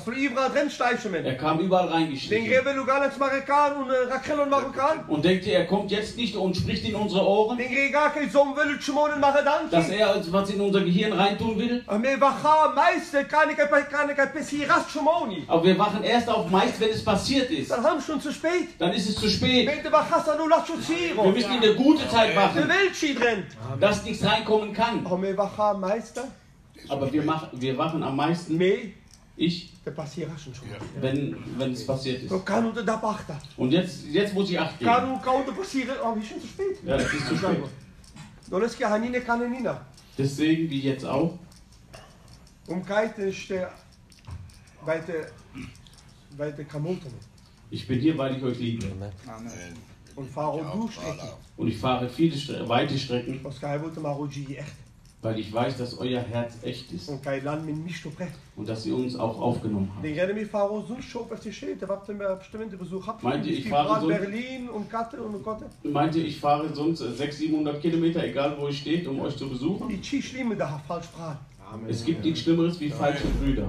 Er 1.26 1.36
kam 1.36 1.58
überall 1.58 1.88
reingeschlichen. 1.88 2.46
Und 2.46 3.90
äh, 3.90 5.12
und 5.14 5.24
denkt 5.24 5.46
ihr, 5.46 5.54
er 5.58 5.66
kommt 5.66 5.90
jetzt 5.90 6.16
nicht 6.16 6.36
und 6.36 6.56
spricht 6.56 6.84
in 6.88 6.94
unsere 6.94 7.26
Ohren? 7.26 7.58
Dass 9.70 9.88
er 9.88 10.10
als 10.14 10.32
was 10.32 10.48
in 10.50 10.60
unser 10.60 10.80
Gehirn 10.80 11.12
reintun 11.12 11.58
will? 11.58 11.82
Aber 11.86 11.98
Chimoni. 14.92 15.44
Aber 15.48 15.64
wir 15.64 15.76
wachen 15.78 16.04
erst 16.04 16.28
auf 16.28 16.48
meist, 16.50 16.78
wenn 16.80 16.90
es 16.90 17.04
passiert 17.04 17.50
ist. 17.50 17.70
Dann 18.78 18.92
ist 18.92 19.08
es 19.08 19.16
zu 19.16 19.28
spät. 19.28 19.66
Wir 19.66 21.32
müssen 21.32 21.52
in 21.54 21.60
der 21.60 21.74
gute 21.74 22.08
Zeit 22.08 22.34
Der 22.34 22.43
drin. 23.14 23.44
dass 23.80 24.04
nichts 24.04 24.24
reinkommen 24.24 24.72
kann. 24.72 25.04
Aber 26.88 27.12
wir, 27.12 27.22
mach, 27.22 27.48
wir 27.52 27.78
wachen 27.78 28.02
am 28.02 28.16
meisten, 28.16 28.56
Me, 28.56 28.92
ich, 29.36 29.72
wenn, 31.00 31.36
wenn 31.58 31.72
es 31.72 31.86
passiert 31.86 32.22
ist. 32.22 32.30
Und 33.56 33.72
jetzt, 33.72 34.06
jetzt 34.06 34.34
muss 34.34 34.50
ich 34.50 34.58
Acht 34.58 34.78
Kann 34.80 35.10
geben. 35.10 35.22
kann 35.22 35.56
passieren, 35.56 35.96
aber 36.02 36.16
ist 36.16 36.28
schon 36.28 36.40
zu 36.40 36.46
spät. 36.46 36.76
Ja, 36.84 36.96
das 36.96 37.12
ist 37.12 37.26
zu 37.28 37.36
spät. 37.36 37.58
Deswegen, 40.16 40.70
wie 40.70 40.80
jetzt 40.80 41.04
auch, 41.04 41.38
Um 42.66 42.82
ich 47.70 47.86
bin 47.86 48.00
hier, 48.00 48.16
weil 48.16 48.36
ich 48.36 48.42
euch 48.42 48.58
liebe. 48.58 48.86
Und 50.16 50.28
fahre 50.30 50.58
du 50.62 50.88
Strecken. 50.88 51.28
Und 51.56 51.68
ich 51.68 51.78
fahre 51.78 52.08
viele 52.08 52.36
Stre 52.36 52.68
weite 52.68 52.96
Strecken, 52.98 53.40
weil 55.22 55.38
ich 55.38 55.50
weiß, 55.52 55.78
dass 55.78 55.96
euer 55.98 56.20
Herz 56.20 56.58
echt 56.62 56.92
ist. 56.92 57.08
Und 58.56 58.68
dass 58.68 58.84
ihr 58.84 58.94
uns 58.94 59.16
auch 59.16 59.40
aufgenommen 59.40 59.90
habt. 59.94 60.02
Meint 63.24 63.46
ihr, 63.46 63.52
ich 63.58 63.68
fahre 63.70 64.00
so- 64.02 64.06
Berlin 64.08 64.68
und 64.68 64.90
Katte 64.90 65.22
und 65.22 65.42
Kotte. 65.42 65.64
Meint 65.82 66.14
ihr, 66.14 66.24
ich 66.26 66.38
fahre 66.38 66.72
sonst 66.74 66.98
600, 66.98 67.32
700 67.32 67.80
Kilometer, 67.80 68.22
egal 68.22 68.56
wo 68.60 68.68
ich 68.68 68.78
steht, 68.78 69.06
um 69.08 69.18
euch 69.20 69.34
zu 69.36 69.48
besuchen? 69.48 69.88
Es 71.88 72.04
gibt 72.04 72.24
nichts 72.24 72.40
Schlimmeres 72.40 72.78
wie 72.80 72.88
falsche 72.88 73.26
Brüder. 73.26 73.66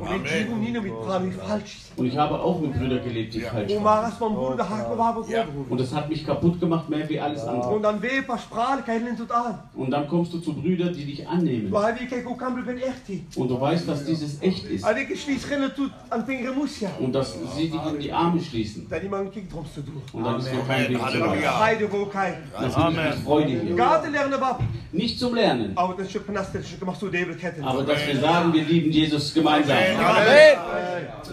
Und 1.98 2.06
ich 2.06 2.18
habe 2.18 2.40
auch 2.40 2.60
mit 2.62 2.74
Brüdern 2.74 3.04
gelebt, 3.04 3.34
die 3.34 3.40
falsch 3.42 3.72
waren. 3.84 3.84
Und 5.70 5.80
das 5.80 5.94
hat 5.94 6.10
mich 6.10 6.24
kaputt 6.26 6.60
gemacht, 6.60 6.88
mehr 6.90 7.08
wie 7.10 7.20
alles 7.20 7.42
andere. 7.44 7.72
Und 9.74 9.92
dann 9.92 10.08
kommst 10.08 10.34
du 10.34 10.40
zu 10.40 10.54
Brüdern, 10.54 10.94
die 10.94 11.06
dich 11.06 11.28
annehmen. 11.28 11.72
Weil 11.72 12.00
wir 12.00 12.08
kein 12.08 12.38
Kamel 12.38 12.64
bin 12.64 12.78
echt 12.78 13.08
die. 13.08 13.26
Und 13.36 13.48
du 13.50 13.60
weißt, 13.60 13.88
dass 13.88 14.06
dieses 14.06 14.42
echt 14.42 14.66
ist. 14.66 14.84
Ja. 16.82 16.90
Und 17.00 17.14
dass 17.14 17.34
sie 17.56 17.70
dich 17.70 17.82
in 17.94 18.00
die 18.00 18.12
Arme 18.12 18.40
schließen. 18.42 18.88
Und 20.14 20.24
dann 20.24 20.40
ist 20.40 20.54
noch 20.54 20.68
kein 20.68 20.90
Weg 20.90 21.00
zurück. 21.12 21.60
Heide 21.60 21.92
wo 21.92 22.06
kein. 22.06 22.34
Das 22.54 22.72
ist 22.72 22.78
mit 22.78 23.16
Freude 23.26 23.48
hier. 23.50 23.76
Nicht 24.92 25.20
zum 25.20 25.34
Lernen, 25.36 25.76
Aber 27.66 27.85
dass 27.86 28.08
wir 28.08 28.20
sagen, 28.20 28.54
wir 28.54 28.64
lieben 28.64 28.92
Jesus 28.92 29.34
gemeinsam. 29.34 29.78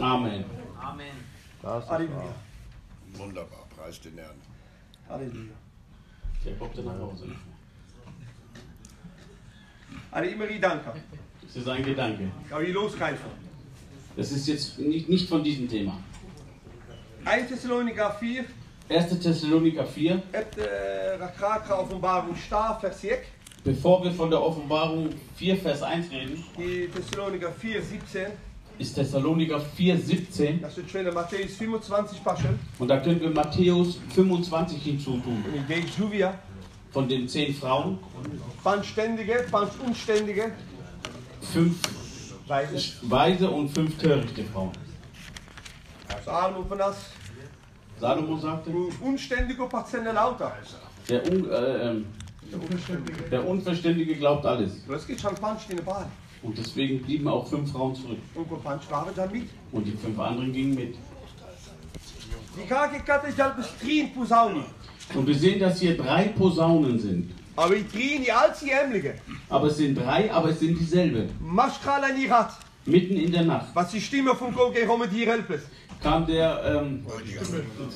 Amen. 0.01 0.45
Amen. 0.81 1.15
Ist 1.63 1.89
Halleluja. 1.89 2.35
Wunderbar, 3.15 3.67
preis 3.77 4.01
den 4.01 4.19
Herrn. 4.19 4.37
Halleluja. 5.09 5.55
Der 6.45 6.55
kommt 6.57 6.77
dann 6.77 6.85
nach 6.87 6.99
Hause. 6.99 7.27
Alle 10.11 10.27
immer 10.27 10.47
die 10.47 10.61
Danke. 10.61 10.93
Das 11.43 11.57
ist 11.57 11.69
ein 11.69 11.83
Gedanke. 11.83 12.31
Aber 12.51 12.65
die 12.65 12.73
loskeifen. 12.73 13.31
Das 14.17 14.31
ist 14.31 14.47
jetzt 14.49 14.79
nicht, 14.79 15.09
nicht 15.09 15.29
von 15.29 15.43
diesem 15.43 15.69
Thema. 15.69 15.99
1 17.25 17.49
Thessaloniker 17.49 18.11
4, 18.19 18.45
1. 18.89 19.21
Thessaloniker 19.21 19.87
4. 19.87 20.23
het 20.33 20.57
uh, 20.59 21.21
Rakraka 21.21 21.79
Offenbarung 21.79 22.37
Star, 22.37 22.79
Vers 22.81 23.01
6. 23.01 23.27
Bevor 23.65 24.03
wir 24.03 24.11
von 24.13 24.29
der 24.31 24.43
Offenbarung 24.43 25.11
4, 25.37 25.57
Vers 25.57 25.83
1 25.83 26.11
reden, 26.11 26.43
Die 26.59 26.89
Thessaloniker 26.89 27.53
4, 27.53 27.81
17. 27.83 28.27
ist 28.79 28.95
Thessaloniker 28.95 29.59
4,17 29.79 30.61
Das 30.61 30.77
wird 30.77 30.91
schön 30.91 31.07
in 31.07 31.15
Matthäus 31.15 31.57
25 31.57 32.25
Paschen. 32.25 32.59
und 32.79 32.89
da 32.89 32.99
können 32.99 33.21
wir 33.21 33.31
Matthäus 33.31 34.01
25 34.15 34.83
hinzutun. 34.83 35.45
Und 35.47 35.55
ich 35.55 35.67
denke, 35.67 35.89
Juvia, 35.97 36.35
Von 36.93 37.09
den 37.09 37.29
zehn 37.29 37.55
Frauen, 37.55 37.99
fand 38.63 38.85
Ständige, 38.85 39.45
fand 39.51 39.71
Unständige, 39.87 40.53
fünf 41.41 41.79
Weise. 42.49 42.77
weise 43.03 43.49
und 43.49 43.69
fünf 43.71 43.97
törichte 43.97 44.43
Frauen. 44.45 44.73
Salomo 46.25 46.65
von 46.65 46.79
das, 46.79 46.97
Salomo 48.01 48.37
sagte, 48.39 48.71
ein 48.71 48.89
Unständiger 49.01 49.67
Patienten 49.69 50.15
lauter. 50.15 50.53
der, 51.09 51.23
Un 51.33 51.49
äh, 51.51 51.95
ähm, 52.53 53.31
der 53.31 53.47
Unverständige 53.47 54.15
glaubt 54.17 54.45
alles. 54.47 54.73
Der. 54.87 56.11
Und 56.43 56.59
deswegen 56.59 57.03
blieben 57.03 57.29
auch 57.29 57.47
fünf 57.47 57.71
Frauen 57.71 57.95
zurück. 57.95 58.19
Und 59.71 59.87
der 59.87 59.87
die 59.87 59.93
fünf 59.93 60.19
anderen 60.19 60.53
gingen 60.53 60.75
mit. 60.75 60.97
Halt. 65.07 65.17
Und 65.17 65.27
wir 65.27 65.35
sehen, 65.35 65.61
dass 65.61 65.81
hier 65.81 65.97
drei 65.97 66.29
Posaunen 66.29 66.99
sind. 66.99 67.31
Aber 69.49 69.67
es 69.67 69.77
sind 69.77 69.95
drei, 69.95 70.33
aber 70.33 70.49
es 70.51 70.61
sind 70.61 70.79
dieselbe. 70.79 71.29
Mitten 72.85 73.17
in 73.17 73.31
der 73.31 73.45
Nacht 73.45 73.67
Was 73.75 73.91
die 73.93 74.01
Stimme 74.01 74.35
von 74.35 74.53
kam, 76.03 76.27
der, 76.27 76.63
ähm, 76.65 77.07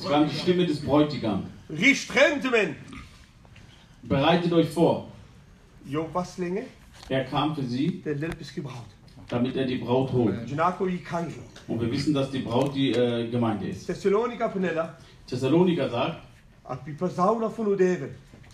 kam 0.07 0.29
die 0.29 0.35
Stimme 0.35 0.65
des 0.65 0.81
Bräutigams. 0.81 1.45
Richt 1.69 2.13
Rentemen. 2.15 2.75
Bereitet 4.07 4.53
euch 4.53 4.69
vor. 4.69 5.07
Jo, 5.85 6.07
was 6.13 6.37
länger? 6.37 6.61
Er 7.09 7.25
kam 7.25 7.55
für 7.55 7.63
sie, 7.63 8.01
Der 8.05 8.15
gebraut. 8.15 8.85
damit 9.27 9.55
er 9.55 9.65
die 9.65 9.77
Braut 9.77 10.11
holt. 10.13 10.49
Und 11.67 11.81
wir 11.81 11.91
wissen, 11.91 12.13
dass 12.13 12.31
die 12.31 12.39
Braut 12.39 12.73
die 12.73 12.91
äh, 12.91 13.29
Gemeinde 13.29 13.67
ist. 13.67 13.85
Thessalonica 13.85 14.47
Penella. 14.47 14.97
Thessaloniker 15.27 15.89
sagt, 15.89 16.21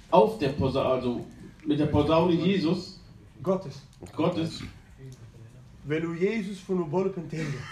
auf 0.09 0.37
der 0.39 0.49
Posaune, 0.49 0.89
also 0.89 1.25
mit 1.65 1.79
der 1.79 1.85
Posaune 1.87 2.33
Jesus, 2.33 2.99
Gottes. 3.41 3.81
Gottes, 4.15 4.61
u 5.87 6.13
Jesus 6.13 6.59
von 6.59 6.89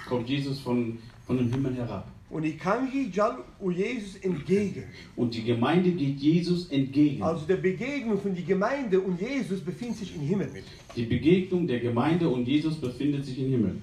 kommt 0.07 0.29
Jesus 0.29 0.59
von, 0.59 0.99
von 1.25 1.37
dem 1.37 1.51
Himmel 1.51 1.75
herab. 1.75 2.10
Und 2.31 2.45
ich 2.45 2.57
Kangi 2.57 3.09
jal 3.11 3.39
u 3.59 3.71
Jesus 3.71 4.15
entgegen. 4.23 4.83
Und 5.17 5.33
die 5.33 5.43
Gemeinde 5.43 5.91
geht 5.91 6.17
Jesus 6.17 6.69
entgegen. 6.71 7.21
Also 7.21 7.45
der 7.45 7.57
Begegnung 7.57 8.19
von 8.21 8.33
die 8.33 8.45
Gemeinde 8.45 9.01
und 9.01 9.19
Jesus 9.19 9.59
befindet 9.59 9.97
sich 9.97 10.15
im 10.15 10.21
Himmel. 10.21 10.49
Die 10.95 11.05
Begegnung 11.05 11.67
der 11.67 11.81
Gemeinde 11.81 12.29
und 12.29 12.47
Jesus 12.47 12.79
befindet 12.79 13.25
sich 13.25 13.37
im 13.37 13.49
Himmel. 13.49 13.81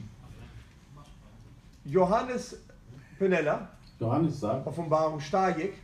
Johannes 1.85 2.59
Penella, 3.19 3.71
Johannes 4.01 4.41
sagt, 4.41 4.67
Offenbarung 4.67 5.21
Stajek, 5.21 5.75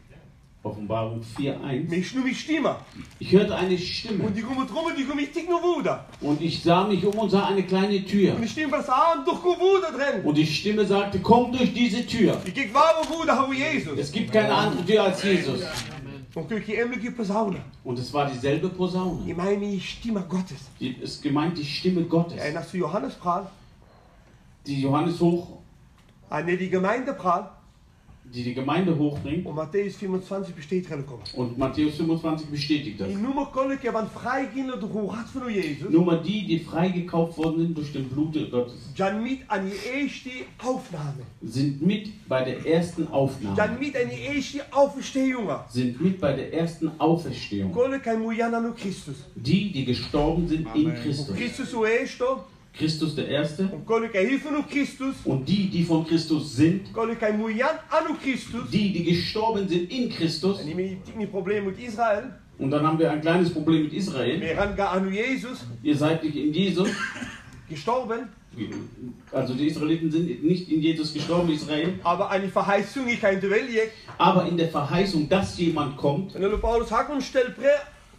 Offenbarung 0.65 1.21
4.1, 1.21 1.91
mich 1.91 2.15
nur 2.15 2.25
mich 2.25 2.41
Stimme. 2.41 2.77
ich 3.19 3.33
hörte 3.33 3.55
eine 3.55 3.77
Stimme 3.77 4.25
Und 4.25 4.37
ich 4.37 5.31
tick 5.31 5.49
nur 5.49 5.63
Wuda. 5.63 6.07
und 6.23 6.41
ich 6.41 6.63
sah 6.63 6.87
mich 6.87 7.05
um 7.05 7.15
und 7.19 7.29
sah 7.29 7.45
eine 7.47 7.63
kleine 7.63 8.03
Tür. 8.05 8.35
Und 10.25 10.37
die 10.37 10.47
Stimme 10.47 10.87
sagte, 10.87 11.21
komm 11.21 11.53
durch 11.53 11.75
diese 11.75 12.07
Tür. 12.07 12.41
Es 13.99 14.11
gibt 14.11 14.33
keine 14.33 14.55
andere 14.55 14.85
Tür 14.87 15.03
als 15.03 15.23
Jesus. 15.23 15.61
Und 17.85 17.99
es 17.99 18.13
war 18.15 18.31
dieselbe 18.31 18.69
Posaune. 18.71 19.21
Ich 19.27 19.37
meine 19.37 19.67
die 19.67 19.81
Stimme 19.81 20.25
Gottes. 20.27 20.71
Die 20.81 20.95
ist 20.95 21.23
gemeint 21.23 21.59
die 21.59 21.65
Stimme 21.65 22.03
Gottes, 22.05 22.41
als 22.41 22.71
du 22.71 22.79
Johannes 22.79 23.15
praat, 23.15 23.51
die 24.67 24.81
Johannes 24.81 25.21
hoch, 25.21 25.59
en 26.31 26.47
die 26.47 26.71
Gemeinde 26.71 27.13
praat, 27.13 27.54
die 28.25 28.43
die 28.43 28.55
Gemeinde 28.55 28.97
hochbringt. 28.99 29.47
und 29.47 29.55
Matthäus 29.55 29.97
25 29.97 30.55
besteht 30.55 30.89
drin 30.89 31.05
kommen. 31.07 31.23
Und 31.35 31.59
Matthäus 31.59 31.97
25 31.97 32.49
bestätigt 32.49 33.01
das. 33.01 33.09
Nur 35.91 36.05
mal 36.05 36.23
die, 36.23 36.47
die 36.47 36.59
freigekauft 36.59 37.37
worden 37.39 37.61
sind 37.61 37.79
durch 37.79 37.93
den 37.93 38.09
Blut 38.09 38.35
Gottes, 38.51 38.91
Jan 38.97 39.23
mit 39.23 39.41
an 39.49 39.71
die 39.71 40.03
erste 40.03 40.31
Aufnahme. 40.59 41.23
sind 41.43 41.83
mit 41.83 42.29
bei 42.29 42.45
der 42.45 42.67
ersten 42.67 43.07
Aufnahme, 43.09 43.57
Jan 43.57 43.79
mit 43.79 43.97
an 43.97 44.11
die 44.11 44.37
erste 44.37 44.61
Auferstehung. 44.73 45.49
sind 45.69 46.01
mit 46.01 46.21
bei 46.21 46.33
der 46.33 46.53
ersten 46.53 46.91
Auferstehung. 46.99 47.73
Die, 49.35 49.71
die 49.71 49.85
gestorben 49.85 50.49
sind 50.49 50.67
in 50.75 50.95
Christus. 50.95 51.37
Christus 51.37 51.75
Christus 52.77 53.15
der 53.15 53.29
Erste. 53.29 53.69
und. 53.69 53.87
Und 55.25 55.49
die, 55.49 55.71
die 55.71 55.85
von 55.85 56.07
Christus 56.07 56.57
sind, 56.57 56.89
die, 58.73 58.93
die 58.93 59.05
gestorben 59.05 59.69
sind 59.69 59.93
in 59.93 60.11
Christus. 60.11 60.61
Und 62.57 62.71
dann 62.71 62.87
haben 62.87 62.99
wir 62.99 63.11
ein 63.11 63.21
kleines 63.21 63.53
Problem 63.53 63.85
mit 63.85 63.93
Israel. 63.93 64.41
Ihr 65.83 65.97
seid 65.97 66.25
nicht 66.25 66.37
in 66.37 66.53
Jesus. 66.53 66.89
gestorben. 67.69 68.29
Also 69.33 69.55
die 69.55 69.67
Israeliten 69.67 70.11
sind 70.11 70.45
nicht 70.45 70.69
in 70.71 70.81
Jesus 70.81 71.13
gestorben, 71.13 71.51
Israel. 71.51 71.99
Aber 72.05 72.31
die 72.41 72.49
Verheißung, 72.49 73.09
ich 73.09 73.21
kann. 73.21 73.41
Aber 74.19 74.47
in 74.47 74.57
der 74.57 74.69
Verheißung, 74.69 75.29
dass 75.29 75.59
jemand 75.59 75.97
kommt, 75.97 76.35
dan 76.35 76.61
Paulus 76.61 76.91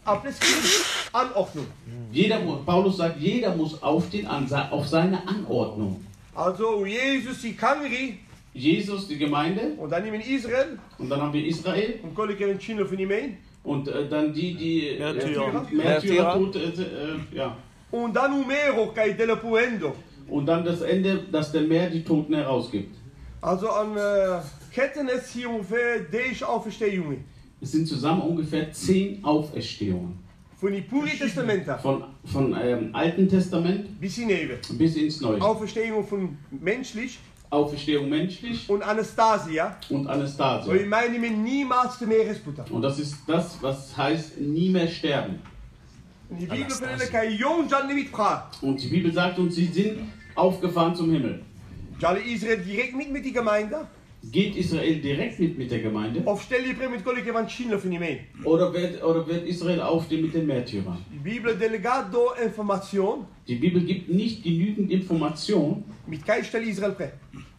Anordnung. 0.05 1.65
jeder, 2.11 2.39
Paulus 2.65 2.97
sagt, 2.97 3.19
jeder 3.19 3.55
muss 3.55 3.81
aufstehen 3.81 4.27
auf 4.27 4.87
seine 4.87 5.27
Anordnung. 5.27 6.05
Also 6.33 6.85
Jesus 6.85 7.41
die 7.41 7.53
Kangri, 7.53 8.19
Jesus, 8.53 9.07
die 9.07 9.17
Gemeinde, 9.17 9.73
und 9.77 9.89
dann 9.91 10.03
nehmen 10.03 10.21
Israel, 10.21 10.77
und 10.97 11.09
dann 11.09 11.21
haben 11.21 11.33
wir 11.33 11.45
Israel, 11.45 11.99
und 12.03 12.41
in 12.41 12.59
China 12.59 12.85
von 12.85 12.99
ihm 12.99 13.11
ein. 13.11 13.37
und 13.65 13.87
äh, 13.87 14.07
dann 14.07 14.33
die, 14.33 14.53
die 14.53 14.89
äh, 14.89 14.99
Märtyrer. 14.99 15.67
Märtyrer, 15.71 16.33
Tote, 16.33 16.59
äh, 16.59 16.63
äh, 16.63 17.37
ja. 17.37 17.57
Und 17.91 18.15
dann 18.15 18.33
Umero, 18.33 18.91
kai 18.93 19.13
della 19.13 19.35
Puendo. 19.35 19.95
Und 20.27 20.45
dann 20.45 20.63
das 20.63 20.81
Ende, 20.81 21.23
dass 21.31 21.51
der 21.51 21.61
Meer 21.61 21.89
die 21.89 22.03
Toten 22.03 22.33
herausgibt. 22.33 22.95
Also 23.41 23.69
an 23.69 23.95
äh, 23.95 24.39
Ketten 24.73 25.07
ist 25.07 25.31
hier 25.31 25.49
ungefähr 25.49 25.99
deze 25.99 26.47
Auferstehungen. 26.47 27.23
Es 27.61 27.71
sind 27.71 27.87
zusammen 27.87 28.21
ungefähr 28.21 28.71
zehn 28.71 29.23
Auferstehungen. 29.23 30.19
Von 30.57 30.71
die 30.73 30.81
Puri 30.81 31.11
Testamenta 31.11 31.77
Von, 31.77 32.03
von 32.25 32.55
ähm, 32.61 32.89
Alten 32.93 33.27
Testament 33.27 33.99
bis 33.99 34.15
hinein. 34.15 34.51
bis 34.77 34.95
ins 34.95 35.21
Neue. 35.21 35.41
Auferstehung 35.41 36.05
von 36.05 36.37
menschlich 36.51 37.19
Auferstehung 37.49 38.09
menschlich 38.09 38.69
und 38.69 38.81
Anastasia. 38.81 39.77
und 39.89 40.07
Anastasia. 40.07 40.73
ich 40.73 40.87
meine 40.87 41.17
mir 41.19 41.31
niemals 41.31 41.97
zu 41.99 42.07
mehr 42.07 42.25
Resputa. 42.27 42.65
Und 42.69 42.81
das 42.81 42.99
ist 42.99 43.17
das, 43.27 43.57
was 43.61 43.95
heißt 43.95 44.39
nie 44.41 44.69
mehr 44.69 44.87
sterben. 44.87 45.39
Und 46.29 46.39
die 46.41 46.47
Bibel. 46.47 46.65
Und 48.61 48.81
die 48.81 48.87
Bibel 48.87 49.13
sagt 49.13 49.37
uns, 49.39 49.55
sie 49.55 49.67
sind 49.67 49.99
aufgefahren 50.33 50.95
zum 50.95 51.11
Himmel. 51.11 51.43
Jale 51.99 52.19
Israel 52.19 52.57
direkt 52.57 52.95
mit 52.95 53.11
mit 53.11 53.23
die 53.23 53.31
Gemeinde. 53.31 53.87
Geht 54.31 54.55
Israel 54.55 54.95
direkt 55.01 55.39
mit 55.39 55.57
mit 55.57 55.71
der 55.71 55.79
Gemeinde? 55.79 56.21
Of 56.25 56.41
stel 56.41 56.65
je. 56.65 56.73
Oder 58.43 58.73
wird, 58.73 59.03
oder 59.03 59.27
wird 59.27 59.47
Israel 59.47 59.81
aufstehen 59.81 60.21
mit 60.21 60.33
den 60.33 60.45
Märtyrern? 60.47 60.97
Die 61.13 61.29
Bibel 61.29 61.55
delegat 61.57 62.13
do 62.13 62.31
Information 62.43 63.25
Die 63.47 63.55
Bibel 63.55 63.81
gibt 63.83 64.09
nicht 64.09 64.43
genügend 64.43 64.91
Information, 64.91 65.83
mit 66.07 66.25
kein 66.25 66.43
Israel 66.43 66.91
pre. 66.91 67.11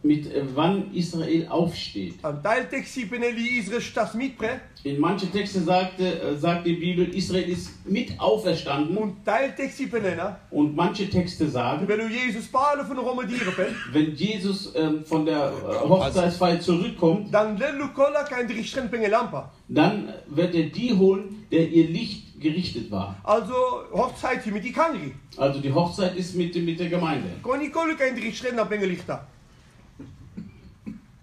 mit 0.03 0.25
äh, 0.33 0.43
wann 0.55 0.93
Israel 0.93 1.47
aufsteht. 1.49 2.15
An 2.23 2.41
Teiltext 2.41 2.93
sie 2.93 3.05
peneli 3.05 3.59
Israel 3.59 3.81
stas 3.81 4.13
mit 4.13 4.37
pre. 4.37 4.61
In 4.83 4.99
manchen 4.99 5.31
Texten 5.31 5.65
sagte, 5.65 6.21
äh, 6.21 6.35
sagt 6.37 6.65
die 6.65 6.73
Bibel, 6.73 7.13
Israel 7.13 7.49
ist 7.49 7.85
mit 7.85 8.17
auferstanden. 8.19 8.95
Und 8.95 9.25
Teiltext 9.25 9.77
sie 9.77 9.87
penena. 9.87 10.39
Und 10.51 10.75
manche 10.75 11.09
Texte 11.09 11.49
sagen, 11.49 11.87
Wenn 11.87 11.99
du 11.99 12.07
Jesus 12.07 12.47
Paul 12.47 12.85
von 12.85 12.97
Romedieren 12.99 13.53
pen. 13.53 13.75
wenn 13.91 14.13
Jesus 14.15 14.71
ähm, 14.75 15.03
von 15.03 15.25
der 15.25 15.51
äh, 15.51 15.87
Hochzeitsfeier 15.89 16.59
zurückkommt, 16.59 17.33
Dan 17.33 17.57
lelu 17.57 17.87
kola 17.93 18.23
kein 18.23 18.47
drichten 18.47 18.89
penge 18.89 19.07
lampa. 19.09 19.51
dann 19.67 20.13
wird 20.27 20.55
er 20.55 20.63
die 20.69 20.93
holen, 20.93 21.45
der 21.51 21.67
ihr 21.67 21.87
Licht 21.89 22.26
gerichtet 22.47 22.89
war. 22.91 23.15
Also 23.23 23.53
Hochzeit 23.93 24.45
mit 24.47 24.63
die 24.63 24.71
Kangri. 24.71 25.11
Also 25.37 25.59
die 25.59 25.73
Hochzeit 25.73 26.15
ist 26.15 26.35
mit, 26.35 26.55
mit 26.55 26.79
der 26.79 26.89
Gemeinde. 26.89 27.29
Koni 27.41 27.69
kolle 27.69 27.95
kein 27.95 28.15
drichten 28.15 28.55
na 28.55 28.65
penge 28.65 28.85
lichta. 28.85 29.27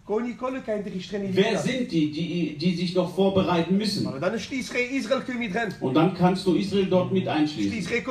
Koni 0.07 0.35
kolle 0.35 0.61
kein 0.61 0.85
drichten 0.85 1.23
Wer 1.33 1.59
sind 1.59 1.91
die, 1.91 2.11
die, 2.11 2.59
die 2.59 2.75
sich 2.75 2.95
noch 2.95 3.15
vorbereiten 3.15 3.79
müssen? 3.79 4.07
Und 4.07 5.95
dann 5.95 6.15
kannst 6.15 6.47
du 6.47 6.55
Israel 6.55 6.87
dort 6.87 7.11
mit 7.11 7.27
einschließen. 7.27 8.05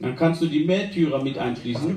Dann 0.00 0.16
kannst 0.16 0.42
du 0.42 0.46
die 0.46 0.64
Märtyrer 0.64 1.22
mit 1.22 1.38
einschließen. 1.38 1.96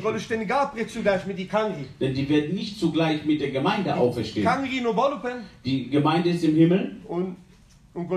Denn 1.99 2.13
die 2.13 2.29
werden 2.29 2.53
nicht 2.53 2.79
zugleich 2.79 3.25
mit 3.25 3.41
der 3.41 3.49
Gemeinde 3.49 3.95
auferstehen. 3.95 4.47
Die 5.65 5.89
Gemeinde 5.89 6.29
ist 6.29 6.43
im 6.43 6.55
Himmel 6.55 6.97
und 7.07 7.37
und 7.93 8.07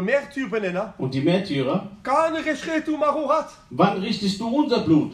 penena. 0.50 0.94
und 0.98 1.14
die 1.14 1.20
Märtyrer. 1.20 1.90
Wann 3.70 3.98
richtest 3.98 4.38
du 4.40 4.48
unser 4.48 4.80
Blut? 4.80 5.12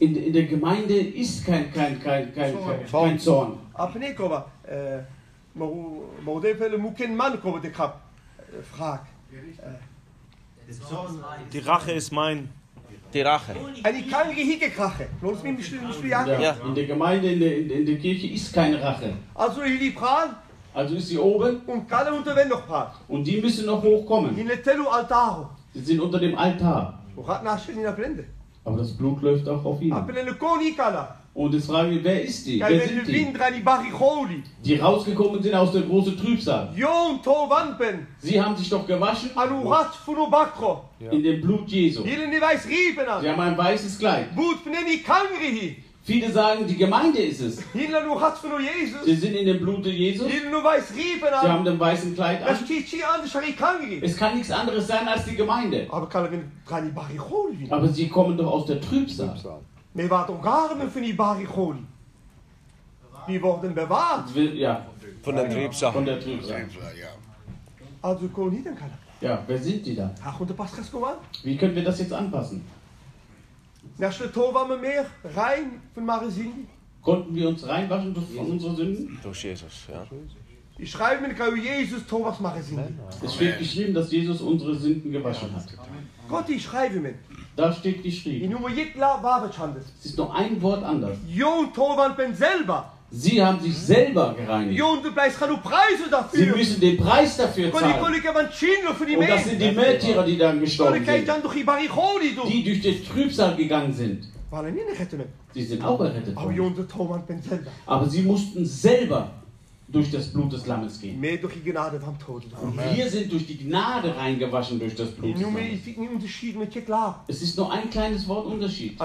In, 0.00 0.14
in 0.16 0.32
der 0.32 0.44
Gemeinde 0.44 0.94
ist 0.94 1.46
kein, 1.46 1.72
kein, 1.72 2.00
kein, 2.02 2.34
kein, 2.34 2.54
kein, 2.64 3.18
Zorn. 3.18 3.58
Die 11.52 11.58
Rache 11.60 11.92
ist 11.92 12.12
mein. 12.12 12.50
Die 13.14 13.20
Rache. 13.20 13.52
Nicht 13.52 13.86
Ja. 16.26 16.40
ja. 16.40 16.56
In 16.66 16.74
der 16.74 16.86
Gemeinde, 16.86 17.30
in 17.30 17.40
der, 17.40 17.56
in, 17.58 17.86
der 17.86 17.96
Kirche 17.96 18.26
ist 18.26 18.52
keine 18.52 18.82
Rache. 18.82 19.12
Also 19.34 19.62
Also 20.74 20.96
ist 20.96 21.08
sie 21.08 21.18
oben 21.18 21.60
und 21.66 21.88
Kalle 21.88 22.12
unter 22.12 22.34
wenn 22.34 22.48
noch 22.48 22.66
Pral. 22.66 22.90
und 23.06 23.24
die 23.24 23.40
müssen 23.40 23.66
noch 23.66 23.80
hochkommen. 23.80 24.36
In 24.36 24.48
Telu 24.48 24.88
Altaro. 24.88 25.48
Sie 25.72 25.80
sind 25.80 26.00
unter 26.00 26.18
dem 26.18 26.36
Altar. 26.36 26.98
Wo 27.14 27.26
hat 27.28 27.44
nach 27.44 27.68
in 27.68 27.82
der 27.82 27.92
Blende. 27.92 28.24
Aber 28.64 28.78
das 28.78 28.96
Blut 28.96 29.22
läuft 29.22 29.48
auch 29.48 29.64
auf 29.64 29.80
ihnen. 29.80 29.92
Und 31.34 31.52
jetzt 31.52 31.66
fragen 31.66 31.90
wir, 31.90 32.04
wer 32.04 32.22
ist 32.22 32.46
die? 32.46 32.60
Wer 32.60 32.86
sind 32.86 33.08
die? 33.08 33.34
Die 34.62 34.76
rausgekommen 34.76 35.42
sind 35.42 35.54
aus 35.54 35.72
der 35.72 35.82
großen 35.82 36.16
Trübsal. 36.16 36.72
Sie 38.18 38.40
haben 38.40 38.56
sich 38.56 38.70
doch 38.70 38.86
gewaschen 38.86 39.30
Bakro. 39.34 40.84
in 41.10 41.22
dem 41.24 41.40
Blut 41.40 41.68
Jesu. 41.68 42.04
Sie 42.04 43.28
haben 43.28 43.40
ein 43.40 43.58
weißes 43.58 43.98
Kleid. 43.98 44.28
Viele 46.04 46.30
sagen, 46.30 46.66
die 46.68 46.76
Gemeinde 46.76 47.18
ist 47.18 47.40
es. 47.40 47.62
Sie 49.04 49.14
sind 49.16 49.34
in 49.34 49.46
dem 49.46 49.58
Blute 49.58 49.88
Jesus. 49.88 50.26
Weiß 50.28 50.92
Riepen 50.94 51.28
Sie 51.42 51.48
haben 51.48 51.64
den 51.64 51.80
weißen 51.80 52.14
Kleid 52.14 52.42
an. 52.42 52.56
Es 54.02 54.16
kann 54.16 54.36
nichts 54.36 54.50
anderes 54.52 54.86
sein 54.86 55.08
als 55.08 55.24
die 55.24 55.34
Gemeinde. 55.34 55.88
Aber 55.90 57.88
sie 57.88 58.08
kommen 58.08 58.36
doch 58.36 58.52
aus 58.52 58.66
der 58.66 58.80
Trübsal. 58.80 59.34
Me 59.94 60.06
wat 60.08 60.28
ook 60.28 60.42
garmen 60.44 60.90
van 60.92 61.02
die 61.02 61.14
Baricholi. 61.14 61.84
Die 63.26 63.40
worden 63.40 63.74
bewahrt. 63.74 64.30
Ja, 64.34 64.86
Von 65.22 65.34
der 65.36 65.48
Triebsache. 65.48 65.92
von 65.92 66.04
der 66.04 66.20
Trübsal. 66.20 66.66
Also 68.00 68.26
kon 68.28 68.50
niet 68.50 68.66
aan 68.66 68.74
Kalle. 68.74 68.98
Ja, 69.20 69.42
wer 69.46 69.58
sind 69.58 69.84
die 69.86 69.94
da? 69.94 70.12
Ach, 70.22 70.40
und 70.40 70.50
der. 70.50 71.16
Wie 71.42 71.56
können 71.56 71.74
wir 71.74 71.84
das 71.84 71.98
jetzt 71.98 72.12
anpassen? 72.12 72.62
Nach 73.98 74.18
der 74.18 74.32
Tova 74.32 74.64
me 74.66 74.76
meer 74.76 75.06
rein 75.36 75.80
von 75.94 76.04
Maresindi. 76.04 76.66
Konnten 77.00 77.34
wir 77.34 77.48
uns 77.48 77.66
reinwaschen 77.66 78.12
durch 78.14 78.26
von 78.36 78.50
unseren 78.50 78.76
Sünden? 78.76 79.18
Durch 79.22 79.44
Jesus, 79.44 79.86
ja. 79.88 80.06
Ich 80.76 80.90
schreibe 80.90 81.26
mir, 81.28 81.34
kann 81.34 81.56
Jesus 81.56 82.04
Tovas 82.06 82.40
Maresindi. 82.40 82.82
Es 83.22 83.34
steht 83.34 83.58
geschrieben, 83.58 83.94
dass 83.94 84.10
Jesus 84.10 84.40
unsere 84.40 84.74
Sünden 84.74 85.12
gewaschen 85.12 85.54
hat. 85.54 85.66
Gott, 86.28 86.48
ich 86.48 86.62
schreibe 86.64 87.00
mir. 87.00 87.14
Da 87.56 87.72
steht 87.72 88.02
geschrieben. 88.02 88.52
Es 90.00 90.06
ist 90.06 90.16
nur 90.18 90.34
ein 90.34 90.60
Wort 90.60 90.82
anders. 90.82 91.16
Sie 93.10 93.40
haben 93.40 93.60
sich 93.60 93.76
selber 93.78 94.34
gereinigt. 94.36 94.76
Sie 96.32 96.46
müssen 96.46 96.80
den 96.80 96.96
Preis 96.96 97.36
dafür 97.36 97.70
zahlen. 97.80 97.94
Und 99.16 99.28
das 99.28 99.44
sind 99.44 99.60
die. 99.60 99.66
Märtyrer, 99.76 100.24
die 100.24 100.36
dann 100.38 100.58
gestorben 100.60 100.94
sind. 101.04 101.28
die 102.48 102.64
durch 102.64 102.80
den 102.82 103.04
Trübsal 103.04 103.54
gegangen 103.56 103.92
sind. 103.92 104.28
Sie 105.52 105.62
sind 105.64 105.84
auch 105.84 106.00
errettet 106.00 106.34
worden. 106.36 106.56
Aber 107.86 108.08
sie 108.08 108.22
mussten 108.22 108.66
selber 108.66 109.30
durch 109.94 110.10
das 110.10 110.32
Blut 110.32 110.52
des 110.52 110.66
Lammes 110.66 111.00
gehen. 111.00 111.22
Wir 111.22 111.38
sind 113.08 113.32
durch 113.32 113.46
die 113.46 113.58
Gnade 113.58 114.14
reingewaschen 114.16 114.78
durch 114.78 114.94
das 114.94 115.10
Blut 115.12 115.36
des 115.36 115.42
Lammes. 115.42 115.62
Es 117.28 117.42
ist 117.42 117.56
nur 117.56 117.72
ein 117.72 117.88
kleines 117.90 118.26
Wort 118.26 118.46
Unterschied. 118.46 119.00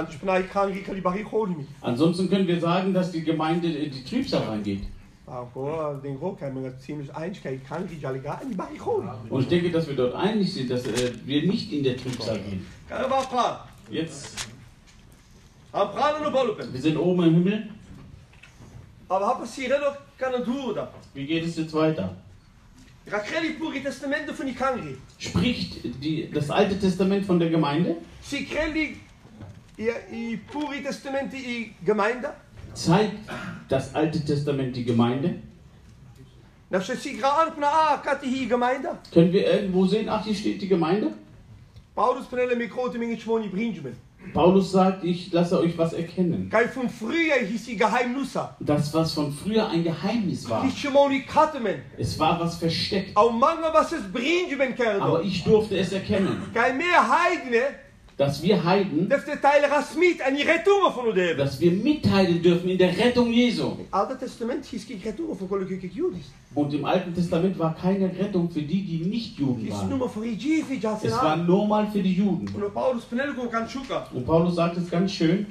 Ansonsten 1.82 2.30
können 2.30 2.48
wir 2.48 2.60
sagen, 2.60 2.94
dass 2.94 3.12
die 3.12 3.24
Gemeinde 3.24 3.72
in 3.72 3.92
die 3.92 4.04
Trübsal 4.04 4.44
reingeht. 4.44 4.82
Baricholi. 8.58 9.08
Und 9.30 9.42
ich 9.42 9.48
denke, 9.48 9.70
dass 9.70 9.88
wir 9.88 9.96
dort 9.96 10.16
einig 10.16 10.52
sind, 10.52 10.72
dass 10.72 10.88
äh, 10.88 11.14
wir 11.24 11.46
nicht 11.46 11.72
in 11.72 11.84
der 11.84 11.96
Trübsal 11.98 12.40
gehen. 12.40 12.66
Jetzt, 13.92 14.48
wir 15.72 16.82
sind 16.82 16.98
oben 16.98 17.24
im 17.24 17.34
Himmel. 17.36 17.70
Aber 19.08 19.28
wat 19.28 19.40
passiert 19.42 19.72
er 19.72 20.09
Wie 21.14 21.26
geht 21.26 21.46
es 21.46 21.56
jetzt 21.58 21.74
weiter? 21.74 22.16
Spricht 25.18 25.84
die, 26.04 26.30
das 26.32 26.50
Alte 26.52 26.78
Testament 26.78 27.26
von 27.26 27.40
der 27.40 27.50
Gemeinde? 27.50 27.96
Zeigt 32.74 33.16
das 33.70 33.96
Alte 33.96 34.24
Testament 34.24 34.76
die 34.76 34.84
Gemeinde? 34.84 35.36
Können 39.12 39.32
wir 39.34 39.48
irgendwo 39.52 39.86
sehen, 39.88 40.08
ach, 40.10 40.24
hier 40.26 40.36
steht 40.36 40.62
die 40.62 40.68
Gemeinde? 40.68 41.14
Paulus 41.96 42.28
panele 42.28 42.56
mi 42.56 42.68
grote 42.68 42.98
minge 43.00 43.18
schmoni 43.18 43.48
Brinjamin. 43.48 43.96
Paulus 44.34 44.72
sagt, 44.72 45.04
ich 45.04 45.32
lasse 45.32 45.60
euch 45.60 45.78
was 45.78 45.94
erkennen. 45.94 46.50
Früher 46.90 47.36
hieß. 47.48 47.68
Das, 48.60 48.94
was 48.94 49.14
von 49.14 49.32
früher 49.34 49.68
ein 49.70 49.84
Geheimnis 49.84 50.50
war. 50.50 50.64
Es 51.98 52.18
war 52.20 52.40
was 52.40 52.58
versteckt. 52.58 53.16
Aber 55.02 55.22
ich 55.24 55.44
durfte 55.44 55.78
es 55.78 55.92
erkennen, 55.92 56.42
Kijk, 56.54 56.78
meer 56.78 57.08
heidene, 57.10 57.62
dass 58.20 58.42
wir 58.44 58.62
Heiden, 58.62 59.08
dass 59.08 59.26
wir 61.62 61.72
mitteilen 61.72 62.42
dürfen 62.42 62.70
in 62.70 62.78
der 62.78 62.98
Rettung 62.98 63.32
Jesu. 63.32 63.78
Und 66.54 66.74
im 66.74 66.84
Alten 66.86 67.14
Testament 67.16 67.58
war 67.58 67.74
keine 67.74 68.08
Rettung 68.20 68.50
für 68.52 68.62
die, 68.62 68.84
die 68.84 69.06
nicht 69.06 69.40
Juden 69.40 69.70
waren. 69.70 70.02
Es 71.02 71.14
war 71.14 71.38
nur 71.38 71.66
mal 71.66 71.88
für 71.88 72.04
die 72.04 72.14
Juden. 72.14 72.50
Und 72.54 72.74
Paulus. 72.74 73.08
Und 74.12 74.54
sagt 74.54 74.76
es 74.76 74.90
ganz 74.90 75.14
schön. 75.14 75.48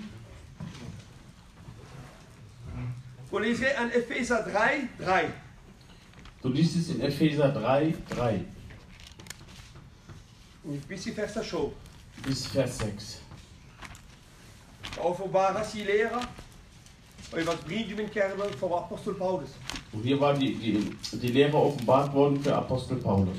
We 3.31 3.41
lezen 3.41 3.67
aan 3.79 3.91
Efeza 3.91 4.41
3, 4.43 4.89
3. 5.05 5.25
Du 6.43 6.49
liest 6.49 6.77
es 6.77 6.89
in 6.89 7.01
Epheser 7.01 7.51
3, 7.51 7.95
3 8.09 8.41
Een 10.65 10.83
beetje 10.87 11.13
vers 11.13 11.49
zo. 11.49 11.73
Bis 12.23 12.47
Vers 12.47 12.79
6. 12.79 13.21
Openbare 15.03 15.65
die 15.73 15.83
leren. 15.85 16.27
Und 17.31 17.47
was 17.47 17.57
Benjamin 17.57 18.11
Kerben 18.11 18.53
voor 18.59 18.79
apostel 18.79 19.15
Paulus. 19.15 19.51
Und 19.93 20.03
hier 20.03 20.19
war 20.21 20.35
die, 20.35 20.55
die, 20.55 21.19
die 21.19 21.29
Lehre 21.29 21.57
offenbart 21.57 22.13
worden 22.13 22.43
für 22.43 22.55
Apostel 22.55 22.97
Paulus. 22.97 23.37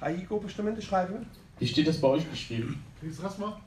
Ga 0.00 0.08
je 0.08 0.16
hier 0.18 0.32
op 0.32 0.44
instrumenten 0.44 0.82
schrijven? 0.82 1.26
Wie 1.58 1.66
steht 1.66 1.86
das 1.86 2.00
bei 2.00 2.08
euch 2.08 2.30
geschrieben? 2.30 2.84
Jetzt 3.02 3.22
lass 3.22 3.38
mal. 3.38 3.60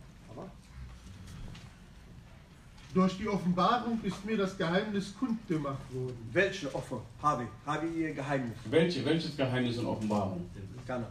Durch 2.98 3.16
die 3.16 3.28
Offenbarung 3.28 4.00
ist 4.02 4.26
mir 4.26 4.38
das 4.38 4.58
Geheimnis 4.58 5.14
kundgemacht 5.20 5.94
worden. 5.94 6.18
Welche 6.34 6.74
Offer 6.74 7.00
habe 7.22 7.44
ich? 7.44 7.50
Habe 7.64 7.86
ich 7.86 7.96
ihr 7.96 8.12
Geheimnis? 8.12 8.58
Welche? 8.72 9.06
Welches 9.06 9.38
Geheimnis 9.38 9.78
und 9.78 9.86
Offenbarung? 9.86 10.50
Gerne. 10.84 11.06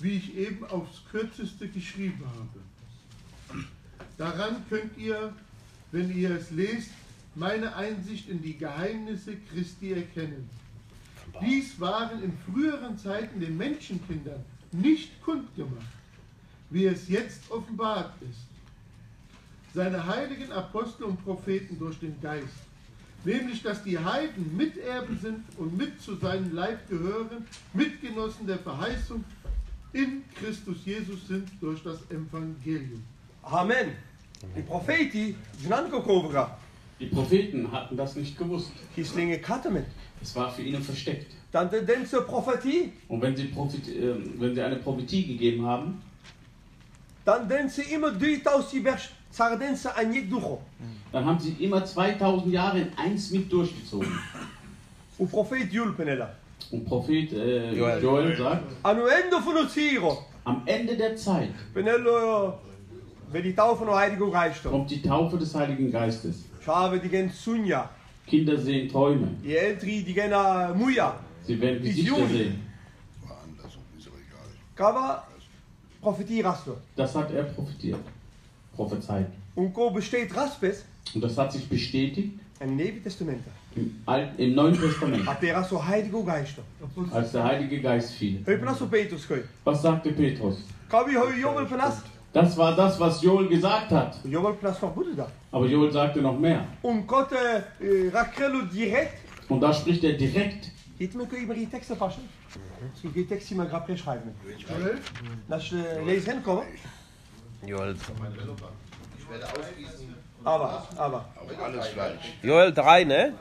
wie 0.00 0.12
ich 0.12 0.34
eben 0.34 0.64
aufs 0.64 1.02
kürzeste 1.10 1.68
geschrieben 1.68 2.24
habe. 2.24 3.60
Daran 4.16 4.64
könnt 4.70 4.96
ihr, 4.96 5.34
wenn 5.92 6.16
ihr 6.16 6.30
es 6.30 6.50
lest, 6.50 6.92
meine 7.34 7.76
Einsicht 7.76 8.30
in 8.30 8.40
die 8.40 8.56
Geheimnisse 8.56 9.36
Christi 9.52 9.92
erkennen. 9.92 10.48
Dies 11.42 11.78
waren 11.78 12.22
in 12.22 12.32
früheren 12.50 12.96
Zeiten 12.96 13.38
den 13.38 13.58
Menschenkindern 13.58 14.42
nicht 14.72 15.20
kundgemacht, 15.20 15.84
wie 16.70 16.86
es 16.86 17.06
jetzt 17.08 17.50
offenbart 17.50 18.14
ist. 18.22 18.47
Seine 19.74 20.06
heiligen 20.06 20.50
Apostel 20.52 21.04
und 21.04 21.22
Propheten 21.24 21.78
durch 21.78 21.98
den 21.98 22.18
Geist, 22.20 22.46
nämlich 23.24 23.62
dass 23.62 23.82
die 23.82 23.98
Heiden 23.98 24.56
Miterben 24.56 25.18
sind 25.20 25.44
und 25.58 25.76
mit 25.76 26.00
zu 26.00 26.16
seinem 26.16 26.54
Leib 26.54 26.88
gehören, 26.88 27.46
Mitgenossen 27.74 28.46
der 28.46 28.58
Verheißung 28.58 29.24
in 29.92 30.24
Christus 30.34 30.76
Jesus 30.84 31.28
sind 31.28 31.48
durch 31.60 31.82
das 31.82 31.98
Evangelium. 32.10 33.02
Amen. 33.42 33.92
Die 34.56 34.62
gehabt. 36.28 36.60
Die 37.00 37.06
Propheten 37.06 37.70
hatten 37.70 37.96
das 37.96 38.16
nicht 38.16 38.36
gewusst. 38.36 38.72
Gislinge 38.94 39.38
Kattemen. 39.38 39.84
Es 40.20 40.34
war 40.34 40.50
für 40.50 40.62
ihnen 40.62 40.82
versteckt. 40.82 41.32
Dan 41.52 41.70
de 41.70 41.84
dense 41.84 42.20
Prophetie. 42.22 42.92
Und 43.08 43.22
wenn 43.22 43.36
sie, 43.36 43.44
Prophet, 43.44 43.88
äh, 43.88 44.14
wenn 44.38 44.54
sie 44.54 44.62
eine 44.62 44.76
Prophetie 44.76 45.26
gegeben 45.26 45.64
haben, 45.64 46.02
Dan 47.24 47.46
dense 47.46 47.82
immer 47.82 48.10
3000 48.10 48.82
vers. 48.82 48.82
Sardense 48.82 48.82
aan 48.82 48.82
je 48.82 48.82
dugo. 48.82 49.17
Dann 51.12 51.24
haben 51.24 51.38
sie 51.38 51.52
immer 51.64 51.84
2000 51.84 52.52
Jahre 52.52 52.80
in 52.80 52.88
eins 52.96 53.30
mit 53.30 53.50
durchgezogen. 53.52 54.08
Und 56.70 56.84
Prophet 56.84 57.32
äh, 57.32 57.72
Joel. 57.74 58.02
Joel. 58.02 58.36
sagt, 58.36 58.72
am 60.44 60.62
Ende 60.66 60.96
der 60.96 61.16
Zeit 61.16 61.50
Penello, 61.74 62.54
wenn 63.30 63.42
die 63.42 63.54
Taufe 63.54 63.84
von 63.84 63.94
Heiligen 63.94 64.30
Geist. 64.30 64.64
kommt 64.64 64.90
die 64.90 65.02
Taufe 65.02 65.38
des 65.38 65.54
Heiligen 65.54 65.90
Geistes. 65.90 66.44
Kinder 68.26 68.56
sehen 68.58 68.88
Träume. 68.90 69.28
Die 69.42 69.56
Älteren, 69.56 70.04
die 70.04 70.14
gehen 70.14 70.32
Muja. 70.76 71.18
Sie 71.46 71.58
werden 71.60 71.82
Gesichter 71.82 72.12
Visionen. 72.12 72.28
sehen. 72.28 72.62
Das 76.94 77.14
hat 77.14 77.32
er 77.32 77.44
profitiert, 77.44 77.98
prophezeit. 78.78 79.26
Und 79.54 79.72
ko 79.74 79.90
besteht 79.90 80.30
Raspes 80.36 80.84
Und 81.14 81.22
das 81.24 81.36
hat 81.36 81.52
sich 81.52 81.68
bestätigt 81.68 82.32
im 82.60 82.76
Neuen 82.76 83.02
Testament. 83.02 83.42
im, 83.76 83.86
Alt, 84.06 84.30
im 84.38 84.54
Neuen 84.54 84.76
Testament, 84.84 85.26
Hat 85.26 85.42
so 85.64 85.76
Heiligen 85.84 86.24
Geist. 86.24 86.56
als 87.12 87.32
der 87.32 87.44
Heilige 87.50 87.80
Geist 87.80 88.10
fiel. 88.18 88.36
Hör 88.44 88.58
mal 88.64 88.74
so 88.74 88.86
Petrus 88.86 89.26
gehört. 89.28 89.46
Was 89.64 89.82
sagte 89.82 90.10
Petrus? 90.12 90.56
Das 92.32 92.56
war 92.56 92.76
das, 92.76 93.00
was 93.00 93.22
Joel 93.22 93.48
gesagt 93.48 93.90
hat. 93.90 94.12
Joel 94.24 94.54
Penas 94.54 94.80
noch 94.82 94.92
Buddha 94.92 95.12
da. 95.16 95.26
Aber 95.50 95.66
Joel 95.66 95.90
sagte 95.90 96.20
noch 96.20 96.38
mehr. 96.38 96.60
Und 96.82 97.06
Gott 97.06 97.32
äh. 97.32 97.62
Und 99.48 99.60
da 99.60 99.72
spricht 99.72 100.04
er 100.04 100.12
direkt. 100.12 100.62
Über 101.44 101.54
die 101.54 101.66
Texte 101.66 101.94
passen? 101.94 102.22
So 103.00 103.08
geht 103.10 103.28
Texte 103.28 103.54
mal 103.54 103.66
gerade 103.66 103.96
schreiben. 103.96 104.30
Als 105.48 105.70
je 105.70 105.78
lezen 106.04 106.32
hinkomen. 106.32 106.64
Joel, 107.66 107.96
Ich 109.18 109.28
werde 109.30 109.46
ausgießen. 109.46 110.14
Aber, 110.44 110.86
aber. 110.96 111.24
Auf 111.40 111.62
alles 111.62 111.88
Fleisch. 111.88 112.20
Joel 112.42 112.72
3, 112.72 113.04
ne? 113.04 113.34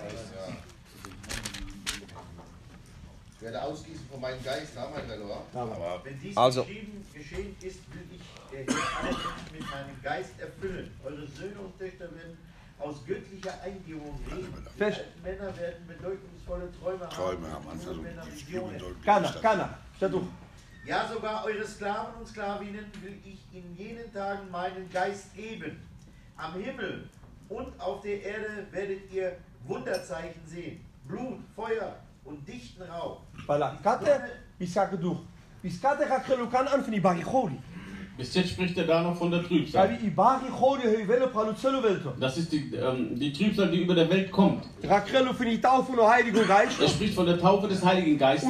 Ich 3.36 3.42
werde 3.44 3.62
ausgießen 3.62 4.08
von 4.12 4.20
meinem 4.20 4.44
Geist, 4.44 4.76
aber. 4.78 6.02
Wenn 6.04 6.20
dies 6.20 6.36
Also- 6.36 6.64
geschehen, 6.64 7.06
geschehen 7.14 7.56
ist, 7.62 7.80
will 7.94 8.04
ich 8.12 8.22
der 8.52 8.66
Herr 8.76 9.16
mit 9.54 9.62
meinem 9.62 10.02
Geist 10.04 10.32
erfüllen. 10.40 10.92
Eure 11.06 11.28
Söhne 11.28 11.60
und 11.60 11.78
Töchter 11.78 12.06
werden 12.16 12.38
aus 12.80 12.96
göttlicher 13.06 13.54
Eingebung 13.64 14.20
reden. 14.30 14.54
Die 14.74 14.78
Fest. 14.78 15.00
alten 15.00 15.22
Männer 15.24 15.58
werden 15.58 15.88
bedeutungsvolle 15.88 16.70
Träume 16.80 17.06
haben. 17.06 17.16
Träume 17.16 17.52
haben, 17.52 17.68
also 17.70 17.94
die 17.94 18.32
Visionen. 18.36 18.82
Kana, 19.06 19.32
kana. 19.42 19.78
Statt 19.98 20.14
du. 20.14 20.28
Ja, 20.88 21.06
sogar 21.06 21.44
eure 21.44 21.68
Sklaven 21.68 22.14
und 22.18 22.26
Sklavinnen 22.26 22.86
will 23.02 23.18
ich 23.26 23.40
in 23.52 23.76
jenen 23.76 24.10
Tagen 24.14 24.50
meinen 24.50 24.90
Geist 24.90 25.36
geben. 25.36 25.82
Am 26.38 26.54
Himmel 26.54 27.10
und 27.50 27.78
auf 27.78 28.00
der 28.04 28.24
Erde 28.24 28.66
werdet 28.72 29.12
ihr 29.12 29.36
Wunderzeichen 29.66 30.40
sehen. 30.46 30.80
Blut, 31.06 31.40
Feuer 31.58 31.98
und 32.24 32.48
dichten 32.48 32.84
Rauch. 32.84 33.20
Voilà. 33.46 33.76
Kate, 33.84 34.32
bisaka 34.58 34.96
du. 34.96 35.26
Biskate 35.62 36.10
Rakrelo 36.10 36.48
kan 36.48 36.70
an 36.70 36.90
die 36.90 37.02
baricholi. 37.02 37.60
Bis 38.18 38.34
jetzt 38.34 38.50
spricht 38.50 38.76
er 38.78 38.86
da 38.86 39.04
noch 39.04 39.16
von 39.16 39.30
der 39.30 39.44
Trübsal. 39.44 39.90
Das 42.20 42.38
ist 42.38 42.52
die, 42.52 42.74
ähm, 42.76 43.20
die 43.20 43.32
Trübsal, 43.32 43.70
die 43.70 43.84
über 43.84 43.94
der 43.94 44.10
Welt 44.10 44.32
kommt. 44.32 44.64
Er 46.82 46.88
spricht 46.90 47.14
von 47.14 47.28
der 47.28 47.40
Taufe 47.40 47.68
des 47.68 47.84
Heiligen 47.86 48.18
Geistes. 48.18 48.50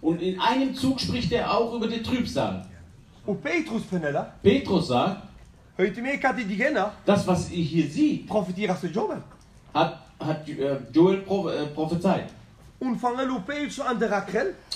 Und 0.00 0.22
in 0.22 0.40
einem 0.40 0.74
Zug 0.74 0.98
spricht 1.00 1.30
er 1.32 1.52
auch 1.54 1.74
über 1.74 1.86
die 1.86 2.02
Trübsal. 2.02 2.64
Und 3.26 3.42
Petrus 4.42 4.88
sagt, 4.88 5.22
das, 7.04 7.26
was 7.26 7.50
ihr 7.50 7.62
hier 7.64 7.86
seht, 7.88 8.26
hat, 9.74 9.98
hat 10.18 10.48
äh, 10.48 10.78
Joel 10.92 11.18
äh, 11.18 11.66
prophezeit. 11.74 12.30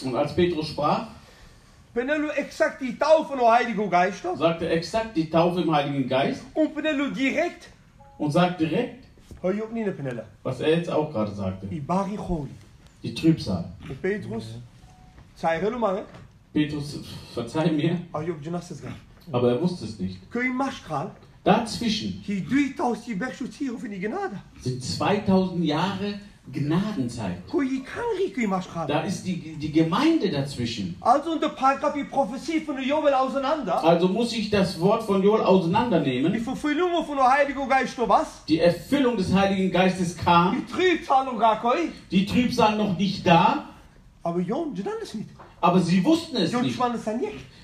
Und 0.05 0.15
als 0.17 0.35
Petrus 0.35 0.69
sprach, 0.69 1.07
Penelo 1.95 2.29
exakt 2.31 2.81
die 2.81 2.97
Taufe 2.99 3.37
von 3.37 3.47
Heiligen 3.51 3.91
Geist. 3.91 4.23
sagte 4.37 4.67
er 4.67 4.73
exakt 4.73 5.15
die 5.17 5.29
Taufe 5.29 5.61
im 5.61 5.71
Heiligen 5.75 6.09
Geist 6.09 6.43
Und 6.55 6.75
Penelo 6.75 7.09
direkt. 7.11 7.69
und 8.19 8.31
sagt 8.33 8.61
direkt, 8.61 9.05
Heu 9.43 9.61
ook 9.63 9.73
niet 9.73 9.95
Penella. 9.97 10.25
was 10.43 10.61
er 10.61 10.71
jetzt 10.79 10.89
auch 10.91 11.11
gerade 11.13 11.33
sagte, 11.35 11.67
I 11.71 11.81
baricholi. 11.81 12.51
die 13.03 13.13
Trübsal. 13.15 13.65
Und 13.89 14.01
Petrus. 14.01 14.45
Zei 15.37 15.59
relo 15.59 15.79
man. 15.79 16.05
Petrus, 16.53 16.99
verzeih 17.35 17.73
mir, 17.73 17.99
aber 19.33 19.49
er 19.51 19.61
wusste 19.61 19.85
es 19.87 19.99
nicht. 19.99 20.21
Dazwischen 21.45 22.23
Hier 22.25 22.41
3000 22.45 23.07
die 23.07 23.15
Bergschutzierung 23.15 23.83
van 23.83 23.91
die 23.91 23.99
genade. 23.99 24.37
sind 24.61 24.83
2000 24.83 25.65
Jahre 25.65 26.21
Gnadenzeit. 26.51 27.39
Da 28.89 29.01
ist 29.03 29.25
die, 29.25 29.37
die 29.57 29.71
Gemeinde 29.71 30.29
dazwischen. 30.29 30.97
Also 31.01 31.39
die 31.95 32.05
Prophezie 32.05 32.61
von 32.61 32.77
Joel 32.83 33.15
auseinander. 33.15 33.83
Also 33.85 34.09
muss 34.09 34.33
ich 34.33 34.51
das 34.51 34.79
Wort 34.81 35.05
von 35.05 35.23
Joel 35.23 35.41
Die 35.41 35.45
auseinandernehmen. 35.47 36.33
Verfüllung 36.41 37.05
von 37.07 37.17
der 37.17 37.31
Heiligen 37.31 37.69
Geist 37.69 37.97
was? 38.09 38.45
Die 38.49 38.59
Erfüllung 38.59 39.17
des 39.17 39.33
Heiligen 39.33 39.71
Geistes 39.71 40.17
Die 40.17 40.25
kam, 40.25 40.67
Trübsalung 40.67 41.39
gar 41.39 41.61
koi. 41.61 41.91
die 42.11 42.27
Trübsal 42.27 42.77
noch 42.77 42.99
nicht 42.99 43.25
da, 43.27 43.69
Aber 44.25 44.41
Jon, 44.41 44.73
je 44.75 44.83
dan 44.83 44.93
is 45.03 45.15
niet. 45.15 45.29
Aber 45.63 45.81
sie 45.81 46.05
wussten 46.05 46.37
es 46.37 46.53
nicht. 46.53 46.77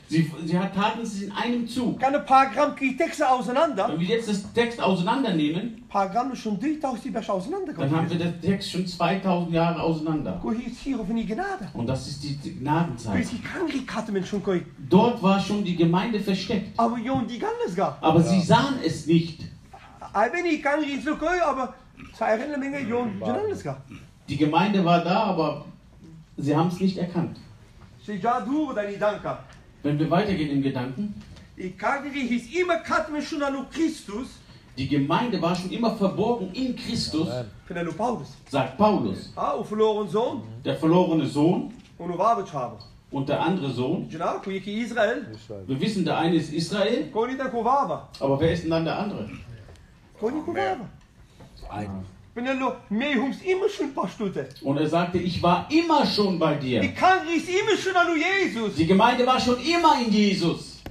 Sie, 0.09 0.31
sie 0.47 0.53
taten 0.55 1.03
es 1.03 1.20
in 1.20 1.33
einem 1.33 1.69
Zug. 1.69 2.01
Paragramm 2.01 2.75
die 2.81 2.97
Texte 2.97 3.29
auseinander. 3.29 3.89
Wenn 3.91 4.01
wir 4.01 4.07
jetzt 4.07 4.27
das 4.27 4.51
Text 4.55 4.81
auseinandernehmen, 4.81 5.85
Paragramm 5.87 6.33
ist 6.33 6.39
schon 6.39 6.59
3000 6.59 7.05
die 7.05 7.11
Bergs 7.11 7.29
auseinander. 7.29 7.75
dann 7.75 7.91
haben 7.91 8.09
wir 8.09 8.16
den 8.16 8.41
Text 8.41 8.70
schon 8.70 8.87
2000 8.87 9.53
Jahre 9.53 9.83
auseinander. 9.83 10.41
Und 11.75 11.87
das 11.87 12.09
ist 12.09 12.25
die 12.25 12.59
Gnadenzeit. 12.59 13.15
Dort 14.89 15.23
war 15.23 15.39
schon 15.41 15.62
die 15.62 15.77
Gemeinde 15.77 16.20
versteckt. 16.20 16.79
Aber 18.01 18.23
sie 18.23 18.41
sahen 18.41 18.77
es 18.83 19.07
nicht. 19.07 19.43
Die 24.27 24.37
Gemeinde 24.39 24.83
war 24.85 25.05
da, 25.05 25.25
aber 25.25 25.66
sie 26.39 26.57
haben 26.57 26.69
es 26.69 26.81
nicht 26.81 26.97
erkannt. 26.97 27.37
Wenn 29.83 29.99
wir 29.99 30.11
weitergehen 30.11 30.51
im 30.51 30.63
Gedanken, 30.63 31.15
Die 34.77 34.87
Gemeinde 34.89 35.43
war 35.43 35.55
schon 35.57 35.71
immer 35.73 35.97
verborgen 35.97 36.53
in 36.55 36.75
Christus, 36.77 37.29
sagt 38.49 38.77
Paulus. 38.79 39.33
Ah. 39.37 40.63
Der 40.65 40.77
verlorene 40.77 41.27
Sohn 41.27 41.73
Und 43.11 43.29
der 43.29 43.41
andere 43.41 43.71
Sohn. 43.71 44.09
Genau. 44.09 44.39
Wir 45.67 45.81
wissen, 45.81 46.05
der 46.05 46.19
eine 46.19 46.37
ist 46.37 46.53
Israel, 46.53 47.11
aber 48.21 48.39
wer 48.41 48.53
ist 48.53 48.63
denn 48.63 48.71
dann 48.71 48.85
der 48.85 48.99
andere? 48.99 49.29
Kon 51.69 52.05
Und 54.62 54.77
er 54.77 54.89
sagte, 54.89 55.19
ich 55.19 55.43
war 55.43 55.66
immer 55.70 56.06
schon 56.06 56.39
bei 56.39 56.55
dir. 56.55 56.81
Die 58.77 58.86
Gemeinde 58.86 59.27
war 59.27 59.40
schon 59.40 59.60
immer 59.60 60.01
in 60.01 60.12
Jesus. 60.12 60.82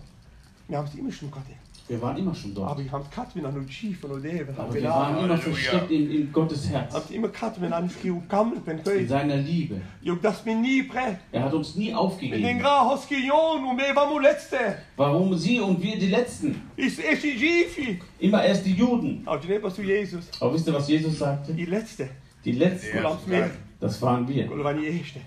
Wir 0.68 0.78
haben 0.78 0.88
es 0.88 0.96
immer 0.96 1.12
schon 1.12 1.32
katte. 1.32 1.57
Wir 1.88 2.02
waren 2.02 2.18
immer 2.18 2.36
schon 2.36 2.54
dort. 2.54 2.72
Aber 2.72 2.84
wir 2.84 2.92
haben 2.92 3.06
wenn 3.36 3.46
an 3.46 3.68
Chief 3.68 4.04
und 4.04 4.22
Leben. 4.22 4.54
Aber 4.58 4.74
wir 4.74 4.84
waren 4.84 5.24
immer 5.24 5.38
versteckt 5.38 5.90
in, 5.90 6.12
in 6.12 6.32
Gottes 6.34 6.70
Herz, 6.70 6.94
Habt 6.94 7.12
immer 7.12 7.30
katte, 7.30 7.62
wenn 7.62 7.72
an 7.72 7.90
kamen, 8.28 8.62
wenn 8.66 8.80
in 8.80 9.08
seiner 9.08 9.38
Liebe. 9.38 9.80
Jok, 10.02 10.22
das 10.22 10.44
mir 10.46 10.56
nie 10.56 10.84
pre. 10.84 11.18
Er 11.32 11.44
hat 11.46 11.54
uns 11.54 11.76
nie 11.76 11.86
In 11.86 11.90
den 11.92 11.96
aufgegeben. 11.98 12.60
gra 12.60 12.90
hoskion 12.90 13.66
und 13.70 13.78
me 13.78 13.84
war 13.96 14.10
mu 14.12 14.20
letzte. 14.20 14.58
Warum 14.98 15.36
sie 15.38 15.60
und 15.62 15.82
wir 15.82 15.98
die 15.98 16.10
Letzten? 16.10 16.62
Ist 16.76 17.00
echt 17.04 17.24
die 17.24 17.30
Jifi. 17.32 18.00
Immer 18.20 18.44
erst 18.44 18.66
die 18.66 18.74
Juden. 18.74 19.22
Aber 19.26 19.40
du 19.40 19.48
nehmst 19.48 19.78
du 19.78 19.82
Jesus. 19.82 20.26
Aber 20.42 20.54
wisst 20.54 20.68
ihr, 20.68 20.74
was 20.74 20.88
Jesus 20.90 21.20
sagte? 21.20 21.54
Die 21.54 21.66
letzte. 21.66 22.10
Die 22.44 22.52
Letzten, 22.52 23.00
Oder 23.00 23.20
mehr. 23.28 23.50
Das 23.80 24.02
waren 24.02 24.28
wir. 24.28 24.50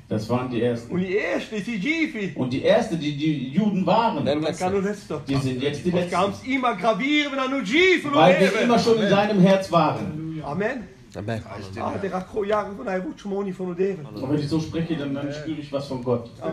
Das 0.08 0.28
waren 0.28 0.50
die 0.50 0.60
Ersten. 0.60 0.92
Und 0.92 1.00
die 1.00 1.14
erste 1.14 1.60
die 1.60 1.76
Jifi. 1.76 2.32
Und 2.34 2.52
die 2.52 2.62
Erste, 2.62 2.96
die 2.96 3.16
die 3.16 3.48
Juden 3.50 3.86
waren, 3.86 4.24
die 4.24 5.36
sind 5.36 5.62
jetzt 5.62 5.84
die 5.84 5.90
Letzten. 5.90 6.10
kannst 6.10 6.46
immer 6.46 6.74
gravieren, 6.74 7.32
wenn 7.32 7.38
er 7.38 7.48
nur 7.48 7.62
Jifi 7.62 8.08
und 8.08 8.14
Weil 8.14 8.40
wir 8.40 8.62
immer 8.62 8.78
schon 8.78 9.00
in 9.00 9.08
seinem 9.08 9.40
Herz 9.40 9.70
waren. 9.70 10.42
Amen. 10.44 10.88
Amen. 11.16 11.42
Ah. 11.46 11.56
Und 14.14 14.30
wenn 14.30 14.38
ich 14.38 14.48
so 14.48 14.60
spreche, 14.60 14.96
dann, 14.96 15.14
dann 15.14 15.32
spüre 15.32 15.60
ich 15.60 15.72
was 15.72 15.86
von 15.86 16.02
Gott. 16.02 16.30
Er. 16.38 16.46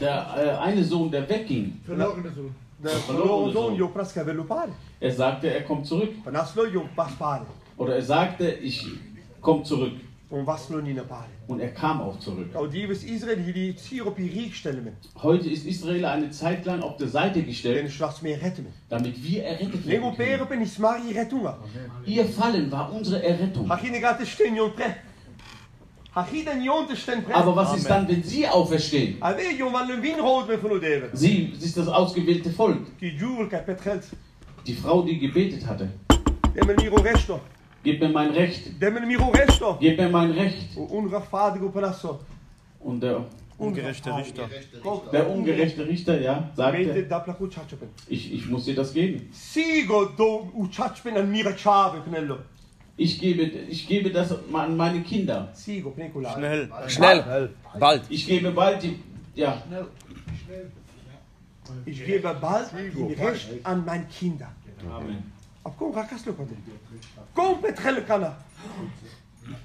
Der 0.00 0.34
äh, 0.36 0.50
eine 0.58 0.84
Sohn, 0.84 1.10
der 1.10 1.28
wegging, 1.28 1.80
Verlorene 1.84 2.32
zoon. 2.34 2.54
Der 2.82 2.90
verlorene 2.90 3.52
verlorene 3.52 3.52
Sohn, 3.52 3.74
er 5.00 5.12
sagte, 5.12 5.48
er 5.52 5.62
kommt 5.62 5.86
zurück. 5.86 6.10
Oder 7.76 7.96
er 7.96 8.02
sagte, 8.02 8.50
ich 8.50 8.86
komme 9.40 9.62
zurück. 9.62 9.92
Und 10.30 10.46
Bade? 11.02 11.28
Und 11.46 11.60
er 11.60 11.68
kam 11.72 12.00
auch 12.00 12.18
zurück. 12.18 12.48
Heute 15.22 15.48
ist 15.50 15.66
Israel 15.66 16.06
eine 16.06 16.30
Zeit 16.30 16.64
lang 16.64 16.80
auf 16.82 16.96
der 16.96 17.08
Seite 17.08 17.42
gestellt, 17.42 17.90
damit 18.88 19.22
wir 19.22 19.44
errettet 19.44 19.86
werden. 19.86 20.00
können. 20.10 22.06
Ihr 22.06 22.24
Fallen 22.24 22.70
war 22.72 22.90
unsere 22.92 23.22
Errettung. 23.22 23.68
Aber 27.34 27.56
was 27.56 27.76
ist 27.78 27.88
dann, 27.88 28.06
wenn 28.08 28.22
sie 28.22 28.46
auferstehen? 28.46 29.16
Odeven. 30.72 31.08
Sie 31.14 31.52
ist 31.58 31.76
das 31.76 31.88
ausgewählte 31.88 32.50
Volk. 32.50 32.98
Die 34.66 34.74
Frau, 34.74 35.02
die 35.02 35.18
gebetet 35.18 35.66
hatte. 35.66 35.88
Gib 37.82 38.00
mir 38.00 38.10
mein 38.10 38.30
Recht. 38.30 38.78
Gib 39.80 39.98
mir 39.98 40.08
mein 40.10 40.30
Recht. 40.32 40.76
Und 42.78 43.02
der, 43.02 43.24
Ungerechte 43.58 44.10
Richter. 44.16 44.48
Der 45.12 45.30
ungerechte 45.30 45.86
Richter, 45.86 46.20
ja, 46.20 46.50
sagte, 46.54 46.72
ich, 48.08 48.32
ich 48.32 48.48
muss 48.48 48.64
dir 48.64 48.74
das 48.74 48.92
geben. 48.92 49.28
Ich 53.02 53.18
gebe, 53.18 53.42
ich 53.42 53.88
gebe 53.88 54.10
das 54.10 54.30
an 54.32 54.76
meine 54.76 55.00
Kinder. 55.02 55.52
Schnell. 55.56 56.70
Schnell, 56.86 57.50
bald. 57.78 58.02
Ich 58.08 58.26
gebe 58.26 58.50
bald 58.52 58.82
die, 58.82 58.94
ja, 59.34 59.60
Ich 61.84 62.04
gebe 62.04 62.34
bald 62.40 62.70
die 62.74 63.14
Recht 63.14 63.48
an 63.64 63.84
mijn 63.84 64.06
Kinder. 64.08 64.50
Amen. 64.96 65.32
Op 65.64 65.76
kom 65.78 65.92
rakas 65.94 66.24
lo 66.26 66.32
kote. 66.32 66.54
Kom 67.34 67.60
petrel 67.60 68.02
kana. 68.02 68.36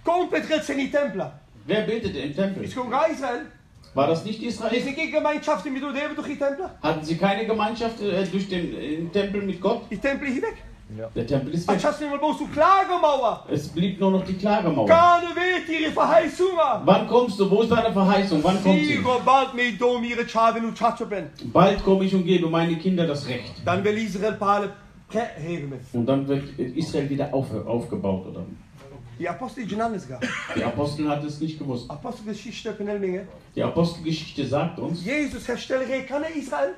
Kom 0.04 0.30
petrel 0.30 0.62
seni 0.62 0.90
templa. 0.92 1.40
Wer 1.66 1.86
betete 1.86 2.20
im 2.20 2.36
Tempel? 2.36 2.64
Is 2.64 2.76
kom 2.76 2.90
ga 2.90 3.06
Israel. 3.06 3.46
War 3.94 4.08
das 4.08 4.24
nicht 4.24 4.42
Is 4.42 4.54
Israel? 4.54 4.88
ik 4.88 4.98
ik 4.98 5.14
gemeenschaften 5.14 5.74
met 5.74 5.84
Odeven 5.84 6.16
toch 6.16 6.28
die 6.28 6.38
templa? 6.38 6.78
Hatten 6.82 7.06
sie 7.06 7.18
keine 7.18 7.46
Gemeinschaft 7.46 8.00
äh, 8.02 8.26
durch 8.32 8.48
den 8.48 9.12
Tempel 9.12 9.42
mit 9.42 9.60
Gott? 9.60 9.90
Die 9.90 9.98
tempel 9.98 10.28
hier 10.28 10.54
weg. 10.90 11.14
Der 11.16 11.28
Tempel 11.28 11.54
ist 11.54 11.68
weg. 11.68 11.80
Es 13.50 13.68
blieb 13.70 14.00
nur 14.00 14.12
noch 14.12 14.26
die 14.26 14.34
Klagemauer. 14.34 14.88
Wann 16.86 17.08
kommst 17.08 17.40
du? 17.40 17.50
Wo 17.50 17.62
ist 17.62 17.72
deine 17.72 17.92
Verheißung? 17.94 18.44
Wann 18.44 18.62
kommt 18.64 18.80
sie? 18.80 19.04
Bald 21.54 21.84
komme 21.84 22.06
ich 22.06 22.16
und 22.16 22.26
gebe 22.26 22.50
meine 22.50 22.76
Kinder 22.78 23.08
das 23.08 23.28
Recht. 23.28 23.54
Dan 23.66 23.84
wil 23.84 23.98
Israel. 23.98 24.38
Und 25.94 26.06
dann 26.06 26.28
wird 26.28 26.60
Israel 26.60 27.10
wieder 27.10 27.34
auf, 27.34 27.48
aufgebaut. 27.66 28.28
Oder? 28.28 28.46
Die 30.56 30.64
apostel 30.64 31.10
hat 31.10 31.24
es 31.24 31.40
nicht 31.40 31.58
gewusst. 31.58 31.90
Die 33.56 33.64
Apostelgeschichte 33.64 34.46
sagt 34.46 34.80
uns, 34.80 35.06
rekane 35.06 36.28
Israel. 36.36 36.76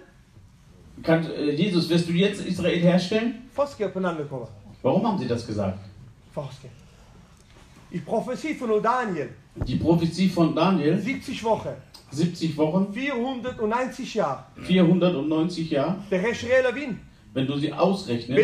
Kann, 1.04 1.26
äh, 1.32 1.52
Jesus, 1.52 1.90
wirst 1.90 2.08
du 2.10 2.14
jetzt 2.14 2.46
Israel 2.46 2.80
herstellen? 2.80 3.50
Warum 4.82 5.08
haben 5.08 5.18
sie 5.18 5.28
das 5.28 5.46
gesagt? 5.46 5.80
Die 7.92 8.00
Prophetie 8.00 8.54
von 8.54 8.82
Daniel. 8.82 9.30
Die 9.68 9.76
Prophezie 9.76 10.30
von 10.30 10.56
Daniel, 10.56 11.00
70 11.00 11.44
Wochen. 11.44 11.70
70 12.12 12.58
Wochen, 12.58 12.94
490 12.94 14.14
Jahre. 14.14 14.46
490 14.62 15.70
Jahre, 15.70 15.98
Der 16.10 16.22
wenn 17.34 17.46
du 17.46 17.58
sie 17.58 17.72
ausrechnest, 17.74 18.42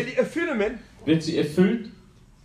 wird 1.04 1.22
sie 1.22 1.38
erfüllt, 1.38 1.90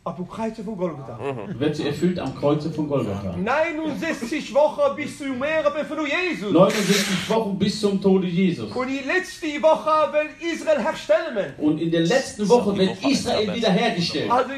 op 0.03 0.18
het 0.18 0.28
kruisje 0.28 0.64
van 0.64 0.76
Golgotha. 0.78 1.18
wird 1.57 1.76
sie 1.76 1.88
erfüllt 1.88 2.19
am 2.19 2.34
Kreuze 2.36 2.72
von 2.72 2.88
Golgatha. 2.88 3.36
69 3.36 4.53
Wochen 4.53 4.95
bis 4.95 5.18
zu 5.18 5.23
meer 5.23 5.72
ben 5.73 5.86
van 5.88 6.06
Jezus. 6.06 6.52
69 6.52 7.30
Wochen 7.30 7.57
bis 7.57 7.80
zum 7.80 8.02
Tode 8.02 8.28
Jesus. 8.28 8.72
Und 8.72 8.88
die 8.88 9.03
letzte 9.06 9.61
Woche 9.61 10.11
will 10.11 10.52
Israel 10.53 10.80
herstellen. 10.80 11.53
Und 11.60 11.80
in 11.80 11.91
der 11.91 12.02
letzten 12.02 12.49
Woche 12.49 12.76
wird 12.78 13.06
Israel 13.06 13.53
wiederhergestellt. 13.53 14.32
Also. 14.32 14.53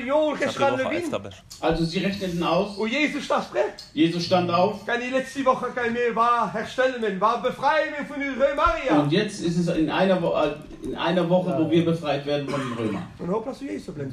Also 1.59 1.85
sie 1.85 1.99
rechneten 1.99 2.43
aus, 2.43 2.77
Und 2.77 2.89
Jesus 2.89 3.27
das 3.27 3.45
spreekt. 3.45 3.83
Jesus 3.93 4.23
stand 4.25 4.49
auf. 4.49 4.85
Kan 4.85 5.01
die 5.01 5.11
letzte 5.11 5.43
Woche 5.43 5.67
kein 5.75 5.91
mehr 5.91 6.15
war 6.15 6.53
herstellen. 6.53 7.19
War 7.19 7.41
befreien 7.41 7.93
von 8.07 8.17
den 8.17 8.33
Römaria. 8.33 9.01
Und 9.01 9.11
jetzt 9.11 9.41
ist 9.41 9.57
es 9.57 9.67
in 9.75 9.89
einer, 9.89 10.21
Wo 10.21 10.29
äh, 10.35 10.53
in 10.83 10.95
einer 10.95 11.29
Woche, 11.29 11.53
wo 11.59 11.69
wir 11.69 11.83
befreit 11.83 12.25
werden 12.25 12.47
von 12.47 12.61
den 12.61 12.73
Römern. 12.73 13.07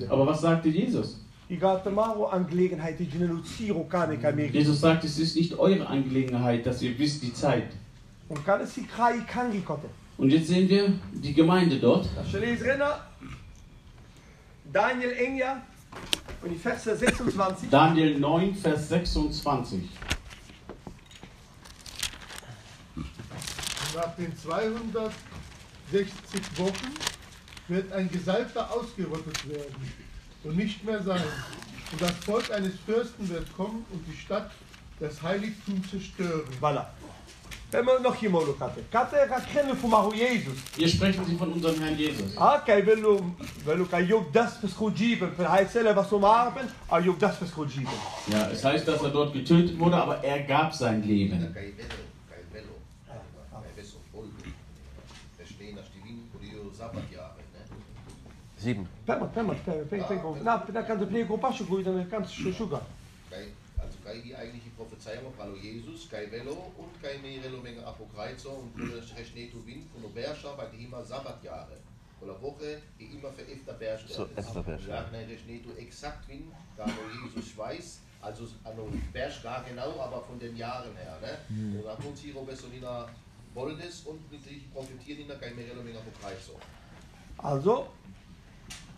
Aber 0.09 0.27
was 0.27 0.41
sagte 0.41 0.69
Jesus? 0.69 1.20
Jesus 4.55 4.81
sagt, 4.81 5.03
es 5.03 5.19
ist 5.19 5.35
nicht 5.35 5.59
eure 5.59 5.85
Angelegenheit, 5.89 6.65
dass 6.65 6.81
ihr 6.81 6.97
wisst 6.97 7.25
die 7.25 7.35
Zeit. 7.35 7.73
Und 10.17 10.31
jetzt 10.31 10.47
sehen 10.47 10.69
wir 10.69 10.93
die 11.13 11.35
Gemeinde 11.35 11.81
dort. 11.81 12.09
Daniel 14.73 15.11
Engja. 15.11 15.61
Und 16.41 16.51
die 16.51 16.57
Verse 16.57 16.97
26. 16.97 17.69
Daniel 17.69 18.17
9, 18.21 18.55
Vers 18.55 18.89
26. 18.89 19.89
Nach 23.97 24.15
den 24.15 24.37
260 24.37 25.13
Wochen 26.59 26.95
wird 27.67 27.93
ein 27.93 28.09
Gesalbter 28.09 28.71
ausgerottet 28.73 29.49
werden 29.49 30.10
und 30.45 30.57
nicht 30.57 30.85
mehr 30.85 31.03
sein. 31.03 31.23
Und 31.93 32.01
das 32.01 32.13
Volk 32.25 32.51
eines 32.53 32.75
Fürsten 32.87 33.29
wird 33.29 33.47
kommen 33.57 33.85
und 33.93 34.05
die 34.07 34.17
Stadt, 34.17 34.51
das 35.01 35.23
Heiligtum 35.23 35.83
zerstören. 35.89 36.49
Voilà. 36.61 36.87
Wenn 37.73 37.85
man 37.85 38.03
nog 38.03 38.17
hier 38.17 38.31
sprechen 40.89 41.25
sie 41.25 41.37
von 41.37 41.53
unserem 41.53 41.81
Herrn 41.81 41.97
Jesus. 41.97 42.37
Ah, 42.37 42.59
kijk, 42.59 42.85
willen 42.85 43.37
willen 43.65 43.89
kan 43.89 44.07
je 44.07 44.15
ook 44.15 44.33
dat 44.33 44.57
verschojiven. 44.59 45.33
Hij 45.37 45.67
zelf 45.67 45.95
was 45.95 46.13
om 46.13 46.25
hebben, 46.25 46.69
ah, 46.89 47.05
je 47.05 47.11
ook 47.11 47.21
dat 47.21 47.37
verschojiven. 47.37 47.93
Ja, 48.31 48.49
es 48.51 48.63
heißt, 48.63 48.87
dass 48.87 49.03
er 49.03 49.13
dort 49.13 49.33
getötet 49.33 49.79
wurde, 49.79 49.97
aber 49.97 50.25
er 50.25 50.43
gab 50.47 50.75
sein 50.75 51.05
Leben. 51.07 51.39
Velo, 51.39 51.53
velo, 52.53 52.75
ne? 54.13 54.53
Sieben. 58.57 58.89
Pema, 59.11 59.27
pema, 59.27 59.55
pema, 59.65 59.85
pema, 59.85 60.05
pema. 60.07 60.43
Nou, 60.43 60.73
dan 60.73 60.85
kan 60.85 60.99
de 60.99 61.07
pleeg 61.07 61.29
op 61.29 61.41
pasje 61.41 61.65
gooien, 61.65 61.85
dan 61.85 62.09
kan 62.09 62.23
het 62.23 62.31
sugar. 62.31 62.83
Also 63.83 63.99
kai 64.05 64.23
die 64.23 64.35
eigentliche 64.35 64.71
Prophezeiung 64.77 65.33
Hallo 65.39 65.57
Jesus, 65.57 66.09
kai 66.09 66.31
velo 66.31 66.73
und 66.77 67.03
kai 67.03 67.19
merelo 67.23 67.63
wegen 67.63 67.85
Apokreuzer 67.85 68.51
und 68.51 68.73
Rechnetu 69.17 69.65
Wien 69.67 69.89
von 69.93 70.05
Oberscha, 70.05 70.57
weil 70.57 70.69
die 70.71 70.85
immer 70.85 71.03
Sabbatjahre. 71.05 71.77
Oder 72.21 72.41
Woche, 72.43 72.83
die 72.99 73.05
immer 73.05 73.33
für 73.33 73.47
Efter 73.51 73.73
Berste. 73.73 74.13
So, 74.13 74.29
Efter 74.37 74.63
Berste. 74.63 74.91
Ja, 74.91 75.09
nein, 75.13 75.27
Rechnetu 75.27 75.71
exakt 75.79 76.29
Wien, 76.29 76.53
da 76.77 76.85
wo 76.85 77.03
Jesus 77.27 77.57
weiß, 77.57 78.01
also 78.21 78.45
ano 78.65 78.89
Bersch 79.13 79.43
gar 79.43 79.65
genau, 79.65 79.99
aber 79.99 80.21
von 80.23 80.39
den 80.39 80.57
Jahren 80.57 80.95
her, 80.97 81.19
ne? 81.23 81.79
Und 81.79 81.85
dann 81.87 81.99
tut 82.03 82.19
Hiro 82.19 82.43
Bessolina 82.43 83.09
Boldes 83.55 84.03
und 84.05 84.31
natürlich 84.31 84.71
profitieren 84.73 85.23
in 85.23 85.29
der 85.29 85.39
kai 85.39 85.51
merelo 85.55 85.85
wegen 85.85 85.97
Apokreuzer. 85.97 86.61
Also, 87.39 87.89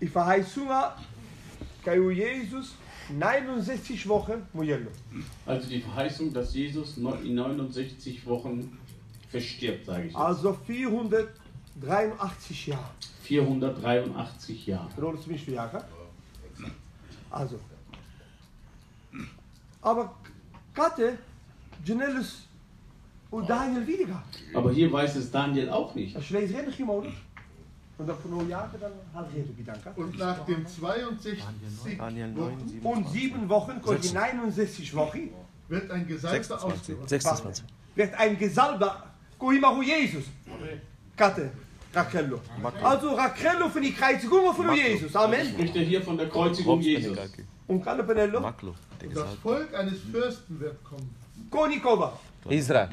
ich 0.02 0.10
verheißunga, 0.10 0.96
kai 1.84 2.00
u 2.00 2.10
Jezus, 2.10 2.74
69 3.10 4.08
Wochen, 4.08 4.42
mujello. 4.52 4.90
Also 5.46 5.68
die 5.68 5.80
Verheißung, 5.80 6.32
dass 6.32 6.52
Jesus 6.54 6.96
in 6.96 7.34
69 7.34 8.26
Wochen 8.26 8.76
verstirbt, 9.30 9.86
sage 9.86 10.06
ich 10.06 10.12
jetzt. 10.12 10.16
Also 10.16 10.58
483 10.66 12.66
Jahre. 12.66 12.90
483 13.22 14.66
Jahre. 14.66 14.88
Jahre. 15.46 15.84
Also. 17.30 17.60
Aber 19.80 20.16
Kate, 20.74 21.16
Janelus 21.84 22.48
und 23.30 23.48
Daniel 23.48 23.86
wieder 23.86 24.06
gehabt. 24.06 24.40
Aber 24.52 24.72
hier 24.72 24.92
weiß 24.92 25.14
es 25.14 25.30
Daniel 25.30 25.70
auch 25.70 25.94
nicht. 25.94 26.16
Und 28.02 28.08
dann 28.08 28.18
von 28.18 28.48
Jahre 28.48 28.76
dann 28.80 28.92
hat 29.14 29.28
er 29.32 29.44
gedankt. 29.44 29.96
Und 29.96 30.18
nach 30.18 30.44
den 30.44 30.66
62 30.66 31.38
Daniel 31.96 32.32
9, 32.32 32.36
Wochen 32.36 32.68
7. 32.68 32.86
Und 32.86 33.08
sieben 33.10 33.48
Wochen, 33.48 33.80
kommt 33.80 34.02
die 34.02 34.12
69 34.12 34.96
Wochen, 34.96 35.28
wird 35.68 35.88
ein 35.88 36.08
Gesalbter 36.08 36.64
ausgerottet. 36.64 37.08
26. 37.08 37.64
wird 37.94 38.14
ein 38.14 38.36
Gesalber, 38.36 39.04
Kohimaru 39.38 39.82
Jesus. 39.82 40.24
Kate, 41.16 41.52
Rachello. 41.94 42.40
Also 42.82 43.14
Rachello 43.14 43.68
von 43.68 43.82
die 43.82 43.92
Kreuzigung 43.92 44.52
von 44.52 44.74
Jesus. 44.74 45.14
Amen. 45.14 45.46
Spricht 45.46 45.76
er 45.76 45.82
hier 45.84 46.02
von 46.02 46.18
der 46.18 46.28
Kreuzigung 46.28 46.80
Jesus. 46.80 47.16
Und 47.68 47.84
Kane 47.84 48.02
Penello, 48.02 48.40
Maklo. 48.40 48.74
Und 49.00 49.16
das 49.16 49.34
Volk 49.34 49.72
eines 49.76 50.00
Fürsten 50.00 50.58
wird 50.58 50.82
kommen. 50.82 51.08
Konikova. 51.48 52.18
Israel. 52.48 52.88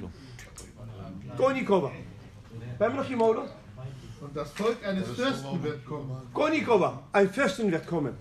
Konikova. 1.36 1.92
We 2.78 2.86
hebben 2.86 2.98
nog 3.00 3.08
gemodeld. 3.08 3.50
Und 4.22 4.36
das 4.36 4.52
Volk 4.52 4.78
eines 4.86 5.08
Fürsten 5.08 5.64
wird 5.64 5.86
kommen. 5.86 6.18
Konikova, 6.34 7.04
ein 7.14 7.30
Fürsten 7.30 7.72
wird 7.72 7.88
kommen. 7.88 8.16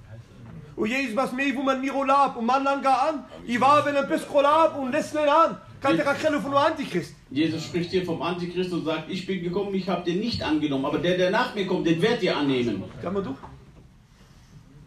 O 0.76 0.86
Jezus 0.86 1.16
was 1.16 1.32
mee 1.32 1.52
voor 1.52 1.64
mijn 1.64 1.80
mirolab, 1.80 2.36
o 2.36 2.40
man 2.40 2.62
lang 2.62 2.86
aan. 2.86 3.26
I 3.48 3.58
war 3.58 3.82
ben 3.82 3.96
een 3.96 4.06
piscolab 4.06 4.78
und 4.78 4.92
leslen 4.92 5.28
an. 5.28 5.58
Kan 5.80 5.96
der 5.96 6.06
Rakelle 6.06 6.40
von 6.40 6.54
Antichrist. 6.54 7.14
Jesus 7.30 7.64
spricht 7.64 7.90
hier 7.90 8.04
vom 8.04 8.22
Antichrist 8.22 8.72
und 8.72 8.84
sagt, 8.84 9.10
ich 9.10 9.26
bin 9.26 9.42
gekommen, 9.42 9.74
ich 9.74 9.88
habe 9.88 10.04
den 10.04 10.20
nicht 10.20 10.42
angenommen, 10.42 10.86
aber 10.86 10.98
der, 10.98 11.16
der 11.16 11.30
nach 11.30 11.54
mir 11.54 11.66
kommt, 11.66 11.86
den 11.86 12.00
werdet 12.00 12.22
ihr 12.22 12.36
annehmen. 12.36 12.84
Kann 13.02 13.12
man 13.12 13.24
du? 13.24 13.36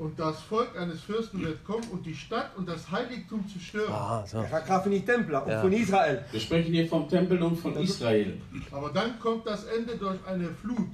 Und 0.02 0.18
das 0.18 0.42
Volk 0.42 0.76
eines 0.76 1.00
Fürsten 1.02 1.44
wird 1.44 1.64
kommen 1.64 1.88
und 1.92 2.04
die 2.04 2.16
Stadt 2.16 2.50
und 2.58 2.68
das 2.68 2.90
Heiligtum 2.90 3.48
zerstören. 3.48 3.94
Ah, 3.94 4.26
so. 4.26 4.40
Er 4.40 4.50
gaat 4.50 4.66
graag 4.66 4.84
van 4.84 4.92
die 4.92 5.06
tempelen, 5.06 5.42
Ja. 5.48 5.58
of 5.58 5.64
van 5.64 5.74
Israël. 5.74 6.26
Wir 6.32 6.40
sprechen 6.40 6.74
hier 6.74 6.88
vom 6.88 7.08
Tempel 7.08 7.40
und 7.44 7.56
von 7.56 7.76
Israel. 7.78 8.42
Aber 8.72 8.90
dann 8.90 9.20
kommt 9.20 9.46
das 9.46 9.66
Ende 9.66 9.96
durch 9.98 10.18
eine 10.28 10.50
Flut. 10.62 10.90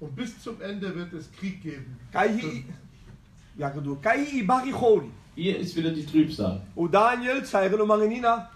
Und 0.00 0.16
bis 0.16 0.42
zum 0.42 0.60
Ende 0.60 0.92
wird 0.96 1.12
es 1.12 1.30
Krieg 1.30 1.62
geben. 1.62 1.96
Hier 5.36 5.58
ist 5.60 5.76
wieder 5.76 5.90
die 5.92 6.04
Trübsal. 6.04 6.60
O 6.74 6.88
Daniel, 6.88 7.44
zeigelo 7.44 7.86
mangenina. 7.86 8.50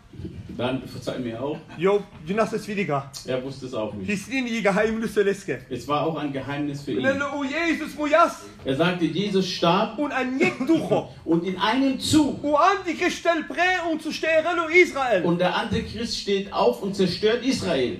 Dann 0.56 0.86
verzeih 0.86 1.18
mir 1.18 1.42
auch, 1.42 1.58
Jo, 1.76 2.04
Jonas 2.24 2.68
Vidiga. 2.68 3.10
er 3.26 3.42
wusste 3.42 3.66
es 3.66 3.74
auch 3.74 3.92
nicht. 3.92 4.08
Hisnin 4.08 4.46
i 4.46 4.62
geheimnisse 4.62 5.22
leske. 5.22 5.60
Es 5.68 5.88
war 5.88 6.06
auch 6.06 6.16
ein 6.16 6.32
Geheimnis 6.32 6.82
für 6.82 6.92
ihn. 6.92 7.00
Jesus 7.42 7.94
mojas. 7.96 8.42
Er 8.64 8.76
sagte, 8.76 9.04
Jesus 9.04 9.48
starb 9.48 9.98
Und 9.98 10.12
ein 10.12 10.38
Jektucho. 10.38 11.10
und 11.24 11.44
in 11.44 11.58
einem 11.58 11.98
Zug. 11.98 12.42
O 12.44 12.54
Antichrist 12.54 13.18
stel 13.18 13.42
pre 13.44 13.90
und 13.90 14.02
sterelo 14.12 14.68
Israel. 14.68 15.24
Und 15.24 15.40
der 15.40 15.56
Antichrist 15.56 16.18
steht 16.18 16.52
auf 16.52 16.82
und 16.82 16.94
zerstört 16.94 17.44
Israel. 17.44 17.98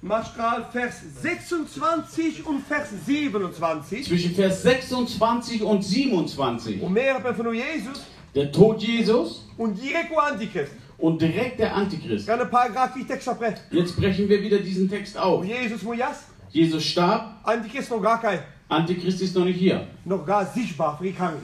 Maschkal, 0.00 0.66
Vers 0.70 1.00
26 1.22 2.46
und 2.46 2.60
Vers 2.66 2.90
27. 3.06 4.04
Zwischen 4.04 4.34
Vers 4.34 4.62
26 4.62 5.62
und 5.62 5.82
27. 5.82 6.82
Und 6.82 6.92
mehr 6.92 7.20
von 7.20 7.54
Jesus 7.54 8.02
Der 8.34 8.52
Tod 8.52 8.82
Jesus 8.82 9.48
und 9.56 9.82
direkt 9.82 10.16
Antichrist. 10.16 10.72
Und 10.98 11.20
direkt 11.20 11.58
der 11.58 11.74
Antichrist. 11.74 12.28
Jetzt 13.70 13.96
brechen 13.96 14.28
wir 14.28 14.42
wieder 14.42 14.58
diesen 14.58 14.88
Text 14.88 15.18
auf. 15.18 15.44
Jesus 16.50 16.84
starb, 16.84 17.40
Antichrist 17.42 17.90
nog 17.90 18.02
gar 18.02 18.20
kein. 18.20 18.40
Antichrist 18.68 19.20
ist 19.20 19.36
noch 19.36 19.44
nicht 19.44 19.58
hier. 19.58 19.86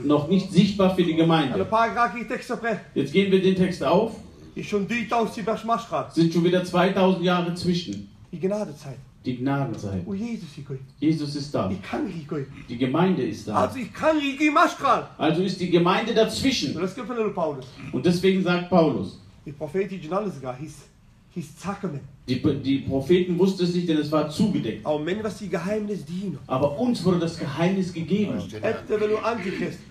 Noch 0.05 0.29
nicht 0.29 0.53
sichtbar 0.53 0.95
für 0.95 1.03
die 1.03 1.15
Gemeinde. 1.15 1.67
Jetzt 2.95 3.13
gehen 3.13 3.31
wir 3.31 3.43
den 3.43 3.57
Text 3.57 3.83
auf. 3.85 4.17
Is 4.55 4.67
schon 4.67 4.87
3000 4.89 5.37
die 5.37 5.43
Vers 5.43 5.65
Maschkal. 5.65 6.09
Sind 6.13 6.33
schon 6.33 6.45
wieder 6.45 6.65
2000 6.65 7.25
Jahre 7.25 7.55
zwischen. 7.55 8.09
Die 8.33 8.41
Gnadezeit. 8.41 8.99
Die 9.25 9.37
Gnadenzeit. 9.37 10.03
O 10.07 10.15
Jesus 10.99 11.37
ist 11.37 11.55
da. 11.55 11.71
Die 12.69 12.79
Gemeinde 12.79 13.23
ist 13.23 13.47
da. 13.47 13.55
Also. 13.55 13.79
Also 15.19 15.43
ist 15.43 15.61
die 15.61 15.71
Gemeinde 15.71 16.15
dazwischen. 16.15 16.75
Und 17.93 18.07
deswegen 18.07 18.43
sagt 18.43 18.71
Paulus, 18.71 19.21
Die 19.45 19.53
Prophet 19.53 19.91
die 19.91 20.13
alles 20.13 20.41
gar 20.41 20.57
hieß. 20.57 20.75
Hieß 21.33 21.57
Zackemen. 21.59 22.01
die, 22.27 22.43
die 22.63 22.79
Propheten 22.81 23.39
wussten 23.39 23.63
es 23.65 23.75
nicht, 23.75 23.89
denn 23.89 23.99
es 23.99 24.11
war 24.11 24.29
zugedeckt. 24.29 24.85
Aber 26.47 26.79
uns 26.79 27.05
wurde 27.05 27.21
das 27.21 27.39
Geheimnis 27.39 27.93
gegeben. 27.93 28.43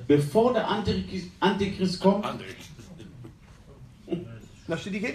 Bevor 0.07 0.53
der 0.53 0.67
Antichrist, 0.67 1.27
Antichrist 1.39 1.99
kommt, 1.99 2.25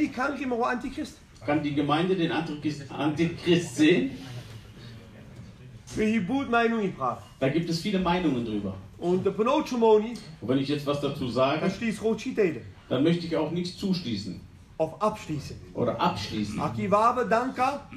kann 0.09 0.41
immer 0.41 0.59
o 0.59 0.63
Antichrist. 0.63 1.19
kann 1.45 1.63
die 1.63 1.75
Gemeinde 1.75 2.17
den 2.17 2.33
Antichrist, 2.33 2.91
Antichrist 2.91 3.77
sehen. 3.77 4.11
Da 7.39 7.49
gibt 7.49 7.69
es 7.71 7.81
viele 7.81 7.99
Meinungen 8.01 8.45
drüber. 8.45 8.75
Und 8.99 9.25
wenn 9.27 10.59
ich 10.59 10.69
jetzt 10.69 10.87
was 10.87 11.01
dazu 11.01 11.29
dann 11.29 11.29
sage. 11.29 11.61
Dann 12.89 13.03
möchte 13.03 13.27
ich 13.27 13.37
auch 13.37 13.51
nichts 13.51 13.77
zuschließen 13.79 14.41
Auf 14.79 15.01
abschließen. 15.01 15.57
oder 15.75 16.01
abschließen. 16.01 16.61
Aki 16.61 16.91
wabe 16.91 17.27
danka. 17.29 17.89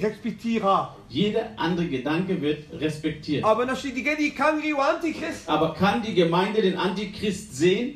Respektira. 0.00 0.96
Jeder 1.08 1.50
andere 1.56 1.86
Gedanke 1.86 2.40
wird 2.40 2.72
respektiert. 2.72 3.44
Aber 3.44 3.66
kann 3.66 4.62
o 4.74 4.78
Antichrist. 4.78 5.48
Aber 5.48 5.74
kann 5.74 6.02
die 6.02 6.14
Gemeinde 6.14 6.62
den 6.62 6.78
Antichrist 6.78 7.54
sehen? 7.54 7.94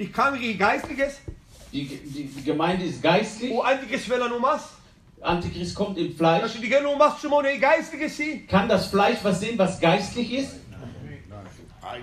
Die. 1.73 1.87
Die, 1.87 2.43
Gemeinde 2.45 2.85
ist 2.85 3.03
geistlich. 3.03 3.51
O 3.51 3.63
Antichrist 5.23 5.75
kommt 5.75 5.97
im 5.99 6.15
Fleisch. 6.15 6.53
Kann 8.47 8.69
das 8.69 8.87
Fleisch 8.89 9.19
was 9.23 9.41
sehen, 9.41 9.59
was 9.59 9.81
geistlich 9.81 10.33
ist? 10.35 10.57
Da 11.81 11.97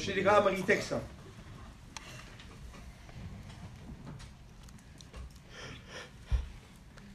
steht 0.00 0.16
die 0.16 0.22
gerade 0.22 0.44
mal 0.44 0.54
die 0.54 0.62
Texte. 0.62 1.00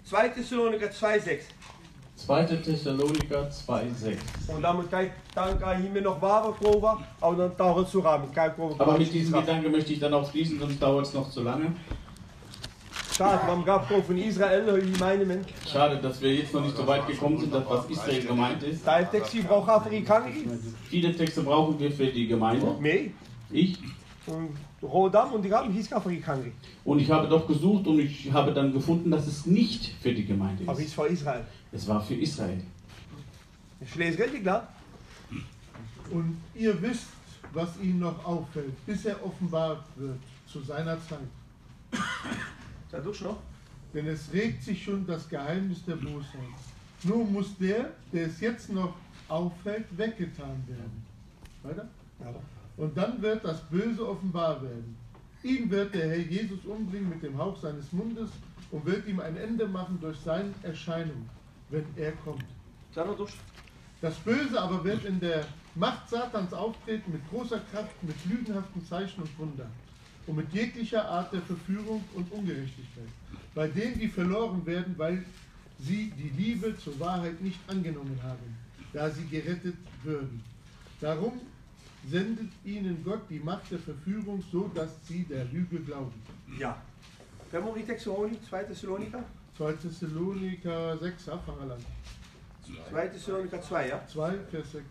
Zweite 0.03 0.35
Thessaloniker 0.35 0.87
2,6. 0.87 1.39
2. 2.15 2.43
Thessaloniker 2.45 3.49
2,6. 3.49 4.17
Und 4.47 4.61
damit 4.61 4.91
kann 4.91 5.05
ich 5.05 5.85
ich 5.85 5.91
mir 5.91 6.01
noch 6.01 6.21
wahre 6.21 6.51
Probe, 6.53 6.97
aber 7.21 7.35
dann 7.35 7.57
dauert 7.57 7.85
es 7.85 7.91
zu 7.91 8.01
Probe. 8.55 8.75
Aber 8.79 8.97
mit 8.97 9.13
diesem 9.13 9.33
Gedanken 9.39 9.71
möchte 9.71 9.93
ich 9.93 9.99
dann 9.99 10.13
auch 10.13 10.29
schließen, 10.29 10.59
sonst 10.59 10.81
dauert 10.81 11.05
es 11.05 11.13
noch 11.13 11.29
zu 11.29 11.43
lange. 11.43 11.73
Schade, 13.17 13.47
man 13.47 13.65
gab 13.65 13.87
Probe 13.87 14.03
von 14.03 14.17
Israel, 14.19 14.77
ich 14.77 14.99
meine, 14.99 15.25
man. 15.25 15.43
Schade, 15.65 15.97
dass 15.97 16.21
wir 16.21 16.35
jetzt 16.35 16.53
noch 16.53 16.61
nicht 16.61 16.77
so 16.77 16.85
weit 16.85 17.07
gekommen 17.07 17.39
sind, 17.39 17.51
dass 17.51 17.67
was 17.67 17.89
Israel 17.89 18.23
gemeint 18.23 18.61
ist. 18.61 18.85
Da 18.85 18.99
ist 18.99 19.09
Texti 19.09 19.41
braucht 19.41 19.67
Afrikaner. 19.69 20.27
Viele 20.87 21.15
Texte 21.15 21.41
brauchen 21.41 21.79
wir 21.79 21.91
für 21.91 22.05
die 22.05 22.27
Gemeinde. 22.27 22.75
Nee. 22.79 23.11
Ich. 23.49 23.79
Und 24.27 24.55
Rodam 24.83 25.33
und 25.33 25.41
die 25.41 25.51
haben 25.51 25.73
hieß 25.73 25.91
Afrikaner. 25.93 26.43
Und 26.85 26.99
ich 26.99 27.09
habe 27.09 27.27
doch 27.27 27.47
gesucht 27.47 27.87
und 27.87 27.97
ich 27.97 28.31
habe 28.31 28.53
dann 28.53 28.71
gefunden, 28.71 29.09
dass 29.09 29.25
es 29.25 29.47
nicht 29.47 29.95
für 29.99 30.13
die 30.13 30.25
Gemeinde 30.25 30.63
Aber 30.67 30.77
ist. 30.77 30.87
ist 30.87 30.93
für 30.93 31.07
Israel. 31.07 31.43
Es 31.71 31.87
war 31.87 31.99
für 31.99 32.13
Israel. 32.13 32.61
Ich 33.81 33.95
lese 33.95 34.19
richtig 34.19 34.43
klar. 34.43 34.67
Und 36.11 36.37
ihr 36.53 36.79
wisst, 36.83 37.07
was 37.51 37.69
ihm 37.81 37.97
noch 37.97 38.23
auffällt, 38.23 38.85
bis 38.85 39.05
er 39.05 39.25
offenbart 39.25 39.83
wird 39.95 40.19
zu 40.45 40.61
seiner 40.61 40.99
Zeit. 41.07 41.17
Dadurch 42.91 43.21
noch. 43.21 43.37
Denn 43.93 44.07
es 44.07 44.31
regt 44.33 44.63
sich 44.63 44.83
schon 44.83 45.05
das 45.07 45.27
Geheimnis 45.27 45.83
der 45.85 45.95
Bosheit. 45.95 46.41
Nur 47.03 47.25
muss 47.25 47.57
der, 47.57 47.91
der 48.11 48.27
es 48.27 48.39
jetzt 48.39 48.69
noch 48.69 48.95
auffällt, 49.27 49.85
weggetan 49.97 50.63
werden. 50.67 51.05
Weiter? 51.63 51.87
Ja. 52.19 52.33
Und 52.75 52.95
dann 52.97 53.21
wird 53.21 53.43
das 53.43 53.61
Böse 53.61 54.07
offenbar 54.07 54.61
werden. 54.61 54.95
Ihn 55.43 55.69
wird 55.69 55.93
der 55.93 56.09
Herr 56.09 56.17
Jesus 56.17 56.65
umbringen 56.65 57.09
mit 57.09 57.23
dem 57.23 57.37
Hauch 57.37 57.59
seines 57.59 57.91
Mundes 57.91 58.29
und 58.71 58.85
wird 58.85 59.07
ihm 59.07 59.19
ein 59.19 59.37
Ende 59.37 59.67
machen 59.67 59.97
durch 60.01 60.17
seine 60.19 60.53
Erscheinung, 60.63 61.29
wenn 61.69 61.85
er 61.95 62.11
kommt. 62.11 62.45
Das 64.01 64.15
Böse 64.15 64.59
aber 64.59 64.83
wird 64.83 65.05
in 65.05 65.19
der 65.19 65.45
Macht 65.75 66.09
Satans 66.09 66.53
auftreten 66.53 67.11
mit 67.11 67.29
großer 67.29 67.59
Kraft, 67.71 68.03
mit 68.03 68.15
lügenhaften 68.25 68.83
Zeichen 68.85 69.21
und 69.21 69.39
Wundern 69.39 69.71
und 70.27 70.35
mit 70.35 70.53
jeglicher 70.53 71.07
Art 71.07 71.33
der 71.33 71.41
Verführung 71.41 72.03
und 72.13 72.31
Ungerechtigkeit. 72.31 73.07
Bei 73.55 73.67
denen, 73.67 73.97
die 73.97 74.07
verloren 74.07 74.65
werden, 74.65 74.93
weil 74.97 75.25
sie 75.79 76.11
die 76.11 76.29
Liebe 76.41 76.77
zur 76.77 76.99
Wahrheit 76.99 77.41
nicht 77.41 77.59
angenommen 77.67 78.19
haben, 78.21 78.57
da 78.93 79.09
sie 79.09 79.25
gerettet 79.25 79.77
würden. 80.03 80.43
Darum 80.99 81.39
sendet 82.09 82.49
ihnen 82.63 83.03
Gott 83.03 83.21
die 83.29 83.39
Macht 83.39 83.71
der 83.71 83.79
Verführung, 83.79 84.43
so 84.51 84.69
dass 84.73 84.89
sie 85.07 85.23
der 85.23 85.45
Lüge 85.45 85.79
glauben. 85.79 86.13
Ja. 86.59 86.81
Wer 87.51 87.61
muss 87.61 87.77
die 87.77 87.83
Texte 87.83 88.11
holen? 88.11 88.37
2 88.47 88.63
Thessaloniker? 88.65 89.23
2 89.55 89.73
Thessaloniker 89.73 90.97
6, 90.97 91.29
Anfang 91.29 91.59
an. 91.61 91.71
2 92.89 93.07
Thessaloniker 93.07 93.61
2, 93.61 93.87
ja? 93.87 94.07
2, 94.07 94.37
Vers 94.51 94.71
6. 94.73 94.85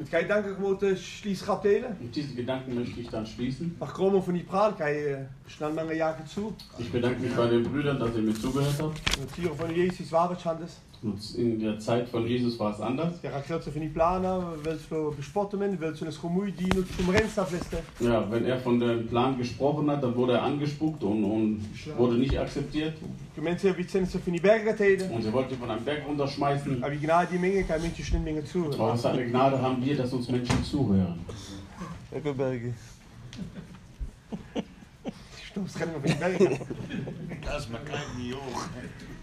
Mit 0.00 0.10
kein 0.10 0.26
Danke 0.26 0.54
gemoten 0.54 0.96
schließ 0.96 1.44
Kaptelen. 1.44 1.94
Mit 2.00 2.16
diesen 2.16 2.34
Gedanken 2.34 2.74
möchte 2.74 2.98
ich 2.98 3.10
dann 3.10 3.26
schließen. 3.26 3.76
Ach, 3.80 3.92
Kromo 3.92 4.22
von 4.22 4.32
die 4.32 4.40
Prahl, 4.42 4.74
schnell 5.46 5.74
lange 5.74 5.94
Jahre 5.94 6.24
zu. 6.24 6.54
Ich 6.78 6.90
bedanke 6.90 7.20
mich 7.20 7.34
bei 7.34 7.46
den 7.46 7.64
Brüdern, 7.64 7.98
dass 7.98 8.16
ihr 8.16 8.22
mir 8.22 8.32
zugehört 8.32 8.76
habt. 8.80 9.18
Und 9.18 9.34
Tiere 9.34 9.54
von 9.54 9.74
Jesus 9.74 10.10
war 10.10 10.30
es 10.30 10.46
anders. 10.46 10.80
Und 10.86 10.89
in 11.34 11.58
der 11.58 11.78
Zeit 11.78 12.08
von 12.10 12.26
Jesus 12.26 12.58
war 12.58 12.74
es 12.74 12.80
anders. 12.80 13.14
Rennstafliste. 17.08 17.78
Ja, 18.00 18.30
wenn 18.30 18.44
er 18.44 18.58
von 18.58 18.78
dem 18.78 19.06
Plan 19.06 19.38
gesprochen 19.38 19.90
hat, 19.90 20.02
dann 20.02 20.14
wurde 20.14 20.34
er 20.34 20.42
angespuckt 20.42 21.02
und, 21.02 21.24
und 21.24 21.64
wurde 21.96 22.16
nicht 22.16 22.38
akzeptiert. 22.38 22.98
Die 23.34 23.40
Menschen 23.40 23.74
wie 23.78 23.84
sind 23.84 24.10
von 24.10 24.32
die 24.32 24.40
Berge 24.40 24.76
täten. 24.76 25.10
Und 25.10 25.22
sie 25.22 25.32
wollte 25.32 25.54
von 25.54 25.70
einem 25.70 25.84
Berg 25.84 26.06
runterschmeißen. 26.06 26.84
Aber 28.74 28.92
was 28.92 29.06
eine 29.06 29.26
Gnade 29.26 29.60
haben 29.60 29.82
wir, 29.82 29.96
dass 29.96 30.12
uns 30.12 30.28
Menschen 30.28 30.62
zuhören. 30.62 31.18
Eckelberge. 32.10 32.74
Stoß 35.50 35.80
rennen 35.80 35.94
auf 35.96 36.02
die 36.04 36.12
Berge. 36.12 36.60
Das 37.42 37.70
man 37.70 37.84
kein 37.86 38.00
Nio. 38.18 38.36
Kate 38.36 39.19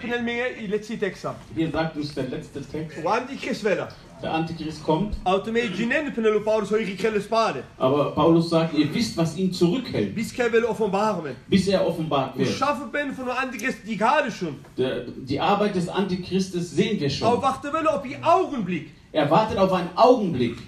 penelminge 0.00 0.48
i 0.62 0.66
letzi 0.66 0.98
teksa. 0.98 1.34
Hier 1.54 1.70
sagt 1.70 1.96
uns 1.96 2.14
der 2.14 2.24
letzte 2.28 2.62
Text, 2.62 2.98
O 3.04 3.08
antichrist 3.08 3.64
vela. 3.64 3.88
der 4.22 4.32
Antichrist 4.32 4.82
kommt, 4.84 5.16
Automei 5.24 5.66
ginene 5.76 6.10
penelo 6.10 6.40
Paulus 6.40 6.70
hoi 6.70 6.84
kelle 6.96 7.20
spade. 7.20 7.62
aber 7.78 8.12
Paulus 8.12 8.50
sagt, 8.50 8.74
ihr 8.74 8.92
wisst, 8.94 9.16
was 9.16 9.36
ihn 9.36 9.52
zurückhält, 9.52 10.14
Bis 10.14 10.32
ke 10.32 10.50
vel 10.52 10.64
offenbaren. 10.64 11.34
bis 11.48 11.68
er 11.68 11.86
offenbart 11.86 12.38
wird. 12.38 12.48
schaffe 12.48 12.86
ben 12.92 13.12
von 13.12 13.28
o 13.28 13.32
antichrist 13.32 13.78
die 13.86 13.96
gerade 13.96 14.30
schon. 14.30 14.56
Der, 14.76 15.00
die 15.00 15.40
Arbeit 15.40 15.74
des 15.74 15.88
Antichristes 15.88 16.70
sehen 16.70 17.00
wir 17.00 17.10
schon. 17.10 17.42
wachte 17.42 17.72
wel 17.72 17.86
op 17.86 18.06
i 18.06 18.16
Augenblick. 18.22 18.90
Er 19.12 19.28
wartet 19.30 19.58
auf 19.58 19.72
einen 19.72 19.90
Augenblick. 19.96 20.56
Genet 20.56 20.60
me 20.60 20.60
mij 20.60 20.60
een 20.60 20.60
Augenblick. 20.60 20.62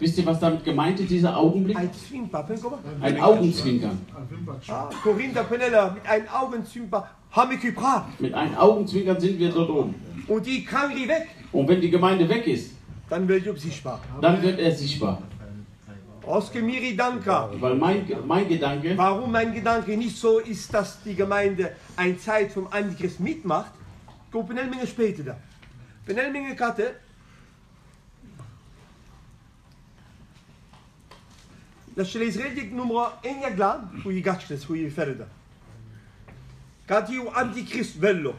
Wisst 0.00 0.18
ihr, 0.18 0.26
was 0.26 0.40
damit 0.40 0.64
gemeint 0.64 0.98
ist, 1.00 1.10
dieser 1.10 1.36
Augenblick? 1.36 1.76
Ein. 1.76 1.90
Ein 3.02 3.20
Augenzwinkern. 3.20 3.98
Ah, 4.68 4.90
Korinther 5.02 5.44
Penella 5.44 5.90
mit 5.90 6.06
einem 6.06 6.28
Augenzwimper 6.28 7.08
haben 7.30 7.50
wir 7.50 7.58
gebracht. 7.58 8.18
Mit 8.20 8.32
einem 8.32 8.54
Augenzwinkern 8.56 9.20
sind 9.20 9.38
wir 9.38 9.50
dort 9.50 9.68
oben. 9.70 9.94
Und 10.26 10.46
die 10.46 10.64
kann 10.64 10.94
die 10.96 11.06
weg. 11.06 11.28
Und 11.52 11.68
wenn 11.68 11.80
die 11.80 11.90
Gemeinde 11.90 12.28
weg 12.28 12.46
ist, 12.46 12.72
Dann 13.08 13.28
wird 13.28 13.44
Job 13.46 13.58
sichtbar. 13.58 14.00
dann 14.20 14.42
wird 14.42 14.58
er 14.58 14.72
sichtbar. 14.72 15.22
Oske 16.24 16.60
Miri 16.60 16.96
Danka. 16.96 17.50
Weil 17.60 17.76
mein, 17.76 18.04
mein 18.26 18.48
Gedanke, 18.48 18.96
Warum 18.96 19.30
mein 19.30 19.54
Gedanke 19.54 19.96
nicht 19.96 20.16
so 20.16 20.40
ist, 20.40 20.74
dass 20.74 21.00
die 21.04 21.14
Gemeinde 21.14 21.72
eine 21.96 22.18
Zeit 22.18 22.50
vom 22.50 22.66
Antichrist 22.68 23.20
mitmacht, 23.20 23.70
kommt 24.32 24.48
Penelminge 24.48 24.86
später 24.86 25.22
da. 25.22 25.36
Penelminge 26.04 26.56
Katte. 26.56 26.96
Redelijk 31.96 32.72
nummer 32.72 33.10
1 33.22 33.40
jaar 33.40 33.52
klaar, 33.52 33.80
hoe 34.02 34.14
je 34.14 34.22
gaat 34.22 34.62
hoe 34.66 34.80
je 34.80 34.90
verder 34.90 35.16
da. 35.16 35.28
Gaat 36.86 37.08
je 37.08 37.30
Antichrist 37.30 37.98
wello. 37.98 38.34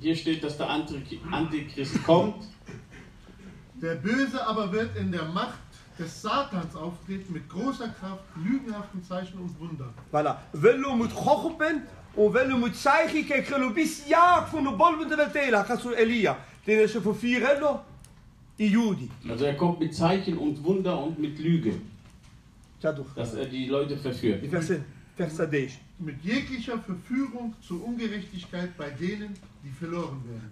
hier 0.00 0.16
steht, 0.16 0.42
dass 0.42 0.56
der 0.56 0.68
Antichrist 1.30 2.02
kommt. 2.04 2.48
Der 3.80 3.94
Böse 3.94 4.46
aber 4.46 4.72
wird 4.72 4.96
in 4.96 5.10
der 5.10 5.24
Macht 5.24 5.58
des 5.98 6.20
Satans 6.20 6.74
auftreten 6.74 7.32
mit 7.32 7.48
großer 7.48 7.88
Kraft, 7.88 8.24
lügenhaften 8.44 9.02
Zeichen 9.04 9.38
und 9.38 9.58
Wundern. 9.60 9.92
Voilà. 10.12 10.36
Wello 10.52 10.96
moet 10.96 11.12
gochopen, 11.12 11.82
en 12.16 12.32
wello 12.32 12.56
moet 12.56 12.76
zeigen, 12.76 13.26
kijk, 13.26 13.46
geloof 13.46 13.72
bis 13.72 14.06
jaar 14.06 14.48
van 14.48 14.64
de 14.64 14.70
bolven 14.70 15.08
de 15.08 15.28
tela, 15.32 15.62
gaat 15.62 15.80
zo 15.80 15.90
Elia. 15.90 16.38
Den 16.64 16.82
is 16.82 16.94
er 16.94 17.02
voor 17.02 17.16
vier 17.16 17.38
rello, 17.38 17.80
i 18.58 18.68
Judi. 18.68 19.10
Also 19.28 19.44
er 19.44 19.56
kommt 19.56 19.78
mit 19.78 19.94
Zeichen 19.94 20.38
und 20.38 20.64
Wunder 20.64 20.98
und 20.98 21.18
mit 21.18 21.38
Lüge, 21.38 21.70
Ja. 21.70 21.76
Dass 22.80 23.34
er 23.34 23.46
die 23.46 23.66
Leute 23.66 23.96
verführt. 23.96 24.42
Die 24.42 24.48
verse, 24.48 24.80
versa 25.16 25.50
10. 25.50 25.70
Mit 25.98 26.22
jeglicher 26.22 26.78
Verführung 26.78 27.54
zur 27.60 27.84
Ungerechtigkeit 27.84 28.76
bei 28.76 28.90
denen, 28.90 29.34
die 29.64 29.70
verloren 29.70 30.22
werden. 30.24 30.48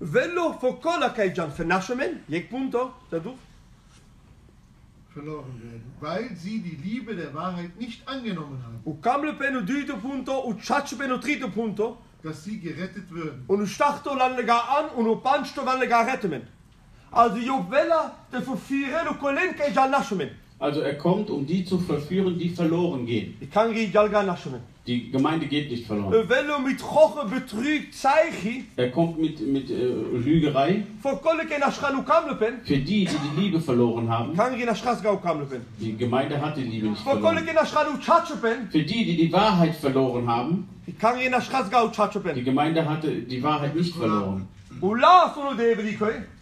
Verloren 5.15 5.63
werden, 5.63 5.93
weil 6.01 6.37
sie 6.37 6.61
die 6.61 6.77
Liebe 6.89 7.15
der 7.15 7.33
Wahrheit 7.33 7.79
nicht 7.79 8.07
angenommen 8.07 8.63
haben, 8.63 8.81
dass 12.23 12.45
sie 12.45 12.61
gerettet 12.61 13.11
würden. 13.11 13.45
en 13.49 13.61
u 13.61 13.67
stachto 13.67 14.15
lan 14.15 14.37
lega 14.37 14.59
an, 14.59 14.85
en 14.99 15.07
u 15.07 15.17
pancho 15.17 15.65
lan 15.65 15.79
lega 15.79 16.03
rettemen. 16.03 16.43
Also 17.11 17.39
Job 17.39 17.71
de 18.31 18.43
voor 18.43 18.59
vier 18.59 18.89
rello 18.89 19.15
kolen 19.15 19.55
kijk 19.55 19.75
Jan 19.75 19.91
nashemen. 19.91 20.31
Also 20.59 20.81
er 20.81 20.95
kommt, 20.97 21.29
um 21.29 21.45
die 21.47 21.65
zu 21.67 21.79
verführen, 21.79 22.39
die 22.39 22.49
verloren 22.49 23.05
gehen. 23.05 23.35
Die 24.87 25.11
Gemeinde 25.11 25.47
geht 25.47 25.69
nicht 25.71 25.85
verloren. 25.87 26.13
Zeichi, 27.91 28.65
Er 28.77 28.91
kommt 28.91 29.19
mit, 29.19 29.41
mit 29.41 29.69
äh, 29.69 29.75
Lügerei. 30.25 30.85
Für 32.65 32.77
die, 32.79 33.05
die 33.05 33.07
die 33.07 33.41
Liebe 33.41 33.61
verloren 33.61 34.09
haben, 34.09 34.35
die 35.81 35.95
Gemeinde 35.97 36.41
hat 36.41 36.57
die 36.57 36.63
Liebe 36.63 36.87
nicht 36.89 37.03
verloren. 37.03 37.47
Für 38.71 38.83
die, 38.83 39.05
die 39.05 39.17
die 39.17 39.33
Wahrheit 39.33 39.75
verloren 39.75 40.27
haben, 40.27 40.69
die. 40.87 42.45
Gemeinde 42.45 42.89
hatte 42.89 43.11
die 43.11 43.43
Wahrheit 43.43 43.75
nicht 43.75 43.95
verloren. 43.95 44.47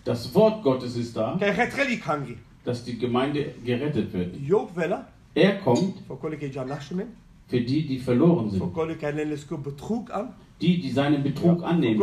Das 0.05 0.33
Wort 0.35 0.63
Gottes 0.63 0.97
ist 0.97 1.17
da, 1.17 1.37
dass 2.65 2.85
die 2.85 2.99
Gemeinde 2.99 3.55
gerettet 3.65 4.13
wird. 4.13 4.37
Er 5.35 5.59
kommt 5.59 5.95
für 7.49 7.61
die, 7.61 7.87
die 7.87 7.99
verloren 7.99 8.51
sind. 8.51 8.61
Die, 10.61 10.81
die 10.81 10.91
seinen 10.91 11.23
Betrug 11.23 11.63
annehmen. 11.63 11.99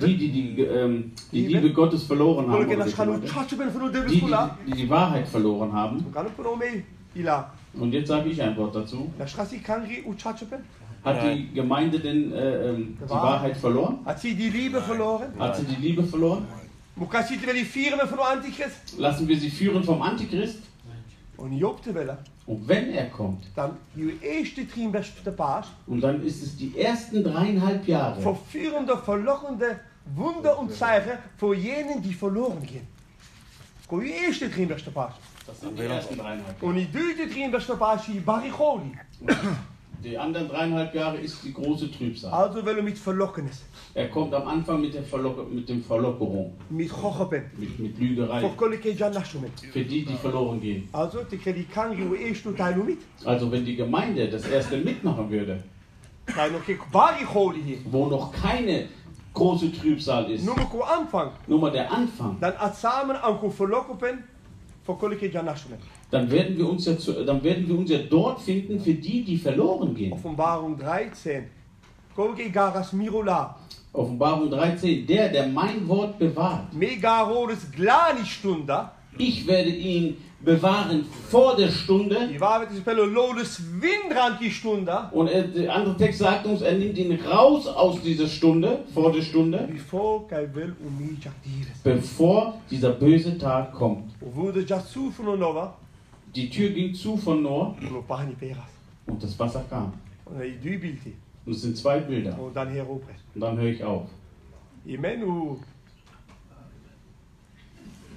Die, 0.00 0.16
die 0.16 0.30
die, 0.30 0.62
ähm, 0.62 1.12
die 1.32 1.46
Liebe? 1.46 1.72
Gottes 1.72 2.02
verloren 2.04 2.46
haben. 2.50 2.60
die, 4.08 4.20
die, 4.20 4.20
die, 4.66 4.72
die 4.82 4.90
Wahrheit 4.90 5.26
verloren 5.28 5.72
haben. 5.72 6.04
Und 7.74 7.92
jetzt 7.92 8.08
sage 8.08 8.28
ich 8.28 8.42
ein 8.42 8.56
Wort 8.56 8.74
dazu. 8.74 9.10
Hat 11.04 11.22
die 11.22 11.54
Gemeinde 11.54 12.00
denn 12.00 12.32
äh, 12.32 12.70
ähm, 12.70 12.98
die 13.00 13.08
Wahrheit 13.10 13.56
verloren? 13.56 13.98
Hat 14.04 14.20
sie 14.20 14.34
die 14.34 14.50
Liebe 14.50 14.80
verloren? 14.80 15.28
Hat 15.38 15.56
sie 15.56 15.64
die 15.64 15.80
Liebe 15.80 16.02
verloren? 16.02 16.44
Die 16.98 17.04
antichrist? 18.20 18.98
Lassen 18.98 19.28
wir 19.28 19.38
sie 19.38 19.50
führen 19.50 19.84
vom 19.84 20.02
Antichrist? 20.02 20.62
Und 22.46 22.66
wenn 22.66 22.92
er 22.92 23.10
kommt, 23.10 23.44
dan 23.54 23.76
uw 23.96 24.10
eerste 24.20 24.64
drie 24.64 24.88
beste 24.88 25.30
paas, 25.30 25.66
und 25.86 26.00
dann 26.00 26.24
ist 26.24 26.42
es 26.42 26.56
die 26.56 26.76
ersten 26.76 27.22
dreieinhalb 27.22 27.86
Jahre, 27.86 28.20
verführende, 28.20 28.96
verlockende 28.96 29.78
Wunder 30.16 30.58
und 30.58 30.72
Zeichen 30.72 31.18
für 31.36 31.54
jenen, 31.54 32.02
die 32.02 32.14
verloren 32.14 32.62
gehen. 32.66 32.86
Das 33.88 35.60
sind 35.60 35.78
die 35.78 35.82
ersten 35.82 36.18
dreieinhalb 36.18 36.62
En 36.62 36.74
die 36.74 36.90
duurde 36.90 37.28
drie 37.28 37.48
beste 37.48 37.76
paas 37.76 38.04
hier 38.06 38.20
Barigoli. 38.20 38.92
Die 40.02 40.16
anderen 40.16 40.48
dreieinhalb 40.48 40.94
Jahre 40.94 41.16
ist 41.16 41.42
die 41.42 41.52
große 41.52 41.90
Trübsal. 41.90 42.30
Also 42.32 42.64
willen 42.64 42.84
met 42.84 42.96
verlokkenis, 42.96 43.64
Er 43.94 44.08
kommt 44.08 44.32
am 44.32 44.46
Anfang 44.46 44.80
mit 44.80 44.94
der, 44.94 45.02
Verlock 45.02 45.50
mit 45.52 45.68
dem 45.68 45.82
Verlockerung, 45.82 46.52
met 46.70 46.88
gochepen, 46.88 47.50
mit, 47.56 47.78
mit 47.80 47.98
Lügerei, 47.98 48.48
für 49.72 49.84
die, 49.84 50.04
die 50.04 50.14
verloren 50.14 50.60
gehen. 50.60 50.88
Also, 50.92 51.18
mit. 52.84 52.98
Also 53.24 53.50
wenn 53.50 53.64
die 53.64 53.74
Gemeinde 53.74 54.28
das 54.28 54.46
erste 54.46 54.76
mitmachen 54.76 55.28
würde, 55.30 55.64
wo 57.90 58.06
noch 58.06 58.32
keine 58.32 58.88
große 59.34 59.72
Trübsal 59.72 60.30
ist, 60.30 60.46
uw 60.48 60.82
aanvang. 60.84 61.32
nur 61.48 61.58
mal 61.58 61.72
der 61.72 61.90
Anfang, 61.90 62.38
Dan 62.40 62.52
at 62.56 62.76
samen 62.76 63.16
aan 63.16 63.36
dann 66.10 66.30
werden 66.30 66.56
wir 66.56 66.68
uns 66.68 66.86
ja, 66.86 66.94
dann 67.24 67.42
werden 67.42 67.68
wir 67.68 67.78
uns 67.78 67.90
ja 67.90 67.98
dort 67.98 68.40
finden 68.40 68.80
für 68.80 68.94
die, 68.94 69.22
die 69.24 69.36
verloren 69.36 69.94
gehen. 69.94 70.12
Offenbarung 70.12 70.78
13. 70.78 71.44
Kolleke 72.14 72.50
garas 72.50 72.92
mirola. 72.92 73.56
Offenbarung 73.92 74.50
13, 74.50 75.06
der, 75.06 75.28
der 75.28 75.46
mein 75.48 75.86
Wort 75.88 76.18
bewahrt, 76.18 76.72
ich 79.16 79.46
werde 79.46 79.70
ihn 79.70 80.16
bewahren 80.40 81.04
vor 81.30 81.56
der 81.56 81.68
Stunde. 81.68 82.16
Und 85.12 85.28
er, 85.28 85.42
der 85.42 85.74
andere 85.74 85.96
Text 85.96 86.20
sagt 86.20 86.46
uns, 86.46 86.60
er 86.60 86.74
nimmt 86.74 86.96
ihn 86.98 87.18
raus 87.26 87.66
aus 87.66 88.00
dieser 88.02 88.28
Stunde, 88.28 88.84
vor 88.94 89.10
der 89.10 89.22
Stunde, 89.22 89.68
bevor 91.82 92.54
dieser 92.70 92.90
böse 92.90 93.36
Tag 93.38 93.72
kommt. 93.72 94.12
Von. 96.28 96.34
Die 96.34 96.50
Tür 96.50 96.70
ging 96.70 96.94
zu 96.94 97.16
von 97.16 97.42
Noah 97.42 97.76
und 99.06 99.22
das 99.22 99.38
Wasser 99.38 99.64
kam. 99.70 99.92
Und 100.24 101.54
es 101.54 101.62
sind 101.62 101.76
zwei 101.76 102.00
Bilder. 102.00 102.38
Und 102.38 102.54
dann 102.54 103.56
höre 103.56 103.70
ich 103.70 103.84
auf. 103.84 104.08
Amen 104.86 105.22
u. 105.22 105.58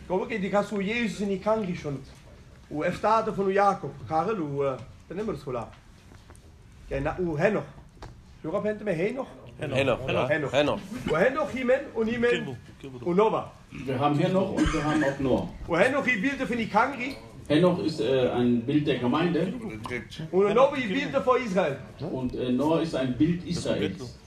Kom 0.07 0.29
ik 0.29 0.41
die 0.41 0.49
gas 0.49 0.71
u 0.71 0.81
Jezus 0.81 1.19
in 1.19 1.27
die 1.27 1.39
kangi 1.39 1.75
schon. 1.75 1.99
U 2.69 2.83
eftate 2.83 3.35
van 3.35 3.47
u 3.47 3.51
Jacob. 3.51 3.91
Karel 4.07 4.37
u 4.37 4.75
ben 5.07 5.19
immer 5.19 5.37
schola. 5.37 5.69
Kijk 6.87 7.03
na 7.03 7.17
u 7.19 7.37
henoch. 7.37 7.65
Jura 8.43 8.59
pente 8.59 8.83
me 8.83 8.91
henoch. 8.91 9.27
Henoch. 9.57 9.99
Henoch. 10.27 10.51
Henoch. 10.51 10.79
U 11.11 11.15
henoch 11.15 11.51
himen 11.51 11.79
en 11.95 12.07
himen. 12.07 12.57
U 13.05 13.13
nova. 13.13 13.51
Wir 13.69 13.99
haben 13.99 14.19
Henoch 14.19 14.51
und 14.51 14.73
wir 14.73 14.83
haben 14.83 15.03
auch 15.03 15.19
Noah. 15.19 15.47
U 15.67 15.75
henoch 15.75 16.05
hi 16.05 16.21
bilde 16.21 16.49
van 16.49 16.57
die 16.57 16.67
kangi. 16.67 17.15
Henoch 17.51 17.79
ist 17.83 17.99
äh, 17.99 18.29
ein 18.29 18.61
Bild 18.65 18.85
der 18.87 18.97
Gemeinde 18.99 19.39
En 19.39 20.53
nova 20.55 20.75
hi 20.75 20.87
bilde 20.87 21.21
voor 21.25 21.37
Israël. 21.47 21.77
und 22.11 22.33
äh, 22.35 22.51
Noah 22.51 22.81
ist 22.81 22.95
ein 22.95 23.17
Bild 23.17 23.45
Israels. 23.45 24.17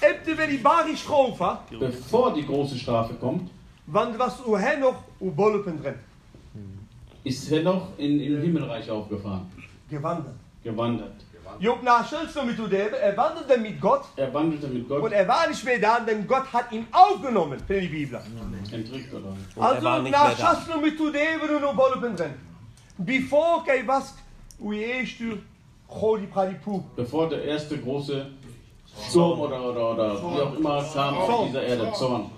Ebte 0.00 0.36
we 0.38 0.46
die 0.46 0.58
bari 0.58 0.96
schrofa. 0.96 1.50
Bevor 1.80 2.34
die 2.34 2.44
große 2.50 2.76
Strafe 2.78 3.14
kommt, 3.14 3.50
Want 3.86 4.18
was 4.18 4.34
u 4.46 4.56
henoch 4.56 4.98
u 5.20 5.30
bolpen 5.30 5.76
drin. 5.82 5.94
ist 7.24 7.50
Henoch 7.50 7.84
in, 7.98 8.20
im 8.20 8.40
Himmelreich 8.42 8.90
aufgefahren, 8.90 9.46
Gewandert. 9.90 10.34
gewandert. 10.62 11.14
Job 11.60 11.82
nach 11.82 12.04
Schulz 12.08 12.34
mit 12.46 12.58
Udebe, 12.60 12.96
er 13.00 13.16
wandelte 13.16 13.58
mit 13.58 13.80
Gott 13.80 14.04
Er 14.16 14.32
wandelte 14.34 14.68
mit 14.68 14.86
Gott. 14.88 15.02
und 15.02 15.12
er 15.12 15.26
war 15.26 15.48
nicht 15.48 15.64
mehr 15.64 15.78
da, 15.78 16.00
denn 16.00 16.26
Gott 16.26 16.46
hat 16.52 16.70
ihn 16.72 16.86
aufgenommen, 16.92 17.58
für 17.66 17.80
die 17.80 17.88
Bibel. 17.88 18.20
Entrückt 18.70 19.12
oder? 19.14 19.28
Und 19.28 19.38
er 19.56 19.62
Also 19.62 20.02
nicht 20.02 20.12
nach 20.12 20.28
mehr 20.28 20.36
da. 20.36 20.54
Schulz 20.54 20.82
mit 20.86 21.00
Udebe 21.00 21.46
und 21.68 21.76
Bolpen 21.76 22.14
drin. 22.16 22.34
Before 22.98 23.62
kei 23.64 23.86
was, 23.86 24.14
u 24.58 24.72
erste 24.72 25.38
Choli 25.86 26.26
Pradipu. 26.26 26.82
Bevor 26.96 27.28
der 27.28 27.44
erste 27.44 27.78
große 27.78 28.26
Sturm 29.08 29.40
oder, 29.40 29.70
oder, 29.70 29.92
oder 29.92 30.14
wie 30.20 30.40
auch 30.40 30.54
immer 30.56 30.82
kam 30.84 31.14
auf 31.14 31.26
Zorn. 31.28 31.46
dieser 31.46 31.62
Erde, 31.62 31.92
Zorn. 31.92 32.30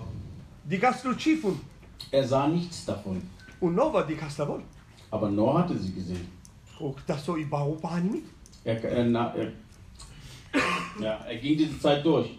Die 0.63 0.77
Gastrocifun 0.77 1.59
Er 2.11 2.27
sah 2.27 2.47
nichts 2.47 2.85
davon. 2.85 3.21
und 3.59 3.75
Nova 3.75 4.03
die 4.03 4.15
Castavol. 4.15 4.61
Aber 5.09 5.29
Noah 5.29 5.59
hatte 5.63 5.77
sie 5.77 5.93
gesehen. 5.93 6.27
Oh, 6.79 6.95
das 7.07 7.25
so 7.25 7.35
über 7.35 7.57
Europa 7.65 7.99
nicht. 7.99 8.23
Er, 8.63 8.83
er, 8.83 9.03
na, 9.05 9.33
er, 9.35 9.51
ja, 11.01 11.15
er 11.27 11.35
ging 11.37 11.57
diese 11.57 11.79
Zeit 11.79 12.05
durch. 12.05 12.29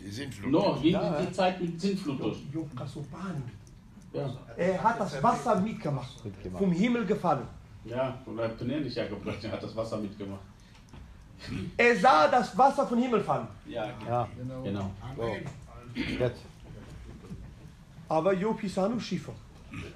Die 0.00 0.10
Sintflut. 0.10 0.50
Noah 0.50 0.80
ging 0.80 0.96
diese 1.18 1.32
Zeit 1.32 1.60
mit 1.60 1.80
Sintflut 1.80 2.20
durch. 2.20 2.38
Ja, 4.16 4.30
Er 4.56 4.82
hat 4.82 5.00
das 5.00 5.22
Wasser 5.22 5.60
mitgemacht, 5.60 6.22
vom 6.58 6.72
Himmel 6.72 7.04
gefallen. 7.04 7.46
ja 7.84 8.18
und 8.26 8.38
er 8.38 8.44
hat 8.46 8.58
Turnier 8.58 8.80
nicht 8.80 8.96
hergebracht, 8.96 9.42
er 9.44 9.52
hat 9.52 9.62
das 9.62 9.76
Wasser 9.76 9.98
mitgemacht. 9.98 10.40
Er 11.76 11.96
sah 11.96 12.28
das 12.28 12.56
Wasser 12.56 12.86
vom 12.86 12.98
Himmel 12.98 13.20
fallen. 13.20 13.46
Ja, 13.68 13.86
Ja, 14.06 14.28
genau. 14.64 14.90
jetzt. 16.18 16.42
Aber 18.08 18.32
Job 18.32 18.62
ist 18.62 18.76
nur 18.76 19.00
Schiffer 19.00 19.32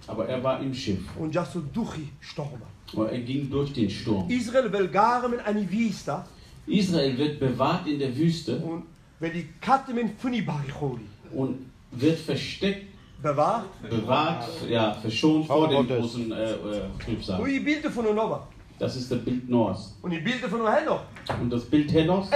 Aber 0.06 0.26
er 0.28 0.42
war 0.42 0.60
im 0.60 0.74
Schiff 0.74 1.04
und 1.16 1.34
just 1.34 1.52
so 1.52 1.60
durch 1.72 2.00
Storme. 2.20 2.66
und 2.92 3.06
er 3.08 3.20
ging 3.20 3.48
durch 3.48 3.72
den 3.72 3.88
Sturm. 3.88 4.28
Israel 4.28 4.70
will 4.72 4.88
garen 4.88 5.38
eine 5.40 5.70
Vista 5.70 6.26
Israel 6.66 7.16
wird 7.16 7.40
bewahrt 7.40 7.86
in 7.86 7.98
der 7.98 8.14
Wüste 8.16 8.58
und 8.58 8.84
wenn 9.18 9.32
die 9.32 9.48
Katte 9.60 9.94
mit 9.94 10.18
Funibari 10.20 10.70
holi 10.80 11.06
und 11.32 11.66
wird 11.92 12.18
versteckt, 12.18 12.89
bewahrt. 13.22 13.64
bewahrt, 13.88 14.44
ja, 14.68 14.94
verschont 14.94 15.46
vor 15.46 15.68
dem 15.68 15.86
großen 15.86 16.32
äh, 16.32 16.52
äh, 16.52 16.56
Trübsal. 17.04 17.44
die 17.44 17.60
Bilder 17.60 17.90
von 17.90 18.04
Nova 18.14 18.46
das 18.80 18.96
ist 18.96 19.12
das 19.12 19.18
Bild 19.18 19.46
Noahs. 19.48 19.94
Und 20.00 20.10
die 20.10 20.20
Bilder 20.20 20.48
von 20.48 20.60
Henoch. 20.66 21.00
Und 21.38 21.52
das 21.52 21.64
Bild 21.66 21.92
Henochs. 21.92 22.30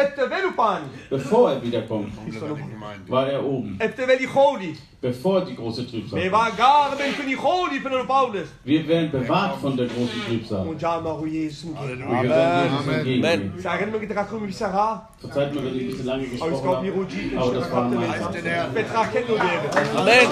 Bevor 1.09 1.53
er 1.53 1.62
wiederkommt, 1.62 2.12
war 3.09 3.27
er 3.29 3.43
oben. 3.43 3.79
Bevor 5.01 5.41
die 5.45 5.57
große 5.57 5.87
Trübsal. 5.91 6.21
Wir 8.65 8.87
werden 8.89 9.11
bewahrt 9.11 9.59
von 9.59 9.75
der 9.77 9.87
großen 9.87 10.23
Trübsal. 10.27 10.66
Und 10.69 10.81
wir 12.23 12.29
werden 12.29 12.62
Jesus 12.73 12.87
entgegennehmen. 12.95 13.53
Verzeiht 15.21 15.55
mir, 15.55 15.65
wenn 15.65 15.77
ich 15.77 15.83
ein 15.83 15.89
bisschen 15.89 16.07
lange 16.07 16.25
gesprochen 16.27 16.53
habe. 16.75 16.93
Aber 17.39 17.55
das 17.55 17.71
war 17.73 17.89
mein 17.89 18.11
Amen. 19.97 20.29